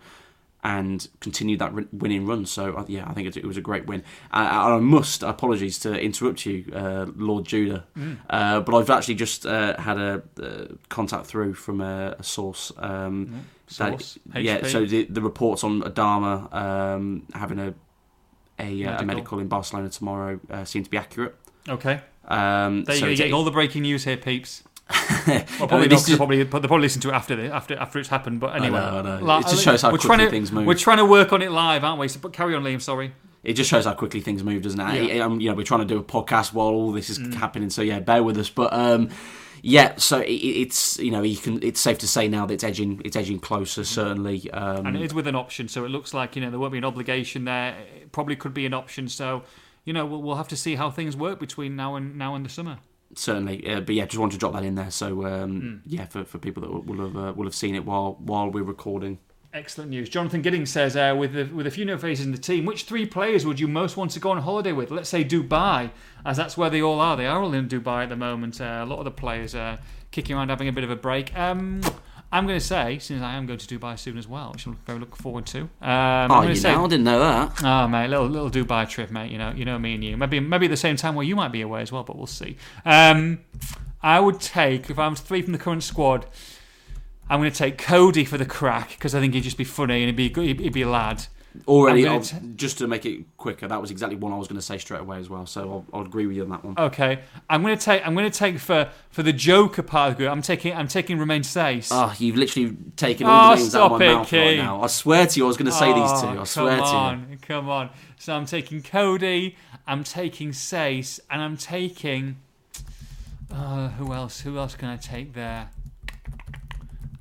and 0.65 1.09
continued 1.21 1.61
that 1.61 1.93
winning 1.93 2.27
run. 2.27 2.45
So 2.45 2.75
uh, 2.75 2.85
yeah, 2.89 3.09
I 3.09 3.13
think 3.13 3.29
it, 3.29 3.37
it 3.37 3.47
was 3.47 3.57
a 3.57 3.61
great 3.61 3.87
win. 3.87 4.03
Uh, 4.33 4.49
I 4.75 4.79
must 4.79 5.23
apologies 5.23 5.79
to 5.81 5.99
interrupt 5.99 6.45
you, 6.47 6.65
uh, 6.75 7.07
Lord 7.15 7.45
Judah, 7.45 7.85
mm. 7.97 8.19
uh, 8.29 8.61
but 8.61 8.75
I've 8.77 8.91
actually 8.91 9.15
just 9.15 9.47
uh, 9.47 9.79
had 9.81 9.99
a 9.99 10.23
uh, 10.43 10.75
contact 10.89 11.27
through 11.27 11.55
from 11.55 11.81
a, 11.81 12.17
a 12.19 12.23
source. 12.23 12.73
Um, 12.79 13.27
mm. 13.27 13.73
source? 13.73 14.19
That, 14.27 14.43
yeah, 14.43 14.67
so 14.67 14.85
the, 14.85 15.05
the, 15.05 15.23
reports 15.23 15.63
on 15.63 15.83
Adama 15.83 16.53
um, 16.55 17.27
having 17.35 17.59
a 17.59 17.75
a 18.61 18.65
medical. 18.65 19.03
a 19.03 19.07
medical. 19.07 19.39
in 19.39 19.49
Barcelona 19.49 19.89
tomorrow 19.89 20.41
seem 20.65 20.83
to 20.83 20.91
be 20.91 20.97
accurate. 20.97 21.37
Okay. 21.69 22.01
Um, 22.29 22.85
there 22.85 22.97
so 22.97 23.07
you're 23.07 23.17
getting 23.17 23.33
all 23.33 23.45
the 23.45 23.51
breaking 23.51 23.83
news 23.83 24.05
here, 24.05 24.17
peeps. 24.17 24.63
Well, 24.91 25.69
probably 25.69 25.89
not. 25.89 26.09
Is... 26.09 26.17
Probably, 26.17 26.43
they'll 26.43 26.61
probably 26.61 26.81
listen 26.81 27.01
to 27.03 27.11
it 27.11 27.13
after 27.13 27.37
the, 27.37 27.55
after 27.55 27.77
after 27.77 27.99
it's 27.99 28.09
happened. 28.09 28.41
But 28.41 28.57
anyway, 28.57 28.79
I 28.79 29.03
know, 29.03 29.13
I 29.17 29.21
know. 29.21 29.39
it 29.39 29.49
just 29.49 29.63
shows 29.63 29.83
how 29.83 29.91
quickly 29.91 30.17
to, 30.17 30.31
things 30.31 30.51
move. 30.51 30.67
We're 30.67 30.75
trying 30.75 30.99
to 30.99 31.05
work 31.05 31.33
on 31.33 31.43
it 31.43 31.51
live, 31.51 31.85
aren't 31.85 32.01
we? 32.01 32.09
So, 32.09 32.21
but 32.21 32.33
carry 32.33 32.55
on, 32.55 32.63
Liam. 32.65 32.81
Sorry. 32.81 33.13
It 33.45 33.53
just 33.53 33.71
shows 33.71 33.85
how 33.85 33.95
quickly 33.95 34.21
things 34.21 34.43
move, 34.43 34.63
doesn't 34.63 34.81
it? 34.81 35.15
Yeah. 35.15 35.25
Um, 35.25 35.41
you 35.41 35.49
know, 35.49 35.55
we're 35.55 35.63
trying 35.63 35.81
to 35.81 35.87
do 35.87 35.99
a 35.99 36.03
podcast 36.03 36.53
while 36.53 36.69
all 36.69 36.93
this 36.93 37.09
is 37.09 37.19
mm. 37.19 37.35
happening, 37.35 37.71
so 37.71 37.83
yeah, 37.83 38.01
bear 38.01 38.23
with 38.23 38.37
us. 38.37 38.51
But 38.51 38.73
um, 38.73 39.11
yeah, 39.63 39.97
so 39.97 40.21
it, 40.21 40.31
it's 40.31 40.99
you 40.99 41.11
know 41.11 41.23
you 41.23 41.37
can 41.37 41.63
it's 41.63 41.81
safe 41.81 41.99
to 41.99 42.09
say 42.09 42.29
now 42.29 42.47
that 42.47 42.55
it's 42.55 42.65
edging 42.65 43.03
it's 43.05 43.17
edging 43.17 43.39
closer 43.39 43.85
certainly, 43.85 44.51
um, 44.53 44.87
and 44.87 44.97
it 44.97 45.03
is 45.03 45.15
with 45.15 45.27
an 45.27 45.35
option. 45.35 45.69
So 45.69 45.85
it 45.85 45.89
looks 45.89 46.15
like 46.15 46.37
you 46.37 46.43
know 46.43 46.51
there 46.51 46.59
won't 46.59 46.73
be 46.73 46.79
an 46.79 46.85
obligation 46.85 47.45
there. 47.45 47.77
It 47.97 48.13
probably 48.13 48.37
could 48.37 48.55
be 48.55 48.67
an 48.67 48.75
option. 48.75 49.09
So 49.09 49.45
you 49.85 49.93
know 49.93 50.07
we'll, 50.07 50.23
we'll 50.23 50.37
have 50.37 50.49
to 50.49 50.57
see 50.57 50.77
how 50.77 50.91
things 50.91 51.17
work 51.17 51.39
between 51.39 51.77
now 51.77 51.95
and 51.97 52.17
now 52.17 52.35
and 52.35 52.45
the 52.45 52.51
summer 52.51 52.79
certainly. 53.15 53.67
Uh, 53.69 53.81
but 53.81 53.95
yeah, 53.95 54.07
just 54.07 54.19
wanted 54.19 54.33
to 54.33 54.39
drop 54.39 54.53
that 54.53 54.65
in 54.65 54.75
there. 54.75 54.91
So 54.91 55.27
um, 55.27 55.61
mm. 55.61 55.81
yeah, 55.87 56.07
for, 56.07 56.25
for 56.25 56.39
people 56.39 56.63
that 56.63 56.87
will 56.87 57.07
have 57.07 57.17
uh, 57.17 57.33
will 57.35 57.47
have 57.47 57.55
seen 57.55 57.75
it 57.75 57.85
while 57.85 58.17
while 58.21 58.51
we're 58.51 58.63
recording. 58.63 59.19
Excellent 59.55 59.89
news. 59.89 60.11
Jonathan 60.11 60.43
Giddings 60.43 60.71
says, 60.71 60.95
uh, 60.95 61.17
with 61.19 61.33
the, 61.33 61.45
with 61.45 61.67
a 61.67 61.71
few 61.71 61.87
new 61.87 61.97
faces 61.97 62.27
in 62.27 62.33
the 62.33 62.39
team, 62.39 62.67
which 62.67 62.85
three 62.85 63.07
players 63.07 63.47
would 63.47 63.59
you 63.59 63.67
most 63.67 63.97
want 63.97 64.11
to 64.11 64.21
go 64.21 64.31
on 64.31 64.43
holiday 64.43 64.73
with? 64.73 64.91
Let's 64.91 65.09
say 65.09 65.25
Dubai, 65.25 65.91
as 66.27 66.37
that's 66.37 66.59
where 66.59 66.69
they 66.69 66.83
all 66.83 67.01
are. 67.01 67.17
They 67.17 67.25
are 67.25 67.43
all 67.43 67.55
in 67.55 67.67
Dubai 67.67 68.03
at 68.03 68.11
the 68.11 68.17
moment. 68.17 68.61
Uh, 68.61 68.83
a 68.83 68.87
lot 68.87 68.99
of 68.99 69.07
the 69.07 69.11
players 69.11 69.55
are 69.55 69.79
kicking 70.11 70.37
around, 70.37 70.51
having 70.51 70.69
a 70.69 70.73
bit 70.73 70.85
of 70.85 70.91
a 70.91 70.97
break. 70.97 71.35
Um, 71.37 71.81
I'm 72.31 72.47
going 72.47 72.59
to 72.59 72.65
say, 72.65 72.99
since 72.99 73.23
I 73.23 73.37
am 73.37 73.47
going 73.47 73.59
to 73.59 73.79
Dubai 73.79 73.99
soon 73.99 74.19
as 74.19 74.29
well, 74.29 74.53
which 74.53 74.67
I'm 74.67 74.77
very 74.87 74.99
looking 74.99 75.17
forward 75.17 75.47
to. 75.47 75.63
Um, 75.81 76.31
oh, 76.31 76.43
you 76.43 76.55
say, 76.55 76.73
know, 76.73 76.85
I 76.85 76.89
didn't 76.89 77.05
know 77.05 77.21
that. 77.21 77.65
Oh 77.65 77.89
mate, 77.89 78.09
little 78.09 78.27
little 78.27 78.51
Dubai 78.51 78.87
trip, 78.89 79.11
mate. 79.11 79.31
You 79.31 79.39
know, 79.39 79.53
you 79.57 79.65
know 79.65 79.79
me 79.79 79.95
and 79.95 80.05
you. 80.05 80.17
Maybe 80.17 80.39
maybe 80.41 80.67
at 80.67 80.71
the 80.71 80.77
same 80.77 80.97
time 80.97 81.15
where 81.15 81.25
you 81.25 81.35
might 81.37 81.53
be 81.53 81.63
away 81.63 81.81
as 81.83 81.91
well, 81.91 82.05
but 82.05 82.17
we'll 82.17 82.27
see. 82.27 82.57
Um, 82.85 83.41
I 84.03 84.21
would 84.21 84.41
take 84.41 84.91
if 84.91 84.99
I 84.99 85.09
was 85.09 85.21
three 85.21 85.43
from 85.43 85.53
the 85.53 85.59
current 85.59 85.83
squad. 85.83 86.27
I'm 87.31 87.41
going 87.41 87.53
to 87.53 87.59
take 87.59 87.77
Coady 87.77 88.25
for 88.25 88.39
the 88.39 88.47
crack 88.47 88.91
because 88.91 89.15
I 89.15 89.21
think 89.21 89.35
he'd 89.35 89.43
just 89.43 89.59
be 89.59 89.65
funny 89.65 89.97
and 90.03 90.07
he'd 90.07 90.17
be 90.17 90.31
good- 90.31 90.47
he'd, 90.47 90.61
he'd 90.61 90.73
be 90.73 90.83
a 90.83 90.89
lad. 90.89 91.27
Already, 91.67 92.07
I'll- 92.07 92.21
t- 92.21 92.37
just 92.57 92.79
to 92.79 92.87
make 92.87 93.05
it 93.05 93.25
quicker, 93.37 93.67
that 93.67 93.81
was 93.81 93.91
exactly 93.91 94.17
one 94.17 94.33
I 94.33 94.37
was 94.37 94.47
going 94.49 94.61
to 94.61 94.65
say 94.65 94.79
straight 94.79 95.01
away 95.01 95.19
as 95.19 95.29
well. 95.29 95.45
So 95.47 95.61
I'll, 95.63 95.85
I'll 96.01 96.07
agree 96.07 96.27
with 96.27 96.37
you 96.37 96.43
on 96.45 96.51
that 96.51 96.65
one. 96.65 96.75
Okay, 96.79 97.21
I'm 97.51 97.63
going 97.63 97.77
to 97.77 97.85
take 97.85 98.07
I'm 98.07 98.15
going 98.15 98.31
to 98.31 98.39
take 98.39 98.59
for 98.59 98.91
for 99.11 99.23
the 99.23 99.33
Joker 99.33 99.83
part 99.83 100.13
of 100.13 100.17
the 100.17 100.23
group. 100.25 100.31
I'm 100.33 100.43
taking 100.43 100.75
I'm 100.75 100.87
taking 100.89 101.19
Romain 101.19 101.43
Saïss. 101.43 101.89
Ah, 101.91 102.15
you've 102.19 102.37
literally 102.37 102.77
taken 102.97 103.27
Oh, 103.27 103.31
all 103.31 103.51
the 103.57 103.57
names 103.63 103.75
out 103.75 103.93
of 103.93 103.99
my 103.99 104.05
it, 104.07 104.15
mouth 104.15 104.33
right 104.33 104.57
now. 104.57 104.83
I 104.83 104.87
swear 104.87 105.27
to 105.27 105.37
you, 105.41 105.45
I 105.45 105.49
was 105.49 105.57
going 105.57 105.67
to 105.67 105.73
say 105.73 105.87
these 105.93 106.21
two. 106.21 106.27
I 106.29 106.37
Oh, 106.39 106.45
swear 106.45 106.77
to 106.77 106.83
you. 106.83 106.89
Come 106.89 106.95
on, 106.95 107.39
come 107.43 107.69
on. 107.69 107.91
So 108.19 108.35
I'm 108.35 108.47
taking 108.47 108.83
Coady, 108.83 109.57
I'm 109.87 110.05
taking 110.05 110.51
Saïss, 110.51 111.19
and 111.31 111.43
I'm 111.43 111.57
taking. 111.57 112.37
Uh, 113.53 113.89
who 113.89 114.13
else? 114.13 114.43
Who 114.43 114.59
else 114.59 114.75
can 114.77 114.89
I 114.89 114.97
take 114.97 115.33
there? 115.33 115.71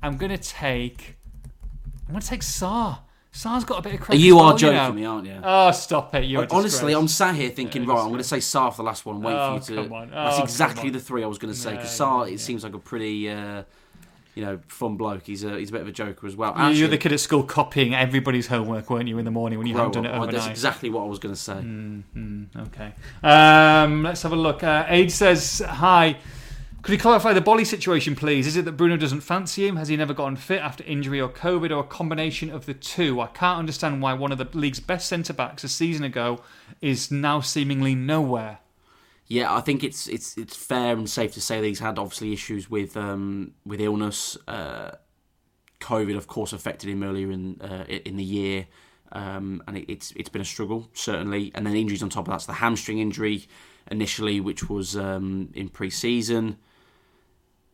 I'm 0.02 0.16
gonna 0.16 0.38
take. 0.38 1.16
I'm 2.06 2.12
gonna 2.14 2.24
take 2.24 2.42
Sá. 2.42 2.98
Sá's 3.38 3.64
got 3.64 3.78
a 3.78 3.82
bit 3.82 3.94
of 3.94 4.00
credit. 4.00 4.20
You 4.20 4.40
are 4.40 4.46
well, 4.48 4.56
joking 4.56 4.76
know. 4.76 4.92
me, 4.92 5.04
aren't 5.04 5.26
you? 5.28 5.40
Oh, 5.44 5.70
stop 5.70 6.12
it! 6.16 6.24
You're 6.24 6.44
Honestly. 6.50 6.92
I'm 6.92 7.06
sat 7.06 7.36
here 7.36 7.50
thinking, 7.50 7.84
Yeah, 7.84 7.90
right, 7.92 8.00
I'm 8.00 8.08
going 8.08 8.18
to 8.18 8.24
say 8.24 8.40
Sá 8.40 8.68
for 8.70 8.78
the 8.78 8.82
last 8.82 9.06
one. 9.06 9.22
Wait 9.22 9.32
Oh, 9.32 9.60
for 9.60 9.70
you 9.72 9.76
to. 9.76 9.82
come 9.84 9.92
on. 9.92 10.10
That's 10.10 10.40
Oh, 10.40 10.42
exactly 10.42 10.90
the 10.90 10.98
three 10.98 11.22
I 11.22 11.26
was 11.28 11.38
going 11.38 11.54
to 11.54 11.58
say. 11.58 11.76
Because 11.76 11.92
Sá, 11.92 12.22
it 12.22 12.40
seems 12.40 12.64
like 12.64 12.74
a 12.74 12.80
pretty, 12.80 13.30
uh, 13.30 13.62
you 14.34 14.44
know, 14.44 14.58
fun 14.66 14.96
bloke. 14.96 15.24
He's 15.24 15.44
a 15.44 15.56
he's 15.56 15.68
a 15.68 15.72
bit 15.72 15.82
of 15.82 15.86
a 15.86 15.92
joker 15.92 16.26
as 16.26 16.34
well. 16.34 16.52
You- 16.72 16.78
You're 16.80 16.88
the 16.88 16.98
kid 16.98 17.12
at 17.12 17.20
school 17.20 17.44
copying 17.44 17.94
everybody's 17.94 18.48
homework, 18.48 18.90
weren't 18.90 19.06
you, 19.08 19.18
in 19.18 19.24
the 19.24 19.30
morning 19.30 19.58
when 19.58 19.68
you 19.68 19.76
hadn't 19.76 19.92
done 19.92 20.06
it 20.06 20.08
overnight? 20.10 20.32
that's 20.32 20.46
exactly 20.48 20.90
what 20.90 21.04
I 21.04 21.06
was 21.06 21.20
going 21.20 21.34
to 21.34 21.40
say. 21.40 21.54
Mm, 21.54 22.46
okay. 22.66 22.92
Um, 23.22 24.02
let's 24.02 24.22
have 24.22 24.32
a 24.32 24.36
look. 24.36 24.64
Uh, 24.64 24.84
Age 24.88 25.12
says, 25.12 25.62
Hi. 25.64 26.16
Could 26.82 26.92
you 26.92 26.98
clarify 26.98 27.32
the 27.32 27.40
Boly 27.40 27.66
situation, 27.66 28.14
please? 28.14 28.46
Is 28.46 28.56
it 28.56 28.64
that 28.64 28.72
Bruno 28.72 28.96
doesn't 28.96 29.20
fancy 29.20 29.66
him? 29.66 29.76
Has 29.76 29.88
he 29.88 29.96
never 29.96 30.14
gotten 30.14 30.36
fit 30.36 30.60
after 30.60 30.84
injury 30.84 31.20
or 31.20 31.28
COVID, 31.28 31.70
or 31.70 31.80
a 31.80 31.84
combination 31.84 32.50
of 32.50 32.66
the 32.66 32.74
two? 32.74 33.20
I 33.20 33.26
can't 33.26 33.58
understand 33.58 34.00
why 34.00 34.14
one 34.14 34.30
of 34.30 34.38
the 34.38 34.48
league's 34.56 34.80
best 34.80 35.08
centre 35.08 35.32
backs 35.32 35.64
a 35.64 35.68
season 35.68 36.04
ago 36.04 36.40
is 36.80 37.10
now 37.10 37.40
seemingly 37.40 37.94
nowhere. 37.94 38.60
Yeah, 39.26 39.54
I 39.54 39.60
think 39.60 39.84
it's 39.84 40.08
it's 40.08 40.38
it's 40.38 40.56
fair 40.56 40.96
and 40.96 41.10
safe 41.10 41.34
to 41.34 41.40
say 41.40 41.60
that 41.60 41.66
he's 41.66 41.80
had 41.80 41.98
obviously 41.98 42.32
issues 42.32 42.70
with 42.70 42.96
um, 42.96 43.52
with 43.66 43.80
illness. 43.80 44.38
Uh, 44.46 44.92
COVID, 45.80 46.16
of 46.16 46.28
course, 46.28 46.52
affected 46.52 46.88
him 46.88 47.02
earlier 47.02 47.30
in 47.30 47.60
uh, 47.60 47.84
in 47.88 48.16
the 48.16 48.24
year, 48.24 48.66
um, 49.12 49.62
and 49.66 49.76
it, 49.76 49.84
it's 49.90 50.12
it's 50.12 50.30
been 50.30 50.42
a 50.42 50.46
struggle 50.46 50.88
certainly. 50.94 51.52
And 51.54 51.66
then 51.66 51.76
injuries 51.76 52.02
on 52.02 52.08
top 52.08 52.28
of 52.28 52.32
that's 52.32 52.46
the 52.46 52.54
hamstring 52.54 53.00
injury 53.00 53.46
initially, 53.90 54.40
which 54.40 54.70
was 54.70 54.96
um, 54.96 55.50
in 55.54 55.68
pre-season. 55.68 56.56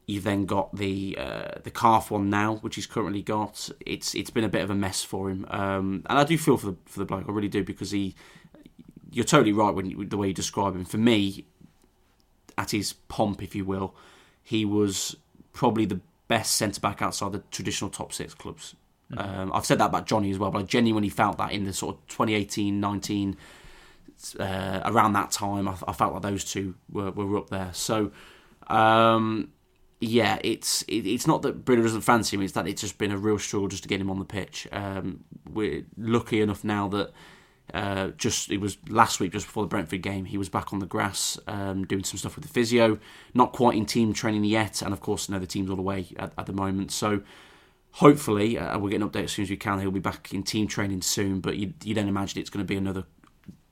You've 0.07 0.25
then 0.25 0.45
got 0.45 0.77
the 0.77 1.17
uh, 1.19 1.61
the 1.63 1.71
calf 1.71 2.11
one 2.11 2.29
now, 2.29 2.57
which 2.57 2.75
he's 2.75 2.87
currently 2.87 3.23
got. 3.23 3.71
It's 3.81 4.15
it's 4.15 4.31
been 4.31 4.45
a 4.45 4.49
bit 4.49 4.63
of 4.63 4.71
a 4.71 4.75
mess 4.75 5.03
for 5.03 5.31
him, 5.31 5.47
um, 5.49 6.03
and 6.07 6.19
I 6.19 6.25
do 6.25 6.37
feel 6.37 6.59
for 6.59 6.67
the 6.67 6.77
for 6.85 6.99
the 6.99 7.07
bloke. 7.07 7.25
I 7.29 7.33
really 7.33 7.49
do 7.49 7.65
because 7.65 7.91
he. 7.91 8.15
You're 9.11 9.25
totally 9.25 9.53
right 9.53 9.73
when 9.73 9.87
you, 9.87 10.05
the 10.05 10.17
way 10.17 10.27
you 10.29 10.35
describe 10.35 10.75
him. 10.75 10.85
For 10.85 10.99
me, 10.99 11.47
at 12.59 12.73
his 12.73 12.93
pomp, 12.93 13.43
if 13.43 13.55
you 13.55 13.65
will, 13.65 13.95
he 14.43 14.65
was 14.65 15.17
probably 15.53 15.87
the 15.87 16.01
best 16.27 16.57
centre 16.57 16.81
back 16.81 17.01
outside 17.01 17.33
the 17.33 17.43
traditional 17.51 17.91
top 17.91 18.13
six 18.13 18.35
clubs. 18.35 18.75
Um, 19.17 19.53
I've 19.53 19.67
said 19.67 19.79
that 19.79 19.87
about 19.87 20.07
Johnny 20.07 20.31
as 20.31 20.39
well, 20.39 20.51
but 20.51 20.59
I 20.59 20.63
genuinely 20.63 21.09
felt 21.09 21.39
that 21.39 21.53
in 21.53 21.65
the 21.65 21.73
sort 21.73 21.97
of 21.97 22.07
2018 22.09 22.81
19, 22.81 23.37
uh, 24.39 24.81
around 24.85 25.13
that 25.13 25.31
time, 25.31 25.69
I, 25.69 25.77
I 25.87 25.93
felt 25.93 26.15
like 26.15 26.23
those 26.23 26.45
two 26.45 26.75
were, 26.91 27.11
were 27.11 27.39
up 27.39 27.51
there. 27.51 27.71
So, 27.73 28.13
um, 28.69 29.53
yeah, 30.05 30.39
it's 30.43 30.83
it, 30.83 31.07
it's 31.07 31.27
not 31.27 31.43
that 31.43 31.65
Bruno 31.65 31.83
doesn't 31.83 32.03
fancy 32.03 32.37
him; 32.37 32.43
it's 32.43 32.53
that 32.53 32.67
it's 32.67 32.81
just 32.81 32.99
been 32.99 33.11
a 33.11 33.19
real 33.19 33.39
struggle 33.39 33.69
just 33.69 33.83
to 33.85 33.89
get 33.89 34.01
him 34.01 34.11
on 34.11 34.19
the 34.19 34.25
pitch. 34.25 34.69
Um, 34.73 35.25
we're 35.51 35.85
lucky 35.97 36.41
enough 36.41 36.65
now 36.65 36.89
that 36.89 37.13
uh, 37.73 38.09
just 38.19 38.51
it 38.51 38.61
was 38.61 38.77
last 38.89 39.21
week, 39.21 39.33
just 39.33 39.47
before 39.47 39.63
the 39.63 39.69
Brentford 39.69 40.03
game, 40.03 40.27
he 40.27 40.37
was 40.37 40.49
back 40.49 40.73
on 40.73 40.79
the 40.79 40.87
grass 40.87 41.39
um, 41.47 41.85
doing 41.87 42.05
some 42.05 42.19
stuff 42.19 42.37
with 42.37 42.45
the 42.45 42.51
physio. 42.51 42.99
Not 43.33 43.53
quite 43.53 43.77
in 43.77 43.87
team 43.87 44.13
training 44.13 44.45
yet, 44.45 44.83
and 44.83 44.93
of 44.93 45.01
course, 45.01 45.29
you 45.29 45.35
know, 45.35 45.39
the 45.39 45.47
team's 45.47 45.71
all 45.71 45.79
away 45.79 46.07
at, 46.19 46.33
at 46.37 46.47
the 46.47 46.53
moment. 46.53 46.93
So 46.93 47.23
hopefully, 47.93 48.59
uh, 48.59 48.79
we'll 48.79 48.91
get 48.91 49.01
an 49.01 49.09
update 49.09 49.25
as 49.25 49.33
soon 49.33 49.45
as 49.45 49.51
we 49.51 49.57
can. 49.57 49.81
He'll 49.81 49.91
be 49.91 50.01
back 50.01 50.33
in 50.33 50.43
team 50.43 50.67
training 50.67 51.03
soon, 51.03 51.41
but 51.41 51.57
you, 51.57 51.73
you 51.83 51.95
don't 51.95 52.09
imagine 52.09 52.41
it's 52.41 52.51
going 52.51 52.65
to 52.65 52.69
be 52.69 52.77
another 52.77 53.05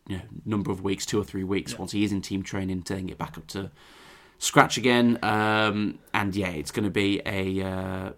you 0.09 0.17
know, 0.17 0.23
number 0.45 0.71
of 0.71 0.83
weeks, 0.83 1.05
two 1.05 1.21
or 1.21 1.25
three 1.25 1.45
weeks, 1.45 1.79
once 1.79 1.93
he 1.93 2.05
is 2.05 2.13
in 2.13 2.23
team 2.23 2.43
training 2.43 2.83
to 2.85 2.95
then 2.95 3.07
get 3.07 3.19
back 3.19 3.37
up 3.37 3.47
to 3.49 3.71
scratch 4.43 4.77
again. 4.77 5.19
Um, 5.23 5.99
and 6.13 6.35
yeah, 6.35 6.49
it's 6.51 6.71
going 6.71 6.85
to 6.85 6.91
be 6.91 7.23
a. 7.25 7.65
Uh, 7.65 8.13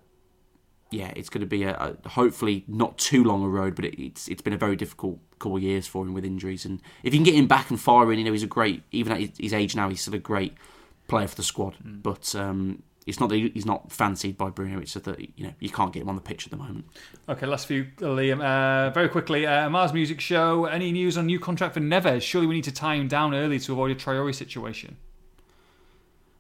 yeah, 0.91 1.12
it's 1.16 1.29
going 1.29 1.41
to 1.41 1.47
be 1.47 1.64
a, 1.64 1.75
a 1.75 2.09
hopefully 2.09 2.64
not 2.68 2.99
too 2.99 3.25
long 3.25 3.43
a 3.43 3.49
road, 3.49 3.75
but 3.75 3.85
it, 3.85 4.01
it's 4.01 4.29
it's 4.29 4.43
been 4.43 4.53
a 4.53 4.59
very 4.59 4.77
difficult 4.77 5.18
couple 5.39 5.57
of 5.57 5.62
years 5.62 5.87
for 5.87 6.05
him 6.05 6.14
with 6.14 6.25
injuries. 6.25 6.64
And 6.64 6.81
if 7.03 7.12
you 7.12 7.18
can 7.18 7.25
get 7.25 7.35
him 7.35 7.47
back 7.47 7.70
and 7.70 7.81
firing, 7.81 8.18
you 8.18 8.25
know, 8.25 8.33
he's 8.33 8.43
a 8.43 8.49
great. 8.49 8.83
Even 8.93 9.12
at 9.12 9.20
his, 9.20 9.31
his 9.39 9.53
age 9.53 9.77
now, 9.77 9.89
he's 9.89 10.01
still 10.01 10.14
a 10.14 10.18
great 10.18 10.55
player 11.09 11.27
for 11.27 11.35
the 11.35 11.43
squad. 11.43 11.77
But 11.83 12.35
um, 12.37 12.83
it's 13.07 13.18
not 13.18 13.29
that 13.31 13.37
he's 13.37 13.66
not 13.66 13.91
fancied 13.91 14.39
by 14.39 14.51
Bruno. 14.51 14.79
It's 14.81 14.95
that 14.95 15.20
you 15.37 15.45
know 15.47 15.53
you 15.59 15.70
can't 15.70 15.93
get 15.93 16.03
him 16.03 16.09
on 16.09 16.14
the 16.14 16.20
pitch 16.20 16.47
at 16.47 16.51
the 16.51 16.57
moment. 16.57 16.87
Okay, 17.29 17.47
last 17.47 17.66
few, 17.66 17.87
Liam. 17.99 18.41
Uh, 18.41 18.91
very 18.91 19.09
quickly, 19.09 19.47
uh, 19.47 19.68
Mars 19.70 19.93
Music 19.93 20.20
Show. 20.20 20.66
Any 20.66 20.93
news 20.93 21.18
on 21.18 21.27
new 21.27 21.41
contract 21.41 21.75
for 21.75 21.81
Neves? 21.81 22.22
Surely 22.22 22.47
we 22.47 22.55
need 22.55 22.64
to 22.64 22.72
tie 22.72 22.95
him 22.95 23.09
down 23.09 23.35
early 23.35 23.59
to 23.59 23.72
avoid 23.72 23.91
a 23.91 23.95
Traore 23.97 24.35
situation. 24.35 24.97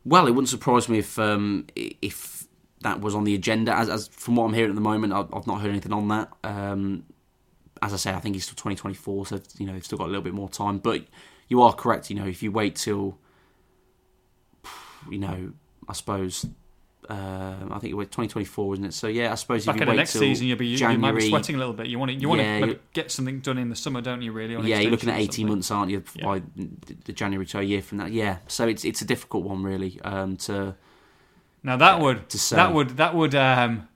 Well, 0.04 0.26
it 0.26 0.30
wouldn't 0.30 0.48
surprise 0.48 0.88
me 0.88 0.98
if 0.98 1.18
um, 1.18 1.66
if 1.74 2.46
that 2.82 3.00
was 3.00 3.14
on 3.14 3.24
the 3.24 3.34
agenda. 3.34 3.74
As, 3.74 3.88
as 3.88 4.08
from 4.08 4.36
what 4.36 4.44
I'm 4.44 4.52
hearing 4.52 4.70
at 4.70 4.74
the 4.74 4.80
moment, 4.80 5.12
I've, 5.12 5.32
I've 5.34 5.46
not 5.46 5.60
heard 5.60 5.70
anything 5.70 5.92
on 5.92 6.08
that. 6.08 6.30
Um, 6.44 7.04
as 7.82 7.92
I 7.92 7.96
say, 7.96 8.12
I 8.12 8.20
think 8.20 8.34
he's 8.34 8.44
still 8.44 8.54
2024, 8.54 9.26
so 9.26 9.40
you 9.58 9.66
know 9.66 9.72
they've 9.72 9.84
still 9.84 9.98
got 9.98 10.04
a 10.04 10.12
little 10.12 10.22
bit 10.22 10.34
more 10.34 10.48
time. 10.48 10.78
But 10.78 11.04
you 11.48 11.62
are 11.62 11.72
correct. 11.72 12.10
You 12.10 12.16
know, 12.16 12.26
if 12.26 12.42
you 12.42 12.52
wait 12.52 12.76
till, 12.76 13.18
you 15.10 15.18
know, 15.18 15.52
I 15.88 15.92
suppose. 15.92 16.46
Um, 17.08 17.72
I 17.72 17.78
think 17.78 17.90
it 17.92 17.96
was 17.96 18.06
2024, 18.06 18.74
isn't 18.74 18.84
it? 18.86 18.94
So 18.94 19.06
yeah, 19.08 19.32
I 19.32 19.34
suppose 19.34 19.66
Back 19.66 19.76
if 19.76 19.82
you 19.82 19.86
wait 19.88 19.96
next 19.96 20.12
till 20.12 20.20
season, 20.22 20.46
you'll 20.46 20.58
be, 20.58 20.66
you, 20.68 20.76
January, 20.76 20.94
you 20.94 21.00
might 21.00 21.20
be 21.20 21.28
sweating 21.28 21.54
a 21.54 21.58
little 21.58 21.74
bit. 21.74 21.86
You 21.86 21.98
want 21.98 22.10
to, 22.10 22.16
you 22.16 22.28
want 22.28 22.40
Yeah, 22.40 22.60
to 22.60 22.78
get 22.92 23.10
something 23.10 23.40
done 23.40 23.58
in 23.58 23.68
the 23.68 23.76
summer, 23.76 24.00
don't 24.00 24.22
you? 24.22 24.32
Really? 24.32 24.54
yeah, 24.68 24.80
you're 24.80 24.90
looking 24.90 25.10
at 25.10 25.18
18 25.18 25.48
months, 25.48 25.70
aren't 25.70 25.90
you? 25.90 26.02
Yeah. 26.14 26.24
By 26.24 26.42
the- 26.56 27.12
January 27.12 27.46
to 27.46 27.58
a 27.58 27.62
year 27.62 27.82
from 27.82 27.98
that. 27.98 28.12
Yeah, 28.12 28.38
so 28.48 28.66
it's 28.66 28.84
it's 28.84 29.02
a 29.02 29.04
difficult 29.04 29.44
one 29.44 29.62
really 29.62 30.00
um, 30.02 30.36
to 30.38 30.74
Now 31.62 31.76
that 31.76 32.00
would 32.00 32.28
to 32.30 32.54
that 32.54 32.72
would 32.72 32.90
that 32.96 33.14
would 33.14 33.34
um, 33.34 33.88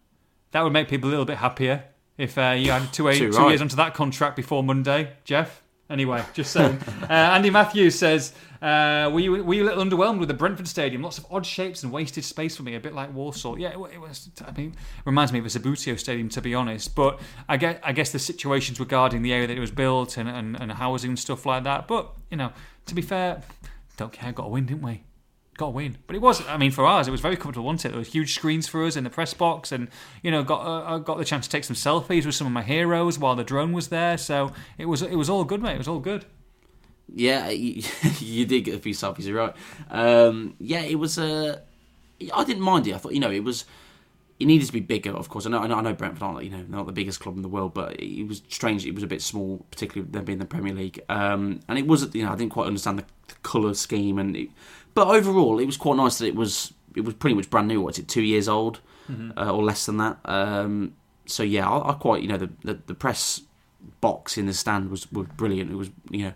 that 0.52 0.62
would 0.62 0.72
make 0.72 0.88
people 0.88 1.08
a 1.08 1.12
little 1.12 1.24
bit 1.24 1.38
happier 1.38 1.84
if 2.16 2.36
uh, 2.36 2.54
you 2.58 2.72
had 2.72 2.92
two, 2.92 3.10
two 3.12 3.30
right. 3.30 3.48
years 3.48 3.60
onto 3.62 3.76
that 3.76 3.94
contract 3.94 4.36
before 4.36 4.62
Monday, 4.62 5.12
Jeff. 5.24 5.62
Anyway, 5.90 6.22
just 6.34 6.52
saying. 6.52 6.78
uh, 7.02 7.12
Andy 7.12 7.48
Matthews 7.48 7.98
says, 7.98 8.34
uh, 8.60 9.10
"Were 9.12 9.20
you 9.20 9.42
were 9.42 9.54
you 9.54 9.64
a 9.64 9.68
little 9.68 9.82
underwhelmed 9.82 10.18
with 10.18 10.28
the 10.28 10.34
Brentford 10.34 10.68
Stadium? 10.68 11.02
Lots 11.02 11.16
of 11.16 11.26
odd 11.30 11.46
shapes 11.46 11.82
and 11.82 11.90
wasted 11.90 12.24
space 12.24 12.56
for 12.56 12.62
me, 12.62 12.74
a 12.74 12.80
bit 12.80 12.94
like 12.94 13.12
Warsaw. 13.14 13.56
Yeah, 13.56 13.70
it, 13.70 13.94
it 13.94 13.98
was. 13.98 14.28
I 14.46 14.52
mean, 14.52 14.74
reminds 15.06 15.32
me 15.32 15.38
of 15.38 15.46
a 15.46 15.48
Subbuteo 15.48 15.98
Stadium 15.98 16.28
to 16.30 16.42
be 16.42 16.54
honest. 16.54 16.94
But 16.94 17.20
I 17.48 17.56
guess 17.56 17.80
I 17.82 17.92
guess 17.92 18.12
the 18.12 18.18
situations 18.18 18.78
regarding 18.78 19.22
the 19.22 19.32
area 19.32 19.46
that 19.46 19.56
it 19.56 19.60
was 19.60 19.70
built 19.70 20.18
and, 20.18 20.28
and, 20.28 20.60
and 20.60 20.72
housing 20.72 21.10
and 21.10 21.18
stuff 21.18 21.46
like 21.46 21.64
that. 21.64 21.88
But 21.88 22.10
you 22.30 22.36
know, 22.36 22.52
to 22.86 22.94
be 22.94 23.02
fair, 23.02 23.42
don't 23.96 24.12
care. 24.12 24.30
Got 24.32 24.44
a 24.44 24.48
win, 24.48 24.66
didn't 24.66 24.82
we? 24.82 25.04
Got 25.58 25.66
a 25.66 25.70
win. 25.70 25.98
But 26.06 26.16
it 26.16 26.22
was, 26.22 26.46
I 26.48 26.56
mean, 26.56 26.70
for 26.70 26.86
us, 26.86 27.06
it 27.06 27.10
was 27.10 27.20
very 27.20 27.36
comfortable, 27.36 27.66
wasn't 27.66 27.86
it? 27.86 27.88
There 27.90 27.98
was 27.98 28.08
huge 28.08 28.34
screens 28.34 28.66
for 28.66 28.84
us 28.84 28.96
in 28.96 29.04
the 29.04 29.10
press 29.10 29.34
box, 29.34 29.70
and 29.70 29.88
you 30.22 30.30
know, 30.30 30.42
got 30.42 30.64
uh, 30.64 30.96
I 30.96 30.98
got 31.00 31.18
the 31.18 31.24
chance 31.24 31.46
to 31.46 31.50
take 31.50 31.64
some 31.64 31.76
selfies 31.76 32.24
with 32.24 32.34
some 32.34 32.46
of 32.46 32.52
my 32.54 32.62
heroes 32.62 33.18
while 33.18 33.36
the 33.36 33.44
drone 33.44 33.72
was 33.72 33.88
there. 33.88 34.16
So 34.16 34.52
it 34.78 34.86
was 34.86 35.02
it 35.02 35.16
was 35.16 35.28
all 35.28 35.44
good, 35.44 35.60
mate. 35.60 35.74
It 35.74 35.78
was 35.78 35.88
all 35.88 35.98
good. 35.98 36.24
Yeah, 37.12 37.48
you, 37.50 37.82
you 38.18 38.46
did 38.46 38.62
get 38.62 38.74
a 38.74 38.78
few 38.78 38.94
selfies, 38.94 39.24
you're 39.24 39.36
right. 39.36 39.54
Um, 39.90 40.54
yeah, 40.58 40.80
it 40.80 40.96
was. 40.96 41.18
Uh, 41.18 41.60
I 42.32 42.44
didn't 42.44 42.62
mind 42.62 42.86
it. 42.86 42.94
I 42.94 42.98
thought, 42.98 43.12
you 43.12 43.20
know, 43.20 43.30
it 43.30 43.44
was. 43.44 43.66
It 44.40 44.46
needed 44.46 44.66
to 44.68 44.72
be 44.72 44.78
bigger, 44.78 45.10
of 45.10 45.28
course. 45.28 45.46
I 45.46 45.50
know, 45.50 45.58
I 45.58 45.66
know, 45.66 45.74
I 45.74 45.80
know 45.80 45.94
Brentford 45.94 46.22
aren't, 46.22 46.44
you 46.44 46.50
know, 46.50 46.64
not 46.68 46.86
the 46.86 46.92
biggest 46.92 47.18
club 47.18 47.34
in 47.34 47.42
the 47.42 47.48
world, 47.48 47.74
but 47.74 48.00
it 48.00 48.22
was 48.22 48.40
strange. 48.48 48.86
It 48.86 48.94
was 48.94 49.02
a 49.02 49.08
bit 49.08 49.20
small, 49.20 49.66
particularly 49.72 50.08
them 50.12 50.24
being 50.24 50.36
in 50.36 50.38
the 50.38 50.46
Premier 50.46 50.72
League. 50.72 51.00
Um, 51.08 51.58
and 51.66 51.76
it 51.76 51.88
was, 51.88 52.14
you 52.14 52.24
know, 52.24 52.30
I 52.30 52.36
didn't 52.36 52.52
quite 52.52 52.68
understand 52.68 53.00
the, 53.00 53.04
the 53.26 53.34
colour 53.42 53.74
scheme, 53.74 54.16
and 54.16 54.36
it, 54.36 54.50
but 54.98 55.08
overall, 55.08 55.58
it 55.58 55.66
was 55.66 55.76
quite 55.76 55.96
nice 55.96 56.18
that 56.18 56.26
it 56.26 56.34
was. 56.34 56.72
It 56.96 57.02
was 57.02 57.14
pretty 57.14 57.34
much 57.34 57.50
brand 57.50 57.68
new. 57.68 57.80
What's 57.80 57.98
it, 57.98 58.08
two 58.08 58.22
years 58.22 58.48
old, 58.48 58.80
uh, 59.36 59.52
or 59.52 59.62
less 59.62 59.86
than 59.86 59.98
that? 59.98 60.18
Um, 60.24 60.94
so 61.26 61.42
yeah, 61.42 61.68
I, 61.68 61.90
I 61.90 61.92
quite, 61.92 62.22
you 62.22 62.28
know, 62.28 62.38
the, 62.38 62.50
the 62.64 62.80
the 62.86 62.94
press 62.94 63.42
box 64.00 64.36
in 64.36 64.46
the 64.46 64.54
stand 64.54 64.90
was 64.90 65.10
was 65.12 65.28
brilliant. 65.36 65.70
It 65.70 65.76
was, 65.76 65.90
you 66.10 66.24
know 66.24 66.32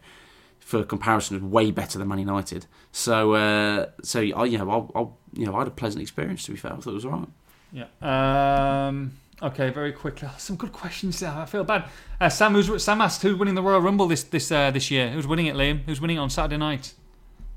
for 0.60 0.84
comparison, 0.84 1.42
was 1.42 1.52
way 1.52 1.70
better 1.70 1.98
than 1.98 2.08
Man 2.08 2.20
United. 2.20 2.66
So, 2.92 3.34
uh, 3.34 3.86
so 4.02 4.20
I, 4.20 4.44
you 4.44 4.58
know, 4.58 4.90
I, 4.94 5.00
I, 5.00 5.06
you 5.34 5.44
know, 5.44 5.54
I 5.56 5.58
had 5.58 5.68
a 5.68 5.72
pleasant 5.72 6.00
experience. 6.00 6.44
To 6.44 6.52
be 6.52 6.56
fair, 6.56 6.72
I 6.72 6.76
thought 6.76 6.92
it 6.92 6.94
was 6.94 7.04
alright. 7.04 7.28
Yeah. 7.72 7.88
Um, 8.00 9.18
okay, 9.42 9.70
very 9.70 9.92
quickly. 9.92 10.28
Oh, 10.32 10.34
some 10.38 10.56
good 10.56 10.72
questions 10.72 11.20
there. 11.20 11.30
I 11.30 11.44
feel 11.46 11.64
bad. 11.64 11.84
Uh, 12.20 12.28
Sam, 12.28 12.54
who's, 12.54 12.82
Sam 12.82 13.00
asked 13.00 13.22
who's 13.22 13.36
winning 13.36 13.54
the 13.54 13.62
Royal 13.62 13.80
Rumble 13.80 14.06
this 14.06 14.22
this 14.22 14.50
uh, 14.52 14.70
this 14.70 14.90
year. 14.90 15.10
Who's 15.10 15.26
winning 15.26 15.46
it, 15.46 15.56
Liam? 15.56 15.82
Who's 15.84 16.00
winning 16.00 16.16
it 16.16 16.20
on 16.20 16.30
Saturday 16.30 16.56
night? 16.56 16.94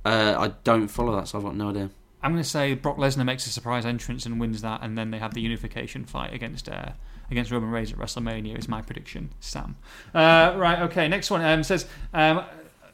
Uh, 0.05 0.35
I 0.37 0.47
don't 0.63 0.87
follow 0.87 1.15
that, 1.15 1.27
so 1.27 1.39
I've 1.39 1.43
got 1.43 1.55
no 1.55 1.69
idea. 1.69 1.89
I'm 2.21 2.31
going 2.31 2.43
to 2.43 2.49
say 2.49 2.73
Brock 2.75 2.97
Lesnar 2.97 3.25
makes 3.25 3.45
a 3.47 3.49
surprise 3.49 3.85
entrance 3.85 4.25
and 4.25 4.39
wins 4.39 4.61
that, 4.61 4.81
and 4.81 4.97
then 4.97 5.11
they 5.11 5.19
have 5.19 5.33
the 5.33 5.41
unification 5.41 6.05
fight 6.05 6.33
against 6.33 6.69
uh, 6.69 6.91
against 7.29 7.51
Roman 7.51 7.71
Reigns 7.71 7.91
at 7.91 7.97
WrestleMania. 7.97 8.57
Is 8.57 8.67
my 8.67 8.81
prediction, 8.81 9.31
Sam. 9.39 9.75
Uh, 10.13 10.53
right. 10.57 10.79
Okay. 10.83 11.07
Next 11.07 11.29
one 11.29 11.43
um, 11.43 11.63
says. 11.63 11.85
Um, 12.13 12.43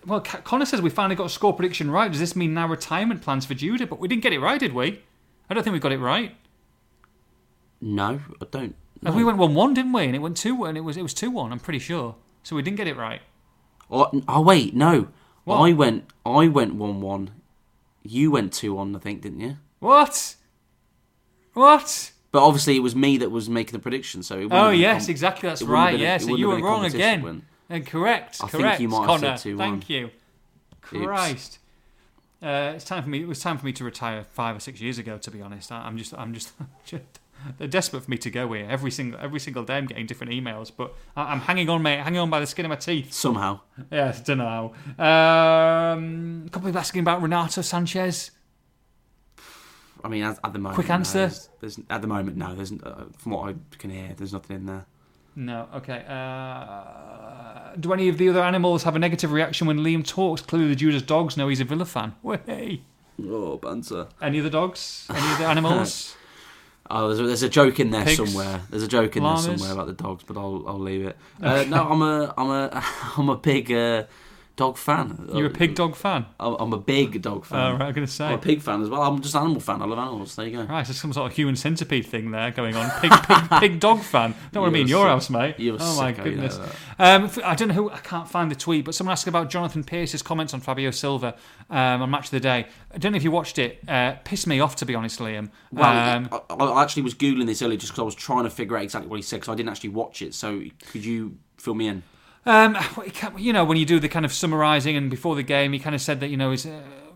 well, 0.06 0.22
Connor 0.22 0.66
says 0.66 0.82
we 0.82 0.90
finally 0.90 1.16
got 1.16 1.28
a 1.28 1.30
score 1.30 1.54
prediction 1.54 1.92
right. 1.92 2.10
Does 2.12 2.20
this 2.20 2.36
mean 2.36 2.56
now 2.56 2.68
retirement 2.68 3.22
plans 3.22 3.46
for 3.46 3.54
Judah? 3.54 3.86
But 3.86 4.00
we 4.00 4.08
didn't 4.08 4.24
get 4.24 4.34
it 4.34 4.40
right, 4.40 4.60
did 4.60 4.74
we? 4.74 5.02
I 5.50 5.54
don't 5.54 5.64
think 5.64 5.74
we 5.74 5.80
got 5.80 5.92
it 5.92 6.00
right. 6.00 6.36
No, 7.80 8.20
I 8.42 8.46
don't. 8.50 8.76
No. 9.02 9.12
We 9.12 9.24
went 9.24 9.38
one 9.38 9.54
one, 9.54 9.74
didn't 9.74 9.94
we? 9.94 10.04
And 10.04 10.16
it 10.16 10.20
went 10.20 10.38
two, 10.38 10.64
and 10.66 10.78
it 10.78 10.82
was 10.82 10.98
it 10.98 11.04
was 11.04 11.14
two 11.14 11.32
one. 11.32 11.52
I'm 11.52 11.60
pretty 11.60 11.80
sure. 11.80 12.16
So 12.44 12.56
we 12.56 12.62
didn't 12.62 12.78
get 12.78 12.88
it 12.88 12.98
right. 12.98 13.22
Oh, 13.90 14.24
oh 14.28 14.42
wait, 14.42 14.74
no. 14.74 15.10
What? 15.46 15.58
I 15.58 15.74
went. 15.74 16.06
I 16.26 16.48
went 16.48 16.76
one 16.76 17.02
one. 17.02 17.32
You 18.04 18.32
went 18.32 18.54
two 18.54 18.74
one, 18.74 18.96
I 18.96 19.00
think, 19.00 19.22
didn't 19.22 19.40
you? 19.42 19.58
What? 19.80 20.36
What? 21.54 22.12
But 22.32 22.46
obviously, 22.46 22.76
it 22.78 22.80
was 22.80 22.96
me 22.96 23.18
that 23.18 23.30
was 23.30 23.50
making 23.50 23.74
the 23.74 23.80
prediction. 23.80 24.24
So 24.24 24.36
it 24.36 24.44
wouldn't 24.44 24.54
Oh 24.54 24.64
have 24.64 24.72
been 24.72 24.80
a 24.80 24.82
yes, 24.82 25.06
com- 25.06 25.12
exactly. 25.12 25.50
That's 25.50 25.62
it 25.62 25.66
wouldn't 25.66 25.80
have 25.80 25.86
right. 25.86 25.92
been 25.92 26.00
a- 26.00 26.04
Yeah. 26.04 26.16
it 26.16 26.20
So 26.22 26.26
wouldn't 26.28 26.40
you 26.40 26.46
have 26.46 26.52
were 26.52 26.58
been 26.58 26.64
a 26.64 26.68
wrong 26.68 26.76
competition 26.82 27.00
again. 27.10 27.22
win. 27.24 27.42
And 27.70 27.86
correct. 27.88 28.38
I 28.44 28.48
think 28.48 28.64
correct. 28.64 28.82
you 28.82 28.90
might 28.90 28.98
have 29.00 29.08
Connor, 29.22 29.38
said 29.38 29.56
2-1. 29.56 29.58
thank 29.58 29.90
you. 29.90 30.10
Christ. 30.82 31.60
Uh, 32.42 32.74
it's 32.76 32.86
time 32.86 33.04
for 33.04 33.10
me. 33.10 33.22
It 33.22 33.28
was 33.28 33.40
time 33.40 33.58
for 33.58 33.66
me 33.66 33.74
to 33.74 33.84
retire 33.84 34.24
five 34.32 34.56
or 34.56 34.60
six 34.60 34.82
years 34.82 34.98
ago. 34.98 35.18
To 35.18 35.32
be 35.32 35.42
honest, 35.42 35.72
I, 35.72 35.86
I'm 35.86 35.98
just, 35.98 36.14
I'm 36.16 36.34
just, 36.34 36.54
just, 36.86 37.04
they're 37.58 37.68
desperate 37.68 38.04
for 38.04 38.12
me 38.12 38.18
to 38.18 38.30
go 38.30 38.52
here. 38.54 38.68
Every 38.70 38.92
single, 38.92 39.20
every 39.20 39.40
single 39.40 39.64
day, 39.64 39.78
I'm 39.78 39.86
getting 39.86 40.06
different 40.06 40.34
emails, 40.34 40.72
but 40.76 40.94
I, 41.16 41.24
I'm 41.32 41.40
hanging 41.42 41.70
on, 41.70 41.82
mate, 41.82 42.00
hanging 42.00 42.20
on 42.20 42.30
by 42.30 42.40
the 42.40 42.48
skin 42.48 42.66
of 42.66 42.70
my 42.70 42.76
teeth. 42.76 43.12
Somehow, 43.14 43.62
Yeah, 43.92 44.14
I 44.16 44.22
don't 44.22 44.38
know. 44.38 44.74
Um, 44.98 46.44
a 46.48 46.50
couple 46.50 46.68
of 46.68 46.72
people 46.74 46.80
asking 46.80 47.02
about 47.02 47.22
Renato 47.22 47.62
Sanches. 47.62 48.32
I 50.04 50.08
mean, 50.08 50.24
at, 50.24 50.40
at 50.44 50.54
the 50.54 50.60
moment, 50.60 50.76
Quick 50.76 50.88
no, 50.90 50.96
answer? 50.96 51.20
there's, 51.20 51.50
there's- 51.60 51.80
at 51.90 52.02
the 52.02 52.08
moment, 52.08 52.36
no. 52.38 52.56
There's 52.56 52.72
uh, 52.72 53.06
from 53.18 53.32
what 53.34 53.50
I 53.50 53.56
can 53.78 53.92
hear, 53.92 54.14
there's 54.18 54.34
nothing 54.34 54.56
in 54.58 54.66
there. 54.66 54.86
No. 55.36 55.68
Okay. 55.76 56.04
Uh, 56.10 57.76
do 57.80 57.94
any 57.94 58.10
of 58.10 58.18
the 58.18 58.28
other 58.30 58.42
animals 58.44 58.84
have 58.84 58.96
a 58.96 59.00
negative 59.00 59.32
reaction 59.32 59.68
when 59.68 59.78
Liam 59.80 60.06
talks? 60.06 60.42
Clearly, 60.42 60.70
the 60.70 60.76
Judah's 60.76 61.04
dogs 61.04 61.38
know 61.38 61.48
he's 61.48 61.62
a 61.62 61.66
Villa 61.66 61.86
fan. 61.86 62.16
Way. 62.24 62.82
Oh, 63.24 63.58
banter. 63.58 64.08
Any 64.22 64.40
other 64.40 64.50
dogs? 64.50 65.06
Any 65.10 65.20
other 65.36 65.46
animals? 65.54 66.16
Oh, 66.94 67.08
there's 67.08 67.20
a, 67.20 67.24
there's 67.28 67.44
a 67.44 67.50
joke 67.50 67.80
in 67.80 67.92
there 67.92 68.04
Pigs? 68.06 68.18
somewhere. 68.18 68.62
There's 68.70 68.84
a 68.84 68.88
joke 68.88 69.16
in 69.16 69.24
Llamas? 69.24 69.46
there 69.46 69.58
somewhere 69.58 69.74
about 69.74 69.88
the 69.88 70.04
dogs, 70.04 70.24
but 70.26 70.38
I'll 70.38 70.64
I'll 70.68 70.80
leave 70.80 71.06
it. 71.06 71.18
Uh, 71.42 71.64
no, 71.68 71.88
I'm 71.90 72.02
a 72.02 72.34
I'm 72.38 72.50
a 72.50 72.84
I'm 73.18 73.30
a 73.30 73.38
big 73.38 73.72
uh, 73.72 74.04
dog 74.56 74.78
fan. 74.78 75.30
You're 75.34 75.48
a 75.48 75.50
pig 75.50 75.76
dog 75.76 75.96
fan. 75.96 76.26
I'm 76.40 76.56
I'm 76.60 76.74
a 76.74 76.78
big 76.78 77.22
dog 77.22 77.46
fan. 77.46 77.74
right, 77.74 77.88
I'm 77.88 77.94
going 77.94 77.94
to 77.94 78.02
I'm 78.02 78.08
say. 78.08 78.34
a 78.34 78.38
pig 78.38 78.62
fan 78.62 78.82
as 78.82 78.90
well. 78.90 79.02
I'm 79.02 79.22
just 79.22 79.36
an 79.36 79.42
animal 79.42 79.62
fan. 79.62 79.82
I 79.82 79.86
love 79.86 80.00
animals. 80.00 80.36
There 80.36 80.46
you 80.46 80.58
go. 80.58 80.64
Right, 80.64 80.86
there's 80.86 81.00
some 81.00 81.14
sort 81.14 81.32
of 81.32 81.36
human 81.36 81.56
centipede 81.56 82.06
thing 82.06 82.32
there 82.32 82.52
going 82.52 82.76
on. 82.76 82.90
Pig, 83.02 83.12
pig, 83.12 83.50
pig 83.60 83.80
dog 83.80 84.02
fan. 84.02 84.36
Don't 84.52 84.64
want 84.64 84.72
to 84.72 84.76
be 84.76 84.82
in 84.82 84.88
You're 84.88 85.00
your 85.00 85.08
sick. 85.08 85.12
house, 85.12 85.30
mate. 85.30 85.56
You're 85.60 85.78
oh 85.80 85.96
my 85.98 86.14
sicko, 86.14 86.18
you 86.18 86.24
know 86.36 86.48
goodness. 86.48 86.60
Um, 87.00 87.32
I 87.44 87.56
don't 87.56 87.70
know 87.70 87.74
who. 87.74 87.90
I 87.90 87.98
can't 87.98 88.30
find 88.30 88.52
the 88.52 88.56
tweet, 88.56 88.86
but 88.86 88.96
someone 88.96 89.14
asked 89.14 89.28
about 89.28 89.50
Jonathan 89.50 89.84
Pearce's 89.84 90.22
comments 90.22 90.54
on 90.54 90.60
Fabio 90.60 90.92
Silva 90.92 91.36
um, 91.70 92.02
on 92.02 92.10
Match 92.10 92.26
of 92.26 92.32
the 92.32 92.40
Day. 92.40 92.68
I 92.94 92.98
don't 92.98 93.14
know 93.14 93.18
if 93.18 93.24
you 93.24 93.32
watched 93.32 93.58
it. 93.58 93.80
Uh, 93.88 94.16
pissed 94.24 94.48
me 94.48 94.60
off, 94.60 94.76
to 94.78 94.86
be 94.86 94.96
honest, 94.96 95.20
Liam. 95.20 95.50
Well, 95.72 96.18
um, 96.18 96.30
I, 96.50 96.54
I 96.54 96.84
actually 96.84 97.04
was 97.04 97.16
googling 97.16 97.46
this 97.46 97.62
earlier 97.62 97.78
just 97.78 97.94
because 97.94 98.02
I 98.02 98.06
was 98.06 98.16
trying 98.16 98.44
to 98.44 98.50
figure 98.50 98.78
out 98.78 98.84
exactly 98.84 99.10
what 99.10 99.16
he 99.16 99.24
said 99.24 99.38
because 99.38 99.54
I 99.54 99.56
didn't 99.56 99.70
actually 99.70 99.90
watch 99.90 100.22
it. 100.22 100.34
So 100.34 100.62
could 100.92 101.04
you 101.04 101.38
fill 101.58 101.74
me 101.74 101.88
in? 101.88 102.04
Um, 102.46 102.78
you 103.38 103.54
know, 103.54 103.64
when 103.64 103.78
you 103.78 103.86
do 103.86 104.00
the 104.00 104.10
kind 104.10 104.26
of 104.26 104.34
summarising 104.34 104.98
and 104.98 105.10
before 105.10 105.36
the 105.36 105.44
game, 105.44 105.74
he 105.74 105.80
kind 105.80 105.96
of 105.96 106.02
said 106.02 106.20
that 106.22 106.30
you 106.30 106.38
know 106.38 106.52
uh, 106.52 106.58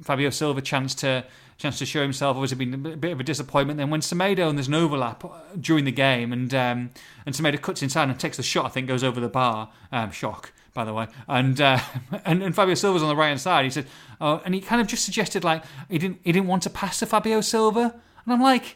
Fabio 0.02 0.30
Silva 0.30 0.62
chance 0.62 0.94
to 0.96 1.26
chance 1.58 1.80
to 1.80 1.86
show 1.86 2.02
himself 2.02 2.36
obviously 2.36 2.58
been 2.58 2.74
a 2.74 2.78
bit- 2.78 3.02
bit 3.02 3.12
of 3.12 3.20
a 3.20 3.24
disappointment. 3.24 3.78
Then 3.78 3.90
when 3.90 4.02
Semedo 4.02 4.50
and 4.50 4.58
there's 4.58 4.68
an 4.68 4.74
overlap 4.74 5.24
uh, 5.24 5.30
during 5.60 5.86
the 5.86 5.92
game, 5.92 6.32
and 6.32 6.54
um, 6.54 6.92
and 7.26 7.34
Semedo 7.34 7.62
cuts 7.62 7.82
inside 7.82 8.10
and 8.10 8.20
takes 8.20 8.38
the 8.38 8.44
shot, 8.44 8.66
I 8.66 8.70
think 8.70 8.88
goes 8.88 9.04
over 9.04 9.20
the 9.20 9.30
bar. 9.30 9.72
Um, 9.92 10.12
shock, 10.12 10.54
by 10.74 10.86
the 10.86 10.94
way. 10.94 11.08
And 11.28 11.60
uh, 11.60 11.80
and, 12.26 12.44
and 12.44 12.56
Fabio 12.56 12.76
Silva's 12.76 13.02
on 13.02 13.10
the 13.10 13.16
right 13.16 13.30
hand 13.30 13.42
side. 13.42 13.66
He 13.66 13.72
said, 13.72 13.88
oh, 14.22 14.42
and 14.46 14.54
he 14.54 14.62
kind 14.62 14.80
of 14.80 14.88
just 14.88 15.06
suggested 15.06 15.44
like 15.44 15.64
he 15.90 15.98
didn't 15.98 16.20
he 16.24 16.32
didn't 16.32 16.48
want 16.48 16.64
to 16.64 16.70
pass 16.70 17.00
to 17.00 17.08
Fabio 17.08 17.42
Silva, 17.42 18.00
and 18.26 18.34
I'm 18.34 18.42
like 18.42 18.76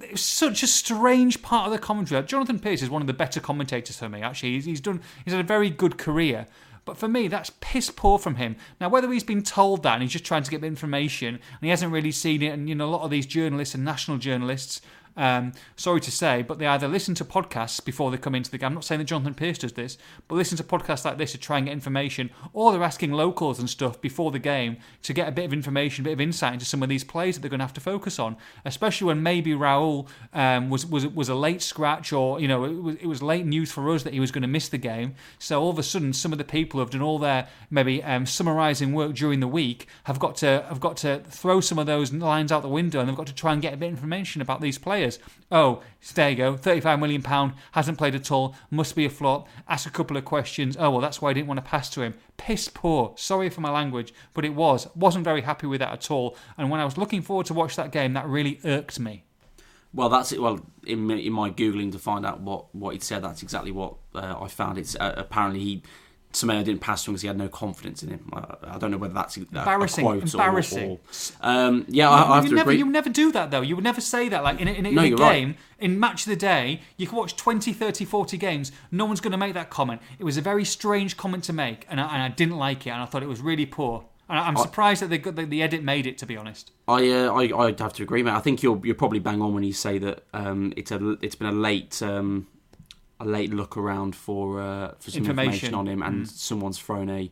it 0.00 0.12
was 0.12 0.22
such 0.22 0.62
a 0.62 0.66
strange 0.66 1.42
part 1.42 1.66
of 1.66 1.72
the 1.72 1.78
commentary. 1.78 2.22
Jonathan 2.22 2.58
Pearce 2.58 2.82
is 2.82 2.90
one 2.90 3.02
of 3.02 3.06
the 3.06 3.12
better 3.12 3.40
commentators 3.40 3.98
for 3.98 4.08
me. 4.08 4.22
Actually, 4.22 4.52
he's, 4.52 4.64
he's 4.64 4.80
done. 4.80 5.02
He's 5.24 5.34
had 5.34 5.44
a 5.44 5.46
very 5.46 5.68
good 5.68 5.98
career. 5.98 6.46
But 6.84 6.96
for 6.96 7.06
me, 7.08 7.28
that's 7.28 7.50
piss 7.60 7.90
poor 7.90 8.18
from 8.18 8.36
him. 8.36 8.56
Now, 8.80 8.88
whether 8.88 9.10
he's 9.12 9.22
been 9.22 9.42
told 9.42 9.82
that 9.82 9.94
and 9.94 10.02
he's 10.02 10.12
just 10.12 10.24
trying 10.24 10.42
to 10.42 10.50
get 10.50 10.62
the 10.62 10.66
information 10.66 11.34
and 11.36 11.60
he 11.60 11.68
hasn't 11.68 11.92
really 11.92 12.10
seen 12.10 12.42
it, 12.42 12.48
and 12.48 12.68
you 12.68 12.74
know, 12.74 12.88
a 12.88 12.90
lot 12.90 13.02
of 13.02 13.10
these 13.10 13.26
journalists 13.26 13.74
and 13.74 13.84
national 13.84 14.18
journalists, 14.18 14.80
um, 15.16 15.52
sorry 15.76 16.00
to 16.00 16.10
say, 16.10 16.42
but 16.42 16.58
they 16.58 16.66
either 16.66 16.88
listen 16.88 17.14
to 17.16 17.24
podcasts 17.24 17.84
before 17.84 18.10
they 18.10 18.16
come 18.16 18.34
into 18.34 18.50
the 18.50 18.58
game. 18.58 18.68
I'm 18.68 18.74
not 18.74 18.84
saying 18.84 19.00
that 19.00 19.06
Jonathan 19.06 19.34
Pearce 19.34 19.58
does 19.58 19.72
this, 19.72 19.98
but 20.28 20.36
listen 20.36 20.56
to 20.58 20.64
podcasts 20.64 21.04
like 21.04 21.18
this 21.18 21.32
to 21.32 21.38
try 21.38 21.58
and 21.58 21.66
get 21.66 21.72
information, 21.72 22.30
or 22.52 22.72
they're 22.72 22.82
asking 22.82 23.12
locals 23.12 23.58
and 23.58 23.68
stuff 23.68 24.00
before 24.00 24.30
the 24.30 24.38
game 24.38 24.76
to 25.02 25.12
get 25.12 25.28
a 25.28 25.32
bit 25.32 25.44
of 25.44 25.52
information, 25.52 26.04
a 26.04 26.06
bit 26.06 26.12
of 26.14 26.20
insight 26.20 26.54
into 26.54 26.64
some 26.64 26.82
of 26.82 26.88
these 26.88 27.04
plays 27.04 27.34
that 27.34 27.40
they're 27.40 27.50
going 27.50 27.60
to 27.60 27.64
have 27.64 27.74
to 27.74 27.80
focus 27.80 28.18
on, 28.18 28.36
especially 28.64 29.06
when 29.06 29.22
maybe 29.22 29.52
Raul 29.52 30.08
um, 30.32 30.70
was 30.70 30.86
was 30.86 31.06
was 31.06 31.28
a 31.28 31.34
late 31.34 31.62
scratch, 31.62 32.12
or 32.12 32.40
you 32.40 32.48
know, 32.48 32.64
it 32.64 32.82
was, 32.82 32.96
it 32.96 33.06
was 33.06 33.22
late 33.22 33.46
news 33.46 33.70
for 33.72 33.90
us 33.90 34.02
that 34.04 34.12
he 34.12 34.20
was 34.20 34.30
going 34.30 34.42
to 34.42 34.48
miss 34.48 34.68
the 34.68 34.78
game. 34.78 35.14
So 35.38 35.60
all 35.60 35.70
of 35.70 35.78
a 35.78 35.82
sudden, 35.82 36.12
some 36.12 36.32
of 36.32 36.38
the 36.38 36.44
people 36.44 36.78
who 36.78 36.80
have 36.80 36.90
done 36.90 37.02
all 37.02 37.18
their 37.18 37.48
maybe 37.70 38.02
um, 38.02 38.26
summarising 38.26 38.92
work 38.92 39.14
during 39.14 39.40
the 39.40 39.48
week 39.48 39.86
have 40.04 40.18
got 40.18 40.36
to 40.36 40.64
have 40.68 40.80
got 40.80 40.96
to 40.98 41.20
throw 41.28 41.60
some 41.60 41.78
of 41.78 41.86
those 41.86 42.12
lines 42.12 42.52
out 42.52 42.62
the 42.62 42.68
window, 42.68 43.00
and 43.00 43.08
they've 43.08 43.16
got 43.16 43.26
to 43.26 43.34
try 43.34 43.52
and 43.52 43.60
get 43.60 43.74
a 43.74 43.76
bit 43.76 43.86
of 43.86 43.92
information 43.92 44.40
about 44.40 44.60
these 44.60 44.78
players. 44.78 45.01
Oh, 45.50 45.82
there 46.14 46.30
you 46.30 46.36
go, 46.36 46.56
thirty-five 46.56 46.98
million 46.98 47.22
pound 47.22 47.52
hasn't 47.72 47.98
played 47.98 48.14
at 48.14 48.30
all, 48.30 48.54
must 48.70 48.96
be 48.96 49.04
a 49.04 49.10
flop. 49.10 49.48
Ask 49.68 49.86
a 49.86 49.90
couple 49.90 50.16
of 50.16 50.24
questions. 50.24 50.76
Oh 50.78 50.90
well, 50.90 51.00
that's 51.00 51.20
why 51.20 51.30
I 51.30 51.32
didn't 51.32 51.48
want 51.48 51.58
to 51.58 51.70
pass 51.70 51.90
to 51.90 52.02
him. 52.02 52.14
Piss 52.36 52.68
poor. 52.68 53.12
Sorry 53.16 53.50
for 53.50 53.60
my 53.60 53.70
language, 53.70 54.14
but 54.34 54.44
it 54.44 54.54
was. 54.54 54.88
wasn't 54.96 55.24
very 55.24 55.42
happy 55.42 55.66
with 55.66 55.80
that 55.80 55.92
at 55.92 56.10
all. 56.10 56.36
And 56.56 56.70
when 56.70 56.80
I 56.80 56.84
was 56.84 56.96
looking 56.96 57.22
forward 57.22 57.46
to 57.46 57.54
watch 57.54 57.76
that 57.76 57.92
game, 57.92 58.14
that 58.14 58.26
really 58.26 58.60
irked 58.64 58.98
me. 58.98 59.24
Well, 59.94 60.08
that's 60.08 60.32
it. 60.32 60.40
Well, 60.40 60.64
in 60.86 61.06
my, 61.06 61.14
in 61.16 61.32
my 61.34 61.50
googling 61.50 61.92
to 61.92 61.98
find 61.98 62.24
out 62.24 62.40
what 62.40 62.74
what 62.74 62.94
he'd 62.94 63.02
said, 63.02 63.22
that's 63.22 63.42
exactly 63.42 63.72
what 63.72 63.96
uh, 64.14 64.36
I 64.40 64.48
found. 64.48 64.78
It's 64.78 64.96
uh, 64.96 65.14
apparently 65.16 65.60
he 65.60 65.82
Semedo 66.32 66.64
didn't 66.64 66.80
pass 66.80 67.04
to 67.04 67.10
him 67.10 67.14
because 67.14 67.22
he 67.22 67.28
had 67.28 67.36
no 67.36 67.48
confidence 67.48 68.02
in 68.02 68.08
him. 68.10 68.30
I 68.32 68.78
don't 68.78 68.90
know 68.90 68.96
whether 68.96 69.14
that's 69.14 69.36
a, 69.36 69.40
Embarrassing. 69.40 70.04
a 70.04 70.08
quote 70.08 70.22
or- 70.34 70.40
Embarrassing. 70.40 70.90
Or, 70.92 70.98
um, 71.42 71.84
yeah, 71.88 72.08
I, 72.10 72.32
I 72.32 72.34
have 72.36 72.44
you 72.44 72.50
to 72.50 72.56
never, 72.56 72.70
agree. 72.70 72.78
you 72.78 72.86
would 72.86 72.92
never 72.92 73.10
do 73.10 73.30
that 73.32 73.50
though. 73.50 73.60
You 73.60 73.74
would 73.76 73.84
never 73.84 74.00
say 74.00 74.28
that. 74.30 74.42
Like 74.42 74.60
in 74.60 74.68
a, 74.68 74.72
in 74.72 74.86
a, 74.86 74.90
No, 74.92 75.02
in 75.02 75.06
a 75.06 75.08
you're 75.10 75.18
right. 75.18 75.32
game, 75.40 75.56
in 75.78 76.00
match 76.00 76.22
of 76.26 76.30
the 76.30 76.36
day, 76.36 76.80
you 76.96 77.06
can 77.06 77.18
watch 77.18 77.36
20, 77.36 77.72
30, 77.72 78.04
40 78.04 78.36
games. 78.38 78.72
No 78.90 79.04
one's 79.04 79.20
going 79.20 79.32
to 79.32 79.38
make 79.38 79.54
that 79.54 79.68
comment. 79.70 80.00
It 80.18 80.24
was 80.24 80.36
a 80.36 80.40
very 80.42 80.64
strange 80.64 81.16
comment 81.16 81.44
to 81.44 81.52
make, 81.52 81.86
and 81.90 82.00
I, 82.00 82.04
and 82.14 82.22
I 82.22 82.28
didn't 82.28 82.56
like 82.56 82.86
it, 82.86 82.90
and 82.90 83.02
I 83.02 83.06
thought 83.06 83.22
it 83.22 83.28
was 83.28 83.40
really 83.40 83.66
poor. 83.66 84.04
And 84.28 84.38
I- 84.38 84.46
I'm 84.46 84.56
surprised 84.56 85.02
that 85.02 85.16
got, 85.18 85.36
that 85.36 85.50
the 85.50 85.62
edit 85.62 85.82
made 85.82 86.06
it. 86.06 86.16
To 86.18 86.26
be 86.26 86.36
honest, 86.36 86.70
I, 86.88 87.10
uh, 87.10 87.32
I 87.34 87.64
I'd 87.66 87.80
have 87.80 87.92
to 87.94 88.02
agree, 88.02 88.22
mate. 88.22 88.32
I 88.32 88.40
think 88.40 88.62
you're 88.62 88.80
you're 88.84 88.94
probably 88.94 89.18
bang 89.18 89.42
on 89.42 89.52
when 89.52 89.64
you 89.64 89.72
say 89.74 89.98
that 89.98 90.24
um, 90.32 90.72
it's 90.76 90.90
a 90.90 91.18
it's 91.20 91.34
been 91.34 91.48
a 91.48 91.52
late 91.52 92.00
um, 92.02 92.46
a 93.22 93.28
late 93.28 93.52
look 93.52 93.76
around 93.76 94.14
for 94.16 94.60
uh, 94.60 94.92
for 94.98 95.10
some 95.10 95.20
Information. 95.20 95.52
information, 95.52 95.74
on 95.74 95.86
him, 95.88 96.02
and 96.02 96.26
Mm. 96.26 96.30
someone's 96.30 96.78
thrown 96.78 97.08
a 97.10 97.30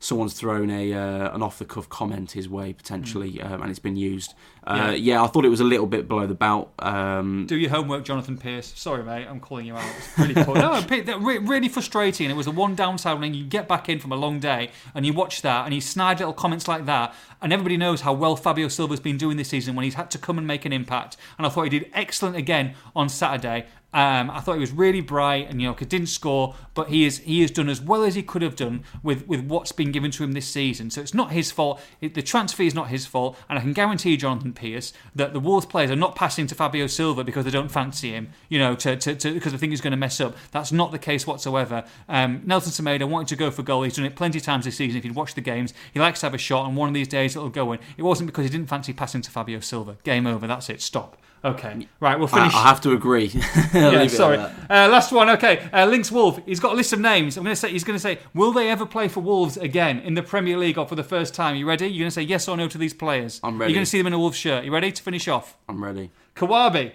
someone's 0.00 0.34
thrown 0.34 0.70
a 0.70 0.92
uh, 0.92 1.34
an 1.34 1.42
off 1.42 1.58
the 1.58 1.64
cuff 1.64 1.88
comment 1.88 2.32
his 2.32 2.48
way 2.48 2.72
potentially, 2.72 3.40
um, 3.40 3.62
and 3.62 3.70
it's 3.70 3.78
been 3.78 3.96
used. 3.96 4.34
Uh, 4.66 4.74
Yeah. 4.76 4.90
yeah. 4.92 5.22
I 5.22 5.26
thought 5.26 5.44
it 5.44 5.48
was 5.50 5.60
a 5.60 5.64
little 5.64 5.86
bit 5.86 6.08
below 6.08 6.26
the 6.26 6.34
belt. 6.34 6.72
Um, 6.78 7.46
do 7.46 7.56
your 7.56 7.70
homework, 7.70 8.04
Jonathan 8.04 8.38
Pearce. 8.38 8.72
Sorry, 8.76 9.02
mate, 9.02 9.26
I'm 9.28 9.40
calling 9.40 9.66
you 9.66 9.76
out. 9.76 9.84
It's 9.98 10.18
really 10.18 10.34
poor. 10.44 10.56
no, 10.56 10.82
P- 10.88 11.00
that 11.02 11.20
re- 11.20 11.38
really 11.38 11.68
frustrating. 11.68 12.30
It 12.30 12.36
was 12.36 12.46
the 12.46 12.52
one 12.52 12.74
downside 12.74 13.20
when 13.20 13.34
you 13.34 13.44
get 13.44 13.68
back 13.68 13.88
in 13.88 13.98
from 13.98 14.12
a 14.12 14.16
long 14.16 14.40
day 14.40 14.70
and 14.94 15.04
you 15.04 15.12
watch 15.12 15.42
that 15.42 15.64
and 15.66 15.74
you 15.74 15.80
snide 15.80 16.18
little 16.18 16.32
comments 16.34 16.66
like 16.66 16.86
that, 16.86 17.14
and 17.42 17.52
everybody 17.52 17.76
knows 17.76 18.00
how 18.02 18.12
well 18.14 18.36
Fabio 18.36 18.68
Silva's 18.68 19.00
been 19.00 19.18
doing 19.18 19.36
this 19.36 19.48
season 19.48 19.74
when 19.74 19.84
he's 19.84 19.94
had 19.94 20.10
to 20.12 20.18
come 20.18 20.38
and 20.38 20.46
make 20.46 20.64
an 20.64 20.72
impact. 20.72 21.16
And 21.36 21.46
I 21.46 21.50
thought 21.50 21.64
he 21.64 21.70
did 21.78 21.90
excellent 21.92 22.36
again 22.36 22.74
on 22.96 23.08
Saturday. 23.08 23.66
Um, 23.92 24.28
I 24.28 24.40
thought 24.40 24.54
he 24.54 24.58
was 24.60 24.72
really 24.72 25.00
bright, 25.02 25.48
and 25.48 25.62
you 25.62 25.68
know, 25.68 25.74
didn't 25.74 26.08
score, 26.08 26.56
but 26.74 26.88
he 26.88 27.04
is 27.04 27.18
he 27.18 27.42
has 27.42 27.52
done 27.52 27.68
as 27.68 27.80
well 27.80 28.02
as 28.02 28.16
he 28.16 28.24
could 28.24 28.42
have 28.42 28.56
done 28.56 28.82
with, 29.04 29.24
with 29.28 29.42
what's 29.44 29.70
been 29.70 29.92
given 29.92 30.10
to 30.12 30.24
him 30.24 30.32
this 30.32 30.48
season. 30.48 30.90
So 30.90 31.00
it's 31.00 31.14
not 31.14 31.30
his 31.30 31.52
fault. 31.52 31.80
It, 32.00 32.14
the 32.14 32.22
transfer 32.22 32.64
is 32.64 32.74
not 32.74 32.88
his 32.88 33.06
fault, 33.06 33.36
and 33.48 33.56
I 33.56 33.62
can 33.62 33.72
guarantee 33.72 34.10
you, 34.10 34.16
Jonathan 34.16 34.52
Pearce, 34.54 34.92
that 35.14 35.32
the 35.32 35.40
Wolves 35.40 35.66
players 35.66 35.90
are 35.90 35.96
not 35.96 36.14
passing 36.14 36.46
to 36.46 36.54
Fabio 36.54 36.86
Silva 36.86 37.24
because 37.24 37.44
they 37.44 37.50
don't 37.50 37.70
fancy 37.70 38.10
him. 38.10 38.30
You 38.48 38.58
know, 38.58 38.74
to, 38.76 38.96
to, 38.96 39.14
to 39.14 39.34
because 39.34 39.52
they 39.52 39.58
think 39.58 39.70
he's 39.70 39.80
going 39.80 39.92
to 39.92 39.96
mess 39.96 40.20
up. 40.20 40.36
That's 40.52 40.72
not 40.72 40.92
the 40.92 40.98
case 40.98 41.26
whatsoever. 41.26 41.84
Um, 42.08 42.42
Nelson 42.44 42.72
Semedo 42.72 43.08
wanted 43.08 43.28
to 43.28 43.36
go 43.36 43.50
for 43.50 43.62
goal. 43.62 43.82
He's 43.82 43.96
done 43.96 44.04
it 44.04 44.16
plenty 44.16 44.38
of 44.38 44.44
times 44.44 44.64
this 44.64 44.76
season. 44.76 44.98
If 44.98 45.04
you'd 45.04 45.14
watched 45.14 45.34
the 45.34 45.40
games, 45.40 45.74
he 45.92 46.00
likes 46.00 46.20
to 46.20 46.26
have 46.26 46.34
a 46.34 46.38
shot, 46.38 46.66
and 46.66 46.76
one 46.76 46.88
of 46.88 46.94
these 46.94 47.08
days 47.08 47.36
it'll 47.36 47.48
go 47.48 47.72
in. 47.72 47.80
It 47.96 48.02
wasn't 48.02 48.28
because 48.28 48.44
he 48.44 48.50
didn't 48.50 48.68
fancy 48.68 48.92
passing 48.92 49.22
to 49.22 49.30
Fabio 49.30 49.60
Silva. 49.60 49.96
Game 50.04 50.26
over. 50.26 50.46
That's 50.46 50.70
it. 50.70 50.80
Stop. 50.80 51.16
Okay, 51.44 51.86
right, 52.00 52.18
we'll 52.18 52.26
finish. 52.26 52.54
I 52.54 52.62
have 52.62 52.80
to 52.82 52.92
agree. 52.92 53.30
Yeah, 53.74 53.88
leave 53.90 54.00
it 54.00 54.04
at 54.04 54.10
sorry. 54.12 54.38
Uh, 54.38 54.88
last 54.88 55.12
one. 55.12 55.28
Okay, 55.30 55.68
uh, 55.72 55.84
Lynx 55.86 56.10
Wolf. 56.10 56.38
He's 56.46 56.60
got 56.60 56.72
a 56.72 56.76
list 56.76 56.92
of 56.92 57.00
names. 57.00 57.36
I'm 57.36 57.42
going 57.44 57.52
to 57.54 57.60
say. 57.60 57.70
He's 57.70 57.84
going 57.84 57.96
to 57.96 58.00
say, 58.00 58.18
will 58.32 58.52
they 58.52 58.70
ever 58.70 58.86
play 58.86 59.08
for 59.08 59.20
Wolves 59.20 59.56
again 59.56 59.98
in 60.00 60.14
the 60.14 60.22
Premier 60.22 60.56
League 60.56 60.78
or 60.78 60.86
for 60.86 60.94
the 60.94 61.02
first 61.04 61.34
time? 61.34 61.56
You 61.56 61.66
ready? 61.66 61.86
You're 61.86 61.98
going 62.04 62.06
to 62.08 62.14
say 62.14 62.22
yes 62.22 62.48
or 62.48 62.56
no 62.56 62.68
to 62.68 62.78
these 62.78 62.94
players. 62.94 63.40
I'm 63.42 63.58
ready. 63.60 63.72
You're 63.72 63.76
going 63.78 63.84
to 63.84 63.90
see 63.90 63.98
them 63.98 64.06
in 64.06 64.12
a 64.14 64.18
Wolves 64.18 64.38
shirt. 64.38 64.64
You 64.64 64.72
ready 64.72 64.90
to 64.92 65.02
finish 65.02 65.28
off? 65.28 65.56
I'm 65.68 65.82
ready. 65.84 66.10
Kawabi, 66.36 66.92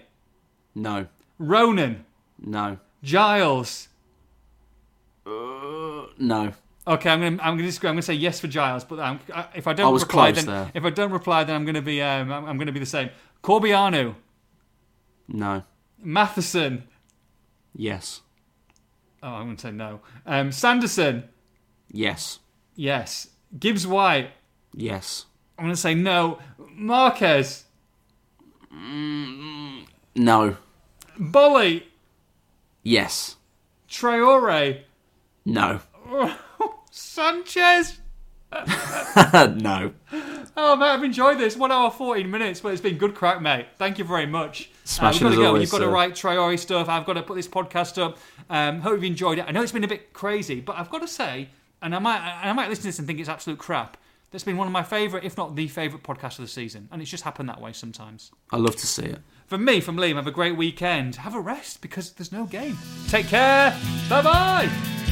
No. 0.74 1.08
Ronan, 1.38 2.06
No. 2.40 2.80
Giles. 3.04 3.88
No. 5.26 6.54
Okay, 6.88 7.10
I'm 7.10 7.20
going 7.20 7.38
to 7.38 7.44
I'm 7.44 7.50
going 7.52 7.60
to 7.60 7.64
disagree. 7.66 7.90
I'm 7.90 7.96
going 7.96 8.02
to 8.02 8.06
say 8.08 8.14
yes 8.16 8.40
for 8.40 8.48
Giles, 8.48 8.84
but 8.84 9.00
I'm, 9.00 9.20
I, 9.34 9.46
if 9.56 9.68
I 9.68 9.74
don't 9.74 9.94
I 9.94 10.00
reply, 10.00 10.32
then 10.32 10.46
there. 10.46 10.72
if 10.74 10.84
I 10.84 10.90
don't 10.90 11.12
reply, 11.12 11.44
then 11.44 11.56
I'm 11.56 11.66
going 11.66 11.76
to 11.76 11.82
be 11.82 12.02
um, 12.02 12.32
I'm, 12.32 12.46
I'm 12.46 12.58
going 12.58 12.68
to 12.68 12.74
be 12.74 12.80
the 12.80 12.86
same. 12.86 13.10
Corbeanu, 13.44 14.16
No. 15.30 15.64
Matheson. 16.02 16.84
Yes. 17.76 18.22
Oh, 19.22 19.30
I'm 19.30 19.46
going 19.46 19.56
to 19.58 19.62
say 19.62 19.72
no. 19.72 20.00
Um, 20.26 20.52
Sanderson. 20.52 21.26
Yes. 21.92 22.40
Yes. 22.76 23.30
Gibbs 23.58 23.86
White. 23.86 24.32
Yes. 24.74 25.26
I'm 25.58 25.66
going 25.66 25.76
to 25.76 25.82
say 25.82 25.94
no. 25.94 26.40
Marques. 26.72 27.66
No. 28.72 30.58
Boly. 31.18 31.84
Yes. 32.84 33.36
Traore. 33.88 34.82
No. 35.46 35.82
Sanches. 36.92 37.98
no. 39.62 39.94
Oh, 40.58 40.76
mate, 40.76 40.86
I've 40.86 41.04
enjoyed 41.04 41.38
this. 41.38 41.56
One 41.56 41.72
hour, 41.72 41.92
14 41.92 42.30
minutes, 42.30 42.62
but 42.62 42.72
it's 42.74 42.82
been 42.82 42.98
good 42.98 43.16
crack, 43.16 43.42
mate. 43.42 43.68
Thank 43.78 44.00
you 44.00 44.06
very 44.06 44.26
much. 44.26 44.72
Smashing 44.90 45.28
uh, 45.28 45.30
we've 45.30 45.38
got 45.38 45.42
to 45.42 45.44
go. 45.44 45.48
always, 45.50 45.62
You've 45.62 45.72
got 45.72 45.86
to 45.86 45.92
write 45.92 46.14
Traore 46.14 46.58
stuff. 46.58 46.90
I've 46.90 47.06
got 47.06 47.14
to 47.14 47.22
put 47.22 47.36
this 47.36 47.48
podcast 47.48 48.02
up. 48.02 48.18
Um, 48.50 48.80
hope 48.82 48.94
you've 48.94 49.04
enjoyed 49.04 49.38
it. 49.38 49.46
I 49.48 49.52
know 49.52 49.62
it's 49.62 49.72
been 49.72 49.84
a 49.84 49.88
bit 49.88 50.14
crazy, 50.14 50.62
but 50.62 50.78
I've 50.78 50.90
got 50.90 51.02
to 51.04 51.08
say, 51.08 51.50
and 51.82 51.94
I 51.96 52.00
might, 52.00 52.20
I 52.20 52.52
might 52.54 52.70
listen 52.70 52.84
to 52.84 52.88
this 52.88 52.98
and 52.98 53.08
think 53.08 53.20
it's 53.20 53.30
absolute 53.30 53.60
crap. 53.60 53.98
That's 54.32 54.44
been 54.44 54.58
one 54.58 54.68
of 54.68 54.74
my 54.74 54.84
favourite, 54.84 55.24
if 55.24 55.38
not 55.38 55.56
the 55.56 55.68
favourite 55.68 56.04
podcast 56.04 56.40
of 56.40 56.46
the 56.46 56.48
season. 56.48 56.88
And 56.92 57.02
it's 57.02 57.12
just 57.12 57.24
happened 57.24 57.50
that 57.50 57.62
way 57.62 57.72
sometimes. 57.74 58.32
I 58.52 58.58
love 58.58 58.76
to 58.78 58.88
see 58.88 59.04
it. 59.06 59.22
From 59.46 59.64
me, 59.64 59.80
from 59.80 59.98
Liam, 59.98 60.16
have 60.16 60.28
a 60.28 60.32
great 60.32 60.58
weekend. 60.58 61.18
Have 61.18 61.36
a 61.36 61.40
rest 61.40 61.82
because 61.82 62.12
there's 62.14 62.32
no 62.32 62.46
game. 62.46 62.78
Take 63.08 63.28
care. 63.28 63.78
Bye 64.10 64.22
bye. 64.22 65.09